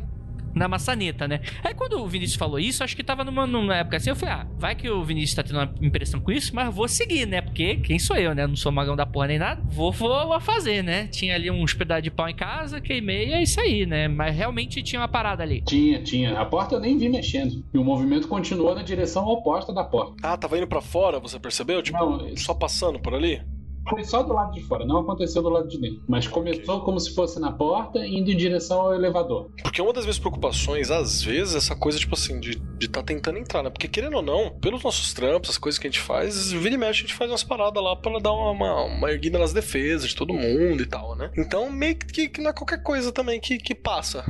na 0.54 0.68
maçaneta, 0.68 1.28
né? 1.28 1.42
Aí 1.64 1.74
quando 1.74 2.02
o 2.02 2.08
Vinícius 2.08 2.38
falou 2.38 2.60
isso, 2.60 2.84
acho 2.84 2.96
que 2.96 3.04
tava 3.04 3.24
numa, 3.24 3.46
numa 3.48 3.76
época 3.76 3.98
assim, 3.98 4.10
eu 4.10 4.16
falei, 4.16 4.36
ah, 4.36 4.48
vai 4.58 4.76
que 4.76 4.90
o 4.90 5.04
Vinícius 5.04 5.36
tá 5.36 5.44
tendo 5.44 5.58
uma 5.58 5.74
impressão 5.82 6.20
com 6.20 6.32
isso, 6.32 6.54
mas 6.56 6.74
vou 6.74 6.88
seguir, 6.88 7.26
né? 7.26 7.42
Porque 7.42 7.78
quem 7.78 8.00
sou 8.00 8.16
eu, 8.16 8.34
né? 8.36 8.46
Não 8.48 8.56
sou 8.56 8.72
magão 8.72 8.96
da 8.96 9.06
porra 9.06 9.28
nem 9.28 9.40
nada. 9.40 9.62
Vou, 9.70 9.92
vou 9.92 10.40
fazer, 10.40 10.84
né? 10.84 11.08
Tinha 11.08 11.36
ali 11.36 11.50
uns 11.50 11.74
pedaços 11.74 12.04
de 12.04 12.12
pau 12.12 12.28
em 12.28 12.36
casa, 12.36 12.82
queimei, 12.82 13.30
e 13.30 13.34
é 13.34 13.44
isso 13.44 13.60
aí, 13.60 13.86
né? 13.86 14.08
Mas 14.08 14.36
realmente 14.36 14.82
tinha 14.82 15.02
uma 15.02 15.08
parada 15.08 15.44
ali. 15.44 15.62
Tinha, 15.62 16.02
tinha. 16.02 16.40
A 16.40 16.46
porta 16.46 16.76
eu 16.76 16.80
nem 16.80 16.98
vi 16.98 17.10
mexendo. 17.10 17.64
E 17.74 17.78
o 17.78 17.84
movimento 17.84 18.28
continuou 18.28 18.76
na 18.76 18.84
direção 18.84 19.26
oposta 19.28 19.74
da 19.74 19.84
porta. 19.84 20.16
Ah, 20.24 20.38
tava 20.38 20.58
indo 20.58 20.68
para 20.68 20.82
fora, 20.82 21.20
você 21.20 21.40
percebeu? 21.40 21.82
Tipo, 21.82 21.98
Não, 21.98 22.38
só 22.38 22.54
passando 22.54 23.00
por 23.00 23.14
ali? 23.14 23.42
Foi 23.90 24.04
só 24.04 24.24
do 24.24 24.34
lado 24.34 24.54
de 24.54 24.62
fora, 24.64 24.86
não 24.86 25.00
aconteceu 25.00 25.42
do 25.42 25.50
lado 25.50 25.68
de 25.68 25.80
dentro. 25.80 26.02
Mas 26.08 26.28
começou 26.28 26.76
okay. 26.76 26.86
como 26.86 27.00
se 27.00 27.14
fosse 27.14 27.40
na 27.40 27.52
porta, 27.52 28.06
indo 28.06 28.32
em 28.32 28.38
direção 28.38 28.82
ao 28.82 28.94
elevador. 28.94 29.50
Porque 29.62 29.82
uma 29.82 29.94
das 29.94 30.06
minhas 30.06 30.20
preocupações, 30.20 30.92
às 30.92 31.22
vezes, 31.22 31.56
é 31.56 31.58
essa 31.58 31.76
coisa, 31.76 31.98
tipo 31.98 32.16
assim, 32.16 32.40
de 32.40 32.62
estar 32.80 33.02
tá 33.02 33.04
tentando 33.04 33.38
entrar, 33.38 33.64
né? 33.64 33.70
Porque 33.70 33.88
querendo 33.88 34.16
ou 34.16 34.22
não, 34.22 34.50
pelos 34.60 34.84
nossos 34.84 35.14
trampos, 35.14 35.50
as 35.50 35.58
coisas 35.58 35.80
que 35.80 35.88
a 35.88 35.90
gente 35.90 36.02
faz, 36.02 36.52
vira 36.52 36.76
e 36.76 36.78
mexe, 36.78 37.00
a 37.00 37.02
gente 37.02 37.14
faz 37.14 37.30
umas 37.32 37.44
paradas 37.44 37.84
lá 37.84 37.96
pra 37.96 38.20
dar 38.20 38.32
uma, 38.32 38.52
uma, 38.52 38.84
uma 38.84 39.12
erguida 39.12 39.38
nas 39.38 39.54
defesas 39.54 40.10
de 40.10 40.16
todo 40.16 40.34
mundo 40.34 40.82
e 40.82 40.86
tal, 40.86 41.16
né? 41.16 41.32
Então, 41.38 41.72
meio 41.72 41.96
que, 41.98 42.30
que 42.30 42.42
não 42.42 42.50
é 42.50 42.54
qualquer 42.54 42.82
coisa 42.84 43.12
também 43.12 43.40
que, 43.40 43.58
que 43.58 43.76
passa. 43.76 44.24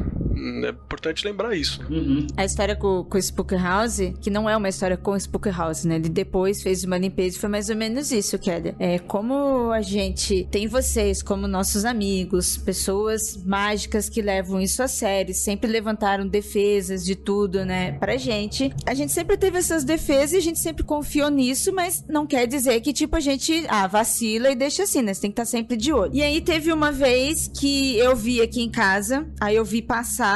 É 0.66 0.70
importante 0.70 1.24
lembrar 1.24 1.56
isso. 1.56 1.82
Uhum. 1.90 2.26
A 2.36 2.44
história 2.44 2.76
com, 2.76 3.04
com 3.04 3.18
o 3.18 3.22
Spook 3.22 3.54
House, 3.56 4.00
que 4.20 4.30
não 4.30 4.50
é 4.50 4.58
uma 4.58 4.70
história 4.70 4.98
com 4.98 5.12
o 5.12 5.18
Spook 5.18 5.50
House, 5.50 5.84
né? 5.86 5.96
Ele 5.96 6.10
depois 6.10 6.64
fez 6.64 6.84
uma 6.84 6.98
limpeza 6.98 7.38
e 7.38 7.40
foi 7.40 7.50
mais 7.50 7.70
ou 7.70 7.76
menos 7.76 8.12
isso, 8.12 8.40
Kelly. 8.40 8.74
É 8.80 8.98
como 8.98 9.72
a 9.72 9.82
gente 9.82 10.48
tem 10.50 10.68
vocês 10.68 11.22
como 11.22 11.48
nossos 11.48 11.86
amigos, 11.86 12.58
pessoas 12.58 13.38
mágicas 13.46 14.10
que 14.10 14.22
levam 14.22 14.60
isso 14.60 14.82
a 14.82 14.88
sério, 14.88 15.34
sempre 15.34 15.70
levantaram 15.70 16.28
defesas 16.28 17.06
de 17.06 17.16
tudo, 17.16 17.64
né? 17.64 17.94
Pra 17.94 18.18
gente. 18.18 18.74
A 18.86 18.96
gente 18.96 19.12
sempre 19.12 19.38
teve 19.38 19.60
essas 19.60 19.84
defesas 19.84 20.34
e 20.34 20.38
a 20.38 20.42
gente 20.42 20.60
sempre 20.60 20.84
confiou 20.84 21.30
nisso, 21.30 21.72
mas 21.72 22.04
não 22.10 22.26
quer 22.26 22.48
dizer 22.48 22.82
que, 22.82 22.94
tipo, 22.94 23.16
a 23.16 23.20
gente, 23.20 23.64
ah, 23.68 23.86
vacila 23.86 24.50
e 24.50 24.56
deixa 24.56 24.84
assim, 24.84 25.04
né? 25.04 25.14
Você 25.14 25.22
tem 25.22 25.30
que 25.30 25.40
estar 25.40 25.44
tá 25.44 25.58
sempre 25.58 25.78
de 25.78 25.94
olho. 25.94 26.12
E 26.16 26.24
aí 26.24 26.42
teve 26.42 26.74
uma 26.74 26.92
vez 26.92 27.48
que 27.48 27.96
eu 27.98 28.16
vi 28.16 28.42
aqui 28.42 28.62
em 28.62 28.70
casa, 28.70 29.28
aí 29.40 29.56
eu 29.56 29.66
vi 29.66 29.82
passar 29.82 30.31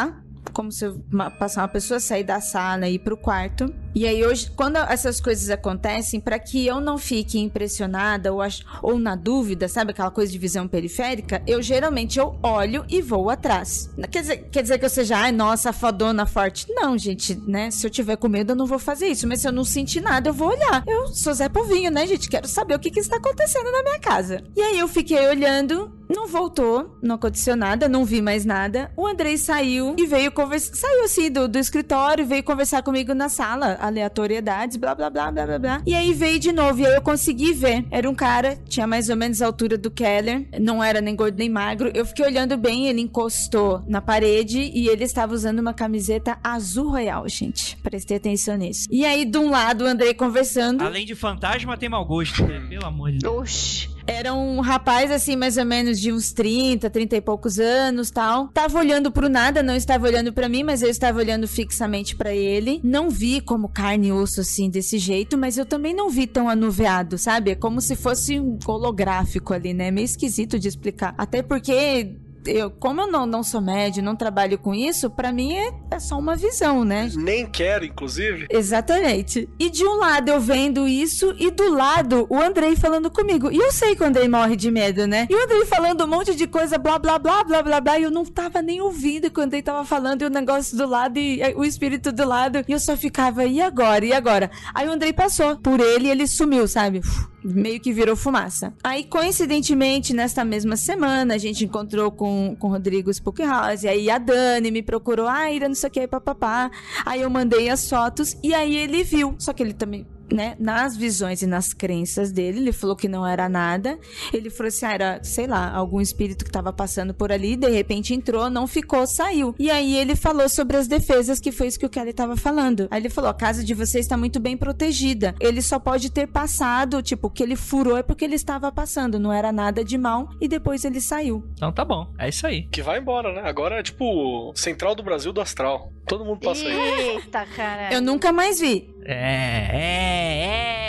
como 0.53 0.71
se 0.71 0.85
eu, 0.85 1.01
uma, 1.11 1.29
passar 1.29 1.61
uma 1.61 1.67
pessoa 1.67 1.99
sair 1.99 2.23
da 2.23 2.39
sala 2.39 2.87
e 2.87 2.95
ir 2.95 2.99
pro 2.99 3.17
quarto. 3.17 3.73
E 3.95 4.05
aí 4.05 4.25
hoje, 4.25 4.51
quando 4.55 4.75
essas 4.75 5.21
coisas 5.21 5.49
acontecem, 5.49 6.19
para 6.19 6.37
que 6.37 6.67
eu 6.67 6.81
não 6.81 6.97
fique 6.97 7.39
impressionada 7.39 8.33
ou, 8.33 8.41
ach- 8.41 8.61
ou 8.83 8.99
na 8.99 9.15
dúvida, 9.15 9.69
sabe 9.69 9.91
aquela 9.91 10.11
coisa 10.11 10.31
de 10.31 10.37
visão 10.37 10.67
periférica, 10.67 11.41
eu 11.47 11.61
geralmente 11.61 12.19
eu 12.19 12.37
olho 12.43 12.83
e 12.89 13.01
vou 13.01 13.29
atrás. 13.29 13.89
Quer 14.11 14.21
dizer, 14.21 14.37
quer 14.51 14.61
dizer 14.63 14.77
que 14.79 14.85
eu 14.85 14.89
seja, 14.89 15.17
ai, 15.17 15.31
nossa, 15.31 15.71
fodona 15.71 16.25
forte. 16.25 16.65
Não, 16.69 16.97
gente, 16.97 17.35
né? 17.47 17.71
Se 17.71 17.87
eu 17.87 17.89
tiver 17.89 18.17
com 18.17 18.27
medo, 18.27 18.51
eu 18.51 18.55
não 18.55 18.65
vou 18.65 18.79
fazer 18.79 19.07
isso. 19.07 19.25
Mas 19.27 19.39
se 19.41 19.47
eu 19.47 19.51
não 19.53 19.63
sentir 19.63 20.01
nada, 20.01 20.29
eu 20.29 20.33
vou 20.33 20.49
olhar. 20.49 20.83
Eu 20.85 21.07
sou 21.07 21.33
Zé 21.33 21.47
Povinho, 21.47 21.89
né, 21.89 22.05
gente? 22.05 22.29
Quero 22.29 22.47
saber 22.49 22.75
o 22.75 22.79
que, 22.79 22.91
que 22.91 22.99
está 22.99 23.15
acontecendo 23.15 23.71
na 23.71 23.81
minha 23.81 23.99
casa. 23.99 24.43
E 24.55 24.61
aí 24.61 24.77
eu 24.77 24.89
fiquei 24.89 25.25
olhando, 25.25 25.89
não 26.09 26.27
voltou, 26.27 26.97
não 27.01 27.15
aconteceu 27.15 27.55
nada, 27.55 27.87
não 27.87 28.03
vi 28.03 28.21
mais 28.21 28.43
nada. 28.43 28.91
O 28.97 29.07
Andrei 29.07 29.37
saiu 29.37 29.95
e 29.97 30.05
veio 30.05 30.31
conversar. 30.33 30.75
Saiu 30.75 31.05
assim 31.05 31.31
do, 31.31 31.47
do 31.47 31.57
escritório, 31.57 32.25
veio 32.27 32.43
conversar 32.43 32.83
comigo 32.83 33.13
na 33.13 33.29
sala. 33.29 33.77
Aleatoriedades, 33.87 34.77
blá 34.77 34.93
blá 34.95 35.09
blá 35.09 35.31
blá 35.31 35.45
blá 35.45 35.59
blá. 35.59 35.81
E 35.85 35.93
aí 35.93 36.13
veio 36.13 36.39
de 36.39 36.51
novo. 36.51 36.79
E 36.81 36.85
aí 36.85 36.93
eu 36.95 37.01
consegui 37.01 37.53
ver. 37.53 37.85
Era 37.91 38.09
um 38.09 38.15
cara, 38.15 38.57
tinha 38.67 38.87
mais 38.87 39.09
ou 39.09 39.15
menos 39.15 39.41
a 39.41 39.45
altura 39.45 39.77
do 39.77 39.89
Keller. 39.91 40.47
Não 40.59 40.83
era 40.83 41.01
nem 41.01 41.15
gordo 41.15 41.37
nem 41.37 41.49
magro. 41.49 41.91
Eu 41.93 42.05
fiquei 42.05 42.25
olhando 42.25 42.57
bem, 42.57 42.87
ele 42.87 43.01
encostou 43.01 43.83
na 43.87 44.01
parede 44.01 44.59
e 44.73 44.87
ele 44.87 45.03
estava 45.03 45.33
usando 45.33 45.59
uma 45.59 45.73
camiseta 45.73 46.37
azul 46.43 46.89
royal, 46.91 47.27
gente. 47.27 47.77
Prestei 47.77 48.17
atenção 48.17 48.55
nisso. 48.57 48.87
E 48.91 49.05
aí, 49.05 49.25
de 49.25 49.37
um 49.37 49.49
lado, 49.49 49.83
o 49.83 49.87
Andrei 49.87 50.13
conversando. 50.13 50.83
Além 50.83 51.05
de 51.05 51.15
fantasma, 51.15 51.77
tem 51.77 51.89
mau 51.89 52.05
gosto. 52.05 52.43
né? 52.45 52.65
Pelo 52.69 52.85
amor 52.85 53.11
de 53.11 53.19
Deus. 53.19 53.35
Oxi. 53.35 53.94
Era 54.07 54.33
um 54.33 54.59
rapaz, 54.59 55.09
assim, 55.09 55.35
mais 55.35 55.57
ou 55.57 55.65
menos 55.65 55.99
de 55.99 56.11
uns 56.11 56.31
30, 56.31 56.89
30 56.89 57.15
e 57.15 57.21
poucos 57.21 57.59
anos 57.59 58.11
tal. 58.11 58.49
Tava 58.49 58.77
olhando 58.77 59.11
pro 59.11 59.27
nada, 59.27 59.63
não 59.63 59.75
estava 59.75 60.05
olhando 60.05 60.31
pra 60.31 60.47
mim, 60.47 60.63
mas 60.63 60.83
eu 60.83 60.89
estava 60.89 61.19
olhando 61.19 61.47
fixamente 61.47 62.15
pra 62.15 62.33
ele. 62.33 62.79
Não 62.83 63.09
vi 63.09 63.41
como 63.41 63.67
carne 63.67 64.09
e 64.09 64.11
osso, 64.11 64.41
assim, 64.41 64.69
desse 64.69 64.99
jeito, 64.99 65.37
mas 65.37 65.57
eu 65.57 65.65
também 65.65 65.93
não 65.93 66.09
vi 66.09 66.27
tão 66.27 66.47
anuviado, 66.47 67.17
sabe? 67.17 67.51
É 67.51 67.55
como 67.55 67.81
se 67.81 67.95
fosse 67.95 68.39
um 68.39 68.59
holográfico 68.65 69.53
ali, 69.53 69.73
né? 69.73 69.89
Meio 69.89 70.05
esquisito 70.05 70.59
de 70.59 70.67
explicar. 70.67 71.15
Até 71.17 71.41
porque. 71.41 72.15
Eu, 72.45 72.69
como 72.71 73.01
eu 73.01 73.07
não, 73.07 73.25
não 73.25 73.43
sou 73.43 73.61
médio, 73.61 74.03
não 74.03 74.15
trabalho 74.15 74.57
com 74.57 74.73
isso, 74.73 75.09
pra 75.09 75.31
mim 75.31 75.53
é, 75.53 75.73
é 75.91 75.99
só 75.99 76.17
uma 76.17 76.35
visão, 76.35 76.83
né? 76.83 77.09
Nem 77.15 77.45
quero, 77.45 77.85
inclusive. 77.85 78.47
Exatamente. 78.49 79.49
E 79.59 79.69
de 79.69 79.85
um 79.85 79.95
lado 79.97 80.29
eu 80.29 80.39
vendo 80.39 80.87
isso, 80.87 81.35
e 81.39 81.51
do 81.51 81.73
lado 81.73 82.27
o 82.29 82.39
Andrei 82.39 82.75
falando 82.75 83.09
comigo. 83.09 83.51
E 83.51 83.57
eu 83.57 83.71
sei 83.71 83.95
que 83.95 84.03
o 84.03 84.05
Andrei 84.05 84.27
morre 84.27 84.55
de 84.55 84.69
medo, 84.71 85.07
né? 85.07 85.27
E 85.29 85.35
o 85.35 85.43
Andrei 85.43 85.65
falando 85.65 86.03
um 86.03 86.07
monte 86.07 86.35
de 86.35 86.47
coisa, 86.47 86.77
blá, 86.77 86.99
blá, 86.99 87.17
blá, 87.17 87.43
blá, 87.43 87.63
blá, 87.63 87.81
blá. 87.81 87.99
E 87.99 88.03
eu 88.03 88.11
não 88.11 88.25
tava 88.25 88.61
nem 88.61 88.81
ouvindo 88.81 89.31
quando 89.31 89.53
ele 89.53 89.63
tava 89.63 89.85
falando, 89.85 90.21
e 90.21 90.25
o 90.25 90.29
negócio 90.29 90.77
do 90.77 90.87
lado, 90.87 91.17
e 91.17 91.41
eh, 91.41 91.53
o 91.55 91.63
espírito 91.63 92.11
do 92.11 92.27
lado. 92.27 92.63
E 92.67 92.71
eu 92.71 92.79
só 92.79 92.95
ficava, 92.95 93.45
e 93.45 93.61
agora? 93.61 94.05
E 94.05 94.13
agora? 94.13 94.51
Aí 94.73 94.87
o 94.87 94.91
Andrei 94.91 95.13
passou 95.13 95.57
por 95.57 95.79
ele 95.79 96.07
e 96.07 96.11
ele 96.11 96.27
sumiu, 96.27 96.67
sabe? 96.67 97.01
Meio 97.47 97.79
que 97.79 97.93
virou 97.93 98.15
fumaça. 98.15 98.73
Aí, 98.83 99.03
coincidentemente, 99.03 100.15
nesta 100.15 100.43
mesma 100.43 100.75
semana, 100.75 101.35
a 101.35 101.37
gente 101.37 101.63
encontrou 101.63 102.11
com, 102.11 102.55
com 102.59 102.67
o 102.67 102.71
Rodrigo 102.71 103.13
Spookhouse. 103.13 103.87
Aí 103.87 104.09
a 104.09 104.17
Dani 104.17 104.71
me 104.71 104.81
procurou, 104.81 105.27
ah, 105.27 105.51
Ira, 105.51 105.67
não 105.67 105.75
sei 105.75 105.89
o 105.89 105.91
que, 105.91 106.07
papapá. 106.07 106.71
Aí 107.05 107.21
eu 107.21 107.29
mandei 107.29 107.69
as 107.69 107.87
fotos 107.87 108.35
e 108.41 108.51
aí 108.51 108.75
ele 108.75 109.03
viu. 109.03 109.35
Só 109.37 109.53
que 109.53 109.61
ele 109.61 109.73
também, 109.73 110.07
né, 110.31 110.55
nas 110.59 110.95
visões 110.95 111.41
e 111.41 111.47
nas 111.47 111.73
crenças 111.73 112.31
dele, 112.31 112.59
ele 112.59 112.71
falou 112.71 112.95
que 112.95 113.07
não 113.07 113.25
era 113.25 113.47
nada. 113.47 113.97
Ele 114.33 114.49
falou 114.49 114.67
assim, 114.67 114.85
ah, 114.85 114.93
era, 114.93 115.23
sei 115.23 115.47
lá, 115.47 115.71
algum 115.73 116.01
espírito 116.01 116.45
que 116.45 116.51
tava 116.51 116.71
passando 116.73 117.13
por 117.13 117.31
ali, 117.31 117.55
de 117.55 117.69
repente 117.69 118.13
entrou, 118.13 118.49
não 118.49 118.67
ficou, 118.67 119.05
saiu. 119.07 119.55
E 119.59 119.69
aí 119.69 119.95
ele 119.95 120.15
falou 120.15 120.49
sobre 120.49 120.77
as 120.77 120.87
defesas, 120.87 121.39
que 121.39 121.51
foi 121.51 121.67
isso 121.67 121.79
que 121.79 121.85
o 121.85 121.89
Kelly 121.89 122.13
tava 122.13 122.35
falando. 122.35 122.87
Aí 122.91 123.01
ele 123.01 123.09
falou, 123.09 123.29
a 123.29 123.33
casa 123.33 123.63
de 123.63 123.73
vocês 123.73 124.05
está 124.05 124.17
muito 124.17 124.39
bem 124.39 124.57
protegida. 124.57 125.35
Ele 125.39 125.61
só 125.61 125.79
pode 125.79 126.09
ter 126.11 126.27
passado, 126.27 127.01
tipo, 127.01 127.27
o 127.27 127.29
que 127.31 127.43
ele 127.43 127.55
furou 127.55 127.97
é 127.97 128.03
porque 128.03 128.25
ele 128.25 128.35
estava 128.35 128.71
passando, 128.71 129.19
não 129.19 129.31
era 129.31 129.51
nada 129.51 129.83
de 129.83 129.97
mal, 129.97 130.29
e 130.39 130.47
depois 130.47 130.83
ele 130.85 131.01
saiu. 131.01 131.43
Então 131.53 131.71
tá 131.71 131.85
bom. 131.85 132.11
É 132.17 132.29
isso 132.29 132.45
aí. 132.45 132.67
Que 132.67 132.81
vai 132.81 132.99
embora, 132.99 133.33
né? 133.33 133.41
Agora 133.45 133.79
é 133.79 133.83
tipo 133.83 134.51
Central 134.55 134.95
do 134.95 135.03
Brasil 135.03 135.31
do 135.31 135.41
Astral. 135.41 135.91
Todo 136.07 136.23
mundo 136.23 136.39
passa 136.39 136.63
aí. 136.63 137.15
Eita, 137.15 137.45
cara. 137.55 137.91
Eu 137.91 138.01
nunca 138.01 138.31
mais 138.31 138.59
vi. 138.59 138.93
É, 139.07 139.13
é, 139.13 140.14
é. 140.15 140.84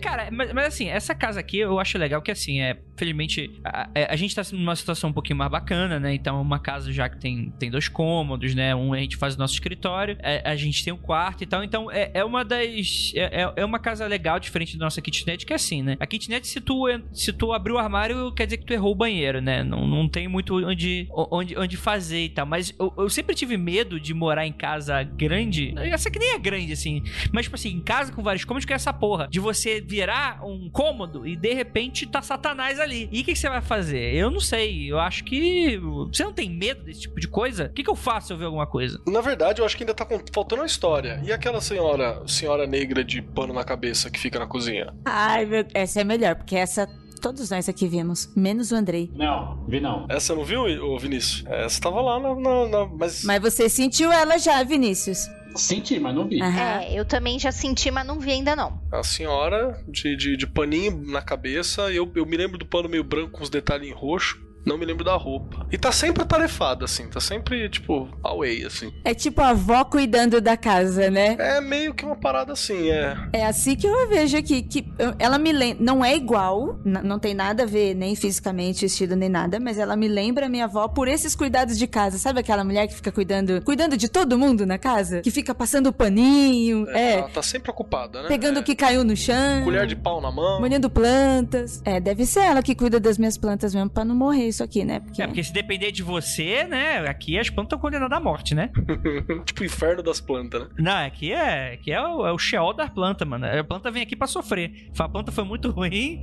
Cara, 0.00 0.28
mas, 0.30 0.52
mas 0.52 0.66
assim, 0.66 0.88
essa 0.88 1.14
casa 1.14 1.40
aqui 1.40 1.58
eu 1.58 1.78
acho 1.78 1.96
legal 1.98 2.20
que 2.22 2.30
assim, 2.30 2.60
é, 2.60 2.78
felizmente, 2.96 3.50
a, 3.64 3.88
é, 3.94 4.04
a 4.10 4.16
gente 4.16 4.34
tá 4.34 4.42
numa 4.52 4.76
situação 4.76 5.10
um 5.10 5.12
pouquinho 5.12 5.36
mais 5.38 5.50
bacana, 5.50 5.98
né? 5.98 6.14
Então, 6.14 6.40
uma 6.40 6.58
casa 6.58 6.92
já 6.92 7.08
que 7.08 7.18
tem, 7.18 7.52
tem 7.58 7.70
dois 7.70 7.88
cômodos, 7.88 8.54
né? 8.54 8.74
Um 8.74 8.92
a 8.92 8.98
gente 8.98 9.16
faz 9.16 9.34
o 9.34 9.38
nosso 9.38 9.54
escritório, 9.54 10.16
é, 10.20 10.42
a 10.44 10.56
gente 10.56 10.84
tem 10.84 10.92
um 10.92 10.96
quarto 10.98 11.42
e 11.42 11.46
tal. 11.46 11.62
Então, 11.64 11.90
é, 11.90 12.10
é 12.14 12.24
uma 12.24 12.44
das. 12.44 13.12
É, 13.14 13.42
é- 13.42 13.52
é 13.56 13.64
uma 13.64 13.78
casa 13.78 14.06
legal, 14.06 14.38
diferente 14.40 14.76
da 14.76 14.84
nossa 14.84 15.00
kitnet, 15.00 15.44
que 15.46 15.52
é 15.52 15.56
assim, 15.56 15.82
né? 15.82 15.96
A 16.00 16.06
kitnet, 16.06 16.46
se 16.46 16.60
tu, 16.60 16.84
se 17.12 17.32
tu 17.32 17.52
abrir 17.52 17.72
o 17.72 17.78
armário, 17.78 18.32
quer 18.32 18.46
dizer 18.46 18.58
que 18.58 18.64
tu 18.64 18.72
errou 18.72 18.92
o 18.92 18.94
banheiro, 18.94 19.40
né? 19.40 19.62
Não, 19.62 19.86
não 19.86 20.08
tem 20.08 20.26
muito 20.28 20.56
onde, 20.56 21.06
onde, 21.10 21.56
onde 21.58 21.76
fazer 21.76 22.24
e 22.24 22.28
tal. 22.28 22.46
Mas 22.46 22.74
eu, 22.78 22.92
eu 22.98 23.08
sempre 23.08 23.34
tive 23.34 23.56
medo 23.56 24.00
de 24.00 24.12
morar 24.14 24.46
em 24.46 24.52
casa 24.52 25.02
grande. 25.02 25.74
Essa 25.78 26.10
que 26.10 26.18
nem 26.18 26.34
é 26.34 26.38
grande, 26.38 26.72
assim. 26.72 27.02
Mas, 27.32 27.44
tipo 27.44 27.54
assim, 27.56 27.70
em 27.70 27.80
casa 27.80 28.12
com 28.12 28.22
vários 28.22 28.44
cômodos, 28.44 28.64
que 28.64 28.72
é 28.72 28.76
essa 28.76 28.92
porra. 28.92 29.28
De 29.30 29.40
você 29.40 29.53
virar 29.86 30.44
um 30.44 30.68
cômodo 30.70 31.26
e 31.26 31.36
de 31.36 31.52
repente 31.54 32.06
tá 32.06 32.20
Satanás 32.22 32.78
ali. 32.80 33.08
E 33.12 33.20
o 33.20 33.24
que, 33.24 33.32
que 33.32 33.38
você 33.38 33.48
vai 33.48 33.62
fazer? 33.62 34.14
Eu 34.14 34.30
não 34.30 34.40
sei. 34.40 34.90
Eu 34.90 34.98
acho 34.98 35.24
que. 35.24 35.78
Você 36.12 36.24
não 36.24 36.32
tem 36.32 36.50
medo 36.50 36.84
desse 36.84 37.02
tipo 37.02 37.20
de 37.20 37.28
coisa? 37.28 37.66
O 37.66 37.72
que, 37.72 37.82
que 37.84 37.90
eu 37.90 37.96
faço 37.96 38.28
se 38.28 38.32
eu 38.32 38.36
ver 38.38 38.44
alguma 38.46 38.66
coisa? 38.66 39.00
Na 39.06 39.20
verdade, 39.20 39.60
eu 39.60 39.66
acho 39.66 39.76
que 39.76 39.82
ainda 39.82 39.94
tá 39.94 40.06
faltando 40.32 40.62
uma 40.62 40.66
história. 40.66 41.20
E 41.24 41.32
aquela 41.32 41.60
senhora, 41.60 42.22
senhora 42.26 42.66
negra 42.66 43.04
de 43.04 43.20
pano 43.22 43.52
na 43.54 43.64
cabeça 43.64 44.10
que 44.10 44.18
fica 44.18 44.38
na 44.38 44.46
cozinha? 44.46 44.92
Ai, 45.04 45.44
meu... 45.46 45.64
essa 45.74 46.00
é 46.00 46.04
melhor, 46.04 46.34
porque 46.36 46.56
essa 46.56 46.88
todos 47.20 47.48
nós 47.48 47.68
aqui 47.70 47.88
vimos, 47.88 48.30
menos 48.36 48.70
o 48.70 48.74
Andrei. 48.76 49.10
Não, 49.14 49.64
vi 49.66 49.80
não. 49.80 50.04
Essa 50.10 50.26
você 50.26 50.34
não 50.34 50.44
viu, 50.44 50.98
Vinícius? 50.98 51.42
Essa 51.46 51.80
tava 51.80 52.00
lá 52.02 52.20
na. 52.20 52.34
na- 52.34 52.68
na- 52.68 52.86
mas. 52.86 53.24
Mas 53.24 53.40
você 53.40 53.68
sentiu 53.68 54.12
ela 54.12 54.36
já, 54.38 54.62
Vinícius? 54.62 55.26
Senti, 55.54 55.98
mas 55.98 56.14
não 56.14 56.28
vi. 56.28 56.42
Aham. 56.42 56.80
É, 56.80 56.92
eu 56.98 57.04
também 57.04 57.38
já 57.38 57.52
senti, 57.52 57.90
mas 57.90 58.06
não 58.06 58.18
vi 58.20 58.32
ainda 58.32 58.56
não. 58.56 58.80
A 58.92 59.02
senhora 59.02 59.78
de, 59.88 60.16
de, 60.16 60.36
de 60.36 60.46
paninho 60.46 61.02
na 61.06 61.22
cabeça. 61.22 61.92
Eu, 61.92 62.10
eu 62.14 62.26
me 62.26 62.36
lembro 62.36 62.58
do 62.58 62.66
pano 62.66 62.88
meio 62.88 63.04
branco 63.04 63.32
com 63.32 63.42
os 63.42 63.50
detalhes 63.50 63.88
em 63.88 63.92
roxo. 63.92 64.43
Não 64.64 64.78
me 64.78 64.84
lembro 64.86 65.04
da 65.04 65.14
roupa. 65.14 65.66
E 65.70 65.76
tá 65.76 65.92
sempre 65.92 66.22
atarefada, 66.22 66.84
assim. 66.84 67.06
Tá 67.08 67.20
sempre, 67.20 67.68
tipo, 67.68 68.08
away, 68.22 68.64
assim. 68.64 68.92
É 69.04 69.12
tipo 69.14 69.40
a 69.42 69.48
avó 69.50 69.84
cuidando 69.84 70.40
da 70.40 70.56
casa, 70.56 71.10
né? 71.10 71.36
É 71.38 71.60
meio 71.60 71.92
que 71.94 72.04
uma 72.04 72.16
parada 72.16 72.52
assim, 72.52 72.90
é. 72.90 73.16
É 73.32 73.44
assim 73.46 73.76
que 73.76 73.86
eu 73.86 74.08
vejo 74.08 74.36
aqui, 74.36 74.62
que 74.62 74.86
ela 75.18 75.38
me 75.38 75.52
lembra, 75.52 75.84
não 75.84 76.04
é 76.04 76.16
igual, 76.16 76.78
não 76.84 77.18
tem 77.18 77.34
nada 77.34 77.64
a 77.64 77.66
ver 77.66 77.94
nem 77.94 78.14
fisicamente, 78.16 78.86
estilo 78.86 79.14
nem 79.16 79.28
nada, 79.28 79.60
mas 79.60 79.78
ela 79.78 79.96
me 79.96 80.08
lembra 80.08 80.46
a 80.46 80.48
minha 80.48 80.64
avó 80.64 80.88
por 80.88 81.08
esses 81.08 81.34
cuidados 81.34 81.76
de 81.78 81.86
casa. 81.86 82.16
Sabe 82.18 82.40
aquela 82.40 82.64
mulher 82.64 82.86
que 82.86 82.94
fica 82.94 83.12
cuidando, 83.12 83.60
cuidando 83.62 83.96
de 83.96 84.08
todo 84.08 84.38
mundo 84.38 84.64
na 84.66 84.78
casa? 84.78 85.20
Que 85.20 85.30
fica 85.30 85.54
passando 85.54 85.88
o 85.88 85.92
paninho, 85.92 86.88
é, 86.90 87.14
Ela 87.18 87.28
tá 87.28 87.42
sempre 87.42 87.70
ocupada, 87.70 88.22
né? 88.22 88.28
pegando 88.28 88.58
É. 88.58 88.60
o 88.60 88.64
que 88.64 88.74
caiu 88.74 89.04
no 89.04 89.16
chão. 89.16 89.62
Colher 89.64 89.86
de 89.86 89.96
pau 89.96 90.20
na 90.20 90.30
mão. 90.30 90.60
Molhando 90.60 90.88
plantas. 90.88 91.82
É, 91.84 92.00
deve 92.00 92.24
ser 92.24 92.40
ela 92.40 92.62
que 92.62 92.74
cuida 92.74 92.98
das 92.98 93.18
minhas 93.18 93.36
plantas 93.36 93.74
mesmo, 93.74 93.90
pra 93.90 94.04
não 94.04 94.14
morrer 94.14 94.53
isso 94.54 94.64
aqui, 94.64 94.84
né? 94.84 95.00
Porque... 95.00 95.22
É, 95.22 95.26
porque 95.26 95.42
se 95.44 95.52
depender 95.52 95.90
de 95.92 96.02
você, 96.02 96.64
né? 96.64 96.98
Aqui 97.08 97.38
as 97.38 97.50
plantas 97.50 97.66
estão 97.68 97.78
condenadas 97.78 98.16
à 98.16 98.20
morte, 98.20 98.54
né? 98.54 98.70
tipo 99.44 99.62
o 99.62 99.64
inferno 99.66 100.02
das 100.02 100.20
plantas, 100.20 100.62
né? 100.62 100.68
Não, 100.78 101.06
aqui 101.06 101.32
é, 101.32 101.74
aqui 101.74 101.92
é, 101.92 102.00
o, 102.00 102.26
é 102.26 102.32
o 102.32 102.38
Sheol 102.38 102.72
das 102.74 102.90
plantas, 102.90 103.26
mano. 103.26 103.46
A 103.46 103.64
planta 103.64 103.90
vem 103.90 104.02
aqui 104.02 104.16
pra 104.16 104.26
sofrer. 104.26 104.88
Se 104.92 105.02
a 105.02 105.08
planta 105.08 105.30
foi 105.32 105.44
muito 105.44 105.70
ruim, 105.70 106.22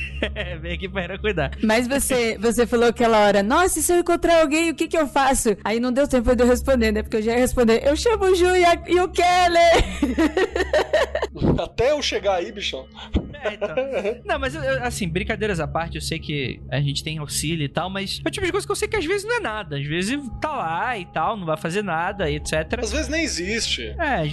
vem 0.60 0.72
aqui 0.72 0.88
pra 0.88 1.02
ela 1.02 1.18
cuidar. 1.18 1.50
Mas 1.62 1.86
você, 1.86 2.38
você 2.38 2.66
falou 2.66 2.88
aquela 2.88 3.18
hora, 3.18 3.42
nossa, 3.42 3.78
e 3.78 3.82
se 3.82 3.92
eu 3.92 3.98
encontrar 3.98 4.40
alguém, 4.42 4.70
o 4.70 4.74
que 4.74 4.88
que 4.88 4.96
eu 4.96 5.06
faço? 5.06 5.56
Aí 5.64 5.80
não 5.80 5.92
deu 5.92 6.06
tempo 6.08 6.34
de 6.34 6.42
eu 6.42 6.46
responder, 6.46 6.92
né? 6.92 7.02
Porque 7.02 7.16
eu 7.18 7.22
já 7.22 7.32
ia 7.32 7.38
responder, 7.38 7.82
eu 7.86 7.96
chamo 7.96 8.24
o 8.24 8.34
Ju 8.34 8.54
e, 8.56 8.64
a- 8.64 8.82
e 8.86 9.00
o 9.00 9.08
Keller. 9.08 9.84
Até 11.62 11.92
eu 11.92 12.02
chegar 12.02 12.36
aí, 12.36 12.52
bichão. 12.52 12.86
É, 13.44 13.54
então. 13.54 13.74
Não, 14.24 14.38
mas 14.38 14.54
eu- 14.54 14.62
eu, 14.62 14.82
assim, 14.82 15.08
brincadeiras 15.08 15.60
à 15.60 15.66
parte, 15.68 15.96
eu 15.96 16.00
sei 16.00 16.18
que 16.18 16.60
a 16.70 16.80
gente 16.80 17.02
tem 17.04 17.18
auxílio 17.18 17.64
e 17.64 17.68
tal, 17.68 17.88
mas 17.90 18.20
é 18.24 18.28
o 18.28 18.30
tipo 18.30 18.44
de 18.46 18.52
coisa 18.52 18.66
que 18.66 18.70
eu 18.72 18.76
sei 18.76 18.88
que 18.88 18.96
às 18.96 19.04
vezes 19.04 19.24
não 19.26 19.36
é 19.36 19.40
nada. 19.40 19.76
Às 19.78 19.86
vezes 19.86 20.18
tá 20.40 20.50
lá 20.56 20.98
e 20.98 21.04
tal, 21.06 21.36
não 21.36 21.46
vai 21.46 21.56
fazer 21.56 21.82
nada, 21.82 22.28
e 22.30 22.36
etc. 22.36 22.78
Às 22.82 22.92
vezes 22.92 23.08
nem 23.08 23.22
existe. 23.22 23.82
É, 23.98 24.24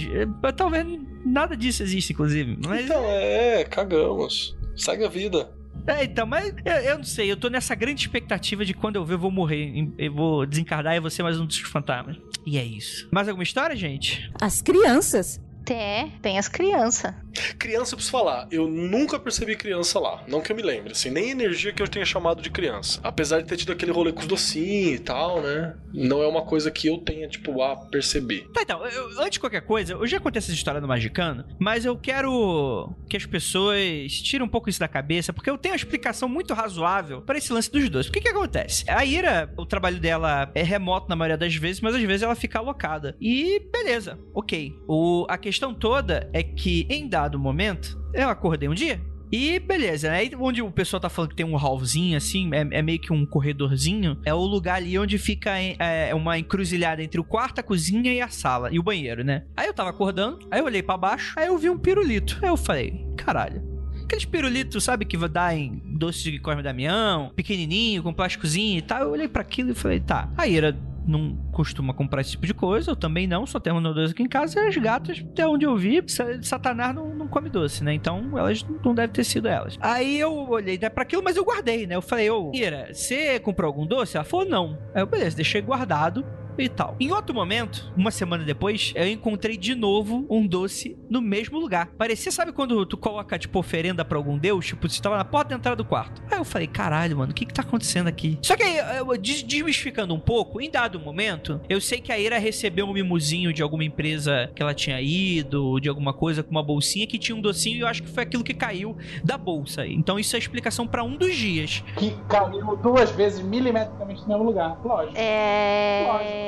é, 0.48 0.52
talvez 0.52 0.86
nada 1.24 1.56
disso 1.56 1.82
exista, 1.82 2.12
inclusive. 2.12 2.58
Mas, 2.66 2.84
Então, 2.84 3.04
é, 3.06 3.64
cagamos. 3.64 4.56
Segue 4.76 5.04
a 5.04 5.08
vida. 5.08 5.50
é, 5.86 6.04
então, 6.04 6.26
mas 6.26 6.54
eu, 6.64 6.72
eu 6.72 6.96
não 6.98 7.04
sei, 7.04 7.30
eu 7.30 7.36
tô 7.36 7.48
nessa 7.48 7.74
grande 7.74 8.00
expectativa 8.00 8.64
de 8.64 8.72
quando 8.72 8.96
eu 8.96 9.04
ver 9.04 9.14
eu 9.14 9.18
vou 9.18 9.30
morrer, 9.30 9.72
eu 9.98 10.12
vou 10.12 10.46
desencarnar 10.46 10.94
e 10.96 11.00
vou 11.00 11.10
ser 11.10 11.22
mais 11.22 11.38
um 11.38 11.44
dos 11.46 11.58
fantasmas. 11.58 12.16
E 12.46 12.56
é 12.58 12.64
isso. 12.64 13.08
Mais 13.12 13.28
alguma 13.28 13.42
história, 13.44 13.76
gente? 13.76 14.30
As 14.40 14.60
crianças. 14.62 15.40
É, 15.70 16.08
tem 16.20 16.38
as 16.38 16.48
crianças. 16.48 17.14
Criança, 17.58 17.94
eu 17.94 17.96
preciso 17.96 18.10
falar, 18.10 18.46
eu 18.50 18.68
nunca 18.68 19.18
percebi 19.18 19.56
criança 19.56 19.98
lá. 19.98 20.22
Não 20.28 20.40
que 20.42 20.52
eu 20.52 20.56
me 20.56 20.62
lembre, 20.62 20.92
assim, 20.92 21.08
nem 21.10 21.30
energia 21.30 21.72
que 21.72 21.82
eu 21.82 21.88
tenha 21.88 22.04
chamado 22.04 22.42
de 22.42 22.50
criança. 22.50 23.00
Apesar 23.02 23.40
de 23.40 23.48
ter 23.48 23.56
tido 23.56 23.72
aquele 23.72 23.90
rolê 23.90 24.12
com 24.12 24.20
os 24.20 24.26
docinhos 24.26 24.96
e 24.96 24.98
tal, 24.98 25.40
né? 25.40 25.74
Não 25.94 26.22
é 26.22 26.26
uma 26.26 26.42
coisa 26.42 26.70
que 26.70 26.88
eu 26.88 26.98
tenha, 26.98 27.26
tipo, 27.28 27.62
a 27.62 27.76
perceber. 27.86 28.46
Tá, 28.52 28.60
então, 28.62 28.84
eu- 28.86 29.20
antes 29.20 29.32
de 29.32 29.40
qualquer 29.40 29.62
coisa, 29.62 29.94
eu 29.94 30.06
já 30.06 30.20
contei 30.20 30.38
essa 30.38 30.52
história 30.52 30.80
no 30.80 30.88
Magicano, 30.88 31.44
mas 31.58 31.84
eu 31.86 31.96
quero 31.96 32.92
que 33.08 33.16
as 33.16 33.24
pessoas 33.24 34.12
tirem 34.22 34.44
um 34.44 34.48
pouco 34.50 34.68
isso 34.68 34.80
da 34.80 34.88
cabeça, 34.88 35.32
porque 35.32 35.48
eu 35.48 35.56
tenho 35.56 35.72
uma 35.72 35.76
explicação 35.76 36.28
muito 36.28 36.52
razoável 36.52 37.22
para 37.22 37.38
esse 37.38 37.52
lance 37.52 37.70
dos 37.70 37.88
dois. 37.88 38.08
O 38.08 38.12
que 38.12 38.20
que 38.20 38.28
acontece? 38.28 38.84
A 38.90 39.04
Ira, 39.04 39.50
o 39.56 39.64
trabalho 39.64 39.98
dela 39.98 40.50
é 40.54 40.62
remoto 40.62 41.08
na 41.08 41.16
maioria 41.16 41.38
das 41.38 41.54
vezes, 41.54 41.80
mas 41.80 41.94
às 41.94 42.02
vezes 42.02 42.22
ela 42.22 42.34
fica 42.34 42.58
alocada. 42.58 43.16
E 43.20 43.60
beleza, 43.72 44.18
ok. 44.34 44.72
O, 44.88 45.24
a 45.30 45.38
questão 45.38 45.51
toda 45.74 46.28
é 46.32 46.42
que, 46.42 46.86
em 46.88 47.08
dado 47.08 47.38
momento, 47.38 48.00
eu 48.14 48.28
acordei 48.28 48.68
um 48.68 48.74
dia, 48.74 49.00
e 49.32 49.58
beleza, 49.58 50.10
né? 50.10 50.18
Aí 50.18 50.30
onde 50.38 50.60
o 50.60 50.70
pessoal 50.70 51.00
tá 51.00 51.08
falando 51.08 51.30
que 51.30 51.36
tem 51.36 51.46
um 51.46 51.56
hallzinho, 51.56 52.18
assim, 52.18 52.50
é, 52.52 52.78
é 52.78 52.82
meio 52.82 53.00
que 53.00 53.14
um 53.14 53.24
corredorzinho, 53.24 54.18
é 54.26 54.34
o 54.34 54.40
lugar 54.40 54.76
ali 54.76 54.98
onde 54.98 55.16
fica 55.16 55.58
é, 55.58 56.14
uma 56.14 56.38
encruzilhada 56.38 57.02
entre 57.02 57.18
o 57.18 57.24
quarto, 57.24 57.58
a 57.58 57.62
cozinha 57.62 58.12
e 58.12 58.20
a 58.20 58.28
sala, 58.28 58.68
e 58.70 58.78
o 58.78 58.82
banheiro, 58.82 59.24
né? 59.24 59.44
Aí 59.56 59.66
eu 59.66 59.72
tava 59.72 59.88
acordando, 59.88 60.46
aí 60.50 60.60
eu 60.60 60.66
olhei 60.66 60.82
pra 60.82 60.98
baixo, 60.98 61.32
aí 61.34 61.46
eu 61.46 61.56
vi 61.56 61.70
um 61.70 61.78
pirulito. 61.78 62.38
Aí 62.42 62.50
eu 62.50 62.58
falei, 62.58 63.06
caralho. 63.16 63.62
Aqueles 64.04 64.26
pirulitos, 64.26 64.84
sabe, 64.84 65.06
que 65.06 65.16
dá 65.16 65.54
em 65.54 65.80
doce 65.96 66.30
de 66.30 66.38
Cosme 66.38 66.62
Damião, 66.62 67.32
pequenininho, 67.34 68.02
com 68.02 68.12
plásticozinho 68.12 68.78
e 68.78 68.82
tal. 68.82 69.00
Eu 69.00 69.10
olhei 69.12 69.28
pra 69.28 69.40
aquilo 69.40 69.70
e 69.70 69.74
falei, 69.74 70.00
tá. 70.00 70.30
A 70.36 70.46
Ira 70.46 70.78
não 71.06 71.36
costuma 71.52 71.92
comprar 71.92 72.20
esse 72.20 72.32
tipo 72.32 72.46
de 72.46 72.54
coisa, 72.54 72.90
eu 72.90 72.96
também 72.96 73.26
não, 73.26 73.46
só 73.46 73.58
temos 73.58 73.82
no 73.82 73.92
doce 73.92 74.12
aqui 74.12 74.22
em 74.22 74.28
casa. 74.28 74.60
E 74.60 74.68
as 74.68 74.76
gatas, 74.76 75.24
até 75.32 75.46
onde 75.46 75.64
eu 75.64 75.76
vi, 75.76 76.02
sa- 76.06 76.40
Satanás 76.42 76.94
não, 76.94 77.14
não 77.14 77.28
come 77.28 77.48
doce, 77.48 77.82
né? 77.84 77.92
Então 77.94 78.38
elas 78.38 78.64
não 78.84 78.94
devem 78.94 79.10
ter 79.12 79.24
sido 79.24 79.48
elas. 79.48 79.76
Aí 79.80 80.18
eu 80.18 80.32
olhei 80.48 80.78
né, 80.78 80.88
pra 80.88 81.02
aquilo, 81.02 81.22
mas 81.22 81.36
eu 81.36 81.44
guardei, 81.44 81.86
né? 81.86 81.94
Eu 81.96 82.02
falei, 82.02 82.30
ô, 82.30 82.50
Ira, 82.54 82.88
você 82.92 83.38
comprou 83.40 83.66
algum 83.66 83.86
doce? 83.86 84.16
Ela 84.16 84.24
falou, 84.24 84.46
não. 84.46 84.78
Aí 84.94 85.02
eu, 85.02 85.06
beleza, 85.06 85.36
deixei 85.36 85.60
guardado 85.60 86.24
e 86.58 86.68
tal. 86.68 86.96
Em 87.00 87.10
outro 87.12 87.34
momento, 87.34 87.92
uma 87.96 88.10
semana 88.10 88.44
depois, 88.44 88.92
eu 88.94 89.08
encontrei 89.08 89.56
de 89.56 89.74
novo 89.74 90.26
um 90.28 90.46
doce 90.46 90.96
no 91.08 91.20
mesmo 91.20 91.58
lugar. 91.58 91.88
Parecia, 91.98 92.30
sabe 92.32 92.52
quando 92.52 92.84
tu 92.86 92.96
coloca, 92.96 93.38
tipo, 93.38 93.58
oferenda 93.58 94.04
pra 94.04 94.18
algum 94.18 94.38
deus? 94.38 94.66
Tipo, 94.66 94.88
você 94.88 95.00
tava 95.00 95.16
na 95.16 95.24
porta 95.24 95.50
da 95.50 95.56
entrada 95.56 95.76
do 95.76 95.84
quarto. 95.84 96.22
Aí 96.30 96.38
eu 96.38 96.44
falei, 96.44 96.66
caralho, 96.66 97.16
mano, 97.18 97.32
o 97.32 97.34
que 97.34 97.46
que 97.46 97.54
tá 97.54 97.62
acontecendo 97.62 98.06
aqui? 98.08 98.38
Só 98.42 98.56
que 98.56 98.62
aí, 98.62 98.98
eu, 98.98 99.16
des- 99.16 99.42
desmistificando 99.42 100.14
um 100.14 100.20
pouco, 100.20 100.60
em 100.60 100.70
dado 100.70 100.98
momento, 101.00 101.60
eu 101.68 101.80
sei 101.80 102.00
que 102.00 102.12
a 102.12 102.18
Ira 102.18 102.38
recebeu 102.38 102.86
um 102.86 102.92
mimozinho 102.92 103.52
de 103.52 103.62
alguma 103.62 103.84
empresa 103.84 104.50
que 104.54 104.62
ela 104.62 104.74
tinha 104.74 105.00
ido, 105.00 105.78
de 105.80 105.88
alguma 105.88 106.12
coisa 106.12 106.42
com 106.42 106.50
uma 106.50 106.62
bolsinha 106.62 107.06
que 107.06 107.18
tinha 107.18 107.36
um 107.36 107.40
docinho 107.40 107.76
e 107.76 107.80
eu 107.80 107.86
acho 107.86 108.02
que 108.02 108.10
foi 108.10 108.22
aquilo 108.22 108.44
que 108.44 108.54
caiu 108.54 108.96
da 109.24 109.36
bolsa. 109.36 109.86
Então 109.86 110.18
isso 110.18 110.34
é 110.34 110.38
a 110.38 110.40
explicação 110.40 110.86
pra 110.86 111.02
um 111.04 111.16
dos 111.16 111.34
dias. 111.34 111.82
Que 111.96 112.10
caiu 112.28 112.76
duas 112.76 113.10
vezes 113.12 113.40
milimetricamente 113.42 114.22
no 114.22 114.28
mesmo 114.28 114.44
lugar. 114.44 114.78
Lógico. 114.84 115.16
É. 115.16 116.41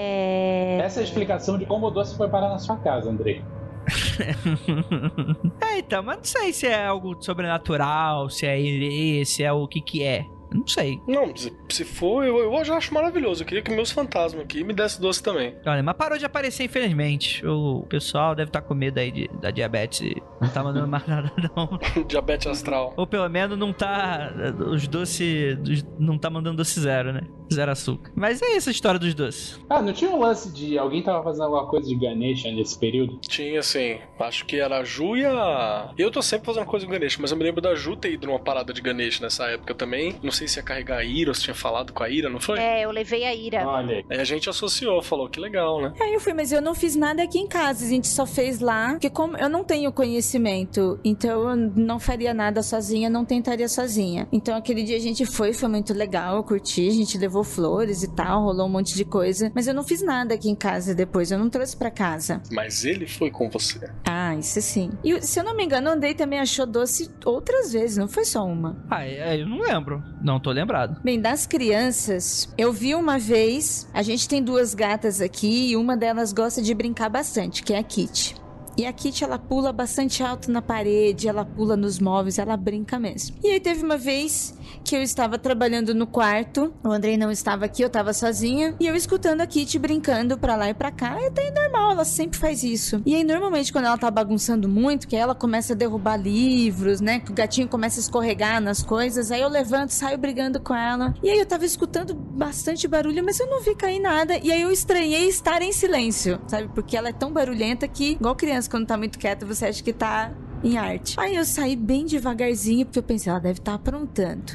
Essa 0.81 1.01
é 1.01 1.03
a 1.03 1.05
explicação 1.05 1.59
de 1.59 1.67
como 1.67 1.87
o 1.87 1.91
doce 1.91 2.17
foi 2.17 2.29
parar 2.29 2.49
na 2.49 2.59
sua 2.59 2.77
casa, 2.77 3.11
Andrei. 3.11 3.43
É, 5.61 5.79
então, 5.79 6.03
mas 6.03 6.17
não 6.17 6.25
sei 6.25 6.53
se 6.53 6.67
é 6.67 6.87
algo 6.87 7.17
sobrenatural, 7.21 8.31
se 8.31 8.47
é 8.47 8.59
herê, 8.59 9.25
se 9.25 9.43
é 9.43 9.53
o 9.53 9.67
que 9.67 9.81
que 9.81 10.03
é. 10.03 10.27
Não 10.55 10.67
sei. 10.67 11.01
Não, 11.09 11.33
se, 11.69 11.85
for, 11.85 12.25
eu, 12.25 12.39
eu 12.39 12.65
já 12.65 12.77
acho 12.77 12.95
maravilhoso. 12.95 13.43
Eu 13.43 13.47
queria 13.47 13.63
que 13.63 13.73
meus 13.75 13.91
fantasmas 13.91 14.43
aqui 14.45 14.63
me 14.63 14.73
dessem 14.73 15.01
doce 15.01 15.23
também. 15.23 15.55
Olha, 15.67 15.83
mas 15.83 15.97
parou 15.97 16.17
de 16.17 16.25
aparecer, 16.25 16.65
infelizmente. 16.65 17.45
O 17.47 17.85
pessoal 17.89 18.35
deve 18.35 18.49
estar 18.51 18.63
com 18.63 18.75
medo 18.75 18.99
aí 18.99 19.11
de- 19.11 19.29
da 19.41 19.51
diabetes 19.51 20.15
não 20.41 20.49
tá 20.49 20.63
mandando 20.63 20.87
mais 20.89 21.05
nada, 21.09 21.33
não. 21.57 21.79
Diabetes 22.07 22.47
astral. 22.47 22.95
Ou 22.97 23.07
pelo 23.07 23.29
menos 23.29 23.59
não 23.59 23.73
tá. 23.73 24.33
Os 24.71 24.87
doces. 24.87 25.85
Não 25.99 26.17
tá 26.17 26.31
mandando 26.31 26.59
doce 26.59 26.79
zero, 26.81 27.13
né? 27.13 27.23
Zero 27.53 27.71
açúcar. 27.73 28.11
Mas 28.15 28.41
é 28.41 28.57
essa 28.57 28.71
a 28.71 28.73
história 28.73 28.99
dos 28.99 29.13
doces. 29.15 29.61
Ah, 29.69 29.83
não 29.83 29.93
tinha 29.93 30.11
um 30.11 30.19
lance 30.21 30.51
de 30.53 30.79
alguém 30.79 31.03
tava 31.03 31.23
fazendo 31.23 31.45
alguma 31.45 31.67
coisa 31.67 31.87
de 31.89 31.95
Ganesha 31.97 32.51
nesse 32.51 32.79
período? 32.79 33.19
Tinha, 33.21 33.61
assim, 33.61 33.99
acho 34.19 34.47
que 34.47 34.57
era 34.57 34.79
a 34.79 34.85
Ju 34.85 35.17
e 35.17 35.25
a... 35.27 35.91
Eu 35.99 36.11
tô 36.11 36.23
sempre 36.23 36.47
fazendo 36.47 36.65
coisa 36.67 36.87
com 36.87 36.93
Ganesh, 36.93 37.19
mas 37.19 37.31
eu 37.31 37.37
me 37.37 37.45
lembro 37.45 37.61
da 37.61 37.75
Ju 37.75 37.97
ter 37.97 38.13
ido 38.13 38.27
numa 38.27 38.39
parada 38.39 38.73
de 38.73 38.81
Ganesh 38.81 39.21
nessa 39.21 39.45
época 39.49 39.75
também. 39.75 40.17
Não 40.23 40.31
sei 40.31 40.44
se 40.49 40.59
ia 40.59 40.63
carregar 40.63 40.99
a 40.99 41.05
Ira 41.05 41.31
ou 41.31 41.35
se 41.35 41.43
tinha 41.43 41.55
falado 41.55 41.93
com 41.93 42.03
a 42.03 42.09
Ira, 42.09 42.29
não 42.29 42.41
foi? 42.41 42.59
É, 42.59 42.85
eu 42.85 42.91
levei 42.91 43.25
a 43.25 43.35
ira. 43.35 43.67
Olha 43.67 43.97
aí. 43.97 44.05
Aí 44.11 44.21
a 44.21 44.25
gente 44.25 44.49
associou, 44.49 45.03
falou 45.03 45.29
que 45.29 45.41
legal, 45.41 45.81
né? 45.81 45.93
Aí 46.01 46.15
eu 46.15 46.21
fui, 46.21 46.33
mas 46.33 46.53
eu 46.53 46.61
não 46.63 46.75
fiz 46.75 46.97
nada 46.97 47.23
aqui 47.23 47.39
em 47.39 47.47
casa. 47.47 47.85
A 47.85 47.89
gente 47.89 48.09
só 48.09 48.27
fez 48.27 48.61
lá. 48.61 48.91
Porque 48.93 49.11
como 49.11 49.37
eu 49.37 49.49
não 49.49 49.65
tenho 49.65 49.93
conhecimento, 49.93 50.99
então 51.05 51.51
eu 51.51 51.57
não 51.57 51.99
faria 51.99 52.33
nada 52.33 52.63
sozinha, 52.63 53.11
não 53.11 53.25
tentaria 53.25 53.69
sozinha. 53.69 54.29
Então 54.33 54.57
aquele 54.57 54.83
dia 54.83 54.97
a 54.97 55.01
gente 55.01 55.25
foi, 55.27 55.53
foi 55.53 55.69
muito 55.69 55.93
legal, 55.93 56.37
eu 56.37 56.45
curti, 56.45 56.89
a 56.89 56.93
gente 56.93 57.17
levou 57.19 57.45
flores 57.45 58.03
e 58.03 58.15
tal, 58.15 58.43
rolou 58.43 58.67
um 58.67 58.71
monte 58.71 58.95
de 58.95 59.05
coisa. 59.05 59.51
Mas 59.55 59.67
eu 59.67 59.75
não 59.75 59.85
fiz 59.85 60.03
nada 60.03 60.35
aqui 60.35 60.49
em 60.49 60.55
casa 60.55 60.95
depois, 60.95 61.31
eu 61.31 61.39
não 61.39 61.51
trouxe 61.51 61.77
pra 61.77 61.91
casa. 61.91 62.43
Mas 62.51 62.85
ele 62.85 63.07
foi 63.07 63.31
com 63.31 63.49
você. 63.49 63.91
Ah, 64.05 64.35
isso 64.35 64.61
sim. 64.61 64.91
E 65.03 65.21
se 65.23 65.39
eu 65.39 65.45
não 65.45 65.55
me 65.55 65.65
engano, 65.65 65.91
o 65.91 65.93
Andrei 65.93 66.15
também 66.15 66.39
achou 66.41 66.67
doce 66.67 67.11
outras 67.25 67.73
vezes, 67.73 67.97
não 67.97 68.09
foi 68.09 68.25
só 68.25 68.45
uma. 68.45 68.77
Ah, 68.91 69.05
é, 69.05 69.41
eu 69.41 69.47
não 69.47 69.61
lembro. 69.61 70.03
Não 70.23 70.34
tô 70.41 70.51
lembrado. 70.51 71.01
Bem, 71.03 71.21
das 71.21 71.47
crianças, 71.47 72.49
eu 72.57 72.73
vi 72.73 72.95
uma 72.95 73.19
vez, 73.19 73.89
a 73.93 74.03
gente 74.03 74.29
tem 74.29 74.43
duas 74.43 74.75
gatas 74.75 75.21
aqui 75.21 75.71
e 75.71 75.77
uma 75.77 75.97
delas 75.97 76.33
gosta 76.33 76.63
de 76.63 76.75
brincar 76.75 77.09
bastante, 77.09 77.63
que 77.63 77.73
é 77.73 77.79
a 77.79 77.83
Kitty. 77.83 78.37
E 78.77 78.85
a 78.85 78.93
Kitty, 78.93 79.23
ela 79.23 79.39
pula 79.39 79.73
bastante 79.73 80.23
alto 80.23 80.51
na 80.51 80.61
parede, 80.61 81.29
ela 81.29 81.45
pula 81.45 81.77
nos 81.77 82.01
móveis, 82.01 82.39
ela 82.39 82.57
brinca 82.57 82.99
mesmo. 82.99 83.37
E 83.43 83.51
aí 83.51 83.61
teve 83.61 83.85
uma 83.85 83.97
vez 83.97 84.53
que 84.83 84.97
eu 84.97 85.03
estava 85.03 85.39
trabalhando 85.39 85.95
no 85.95 86.07
quarto, 86.07 86.73
o 86.83 86.91
Andrei 86.91 87.17
não 87.17 87.31
estava 87.31 87.65
aqui, 87.65 87.83
eu 87.83 87.87
estava 87.87 88.13
sozinha, 88.13 88.75
e 88.81 88.87
eu 88.87 88.95
escutando 88.95 89.41
a 89.41 89.47
Kitty 89.47 89.79
brincando 89.79 90.39
pra 90.39 90.57
lá 90.57 90.69
e 90.69 90.75
pra 90.75 90.91
cá, 90.91 91.21
e 91.21 91.27
até 91.27 91.49
é 91.49 91.51
normal, 91.51 91.93
ela 91.93 92.05
sempre 92.05 92.39
faz 92.39 92.63
isso. 92.63 93.03
E 93.05 93.15
aí, 93.15 93.25
normalmente, 93.25 93.73
quando 93.73 93.87
ela 93.87 93.99
tá 93.99 94.11
bagunçando 94.11 94.69
muito, 94.69 95.07
que 95.07 95.17
ela 95.17 95.35
começa 95.35 95.73
a 95.73 95.77
derrubar 95.77 96.17
livros, 96.17 97.01
né, 97.01 97.21
que 97.21 97.31
o 97.31 97.35
gatinho 97.35 97.69
começa 97.69 98.01
a 98.01 98.03
escorregar 98.03 98.61
nas 98.61 98.83
coisas, 98.83 99.31
aí 99.31 99.41
eu 99.41 99.49
levanto, 99.49 99.91
saio 99.91 100.19
brigando 100.19 100.61
com 100.61 100.75
ela. 100.75 101.15
E 101.23 101.31
aí 101.31 101.39
eu 101.39 101.47
tava 101.47 101.65
escutando 101.65 102.15
bastante 102.15 102.89
barulho, 102.89 103.23
mas 103.25 103.39
eu 103.39 103.47
não 103.47 103.61
vi 103.61 103.75
cair 103.75 104.01
nada, 104.01 104.39
e 104.43 104.51
aí 104.51 104.63
eu 104.63 104.71
estranhei 104.71 105.29
estar 105.29 105.63
em 105.63 105.73
silêncio, 105.73 106.41
sabe, 106.47 106.69
porque 106.75 106.97
ela 106.97 107.09
é 107.09 107.13
tão 107.13 107.33
barulhenta 107.33 107.87
que, 107.87 108.13
igual 108.13 108.35
criança, 108.35 108.71
quando 108.71 108.87
tá 108.87 108.97
muito 108.97 109.19
quieta, 109.19 109.47
você 109.47 109.67
acha 109.67 109.83
que 109.83 109.93
tá 109.93 110.33
em 110.65 110.79
arte. 110.79 111.15
Aí 111.19 111.37
eu 111.37 111.45
saí 111.45 111.77
bem 111.77 112.07
devagarzinho, 112.07 112.87
porque 112.87 112.99
eu 112.99 113.03
pensei, 113.03 113.31
ela 113.31 113.41
deve 113.41 113.59
estar 113.61 113.75
aprontando. 113.75 114.53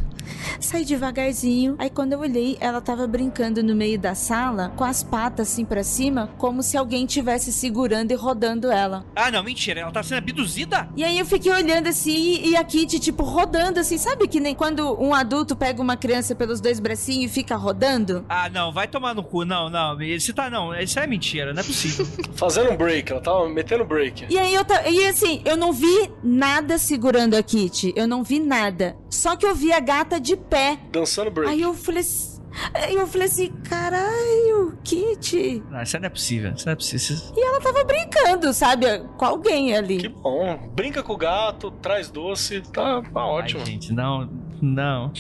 Saí 0.60 0.86
devagarzinho, 0.86 1.76
aí 1.78 1.90
quando 1.90 2.14
eu 2.14 2.20
olhei, 2.20 2.58
ela 2.60 2.82
tava 2.82 3.08
brincando 3.08 3.64
no 3.64 3.76
meio 3.76 4.00
da 4.00 4.16
sala, 4.16 4.74
com 4.76 4.84
as 4.84 5.04
patas 5.04 5.52
assim 5.52 5.66
pra 5.66 5.84
cima, 5.84 6.30
como 6.38 6.62
se 6.62 6.78
alguém 6.78 7.06
tivesse 7.06 7.52
segurando 7.52 8.12
e 8.12 8.16
rodando 8.16 8.72
ela. 8.72 9.06
Ah, 9.16 9.32
não, 9.32 9.44
mentira. 9.44 9.82
Ela 9.82 9.92
tá 9.92 10.04
sendo 10.04 10.20
abduzida? 10.20 10.90
E 10.96 11.04
aí 11.04 11.18
eu 11.18 11.26
fiquei 11.26 11.52
olhando 11.52 11.88
assim, 11.88 12.42
e 12.44 12.56
a 12.56 12.64
Kitty, 12.64 13.00
tipo, 13.00 13.24
rodando 13.24 13.80
assim, 13.80 13.98
sabe 13.98 14.28
que 14.28 14.40
nem 14.40 14.54
quando 14.54 15.02
um 15.02 15.14
adulto 15.14 15.56
pega 15.56 15.82
uma 15.82 15.98
criança 15.98 16.36
pelos 16.36 16.60
dois 16.60 16.80
bracinhos 16.80 17.32
e 17.32 17.34
fica 17.34 17.56
rodando? 17.56 18.26
Ah, 18.30 18.50
não, 18.50 18.72
vai 18.72 18.88
tomar 18.88 19.14
no 19.14 19.24
cu. 19.24 19.46
Não, 19.46 19.70
não. 19.70 20.02
Isso 20.02 20.34
tá, 20.34 20.50
não. 20.50 20.74
Isso 20.80 21.00
é 21.00 21.08
mentira, 21.08 21.54
não 21.54 21.62
é 21.62 21.64
possível. 21.64 22.06
Fazendo 22.36 22.72
um 22.72 22.78
break, 22.78 23.12
ela 23.12 23.22
tava 23.22 23.48
metendo 23.50 23.86
break. 23.86 24.28
E 24.30 24.38
aí 24.38 24.54
eu 24.54 24.64
ta... 24.66 24.88
e 24.88 25.08
assim, 25.08 25.42
eu 25.46 25.58
não 25.58 25.72
vi 25.72 26.12
nada 26.24 26.78
segurando 26.78 27.36
a 27.36 27.44
Kitty, 27.44 27.94
eu 27.96 28.08
não 28.08 28.24
vi 28.24 28.40
nada. 28.40 28.96
Só 29.10 29.36
que 29.36 29.46
eu 29.46 29.56
vi 29.56 29.72
a 29.74 29.80
gata 29.80 30.19
de 30.20 30.36
pé. 30.36 30.80
Dançando 30.92 31.32
break. 31.32 31.52
Aí 31.52 31.62
eu 31.62 31.74
falei 31.74 32.02
assim, 32.02 32.42
aí 32.74 32.96
eu 32.96 33.08
falei 33.08 33.28
assim, 33.28 33.52
caralho, 33.64 34.78
Kitty. 34.84 35.64
não, 35.70 35.82
isso 35.82 36.00
não 36.00 36.06
é 36.06 36.10
possível. 36.10 36.54
Isso 36.56 36.66
não 36.66 36.74
é 36.74 36.76
possível. 36.76 37.34
E 37.36 37.42
ela 37.42 37.62
tava 37.62 37.84
brincando, 37.84 38.54
sabe, 38.54 38.86
com 39.18 39.26
alguém 39.26 39.76
ali. 39.76 39.98
Que 39.98 40.10
bom. 40.10 40.72
Brinca 40.74 41.02
com 41.04 41.14
o 41.14 41.18
gato, 41.18 41.72
traz 41.72 42.10
doce, 42.10 42.62
tá, 42.74 43.02
tá 43.02 43.26
ótimo. 43.26 43.62
Ai, 43.62 43.66
gente, 43.66 43.94
não. 43.94 44.30
Não. 44.62 45.14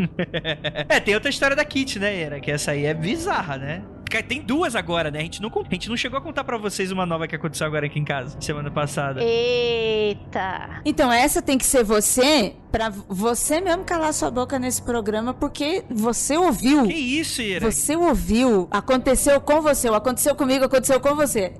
é, 0.88 1.00
tem 1.00 1.14
outra 1.14 1.28
história 1.28 1.54
da 1.54 1.64
Kit, 1.64 1.98
né, 1.98 2.18
Era? 2.18 2.40
Que 2.40 2.50
essa 2.50 2.70
aí 2.70 2.86
é 2.86 2.94
bizarra, 2.94 3.58
né? 3.58 3.82
Tem 4.10 4.42
duas 4.42 4.74
agora, 4.74 5.10
né? 5.10 5.20
A 5.20 5.22
gente, 5.22 5.40
não, 5.40 5.48
a 5.48 5.72
gente 5.72 5.88
não 5.88 5.96
chegou 5.96 6.18
a 6.18 6.22
contar 6.22 6.42
pra 6.44 6.58
vocês 6.58 6.90
uma 6.90 7.06
nova 7.06 7.28
que 7.28 7.36
aconteceu 7.36 7.66
agora 7.66 7.86
aqui 7.86 7.98
em 7.98 8.04
casa, 8.04 8.40
semana 8.40 8.70
passada. 8.70 9.22
Eita. 9.22 10.80
Então 10.84 11.12
essa 11.12 11.40
tem 11.40 11.56
que 11.56 11.64
ser 11.64 11.84
você, 11.84 12.54
pra 12.72 12.90
você 12.90 13.60
mesmo 13.60 13.84
calar 13.84 14.12
sua 14.12 14.30
boca 14.30 14.58
nesse 14.58 14.82
programa, 14.82 15.32
porque 15.32 15.84
você 15.88 16.36
ouviu. 16.36 16.86
Que 16.86 16.94
isso, 16.94 17.40
Ira? 17.40 17.70
Você 17.70 17.96
ouviu. 17.96 18.68
Aconteceu 18.70 19.40
com 19.40 19.60
você, 19.60 19.88
ou 19.88 19.94
aconteceu 19.94 20.34
comigo, 20.34 20.64
aconteceu 20.64 21.00
com 21.00 21.14
você. 21.14 21.52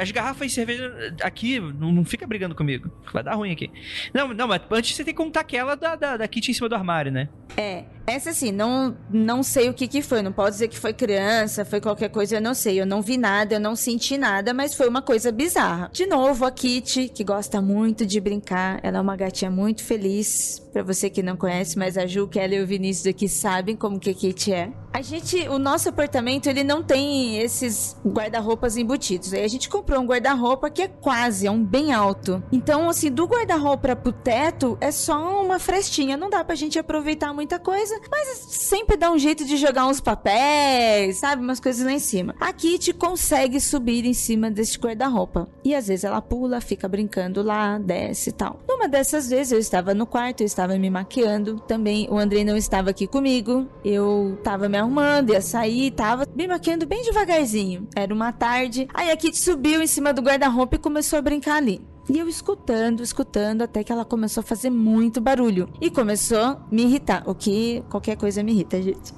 As 0.00 0.10
garrafas 0.10 0.48
de 0.48 0.54
cerveja 0.54 1.14
aqui, 1.22 1.60
não, 1.60 1.92
não 1.92 2.04
fica 2.04 2.26
brigando 2.26 2.54
comigo. 2.54 2.90
Vai 3.12 3.22
dar 3.22 3.34
ruim 3.34 3.52
aqui. 3.52 3.70
Não, 4.12 4.28
não, 4.34 4.48
mas 4.48 4.60
antes 4.70 4.96
você 4.96 5.04
tem 5.04 5.14
que 5.14 5.22
contar 5.22 5.40
aquela 5.40 5.76
da, 5.76 5.94
da, 5.94 6.16
da 6.16 6.28
Kit 6.28 6.50
em 6.50 6.54
cima 6.54 6.68
do 6.68 6.74
armário, 6.74 7.12
né? 7.12 7.28
É, 7.56 7.84
essa 8.06 8.30
assim, 8.30 8.52
não, 8.52 8.96
não 9.10 9.42
sei 9.42 9.68
o 9.68 9.74
que 9.74 9.86
que 9.86 10.02
foi, 10.02 10.22
não 10.22 10.32
pode 10.32 10.52
dizer 10.52 10.68
que 10.68 10.78
foi 10.78 10.92
criança, 10.92 11.64
foi 11.64 11.80
qualquer 11.80 12.08
coisa, 12.08 12.36
eu 12.36 12.40
não 12.40 12.54
sei, 12.54 12.80
eu 12.80 12.86
não 12.86 13.02
vi 13.02 13.16
nada, 13.16 13.54
eu 13.54 13.60
não 13.60 13.76
senti 13.76 14.16
nada, 14.16 14.52
mas 14.54 14.74
foi 14.74 14.88
uma 14.88 15.02
coisa 15.02 15.30
bizarra. 15.30 15.90
De 15.92 16.06
novo, 16.06 16.44
a 16.44 16.50
Kitty, 16.50 17.08
que 17.08 17.24
gosta 17.24 17.60
muito 17.60 18.04
de 18.06 18.20
brincar, 18.20 18.80
ela 18.82 18.98
é 18.98 19.00
uma 19.00 19.16
gatinha 19.16 19.50
muito 19.50 19.82
feliz, 19.84 20.61
pra 20.72 20.82
você 20.82 21.10
que 21.10 21.22
não 21.22 21.36
conhece, 21.36 21.78
mas 21.78 21.98
a 21.98 22.06
Ju, 22.06 22.26
Kelly 22.26 22.56
e 22.56 22.62
o 22.62 22.66
Vinícius 22.66 23.06
aqui 23.06 23.28
sabem 23.28 23.76
como 23.76 24.00
que 24.00 24.10
a 24.10 24.14
Kitty 24.14 24.52
é. 24.52 24.72
A 24.92 25.00
gente, 25.00 25.48
o 25.48 25.58
nosso 25.58 25.88
apartamento, 25.88 26.48
ele 26.48 26.62
não 26.62 26.82
tem 26.82 27.38
esses 27.38 27.96
guarda-roupas 28.04 28.76
embutidos, 28.76 29.32
aí 29.32 29.42
a 29.44 29.48
gente 29.48 29.68
comprou 29.68 30.00
um 30.00 30.06
guarda-roupa 30.06 30.70
que 30.70 30.82
é 30.82 30.88
quase, 30.88 31.46
é 31.46 31.50
um 31.50 31.64
bem 31.64 31.92
alto. 31.92 32.42
Então, 32.52 32.88
assim, 32.88 33.10
do 33.10 33.26
guarda-roupa 33.26 33.96
pro 33.96 34.12
teto, 34.12 34.76
é 34.80 34.90
só 34.90 35.42
uma 35.42 35.58
frestinha, 35.58 36.16
não 36.16 36.30
dá 36.30 36.44
pra 36.44 36.54
gente 36.54 36.78
aproveitar 36.78 37.32
muita 37.32 37.58
coisa, 37.58 37.98
mas 38.10 38.28
sempre 38.50 38.96
dá 38.96 39.10
um 39.10 39.18
jeito 39.18 39.44
de 39.44 39.56
jogar 39.56 39.86
uns 39.86 40.00
papéis, 40.00 41.18
sabe? 41.18 41.42
Umas 41.42 41.60
coisas 41.60 41.84
lá 41.84 41.92
em 41.92 41.98
cima. 41.98 42.34
A 42.40 42.52
Kitty 42.52 42.92
consegue 42.92 43.60
subir 43.60 44.04
em 44.04 44.14
cima 44.14 44.50
desse 44.50 44.78
guarda-roupa. 44.78 45.48
E 45.64 45.74
às 45.74 45.88
vezes 45.88 46.04
ela 46.04 46.20
pula, 46.20 46.60
fica 46.60 46.86
brincando 46.86 47.42
lá, 47.42 47.78
desce 47.78 48.30
e 48.30 48.32
tal. 48.32 48.60
Numa 48.68 48.88
dessas 48.88 49.28
vezes 49.28 49.52
eu 49.52 49.58
estava 49.58 49.94
no 49.94 50.06
quarto, 50.06 50.42
eu 50.42 50.46
estava 50.46 50.61
me 50.66 50.90
maquiando. 50.90 51.60
Também 51.60 52.06
o 52.10 52.18
Andrei 52.18 52.44
não 52.44 52.56
estava 52.56 52.90
aqui 52.90 53.06
comigo. 53.06 53.68
Eu 53.84 54.34
estava 54.38 54.68
me 54.68 54.78
arrumando, 54.78 55.30
ia 55.30 55.40
sair, 55.40 55.90
tava 55.90 56.26
me 56.34 56.46
maquiando 56.46 56.86
bem 56.86 57.02
devagarzinho. 57.02 57.86
Era 57.94 58.12
uma 58.12 58.32
tarde. 58.32 58.88
Aí 58.94 59.10
a 59.10 59.16
Kitty 59.16 59.38
subiu 59.38 59.82
em 59.82 59.86
cima 59.86 60.12
do 60.12 60.22
guarda-roupa 60.22 60.76
e 60.76 60.78
começou 60.78 61.18
a 61.18 61.22
brincar 61.22 61.56
ali. 61.56 61.80
E 62.08 62.18
eu 62.18 62.28
escutando, 62.28 63.02
escutando, 63.02 63.62
até 63.62 63.84
que 63.84 63.92
ela 63.92 64.04
começou 64.04 64.40
a 64.40 64.44
fazer 64.44 64.70
muito 64.70 65.20
barulho. 65.20 65.68
E 65.80 65.90
começou 65.90 66.38
a 66.38 66.60
me 66.70 66.82
irritar. 66.82 67.22
O 67.26 67.34
que 67.34 67.82
qualquer 67.88 68.16
coisa 68.16 68.42
me 68.42 68.52
irrita, 68.52 68.82
gente. 68.82 69.12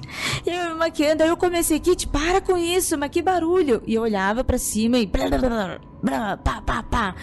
E 0.46 0.50
eu 0.50 0.76
maquiando, 0.76 1.22
aí 1.22 1.28
eu 1.28 1.36
comecei, 1.36 1.80
Kit, 1.80 2.06
para 2.08 2.40
com 2.40 2.56
isso, 2.56 2.98
mas 2.98 3.10
que 3.10 3.22
barulho. 3.22 3.82
E 3.86 3.94
eu 3.94 4.02
olhava 4.02 4.44
pra 4.44 4.58
cima 4.58 4.98
e. 4.98 5.06
Blá, 5.06 5.28
blá, 5.28 5.38
blá, 5.38 5.80
blá, 6.02 6.36
pá, 6.36 6.60
pá, 6.60 6.82
pá. 6.82 7.14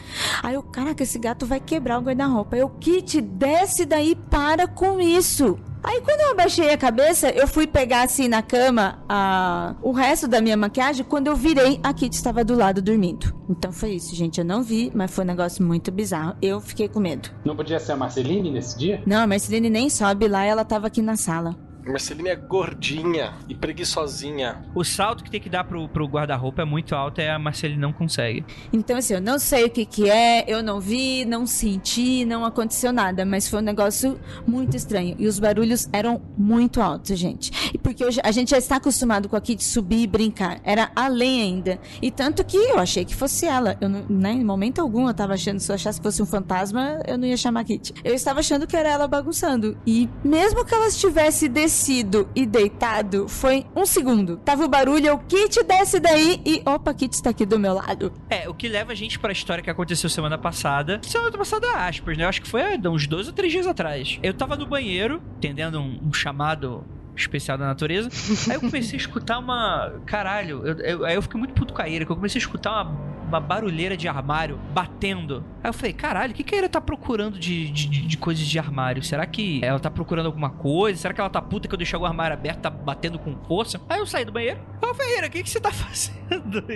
Aí 0.41 0.55
eu, 0.55 0.63
caraca, 0.63 1.03
esse 1.03 1.19
gato 1.19 1.45
vai 1.45 1.59
quebrar 1.59 1.99
o 1.99 2.01
guarda-roupa. 2.01 2.57
Eu, 2.57 2.69
Kit, 2.69 3.21
desce 3.21 3.85
daí, 3.85 4.15
para 4.15 4.67
com 4.67 4.99
isso. 4.99 5.59
Aí 5.83 6.01
quando 6.01 6.21
eu 6.21 6.31
abaixei 6.31 6.69
a 6.69 6.77
cabeça, 6.77 7.29
eu 7.29 7.47
fui 7.47 7.65
pegar 7.65 8.03
assim 8.03 8.27
na 8.27 8.41
cama 8.41 9.03
a... 9.09 9.75
o 9.81 9.91
resto 9.91 10.27
da 10.27 10.39
minha 10.39 10.55
maquiagem. 10.55 11.03
Quando 11.03 11.27
eu 11.27 11.35
virei, 11.35 11.79
a 11.83 11.93
Kitty 11.93 12.15
estava 12.15 12.43
do 12.43 12.55
lado 12.55 12.81
dormindo. 12.81 13.33
Então 13.49 13.71
foi 13.71 13.91
isso, 13.91 14.15
gente. 14.15 14.39
Eu 14.39 14.45
não 14.45 14.61
vi, 14.61 14.91
mas 14.93 15.11
foi 15.11 15.23
um 15.23 15.27
negócio 15.27 15.63
muito 15.63 15.91
bizarro. 15.91 16.35
Eu 16.41 16.61
fiquei 16.61 16.87
com 16.87 16.99
medo. 16.99 17.29
Não 17.43 17.55
podia 17.55 17.79
ser 17.79 17.93
a 17.93 17.97
Marceline 17.97 18.51
nesse 18.51 18.77
dia? 18.77 19.01
Não, 19.05 19.23
a 19.23 19.27
Marceline 19.27 19.69
nem 19.69 19.89
sobe 19.89 20.27
lá, 20.27 20.45
ela 20.45 20.63
tava 20.63 20.87
aqui 20.87 21.01
na 21.01 21.15
sala. 21.17 21.55
Marceline 21.85 22.29
é 22.29 22.35
gordinha 22.35 23.33
e 23.49 23.55
preguiçosinha. 23.55 24.63
O 24.75 24.83
salto 24.83 25.23
que 25.23 25.31
tem 25.31 25.41
que 25.41 25.49
dar 25.49 25.63
pro, 25.63 25.87
pro 25.89 26.05
guarda-roupa 26.05 26.61
é 26.61 26.65
muito 26.65 26.95
alto 26.95 27.19
e 27.19 27.27
a 27.27 27.39
Marcele 27.39 27.75
não 27.75 27.91
consegue. 27.91 28.45
Então, 28.71 28.97
assim, 28.97 29.15
eu 29.15 29.21
não 29.21 29.39
sei 29.39 29.65
o 29.65 29.69
que 29.69 29.85
que 29.85 30.09
é, 30.09 30.45
eu 30.47 30.61
não 30.61 30.79
vi, 30.79 31.25
não 31.25 31.45
senti, 31.45 32.23
não 32.25 32.45
aconteceu 32.45 32.93
nada, 32.93 33.25
mas 33.25 33.47
foi 33.47 33.59
um 33.59 33.63
negócio 33.63 34.19
muito 34.47 34.77
estranho. 34.77 35.15
E 35.17 35.27
os 35.27 35.39
barulhos 35.39 35.89
eram 35.91 36.21
muito 36.37 36.81
altos, 36.81 37.17
gente. 37.17 37.71
E 37.73 37.77
porque 37.77 38.05
hoje 38.05 38.19
a 38.23 38.31
gente 38.31 38.51
já 38.51 38.57
está 38.57 38.75
acostumado 38.75 39.27
com 39.27 39.35
a 39.35 39.41
Kitty 39.41 39.63
subir 39.63 40.03
e 40.03 40.07
brincar. 40.07 40.59
Era 40.63 40.91
além 40.95 41.41
ainda. 41.41 41.79
E 42.01 42.11
tanto 42.11 42.43
que 42.43 42.57
eu 42.57 42.79
achei 42.79 43.03
que 43.03 43.15
fosse 43.15 43.45
ela. 43.45 43.77
Eu 43.81 43.89
não, 43.89 44.05
né, 44.07 44.31
em 44.31 44.43
momento 44.43 44.79
algum 44.79 45.07
eu 45.07 45.13
tava 45.13 45.33
achando, 45.33 45.59
se 45.59 45.71
eu 45.71 45.75
achasse 45.75 45.99
que 45.99 46.03
fosse 46.03 46.21
um 46.21 46.25
fantasma, 46.25 46.99
eu 47.07 47.17
não 47.17 47.27
ia 47.27 47.37
chamar 47.37 47.61
a 47.61 47.63
Kitty. 47.63 47.93
Eu 48.03 48.13
estava 48.13 48.39
achando 48.39 48.67
que 48.67 48.75
era 48.75 48.89
ela 48.89 49.07
bagunçando. 49.07 49.77
E 49.85 50.07
mesmo 50.23 50.63
que 50.63 50.73
ela 50.73 50.87
estivesse 50.87 51.49
descendo 51.49 51.71
descido 51.81 52.29
e 52.35 52.45
deitado 52.45 53.27
foi 53.27 53.65
um 53.75 53.85
segundo. 53.85 54.37
Tava 54.37 54.63
o 54.63 54.69
barulho, 54.69 55.07
eu, 55.07 55.17
Kit, 55.17 55.63
desce 55.63 55.99
daí 55.99 56.39
e 56.45 56.61
opa, 56.63 56.93
Kit 56.93 57.15
está 57.15 57.31
aqui 57.31 57.45
do 57.45 57.57
meu 57.57 57.73
lado. 57.73 58.13
É, 58.29 58.47
o 58.47 58.53
que 58.53 58.67
leva 58.67 58.91
a 58.91 58.95
gente 58.95 59.17
pra 59.17 59.31
história 59.31 59.63
que 59.63 59.69
aconteceu 59.69 60.09
semana 60.09 60.37
passada. 60.37 61.01
Semana 61.03 61.35
passada, 61.35 61.67
aspas, 61.75 62.17
né? 62.17 62.23
Eu 62.23 62.29
acho 62.29 62.41
que 62.41 62.47
foi 62.47 62.61
há 62.61 62.89
uns 62.89 63.07
dois 63.07 63.27
ou 63.27 63.33
três 63.33 63.51
dias 63.51 63.65
atrás. 63.65 64.19
Eu 64.21 64.33
tava 64.33 64.55
no 64.55 64.67
banheiro, 64.67 65.21
atendendo 65.37 65.79
um, 65.79 65.99
um 66.03 66.13
chamado 66.13 66.85
especial 67.15 67.57
da 67.57 67.65
natureza. 67.65 68.09
Aí 68.49 68.55
eu 68.55 68.61
comecei 68.61 68.97
a 68.97 69.01
escutar 69.01 69.39
uma. 69.39 69.93
Caralho, 70.05 70.65
eu, 70.65 70.77
eu, 70.79 71.05
aí 71.05 71.15
eu 71.15 71.21
fiquei 71.21 71.39
muito 71.39 71.53
puto 71.53 71.73
com 71.73 71.81
a 71.81 71.85
que 71.85 72.03
eu 72.03 72.15
comecei 72.15 72.39
a 72.39 72.43
escutar 72.43 72.83
uma, 72.83 73.10
uma 73.31 73.39
barulheira 73.39 73.95
de 73.95 74.07
armário 74.09 74.59
batendo. 74.73 75.43
Aí 75.63 75.69
eu 75.69 75.73
falei, 75.73 75.93
caralho, 75.93 76.33
o 76.33 76.35
que, 76.35 76.43
que 76.43 76.53
a 76.53 76.57
Ira 76.57 76.69
tá 76.69 76.81
procurando 76.81 77.39
de, 77.39 77.69
de, 77.71 77.87
de 77.87 78.17
coisas 78.17 78.45
de 78.45 78.59
armário? 78.59 79.01
Será 79.01 79.25
que 79.25 79.63
ela 79.63 79.79
tá 79.79 79.89
procurando 79.89 80.25
alguma 80.25 80.49
coisa? 80.49 80.99
Será 80.99 81.13
que 81.13 81.21
ela 81.21 81.29
tá 81.29 81.41
puta 81.41 81.67
que 81.67 81.73
eu 81.73 81.77
deixei 81.77 81.97
o 81.97 82.05
armário 82.05 82.33
aberto, 82.33 82.59
tá 82.59 82.69
batendo 82.69 83.17
com 83.17 83.35
força? 83.45 83.79
Aí 83.87 83.99
eu 83.99 84.05
saí 84.05 84.25
do 84.25 84.31
banheiro. 84.33 84.59
Aí 84.81 84.89
eu 84.89 84.95
falei, 84.95 85.17
Ira, 85.17 85.27
o 85.27 85.29
que, 85.29 85.43
que 85.43 85.49
você 85.49 85.59
tá 85.59 85.71
fazendo? 85.73 86.21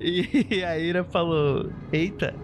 E, 0.00 0.46
e 0.50 0.64
a 0.64 0.78
Ira 0.78 1.04
falou: 1.04 1.70
Eita, 1.92 2.34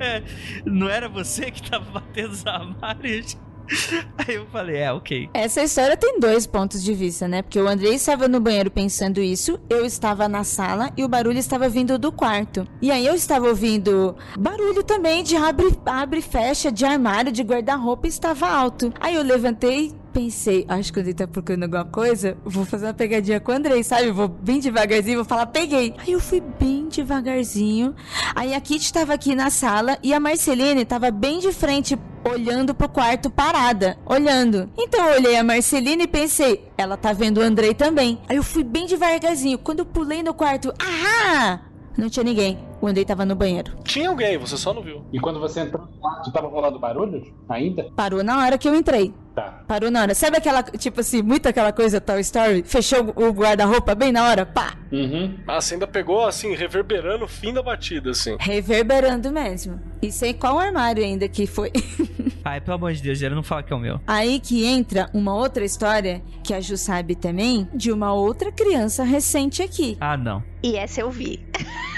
não 0.64 0.88
era 0.88 1.08
você 1.08 1.50
que 1.50 1.70
tava 1.70 1.84
batendo 2.00 2.30
os 2.30 2.46
armários? 2.46 3.36
Aí 4.18 4.34
eu 4.34 4.46
falei, 4.46 4.76
é, 4.76 4.92
ok. 4.92 5.28
Essa 5.34 5.62
história 5.62 5.96
tem 5.96 6.18
dois 6.18 6.46
pontos 6.46 6.82
de 6.82 6.94
vista, 6.94 7.26
né? 7.26 7.42
Porque 7.42 7.60
o 7.60 7.68
Andrei 7.68 7.94
estava 7.94 8.28
no 8.28 8.40
banheiro 8.40 8.70
pensando 8.70 9.20
isso, 9.20 9.58
eu 9.68 9.84
estava 9.84 10.28
na 10.28 10.44
sala 10.44 10.90
e 10.96 11.04
o 11.04 11.08
barulho 11.08 11.38
estava 11.38 11.68
vindo 11.68 11.98
do 11.98 12.12
quarto. 12.12 12.66
E 12.80 12.90
aí 12.90 13.06
eu 13.06 13.14
estava 13.14 13.48
ouvindo 13.48 14.16
barulho 14.38 14.82
também 14.82 15.22
de 15.22 15.36
abre, 15.36 15.76
abre 15.84 16.20
e 16.20 16.22
fecha 16.22 16.70
de 16.70 16.84
armário, 16.84 17.32
de 17.32 17.42
guarda-roupa, 17.42 18.06
estava 18.06 18.48
alto. 18.48 18.92
Aí 19.00 19.14
eu 19.14 19.22
levantei, 19.22 19.92
pensei, 20.16 20.64
acho 20.66 20.90
que 20.90 20.98
o 20.98 21.00
Andrei 21.00 21.12
tá 21.12 21.28
procurando 21.28 21.64
alguma 21.64 21.84
coisa, 21.84 22.38
vou 22.42 22.64
fazer 22.64 22.86
uma 22.86 22.94
pegadinha 22.94 23.38
com 23.38 23.52
o 23.52 23.54
Andrei, 23.54 23.84
sabe? 23.84 24.10
Vou 24.10 24.26
bem 24.26 24.58
devagarzinho, 24.60 25.16
vou 25.16 25.26
falar, 25.26 25.44
peguei. 25.44 25.92
Aí 25.98 26.12
eu 26.12 26.20
fui 26.20 26.40
bem 26.40 26.88
devagarzinho. 26.88 27.94
Aí 28.34 28.54
a 28.54 28.60
Kitty 28.60 28.94
tava 28.94 29.12
aqui 29.12 29.34
na 29.34 29.50
sala 29.50 29.98
e 30.02 30.14
a 30.14 30.18
Marceline 30.18 30.86
tava 30.86 31.10
bem 31.10 31.38
de 31.38 31.52
frente, 31.52 31.98
olhando 32.24 32.74
pro 32.74 32.88
quarto 32.88 33.28
parada, 33.28 33.98
olhando. 34.06 34.70
Então 34.78 35.06
eu 35.06 35.16
olhei 35.16 35.36
a 35.36 35.44
Marceline 35.44 36.04
e 36.04 36.08
pensei, 36.08 36.66
ela 36.78 36.96
tá 36.96 37.12
vendo 37.12 37.36
o 37.36 37.42
Andrei 37.42 37.74
também. 37.74 38.18
Aí 38.26 38.38
eu 38.38 38.42
fui 38.42 38.64
bem 38.64 38.86
devagarzinho. 38.86 39.58
Quando 39.58 39.80
eu 39.80 39.86
pulei 39.86 40.22
no 40.22 40.32
quarto, 40.32 40.72
ahá! 40.78 41.60
Não 41.94 42.08
tinha 42.08 42.24
ninguém. 42.24 42.58
O 42.86 42.88
Andrei 42.88 43.04
tava 43.04 43.26
no 43.26 43.34
banheiro. 43.34 43.72
Tinha 43.82 44.08
alguém, 44.08 44.38
você 44.38 44.56
só 44.56 44.72
não 44.72 44.80
viu. 44.80 45.04
E 45.12 45.18
quando 45.18 45.40
você 45.40 45.58
entrou 45.58 45.84
no 45.84 45.88
quarto, 45.98 46.30
tava 46.30 46.46
rolando 46.46 46.78
barulho 46.78 47.20
ainda? 47.48 47.90
Parou 47.96 48.22
na 48.22 48.38
hora 48.38 48.56
que 48.56 48.68
eu 48.68 48.76
entrei. 48.76 49.12
Tá. 49.34 49.64
Parou 49.66 49.90
na 49.90 50.02
hora. 50.02 50.14
Sabe 50.14 50.36
aquela, 50.36 50.62
tipo 50.62 51.00
assim, 51.00 51.20
muito 51.20 51.48
aquela 51.48 51.72
coisa 51.72 52.00
Toy 52.00 52.20
Story? 52.20 52.62
Fechou 52.62 53.12
o 53.16 53.32
guarda-roupa 53.32 53.92
bem 53.96 54.12
na 54.12 54.24
hora? 54.28 54.46
Pá! 54.46 54.76
Uhum. 54.92 55.36
Ah, 55.48 55.60
você 55.60 55.74
ainda 55.74 55.86
pegou, 55.88 56.24
assim, 56.24 56.54
reverberando 56.54 57.24
o 57.24 57.28
fim 57.28 57.52
da 57.52 57.60
batida, 57.60 58.10
assim. 58.10 58.36
Reverberando 58.38 59.32
mesmo. 59.32 59.80
E 60.00 60.12
sei 60.12 60.32
qual 60.32 60.56
armário 60.56 61.02
ainda 61.02 61.28
que 61.28 61.44
foi. 61.44 61.72
Ai, 62.44 62.60
pelo 62.60 62.76
amor 62.76 62.92
de 62.92 63.02
Deus, 63.02 63.20
Ira, 63.20 63.34
não 63.34 63.42
fala 63.42 63.64
que 63.64 63.72
é 63.72 63.76
o 63.76 63.80
meu. 63.80 64.00
Aí 64.06 64.38
que 64.38 64.64
entra 64.64 65.10
uma 65.12 65.34
outra 65.34 65.64
história, 65.64 66.22
que 66.44 66.54
a 66.54 66.60
Ju 66.60 66.76
sabe 66.76 67.16
também, 67.16 67.68
de 67.74 67.90
uma 67.90 68.14
outra 68.14 68.52
criança 68.52 69.02
recente 69.02 69.60
aqui. 69.60 69.98
Ah, 70.00 70.16
não. 70.16 70.40
E 70.62 70.76
essa 70.76 71.00
eu 71.00 71.10
vi. 71.10 71.44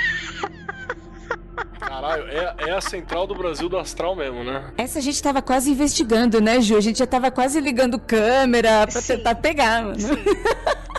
Caralho, 1.79 2.25
é, 2.29 2.55
é 2.69 2.71
a 2.73 2.81
central 2.81 3.27
do 3.27 3.35
Brasil 3.35 3.69
do 3.69 3.79
Astral 3.79 4.15
mesmo, 4.15 4.45
né? 4.45 4.65
Essa 4.77 4.99
a 4.99 5.03
gente 5.03 5.23
tava 5.23 5.41
quase 5.41 5.71
investigando, 5.71 6.41
né, 6.41 6.61
Ju? 6.61 6.77
A 6.77 6.81
gente 6.81 6.99
já 6.99 7.07
tava 7.07 7.31
quase 7.31 7.61
ligando 7.61 7.99
câmera 7.99 8.87
pra 8.87 9.01
Sim. 9.01 9.17
tentar 9.17 9.35
pegar, 9.37 9.83
mano. 9.83 9.97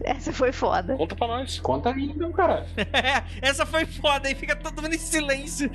Essa 0.04 0.32
foi 0.32 0.52
foda. 0.52 0.96
Conta 0.96 1.14
pra 1.14 1.26
nós. 1.26 1.58
Conta 1.60 1.90
aí, 1.90 2.04
então, 2.04 2.32
cara. 2.32 2.66
Essa 3.40 3.66
foi 3.66 3.86
foda 3.86 4.30
e 4.30 4.34
fica 4.34 4.56
todo 4.56 4.82
mundo 4.82 4.94
em 4.94 4.98
silêncio. 4.98 5.70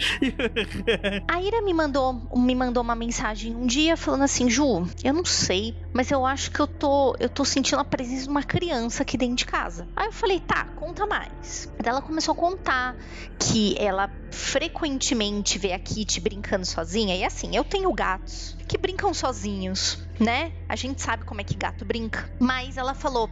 A 1.28 1.42
Ira 1.42 1.62
me 1.62 1.74
mandou, 1.74 2.14
me 2.36 2.56
mandou 2.56 2.84
uma 2.84 2.96
mensagem 2.96 3.56
um 3.56 3.66
dia 3.66 3.96
falando 3.96 4.24
assim, 4.24 4.50
Ju, 4.50 4.88
eu 5.04 5.14
não 5.14 5.26
sei, 5.26 5.76
mas 5.94 6.12
eu 6.12 6.26
acho 6.26 6.52
que 6.52 6.60
eu 6.60 6.68
tô, 6.68 7.16
eu 7.20 7.30
tô 7.30 7.46
sentindo 7.46 7.80
a 7.80 7.86
presença 7.86 8.24
de 8.24 8.30
uma 8.30 8.44
criança 8.44 9.04
aqui 9.04 9.18
dentro 9.18 9.36
de 9.36 9.46
casa. 9.46 9.88
Aí 9.96 10.08
eu 10.08 10.12
falei, 10.12 10.40
tá, 10.40 10.66
conta 10.76 11.06
mais. 11.06 11.72
Daí 11.78 11.90
ela 11.90 12.02
começou 12.02 12.34
a 12.34 12.36
contar 12.36 12.96
que 13.40 13.76
ela 13.78 14.10
frequentemente 14.32 15.58
vê 15.58 15.74
a 15.74 15.80
Kitty 15.80 16.20
brincando 16.20 16.66
sozinha. 16.66 17.16
E 17.16 17.24
assim, 17.24 17.56
eu 17.56 17.64
tenho 17.64 17.92
gatos 17.94 18.55
que 18.68 18.78
brincam 18.78 19.14
sozinhos, 19.14 20.04
né? 20.20 20.52
A 20.68 20.76
gente 20.76 21.02
sabe 21.02 21.24
como 21.24 21.40
é 21.40 21.44
que 21.44 21.56
gato 21.56 21.86
brinca. 21.86 22.28
Mas 22.40 22.78
ela 22.78 22.94
falou, 22.96 23.30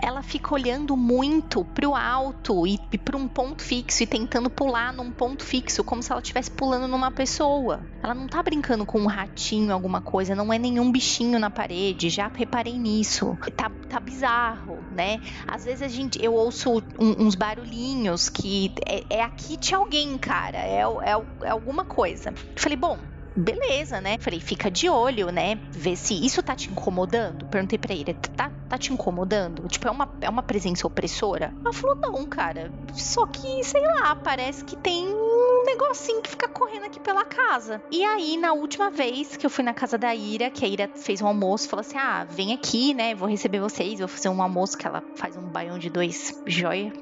ela 0.00 0.22
fica 0.22 0.54
olhando 0.54 0.96
muito 0.96 1.64
pro 1.64 1.94
alto 1.94 2.66
e, 2.66 2.78
e 2.92 2.96
para 2.98 3.16
um 3.16 3.28
ponto 3.28 3.62
fixo 3.62 4.02
e 4.02 4.06
tentando 4.06 4.48
pular 4.48 4.92
num 4.92 5.10
ponto 5.12 5.44
fixo, 5.44 5.84
como 5.84 6.02
se 6.02 6.10
ela 6.10 6.20
estivesse 6.20 6.50
pulando 6.50 6.88
numa 6.88 7.10
pessoa. 7.10 7.86
Ela 8.02 8.14
não 8.14 8.26
tá 8.26 8.42
brincando 8.42 8.86
com 8.86 9.00
um 9.00 9.06
ratinho, 9.06 9.72
alguma 9.72 10.00
coisa, 10.00 10.34
não 10.34 10.52
é 10.52 10.58
nenhum 10.58 10.90
bichinho 10.90 11.38
na 11.38 11.50
parede. 11.50 12.08
Já 12.08 12.28
reparei 12.34 12.78
nisso. 12.78 13.36
Tá, 13.56 13.70
tá 13.88 14.00
bizarro, 14.00 14.82
né? 14.92 15.20
Às 15.46 15.64
vezes 15.64 15.82
a 15.82 15.88
gente, 15.88 16.22
eu 16.24 16.32
ouço 16.32 16.70
um- 16.98 17.26
uns 17.26 17.34
barulhinhos 17.34 18.28
que 18.30 18.72
é, 18.86 19.04
é 19.18 19.22
a 19.22 19.28
Kitty 19.28 19.74
alguém, 19.74 20.16
cara. 20.16 20.58
É, 20.58 20.80
é, 20.80 21.46
é 21.46 21.50
alguma 21.50 21.84
coisa. 21.84 22.32
Falei, 22.56 22.76
bom, 22.76 22.98
beleza, 23.40 24.00
né? 24.00 24.16
Falei, 24.18 24.40
fica 24.40 24.70
de 24.70 24.88
olho, 24.88 25.30
né? 25.30 25.58
Vê 25.72 25.96
se 25.96 26.14
isso 26.14 26.42
tá 26.42 26.54
te 26.54 26.70
incomodando. 26.70 27.46
Perguntei 27.46 27.78
pra 27.78 27.94
ele, 27.94 28.14
tá, 28.14 28.50
tá 28.68 28.78
te 28.78 28.92
incomodando? 28.92 29.66
Tipo, 29.68 29.88
é 29.88 29.90
uma, 29.90 30.08
é 30.20 30.28
uma 30.28 30.42
presença 30.42 30.86
opressora? 30.86 31.52
Ela 31.60 31.72
falou, 31.72 31.96
não, 31.96 32.26
cara. 32.26 32.70
Só 32.94 33.26
que, 33.26 33.62
sei 33.64 33.82
lá, 33.82 34.14
parece 34.16 34.64
que 34.64 34.76
tem 34.76 35.06
um 35.08 35.64
negocinho 35.64 36.22
que 36.22 36.30
fica 36.30 36.48
correndo 36.48 36.84
aqui 36.84 37.00
pela 37.00 37.24
casa. 37.24 37.82
E 37.90 38.04
aí, 38.04 38.36
na 38.36 38.52
última 38.52 38.90
vez 38.90 39.36
que 39.36 39.46
eu 39.46 39.50
fui 39.50 39.64
na 39.64 39.74
casa 39.74 39.96
da 39.96 40.14
Ira, 40.14 40.50
que 40.50 40.64
a 40.64 40.68
Ira 40.68 40.90
fez 40.94 41.20
um 41.20 41.26
almoço, 41.26 41.68
falou 41.68 41.80
assim: 41.80 41.98
ah, 41.98 42.24
vem 42.24 42.52
aqui, 42.52 42.94
né? 42.94 43.14
Vou 43.14 43.28
receber 43.28 43.60
vocês, 43.60 43.98
vou 43.98 44.08
fazer 44.08 44.28
um 44.28 44.42
almoço 44.42 44.76
que 44.76 44.86
ela 44.86 45.02
faz 45.16 45.36
um 45.36 45.48
baião 45.48 45.78
de 45.78 45.90
dois 45.90 46.42
joia. 46.46 46.92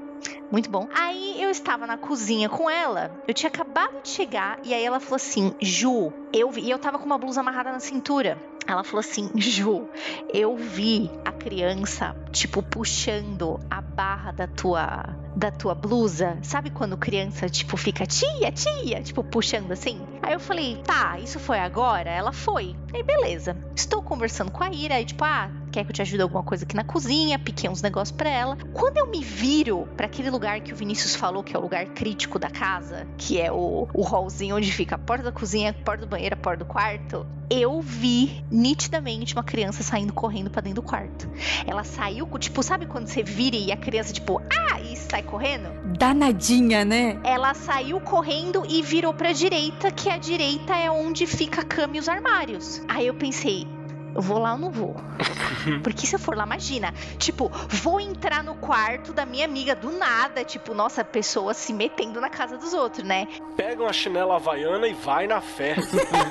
Muito 0.51 0.71
bom. 0.71 0.87
Aí 0.91 1.43
eu 1.43 1.51
estava 1.51 1.87
na 1.87 1.99
cozinha 1.99 2.49
com 2.49 2.71
ela, 2.71 3.21
eu 3.27 3.35
tinha 3.35 3.49
acabado 3.49 3.93
de 4.03 4.09
chegar, 4.09 4.59
e 4.65 4.73
aí 4.73 4.83
ela 4.83 4.99
falou 5.01 5.17
assim: 5.17 5.55
Ju, 5.61 6.13
eu 6.33 6.51
vi. 6.51 6.63
E 6.63 6.71
eu 6.71 6.79
tava 6.79 6.99
com 6.99 7.05
uma 7.07 7.19
blusa 7.19 7.41
amarrada 7.41 7.71
na 7.71 7.81
cintura. 7.81 8.43
Ela 8.69 8.85
falou 8.85 9.01
assim: 9.01 9.31
Ju, 9.35 9.89
eu 10.29 10.55
vi 10.55 11.11
a 11.25 11.33
criança, 11.33 12.15
tipo, 12.31 12.63
puxando 12.63 13.59
a 13.71 13.81
barra 13.81 14.31
da 14.31 14.47
tua 14.47 15.17
da 15.35 15.51
tua 15.51 15.75
blusa. 15.75 16.37
Sabe 16.43 16.69
quando 16.69 16.97
criança, 16.97 17.49
tipo, 17.49 17.77
fica 17.79 18.05
tia, 18.05 18.53
tia, 18.53 19.01
tipo, 19.03 19.25
puxando 19.25 19.73
assim? 19.73 20.07
Aí 20.21 20.35
eu 20.35 20.41
falei, 20.41 20.83
tá, 20.85 21.19
isso 21.19 21.39
foi 21.39 21.59
agora? 21.61 22.11
Ela 22.11 22.33
foi. 22.33 22.77
Aí 22.93 23.03
beleza. 23.03 23.57
Estou 23.75 24.03
conversando 24.03 24.51
com 24.51 24.63
a 24.63 24.71
Ira, 24.71 24.97
aí 24.97 25.05
tipo, 25.05 25.25
ah, 25.25 25.51
quer 25.73 25.85
que 25.85 25.91
eu 25.91 25.95
te 25.95 26.03
ajude 26.03 26.21
alguma 26.21 26.43
coisa 26.43 26.65
aqui 26.65 26.77
na 26.77 26.85
cozinha? 26.85 27.39
Piquei 27.39 27.71
uns 27.71 27.81
negócios 27.81 28.15
pra 28.15 28.29
ela. 28.29 28.59
Quando 28.75 28.99
eu 28.99 29.07
me 29.07 29.23
viro 29.23 29.89
para 29.97 30.07
aquele 30.07 30.29
lugar 30.29 30.61
que 30.61 30.75
o 30.75 30.77
Vinícius 30.77 31.15
falou 31.15 31.43
que 31.43 31.57
é 31.57 31.59
o 31.59 31.63
lugar 31.63 31.87
crítico 31.87 32.39
da 32.39 32.51
casa, 32.51 33.07
que 33.17 33.41
é 33.41 33.51
o, 33.51 33.89
o 33.95 34.03
hallzinho 34.03 34.57
onde 34.57 34.71
fica 34.73 34.97
a 34.97 34.99
porta 34.99 35.25
da 35.25 35.33
cozinha, 35.33 35.71
a 35.71 35.85
porta 35.85 36.05
do 36.05 36.11
banheiro, 36.11 36.35
a 36.35 36.39
porta 36.39 36.65
do 36.65 36.69
quarto, 36.69 37.25
eu 37.51 37.81
vi 37.81 38.45
nitidamente 38.51 39.35
uma 39.35 39.43
criança 39.43 39.83
saindo 39.83 40.13
correndo 40.13 40.51
para 40.51 40.63
dentro 40.63 40.83
do 40.83 40.87
quarto. 40.87 41.29
Ela 41.67 41.85
saiu, 41.85 42.27
tipo, 42.39 42.63
sabe 42.63 42.87
quando 42.87 43.07
você 43.07 43.23
vira 43.23 43.57
e 43.57 43.73
a 43.73 43.77
criança, 43.77 44.13
tipo, 44.13 44.41
ah, 44.53 44.81
e 44.81 44.97
sai 44.97 45.23
correndo? 45.23 45.69
Danadinha, 45.97 46.85
né? 46.85 47.19
Ela 47.25 47.55
saiu 47.55 48.01
correndo 48.01 48.65
e 48.69 48.83
virou 48.83 49.15
pra 49.15 49.33
direita, 49.33 49.91
que 49.91 50.09
a 50.09 50.17
direita 50.17 50.77
é 50.77 50.91
onde 50.91 51.27
fica 51.27 51.63
a 51.63 51.65
cama 51.65 51.97
e 51.97 52.01
os 52.01 52.09
armários. 52.09 52.83
Aí 52.89 53.07
eu 53.07 53.15
pensei, 53.15 53.67
eu 54.15 54.23
vou 54.23 54.39
lá 54.39 54.53
ou 54.53 54.59
não 54.59 54.71
vou? 54.71 54.97
Porque 55.83 56.07
se 56.07 56.15
eu 56.15 56.19
for 56.19 56.37
lá, 56.37 56.45
imagina, 56.45 56.93
tipo, 57.19 57.49
vou 57.69 58.01
entrar 58.01 58.43
no 58.43 58.55
quarto 58.57 59.13
da 59.13 59.27
minha 59.27 59.45
amiga 59.45 59.75
do 59.75 59.91
nada, 59.93 60.45
tipo, 60.45 60.75
nossa, 60.75 61.05
pessoa 61.05 61.55
se 61.55 61.73
metendo 61.73 62.21
na 62.21 62.31
casa 62.31 62.57
dos 62.57 62.73
outros, 62.75 63.07
né? 63.07 63.29
Pega 63.57 63.83
uma 63.83 63.93
chinela 63.93 64.37
havaiana 64.37 64.87
e 64.89 64.95
vai 64.95 65.27
na 65.27 65.41
fé. 65.41 65.77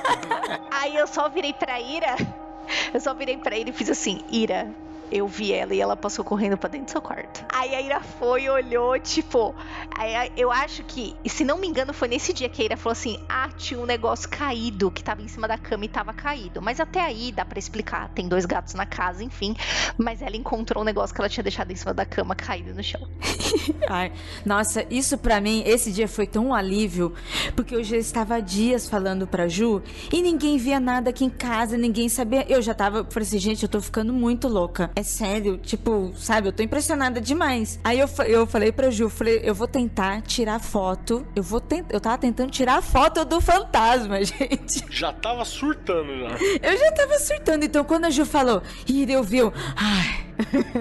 Aí 0.71 0.95
eu 0.95 1.07
só 1.07 1.29
virei 1.29 1.53
pra 1.53 1.79
Ira, 1.79 2.15
eu 2.93 2.99
só 2.99 3.13
virei 3.13 3.37
pra 3.37 3.55
ele 3.55 3.69
e 3.69 3.73
fiz 3.73 3.89
assim, 3.89 4.21
Ira, 4.29 4.69
eu 5.11 5.27
vi 5.27 5.53
ela 5.53 5.73
e 5.73 5.81
ela 5.81 5.95
passou 5.95 6.23
correndo 6.23 6.57
pra 6.57 6.69
dentro 6.69 6.87
do 6.87 6.91
seu 6.91 7.01
quarto. 7.01 7.45
Aí 7.53 7.73
a 7.73 7.81
Ira 7.81 8.01
foi 8.01 8.43
e 8.43 8.49
olhou, 8.49 8.99
tipo. 8.99 9.53
Aí 9.97 10.31
eu 10.35 10.51
acho 10.51 10.83
que, 10.83 11.15
se 11.25 11.43
não 11.43 11.57
me 11.57 11.67
engano, 11.67 11.93
foi 11.93 12.07
nesse 12.07 12.33
dia 12.33 12.49
que 12.49 12.61
a 12.61 12.65
Ira 12.65 12.77
falou 12.77 12.93
assim: 12.93 13.19
ah, 13.29 13.49
tinha 13.57 13.79
um 13.79 13.85
negócio 13.85 14.29
caído 14.29 14.91
que 14.91 15.03
tava 15.03 15.21
em 15.21 15.27
cima 15.27 15.47
da 15.47 15.57
cama 15.57 15.85
e 15.85 15.87
tava 15.87 16.13
caído. 16.13 16.61
Mas 16.61 16.79
até 16.79 17.01
aí 17.01 17.31
dá 17.31 17.45
para 17.45 17.59
explicar. 17.59 18.09
Tem 18.09 18.27
dois 18.27 18.45
gatos 18.45 18.73
na 18.73 18.85
casa, 18.85 19.23
enfim. 19.23 19.55
Mas 19.97 20.21
ela 20.21 20.35
encontrou 20.35 20.81
um 20.83 20.85
negócio 20.85 21.15
que 21.15 21.21
ela 21.21 21.29
tinha 21.29 21.43
deixado 21.43 21.71
em 21.71 21.75
cima 21.75 21.93
da 21.93 22.05
cama 22.05 22.35
caído 22.35 22.73
no 22.73 22.83
chão. 22.83 23.01
Ai, 23.89 24.11
nossa, 24.45 24.85
isso 24.89 25.17
para 25.17 25.39
mim, 25.39 25.63
esse 25.65 25.91
dia 25.91 26.07
foi 26.07 26.27
tão 26.27 26.47
um 26.47 26.53
alívio, 26.53 27.13
porque 27.55 27.75
eu 27.75 27.83
já 27.83 27.97
estava 27.97 28.35
há 28.35 28.39
dias 28.39 28.87
falando 28.87 29.25
pra 29.27 29.47
Ju 29.47 29.81
e 30.11 30.21
ninguém 30.21 30.57
via 30.57 30.79
nada 30.79 31.09
aqui 31.09 31.25
em 31.25 31.29
casa, 31.29 31.77
ninguém 31.77 32.09
sabia. 32.09 32.45
Eu 32.49 32.61
já 32.61 32.73
tava, 32.73 33.05
falei 33.09 33.27
assim, 33.27 33.39
gente, 33.39 33.63
eu 33.63 33.69
tô 33.69 33.81
ficando 33.81 34.13
muito 34.13 34.47
louca. 34.47 34.91
É 34.97 35.03
sério, 35.03 35.59
tipo, 35.59 36.11
sabe, 36.17 36.47
eu 36.47 36.51
tô 36.51 36.63
impressionada 36.63 37.21
demais. 37.21 37.79
Aí 37.83 37.99
eu, 37.99 38.09
eu 38.25 38.47
falei 38.47 38.71
pra 38.71 38.89
Ju, 38.89 39.09
falei, 39.09 39.41
eu 39.43 39.53
vou 39.53 39.67
tentar 39.67 40.23
tirar 40.23 40.59
foto. 40.59 41.23
Eu 41.35 41.43
vou 41.43 41.61
tentar. 41.61 41.93
Eu 41.93 42.01
tava 42.01 42.17
tentando 42.17 42.49
tirar 42.49 42.81
foto 42.81 43.23
do 43.23 43.39
fantasma, 43.39 44.17
gente. 44.25 44.83
Já 44.89 45.13
tava 45.13 45.45
surtando 45.45 46.17
já. 46.17 46.29
Eu 46.63 46.75
já 46.79 46.91
tava 46.93 47.19
surtando. 47.19 47.63
Então 47.63 47.83
quando 47.83 48.05
a 48.05 48.09
Ju 48.09 48.25
falou, 48.25 48.63
Ira, 48.89 49.11
eu 49.11 49.23
viu. 49.23 49.53
Ai. 49.75 50.25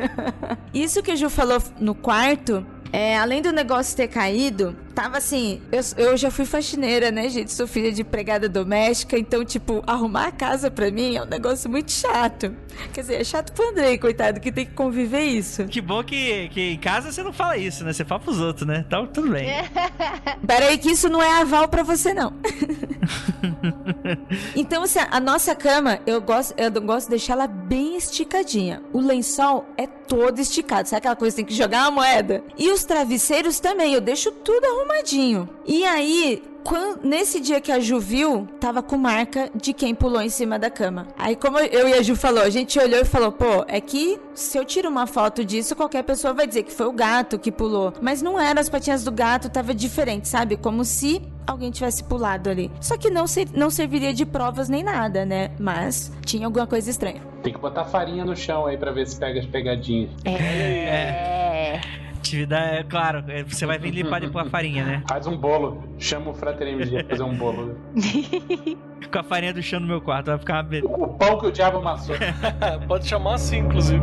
Isso 0.72 1.02
que 1.02 1.10
a 1.10 1.14
Ju 1.14 1.28
falou 1.28 1.62
no 1.78 1.94
quarto 1.94 2.66
é, 2.92 3.18
além 3.18 3.42
do 3.42 3.52
negócio 3.52 3.94
ter 3.94 4.08
caído, 4.08 4.74
tava 4.96 5.18
assim. 5.18 5.60
Eu, 5.70 5.80
eu 5.98 6.16
já 6.16 6.30
fui 6.30 6.46
faxineira, 6.46 7.10
né, 7.10 7.28
gente? 7.28 7.52
Sou 7.52 7.66
filha 7.66 7.92
de 7.92 8.00
empregada 8.00 8.48
doméstica, 8.48 9.18
então, 9.18 9.44
tipo, 9.44 9.82
arrumar 9.86 10.28
a 10.28 10.32
casa 10.32 10.70
pra 10.70 10.90
mim 10.90 11.16
é 11.16 11.22
um 11.22 11.26
negócio 11.26 11.68
muito 11.70 11.92
chato. 11.92 12.56
Quer 12.94 13.02
dizer, 13.02 13.20
é 13.20 13.24
chato 13.24 13.52
pro 13.52 13.68
Andrei, 13.68 13.98
coitado, 13.98 14.40
que 14.40 14.50
tem 14.50 14.64
que 14.64 14.72
conviver 14.72 15.20
isso. 15.20 15.66
Que 15.66 15.82
bom 15.82 16.02
que, 16.02 16.48
que 16.48 16.72
em 16.72 16.78
casa 16.78 17.12
você 17.12 17.22
não 17.22 17.32
fala 17.32 17.58
isso, 17.58 17.84
né? 17.84 17.92
Você 17.92 18.04
fala 18.06 18.20
pros 18.20 18.40
outros, 18.40 18.66
né? 18.66 18.84
Então, 18.86 19.06
tudo 19.06 19.30
bem. 19.30 19.48
Pera 20.46 20.68
aí, 20.68 20.78
que 20.78 20.90
isso 20.90 21.10
não 21.10 21.22
é 21.22 21.42
aval 21.42 21.68
pra 21.68 21.82
você, 21.82 22.14
não. 22.14 22.32
então, 24.56 24.82
assim, 24.82 24.98
a 25.10 25.20
nossa 25.20 25.54
cama, 25.54 26.00
eu 26.06 26.22
gosto, 26.22 26.54
eu 26.56 26.70
gosto 26.80 27.06
de 27.06 27.10
deixar 27.10 27.34
ela 27.34 27.46
bem 27.46 27.96
esticadinha. 27.96 28.82
O 28.94 29.00
lençol 29.00 29.66
é 29.76 29.86
todo 29.86 30.40
esticado. 30.40 30.88
Sabe 30.88 30.98
aquela 30.98 31.16
coisa 31.16 31.34
que 31.34 31.42
tem 31.42 31.44
que 31.44 31.54
jogar 31.54 31.82
uma 31.82 31.90
moeda? 31.90 32.42
E 32.56 32.70
os 32.70 32.84
travesseiros 32.84 33.60
também, 33.60 33.92
eu 33.92 34.00
deixo 34.00 34.30
tudo 34.30 34.64
arrumadinho. 34.86 35.48
E 35.66 35.84
aí, 35.84 36.42
quando, 36.64 37.04
nesse 37.04 37.40
dia 37.40 37.60
que 37.60 37.70
a 37.70 37.78
Ju 37.78 37.98
viu, 37.98 38.46
tava 38.60 38.82
com 38.82 38.96
marca 38.96 39.50
de 39.54 39.72
quem 39.72 39.94
pulou 39.94 40.22
em 40.22 40.28
cima 40.28 40.58
da 40.58 40.70
cama. 40.70 41.08
Aí, 41.18 41.36
como 41.36 41.58
eu 41.58 41.88
e 41.88 41.94
a 41.94 42.02
Ju 42.02 42.16
falou, 42.16 42.42
a 42.42 42.50
gente 42.50 42.78
olhou 42.78 43.00
e 43.00 43.04
falou: 43.04 43.32
pô, 43.32 43.64
é 43.68 43.80
que 43.80 44.18
se 44.34 44.56
eu 44.56 44.64
tiro 44.64 44.88
uma 44.88 45.06
foto 45.06 45.44
disso, 45.44 45.76
qualquer 45.76 46.02
pessoa 46.02 46.32
vai 46.32 46.46
dizer 46.46 46.62
que 46.62 46.72
foi 46.72 46.86
o 46.86 46.92
gato 46.92 47.38
que 47.38 47.52
pulou. 47.52 47.92
Mas 48.00 48.22
não 48.22 48.40
era, 48.40 48.60
as 48.60 48.68
patinhas 48.68 49.04
do 49.04 49.12
gato 49.12 49.50
tava 49.50 49.74
diferente, 49.74 50.28
sabe? 50.28 50.56
Como 50.56 50.84
se 50.84 51.20
alguém 51.46 51.70
tivesse 51.70 52.02
pulado 52.02 52.50
ali. 52.50 52.70
Só 52.80 52.96
que 52.96 53.10
não, 53.10 53.26
ser, 53.26 53.48
não 53.52 53.70
serviria 53.70 54.12
de 54.12 54.24
provas 54.24 54.68
nem 54.68 54.82
nada, 54.82 55.24
né? 55.24 55.50
Mas 55.58 56.12
tinha 56.24 56.46
alguma 56.46 56.66
coisa 56.66 56.90
estranha. 56.90 57.22
Tem 57.42 57.52
que 57.52 57.58
botar 57.60 57.84
farinha 57.84 58.24
no 58.24 58.34
chão 58.34 58.66
aí 58.66 58.76
pra 58.76 58.90
ver 58.90 59.06
se 59.06 59.16
pega 59.16 59.38
as 59.38 59.46
pegadinhas. 59.46 60.10
É. 60.24 61.80
Atividade, 62.26 62.76
é 62.78 62.82
claro, 62.82 63.24
é, 63.28 63.44
você 63.44 63.64
vai 63.66 63.78
vir 63.78 63.90
limpar 63.92 64.20
depois 64.20 64.46
a 64.46 64.50
farinha, 64.50 64.84
né? 64.84 65.02
Faz 65.08 65.26
um 65.28 65.36
bolo. 65.36 65.84
Chama 65.98 66.30
o 66.30 66.34
Frater 66.34 66.66
MG 66.68 67.04
pra 67.04 67.10
fazer 67.10 67.22
um 67.22 67.34
bolo. 67.36 67.76
Com 69.12 69.18
a 69.18 69.22
farinha 69.22 69.54
do 69.54 69.62
chão 69.62 69.78
no 69.78 69.86
meu 69.86 70.00
quarto, 70.00 70.26
vai 70.26 70.38
ficar 70.38 70.54
uma 70.54 70.62
beleza. 70.64 70.88
O 70.92 71.08
pão 71.14 71.38
que 71.38 71.46
o 71.46 71.52
diabo 71.52 71.78
amassou. 71.78 72.16
Pode 72.88 73.06
chamar 73.06 73.34
assim, 73.34 73.58
inclusive. 73.58 74.02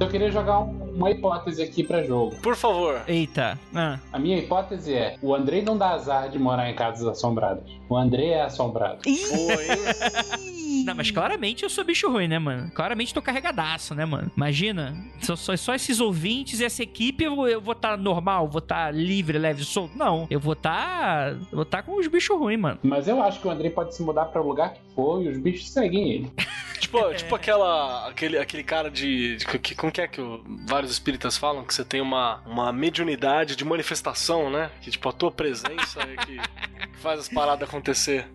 Eu 0.00 0.08
queria 0.08 0.30
jogar 0.30 0.60
um- 0.60 0.85
uma 0.96 1.10
hipótese 1.10 1.62
aqui 1.62 1.82
pra 1.84 2.02
jogo. 2.02 2.36
Por 2.42 2.56
favor. 2.56 3.02
Eita. 3.06 3.58
Ah. 3.74 3.98
A 4.12 4.18
minha 4.18 4.38
hipótese 4.38 4.94
é: 4.94 5.16
o 5.22 5.34
Andrei 5.34 5.62
não 5.62 5.76
dá 5.76 5.90
azar 5.90 6.28
de 6.30 6.38
morar 6.38 6.70
em 6.70 6.74
casas 6.74 7.06
assombradas. 7.06 7.64
O 7.88 7.96
Andrei 7.96 8.30
é 8.30 8.42
assombrado. 8.42 8.98
Hein? 9.06 10.84
Não, 10.84 10.94
mas 10.94 11.10
claramente 11.10 11.62
eu 11.62 11.70
sou 11.70 11.84
bicho 11.84 12.08
ruim, 12.10 12.28
né, 12.28 12.38
mano? 12.38 12.70
Claramente 12.72 13.12
tô 13.14 13.22
carregadaço, 13.22 13.94
né, 13.94 14.04
mano? 14.04 14.30
Imagina, 14.36 14.94
só, 15.20 15.34
só, 15.34 15.56
só 15.56 15.74
esses 15.74 16.00
ouvintes 16.00 16.60
e 16.60 16.64
essa 16.64 16.82
equipe, 16.82 17.24
eu, 17.24 17.34
vou- 17.34 17.48
eu 17.48 17.60
vou 17.60 17.72
estar 17.72 17.96
normal, 17.96 18.48
vou 18.48 18.58
estar 18.60 18.92
livre, 18.94 19.38
leve, 19.38 19.64
solto. 19.64 19.96
Não, 19.96 20.26
eu 20.30 20.38
vou 20.38 20.52
estar. 20.52 21.34
vou 21.52 21.62
estar 21.62 21.82
com 21.82 21.96
os 21.98 22.06
bichos 22.06 22.36
ruins, 22.38 22.58
mano. 22.60 22.78
Mas 22.82 23.08
eu 23.08 23.22
acho 23.22 23.40
que 23.40 23.48
o 23.48 23.50
Andrei 23.50 23.70
pode 23.70 23.94
se 23.94 24.02
mudar 24.02 24.26
pra 24.26 24.40
lugar 24.40 24.74
que 24.74 24.80
for 24.94 25.22
e 25.22 25.28
os 25.28 25.38
bichos 25.38 25.70
seguem 25.70 26.10
ele. 26.12 26.30
tipo, 26.78 27.14
tipo 27.14 27.34
aquela. 27.34 28.08
Aquele, 28.08 28.38
aquele 28.38 28.62
cara 28.62 28.90
de. 28.90 29.36
de 29.36 29.46
que, 29.58 29.74
como 29.74 29.90
que 29.92 30.00
é 30.00 30.06
que 30.08 30.20
o- 30.20 30.42
vários 30.86 30.92
espíritas 30.92 31.36
falam? 31.36 31.64
Que 31.64 31.74
você 31.74 31.84
tem 31.84 32.00
uma, 32.00 32.40
uma 32.46 32.72
mediunidade 32.72 33.56
de 33.56 33.64
manifestação, 33.64 34.48
né? 34.50 34.70
Que 34.80 34.90
tipo, 34.90 35.08
a 35.08 35.12
tua 35.12 35.32
presença 35.32 36.00
é 36.00 36.16
que, 36.16 36.36
que 36.36 36.98
faz 36.98 37.20
as 37.20 37.28
paradas 37.28 37.68
acontecer. 37.68 38.26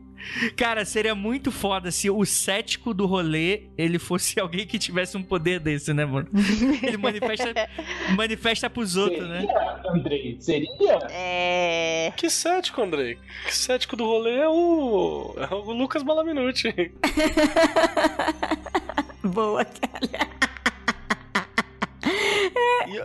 Cara, 0.55 0.85
seria 0.85 1.15
muito 1.15 1.51
foda 1.51 1.89
se 1.89 2.07
o 2.07 2.23
cético 2.25 2.93
do 2.93 3.07
rolê 3.07 3.63
ele 3.75 3.97
fosse 3.97 4.37
alguém 4.39 4.67
que 4.67 4.77
tivesse 4.77 5.17
um 5.17 5.23
poder 5.23 5.59
desse, 5.59 5.91
né, 5.93 6.05
mano? 6.05 6.29
Ele 6.83 6.97
manifesta, 6.97 7.67
manifesta 8.15 8.69
pros 8.69 8.95
outros, 8.95 9.27
né? 9.27 9.41
Seria, 9.41 9.81
Andrei? 9.91 10.37
Seria? 10.39 10.99
É. 11.09 12.13
Que 12.15 12.29
cético, 12.29 12.81
Andrei? 12.81 13.17
Que 13.45 13.55
cético 13.55 13.95
do 13.95 14.05
rolê 14.05 14.37
é 14.37 14.47
o. 14.47 15.35
É 15.37 15.51
o 15.53 15.71
Lucas 15.71 16.03
Balaminuti. 16.03 16.69
Boa, 19.23 19.65
cara. 19.65 20.50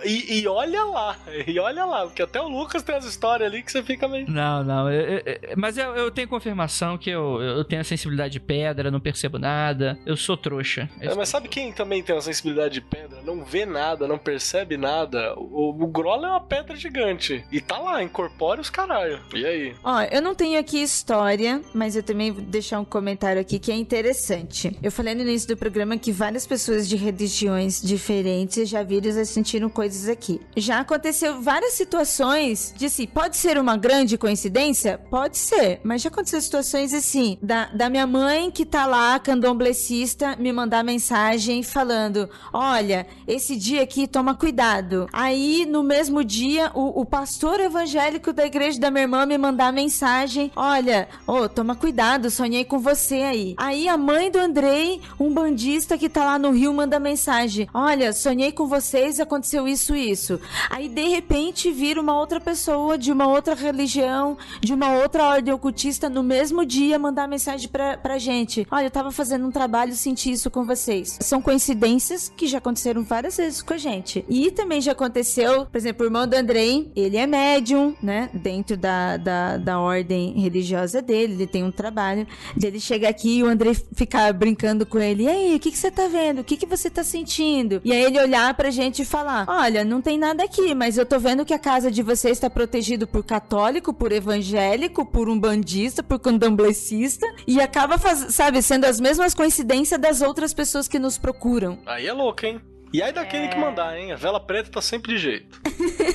E, 0.05 0.09
e- 0.09 0.41
e 0.41 0.49
olha 0.49 0.85
lá, 0.85 1.17
e 1.47 1.59
olha 1.59 1.85
lá, 1.85 2.07
porque 2.07 2.23
até 2.23 2.41
o 2.41 2.49
Lucas 2.49 2.83
tem 2.83 2.95
as 2.97 3.05
histórias 3.05 3.49
ali 3.53 3.63
que 3.63 3.71
você 3.71 3.83
fica 3.83 4.09
meio. 4.09 4.29
Não, 4.31 4.65
não. 4.65 4.91
eu- 4.91 5.19
eu- 5.19 5.23
mas 5.57 5.77
eu, 5.79 5.95
eu 5.95 6.11
tenho 6.11 6.27
confirmação 6.29 6.97
que 6.99 7.11
eu, 7.11 7.41
eu 7.41 7.65
tenho 7.65 7.81
a 7.81 7.85
sensibilidade 7.85 8.33
de 8.33 8.41
pedra, 8.41 8.91
não 8.91 9.01
percebo 9.01 9.39
nada. 9.39 9.99
Eu 10.07 10.17
sou 10.17 10.37
trouxa. 10.37 10.89
É, 11.01 11.15
mas 11.15 11.29
sabe 11.29 11.49
quem 11.49 11.73
também 11.73 12.03
tem 12.03 12.15
uma 12.15 12.23
sensibilidade 12.23 12.75
de 12.75 12.81
pedra? 12.81 13.21
Não 13.23 13.45
vê 13.45 13.65
nada, 13.67 14.09
não 14.09 14.19
percebe 14.19 14.77
nada. 14.77 15.35
O, 15.37 15.71
o 15.71 15.87
Groll 15.87 16.25
é 16.25 16.29
uma 16.31 16.41
pedra 16.41 16.75
gigante. 16.77 17.45
E 17.53 17.61
tá 17.61 17.79
lá, 17.79 18.03
incorpora 18.03 18.61
os 18.61 18.71
caralho. 18.71 19.21
E 19.35 19.45
aí? 19.45 19.75
Ó, 19.85 20.03
eu 20.11 20.21
não 20.23 20.35
tenho 20.35 20.59
aqui 20.59 20.83
história, 20.83 21.63
mas 21.75 21.95
eu 21.97 22.03
também 22.03 22.31
vou 22.33 22.43
deixar 22.43 22.81
um 22.81 22.85
comentário 22.85 23.41
aqui 23.41 23.59
que 23.59 23.71
é 23.71 23.75
interessante. 23.77 24.77
Eu 24.83 24.91
falei 24.91 25.15
no 25.15 25.23
início 25.23 25.49
do 25.49 25.57
programa 25.57 25.97
que 25.99 26.11
várias 26.13 26.47
pessoas 26.47 26.89
de 26.89 26.97
religiões 26.97 27.81
diferentes 27.81 28.69
já 28.69 28.83
viram 28.83 28.96
e 29.05 29.27
sentiram 29.27 29.69
coisas 29.69 30.09
aqui. 30.09 30.41
Já 30.57 30.81
aconteceu 30.81 31.43
várias 31.43 31.75
situações 31.75 32.73
de 32.77 32.87
assim, 32.87 33.07
pode 33.07 33.37
ser 33.37 33.59
uma 33.59 33.77
grande 33.77 34.17
coincidência? 34.17 34.99
Pode 35.11 35.37
ser, 35.37 35.81
mas 35.83 36.03
já 36.03 36.09
aconteceu 36.09 36.41
situações 36.41 36.95
assim, 36.95 37.37
da, 37.43 37.67
da 37.67 37.91
minha 37.91 38.07
mãe 38.07 38.51
que 38.51 38.65
tá 38.65 38.87
lá, 38.87 39.19
candomblessista, 39.19 40.37
me 40.37 40.53
mandar 40.53 40.85
mensagem 40.85 41.63
falando: 41.63 42.29
olha, 42.53 43.07
esse 43.27 43.57
dia 43.57 43.83
aqui 43.83 44.07
toma 44.07 44.35
cuidado. 44.35 45.09
Aí, 45.13 45.67
no 45.67 45.83
mesmo 45.83 46.25
dia, 46.25 46.71
o, 46.75 47.01
o 47.01 47.05
pastor 47.05 47.61
evangélico 47.61 48.33
da 48.33 48.47
igreja 48.47 48.81
da 48.81 48.91
minha 48.91 49.05
irmã 49.05 49.27
me 49.27 49.37
mandar 49.37 49.73
mensagem: 49.73 50.51
olha, 50.55 51.09
ô, 51.27 51.49
toma 51.49 51.75
cuidado, 51.75 52.31
sonhei 52.31 52.65
com 52.65 52.79
você 52.79 53.17
aí. 53.17 53.55
Aí 53.57 53.89
a 53.89 53.97
mãe 53.97 54.31
do 54.31 54.39
Andrei, 54.39 55.01
um 55.19 55.33
bandista 55.33 55.99
que 55.99 56.09
tá 56.09 56.25
lá 56.25 56.39
no 56.39 56.51
Rio, 56.51 56.73
manda 56.73 56.99
mensagem: 57.01 57.69
olha, 57.75 58.13
sonhei 58.13 58.53
com 58.53 58.67
vocês, 58.87 59.19
aconteceu 59.19 59.67
isso 59.67 59.97
isso. 59.97 60.41
Aí, 60.71 60.89
de 60.89 61.09
repente, 61.09 61.71
vira 61.71 62.01
uma 62.01 62.19
outra 62.19 62.41
pessoa 62.41 62.97
de 62.97 63.11
uma 63.11 63.27
outra 63.27 63.55
religião, 63.55 64.39
de 64.61 64.73
uma 64.73 64.95
outra 64.95 65.25
ordem 65.25 65.53
ocultista, 65.53 66.09
no 66.09 66.23
mesmo 66.23 66.65
dia, 66.65 66.99
mandar 66.99 67.27
mensagem 67.27 67.69
pra, 67.69 67.97
pra 67.97 68.19
gente: 68.19 68.67
olha, 68.71 68.87
eu 68.87 68.91
tava 68.91 69.11
fazendo 69.11 69.47
um 69.47 69.51
trabalho, 69.51 69.95
senti 69.95 70.31
isso 70.31 70.51
com 70.51 70.65
vocês. 70.65 71.19
São 71.21 71.43
coincidências 71.43 72.33
que 72.37 72.47
já 72.47 72.59
aconteceram 72.59 73.03
várias 73.03 73.37
vezes 73.37 73.61
com 73.61 73.75
a 73.75 73.79
gente. 73.79 74.25
E 74.29 74.51
também 74.51 74.81
já 74.81 74.93
aconteceu, 74.93 75.67
por 75.67 75.77
exemplo, 75.77 76.05
o 76.05 76.07
irmão 76.07 76.27
do 76.27 76.35
Andrei, 76.35 76.91
ele 76.95 77.17
é 77.17 77.27
médium, 77.27 77.95
né? 78.03 78.31
Dentro 78.33 78.77
da, 78.77 79.17
da, 79.17 79.57
da 79.57 79.81
ordem 79.81 80.39
religiosa 80.39 81.03
dele, 81.03 81.35
ele 81.35 81.47
tem 81.47 81.65
um 81.65 81.73
trabalho. 81.73 82.27
Ele 82.63 82.79
chega 82.79 83.09
aqui 83.09 83.39
e 83.39 83.43
o 83.43 83.47
Andrei 83.47 83.75
ficar 83.75 84.33
brincando 84.33 84.87
com 84.87 84.99
ele. 84.99 85.25
E 85.25 85.29
aí, 85.29 85.57
o 85.57 85.61
que, 85.61 85.71
que 85.71 85.79
você 85.79 85.91
tá 85.91 86.07
vendo? 86.07 86.41
O 86.41 86.45
que, 86.45 86.57
que 86.57 86.67
você 86.67 86.89
tá 86.89 87.03
sentindo? 87.03 87.81
E 87.85 87.93
aí 87.93 88.03
ele 88.03 88.21
olhar 88.21 88.55
pra 88.55 88.66
gente 88.71 89.03
e 89.03 89.05
falar: 89.05 89.47
Olha, 89.49 89.85
não 89.85 90.01
tem 90.01 90.19
nada 90.19 90.45
aqui, 90.45 90.75
mas 90.75 90.99
eu 90.99 91.07
tô 91.07 91.19
vendo 91.19 91.45
que 91.45 91.55
a 91.55 91.59
casa 91.59 91.91
de 91.91 92.03
vocês 92.03 92.33
está 92.37 92.51
protegido 92.51 93.07
por 93.07 93.25
católico, 93.25 93.93
por 93.93 94.13
evangélico, 94.13 95.05
por 95.05 95.29
um 95.29 95.39
bandista, 95.39 96.03
por 96.03 96.19
candomblessista. 96.19 97.27
E 97.47 97.61
acaba, 97.61 97.99
faz, 97.99 98.35
sabe, 98.35 98.63
sendo 98.63 98.85
as 98.85 99.01
mesmas 99.01 99.35
coincidências 99.35 100.01
das 100.01 100.21
outras 100.21 100.53
pessoas 100.53 100.89
que 100.89 100.99
nos 100.99 101.19
procuram. 101.19 101.79
Aí 101.87 102.07
é 102.07 102.13
louco, 102.13 102.45
hein? 102.45 102.61
E 102.93 103.03
aí 103.03 103.13
daquele 103.13 103.49
que 103.49 103.59
mandar, 103.59 103.99
hein? 103.99 104.13
A 104.13 104.17
vela 104.17 104.41
preta 104.41 104.71
tá 104.71 104.81
sempre 104.81 105.15
de 105.15 105.19
jeito. 105.19 105.61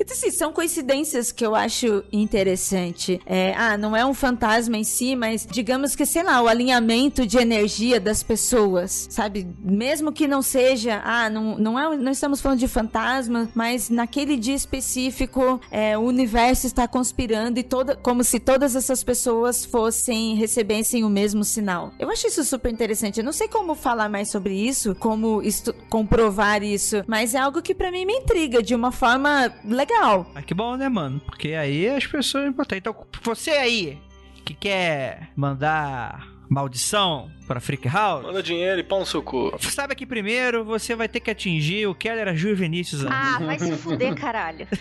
Então, 0.00 0.16
assim, 0.16 0.30
são 0.30 0.52
coincidências 0.52 1.30
que 1.30 1.44
eu 1.44 1.54
acho 1.54 2.02
interessante. 2.12 3.20
É, 3.26 3.54
ah, 3.56 3.76
não 3.76 3.94
é 3.96 4.04
um 4.04 4.14
fantasma 4.14 4.76
em 4.76 4.84
si, 4.84 5.14
mas 5.14 5.46
digamos 5.48 5.94
que, 5.94 6.04
sei 6.06 6.22
lá, 6.22 6.40
o 6.42 6.48
alinhamento 6.48 7.26
de 7.26 7.36
energia 7.38 8.00
das 8.00 8.22
pessoas, 8.22 9.06
sabe? 9.10 9.46
Mesmo 9.60 10.10
que 10.12 10.26
não 10.26 10.40
seja, 10.42 11.00
ah, 11.04 11.28
não, 11.28 11.58
não, 11.58 11.78
é, 11.78 11.96
não 11.96 12.10
estamos 12.12 12.40
falando 12.40 12.58
de 12.58 12.68
fantasma, 12.68 13.48
mas 13.54 13.90
naquele 13.90 14.36
dia 14.36 14.54
específico, 14.54 15.60
é, 15.70 15.96
o 15.96 16.02
universo 16.02 16.66
está 16.66 16.88
conspirando 16.88 17.58
e 17.58 17.62
toda, 17.62 17.94
como 17.96 18.24
se 18.24 18.40
todas 18.40 18.74
essas 18.74 19.04
pessoas 19.04 19.64
fossem, 19.64 20.34
recebessem 20.36 21.04
o 21.04 21.08
mesmo 21.10 21.44
sinal. 21.44 21.92
Eu 21.98 22.10
acho 22.10 22.26
isso 22.26 22.42
super 22.44 22.72
interessante. 22.72 23.18
Eu 23.18 23.24
não 23.24 23.32
sei 23.32 23.46
como 23.48 23.74
falar 23.74 24.08
mais 24.08 24.30
sobre 24.30 24.54
isso, 24.54 24.94
como 24.96 25.42
estu- 25.42 25.74
comprovar 26.08 26.62
isso, 26.62 27.04
mas 27.06 27.34
é 27.34 27.38
algo 27.38 27.60
que 27.60 27.74
pra 27.74 27.92
mim 27.92 28.06
me 28.06 28.14
intriga 28.14 28.62
de 28.62 28.74
uma 28.74 28.90
forma 28.90 29.52
legal. 29.64 30.26
Ah, 30.34 30.40
que 30.42 30.54
bom, 30.54 30.74
né, 30.76 30.88
mano? 30.88 31.20
Porque 31.20 31.52
aí 31.52 31.86
as 31.88 32.06
pessoas 32.06 32.48
importantes. 32.48 32.80
Então, 32.80 32.96
você 33.22 33.50
aí 33.50 33.98
que 34.44 34.54
quer 34.54 35.28
mandar 35.36 36.26
maldição 36.48 37.30
pra 37.46 37.60
Freak 37.60 37.86
House, 37.86 38.24
Manda 38.24 38.42
dinheiro 38.42 38.80
e 38.80 38.84
pau 38.84 39.00
no 39.00 39.06
seu 39.06 39.22
cu. 39.22 39.52
sabe 39.60 39.94
que 39.94 40.06
primeiro 40.06 40.64
você 40.64 40.94
vai 40.96 41.06
ter 41.06 41.20
que 41.20 41.30
atingir 41.30 41.86
o 41.86 41.94
Keller 41.94 42.34
Ju 42.34 42.48
e 42.48 42.54
Vinícius. 42.54 43.04
Ah, 43.04 43.38
vai 43.40 43.58
se 43.58 43.76
fuder, 43.76 44.14
caralho. 44.14 44.66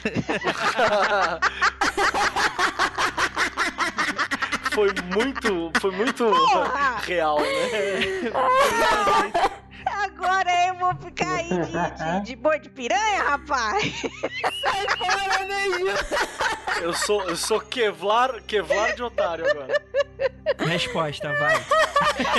foi 4.71 4.87
muito. 5.13 5.71
Foi 5.81 5.91
muito 5.91 6.23
Porra! 6.25 6.99
real, 7.05 7.37
né? 7.41 7.47
Agora 10.03 10.67
eu 10.67 10.75
vou 10.75 10.93
ficar 10.95 11.35
aí 11.35 11.49
de, 11.49 11.65
de, 12.19 12.25
de 12.25 12.35
boi 12.35 12.59
de 12.59 12.69
piranha, 12.69 13.23
rapaz. 13.23 14.03
Eu 16.81 16.93
sou, 16.93 17.23
eu 17.23 17.35
sou 17.35 17.59
Kevlar, 17.59 18.41
Kevlar 18.43 18.95
de 18.95 19.03
otário 19.03 19.49
agora. 19.49 19.81
Resposta, 20.59 21.33
vai. 21.39 21.55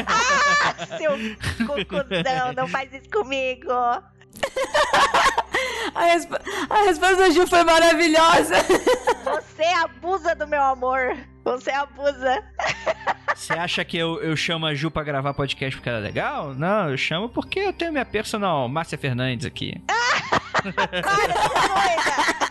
Ah, 0.06 0.96
seu 0.98 1.12
cocôzão, 1.66 2.52
não 2.56 2.68
faz 2.68 2.92
isso 2.92 3.08
comigo. 3.10 3.70
A, 5.94 6.04
resp- 6.04 6.32
a 6.70 6.82
resposta 6.84 7.16
da 7.16 7.30
Ju 7.30 7.46
foi 7.46 7.64
maravilhosa. 7.64 8.54
Você 9.24 9.64
abusa 9.82 10.34
do 10.34 10.46
meu 10.46 10.62
amor. 10.62 11.16
Você 11.44 11.70
abusa. 11.70 12.42
Você 13.38 13.52
acha 13.52 13.84
que 13.84 13.96
eu, 13.96 14.20
eu 14.20 14.36
chamo 14.36 14.66
a 14.66 14.74
Ju 14.74 14.90
pra 14.90 15.04
gravar 15.04 15.32
podcast 15.32 15.76
porque 15.76 15.88
ela 15.88 15.98
é 15.98 16.02
legal? 16.02 16.54
Não, 16.54 16.90
eu 16.90 16.96
chamo 16.98 17.28
porque 17.28 17.60
eu 17.60 17.72
tenho 17.72 17.92
minha 17.92 18.04
personal 18.04 18.68
Márcia 18.68 18.98
Fernandes 18.98 19.46
aqui. 19.46 19.80
Para, 20.74 21.32
sua 21.44 22.47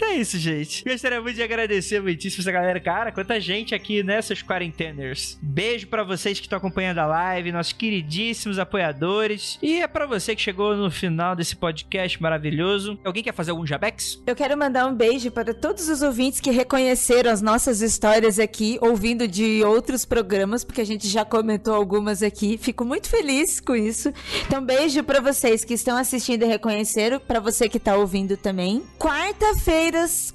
Então 0.00 0.08
é 0.08 0.16
isso, 0.16 0.38
gente. 0.38 0.82
Gostaria 0.82 1.20
muito 1.20 1.36
de 1.36 1.42
agradecer 1.42 2.00
muitíssimo 2.00 2.40
essa 2.40 2.50
galera. 2.50 2.80
Cara, 2.80 3.12
quanta 3.12 3.38
gente 3.38 3.74
aqui 3.74 4.02
nessas 4.02 4.42
quarenteners. 4.42 5.38
Beijo 5.42 5.88
pra 5.88 6.02
vocês 6.02 6.40
que 6.40 6.46
estão 6.46 6.56
acompanhando 6.56 7.00
a 7.00 7.06
live, 7.06 7.52
nossos 7.52 7.74
queridíssimos 7.74 8.58
apoiadores. 8.58 9.58
E 9.60 9.82
é 9.82 9.86
pra 9.86 10.06
você 10.06 10.34
que 10.34 10.40
chegou 10.40 10.74
no 10.74 10.90
final 10.90 11.36
desse 11.36 11.54
podcast 11.54 12.20
maravilhoso. 12.22 12.98
Alguém 13.04 13.22
quer 13.22 13.34
fazer 13.34 13.50
algum 13.50 13.66
jabex? 13.66 14.22
Eu 14.26 14.34
quero 14.34 14.56
mandar 14.56 14.86
um 14.86 14.94
beijo 14.94 15.30
para 15.30 15.52
todos 15.52 15.90
os 15.90 16.00
ouvintes 16.00 16.40
que 16.40 16.50
reconheceram 16.50 17.30
as 17.30 17.42
nossas 17.42 17.82
histórias 17.82 18.38
aqui, 18.38 18.78
ouvindo 18.80 19.28
de 19.28 19.62
outros 19.64 20.06
programas, 20.06 20.64
porque 20.64 20.80
a 20.80 20.86
gente 20.86 21.08
já 21.08 21.26
comentou 21.26 21.74
algumas 21.74 22.22
aqui. 22.22 22.56
Fico 22.56 22.86
muito 22.86 23.06
feliz 23.06 23.60
com 23.60 23.76
isso. 23.76 24.10
Então, 24.46 24.64
beijo 24.64 25.04
para 25.04 25.20
vocês 25.20 25.62
que 25.62 25.74
estão 25.74 25.98
assistindo 25.98 26.44
e 26.44 26.46
reconheceram, 26.46 27.20
para 27.20 27.38
você 27.38 27.68
que 27.68 27.78
tá 27.78 27.96
ouvindo 27.96 28.38
também. 28.38 28.82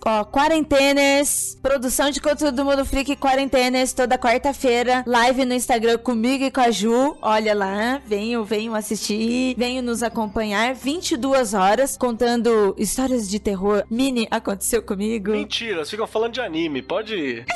Ó, 0.05 0.25
quarentenas, 0.25 1.57
produção 1.61 2.09
de 2.09 2.19
conteúdo 2.19 2.57
do 2.57 2.65
Mundo 2.65 2.83
Freak 2.83 3.15
quarentenas, 3.15 3.93
toda 3.93 4.17
quarta-feira, 4.17 5.01
live 5.07 5.45
no 5.45 5.53
Instagram 5.53 5.97
comigo 5.97 6.43
e 6.43 6.51
com 6.51 6.59
a 6.59 6.69
Ju. 6.71 7.17
Olha 7.21 7.55
lá, 7.55 8.01
venham, 8.05 8.43
venham 8.43 8.75
assistir, 8.75 9.55
venham 9.57 9.81
nos 9.81 10.03
acompanhar. 10.03 10.73
22 10.73 11.53
horas, 11.53 11.95
contando 11.95 12.75
histórias 12.77 13.29
de 13.29 13.39
terror. 13.39 13.85
Mini 13.89 14.27
aconteceu 14.29 14.83
comigo. 14.83 15.31
Mentira, 15.31 15.77
vocês 15.77 15.91
ficam 15.91 16.05
falando 16.05 16.33
de 16.33 16.41
anime, 16.41 16.81
pode 16.81 17.15
ir. 17.15 17.45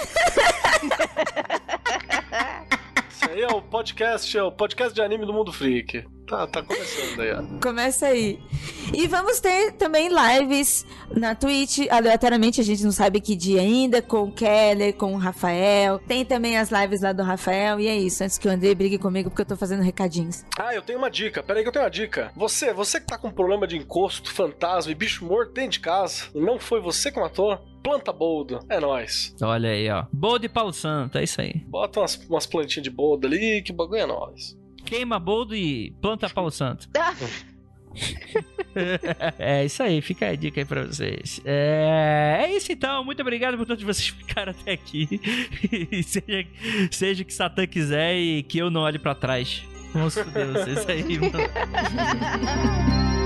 Isso 3.11 3.30
aí 3.30 3.41
é 3.41 3.47
o 3.47 3.61
podcast, 3.61 4.38
é 4.38 4.43
o 4.43 4.51
podcast 4.51 4.93
de 4.93 5.01
anime 5.01 5.26
do 5.26 5.34
Mundo 5.34 5.51
Freak. 5.51 6.05
Tá, 6.30 6.45
tá 6.45 6.61
começando 6.61 7.19
aí, 7.22 7.31
ó. 7.34 7.43
Começa 7.60 8.06
aí. 8.06 8.39
E 8.93 9.07
vamos 9.07 9.39
ter 9.39 9.72
também 9.73 10.10
lives 10.10 10.85
na 11.15 11.34
Twitch, 11.34 11.88
aleatoriamente, 11.89 12.61
a 12.61 12.64
gente 12.64 12.84
não 12.84 12.91
sabe 12.91 13.19
que 13.19 13.35
dia 13.35 13.61
ainda, 13.61 13.99
com 13.99 14.23
o 14.23 14.31
Keller, 14.31 14.93
com 14.93 15.15
o 15.15 15.18
Rafael. 15.18 15.97
Tem 15.97 16.23
também 16.23 16.57
as 16.57 16.69
lives 16.69 17.01
lá 17.01 17.11
do 17.11 17.23
Rafael. 17.23 17.80
E 17.80 17.88
é 17.88 17.97
isso, 17.97 18.23
antes 18.23 18.38
que 18.38 18.47
o 18.47 18.51
André 18.51 18.76
brigue 18.76 18.99
comigo, 18.99 19.30
porque 19.30 19.41
eu 19.41 19.45
tô 19.45 19.56
fazendo 19.56 19.81
recadinhos. 19.81 20.45
Ah, 20.57 20.73
eu 20.73 20.84
tenho 20.84 20.99
uma 20.99 21.10
dica. 21.10 21.41
Pera 21.41 21.60
aí 21.60 21.64
que 21.64 21.69
eu 21.69 21.73
tenho 21.73 21.85
uma 21.85 21.91
dica. 21.91 22.31
Você, 22.35 22.73
você 22.73 22.99
que 22.99 23.07
tá 23.07 23.18
com 23.18 23.31
problema 23.31 23.65
de 23.65 23.76
encosto, 23.77 24.31
fantasma 24.31 24.91
e 24.91 24.95
bicho 24.95 25.26
morto 25.26 25.53
dentro 25.53 25.72
de 25.72 25.80
casa, 25.80 26.26
e 26.35 26.39
não 26.39 26.60
foi 26.60 26.80
você 26.80 27.11
que 27.11 27.19
matou, 27.19 27.57
planta 27.84 28.14
boldo. 28.14 28.60
É 28.69 28.80
nóis. 28.80 29.35
Olha 29.41 29.69
aí, 29.69 29.89
ó. 29.89 30.06
Boa 30.14 30.39
de 30.39 30.47
Paulo 30.47 30.73
Santo, 30.73 31.18
é 31.18 31.23
isso 31.23 31.41
aí. 31.41 31.56
Bota 31.68 32.01
umas, 32.01 32.15
umas 32.27 32.45
plantinhas 32.45 32.84
de 32.84 32.89
boldo 32.91 33.26
ali, 33.26 33.64
que 33.64 33.73
bagulho 33.73 34.01
é 34.01 34.06
nóis. 34.06 34.59
Queima 34.90 35.20
boldo 35.20 35.56
e 35.56 35.91
planta 36.02 36.28
Paulo 36.28 36.49
Santo. 36.49 36.90
É 39.40 39.66
isso 39.66 39.82
aí, 39.82 39.99
fica 39.99 40.28
a 40.28 40.36
dica 40.36 40.61
aí 40.61 40.66
pra 40.66 40.84
vocês. 40.84 41.41
É, 41.44 42.45
é 42.45 42.56
isso 42.56 42.72
então, 42.72 43.03
muito 43.03 43.20
obrigado 43.22 43.57
por 43.57 43.66
todos 43.66 43.84
vocês 43.84 44.11
que 44.11 44.18
ficaram 44.18 44.52
até 44.52 44.74
aqui. 44.74 45.20
E 45.91 46.03
seja, 46.03 46.48
seja 46.91 47.24
o 47.24 47.26
que 47.26 47.34
Satã 47.34 47.66
quiser 47.66 48.16
e 48.16 48.44
que 48.44 48.60
eu 48.60 48.70
não 48.70 48.82
olhe 48.82 48.99
pra 48.99 49.16
trás. 49.16 49.64
Vamos 49.91 50.14
fuder 50.14 50.48
vocês 50.48 50.88
aí, 50.88 51.18
mano. 51.18 51.40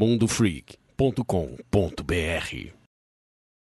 mundofreak.com.br 0.00 2.79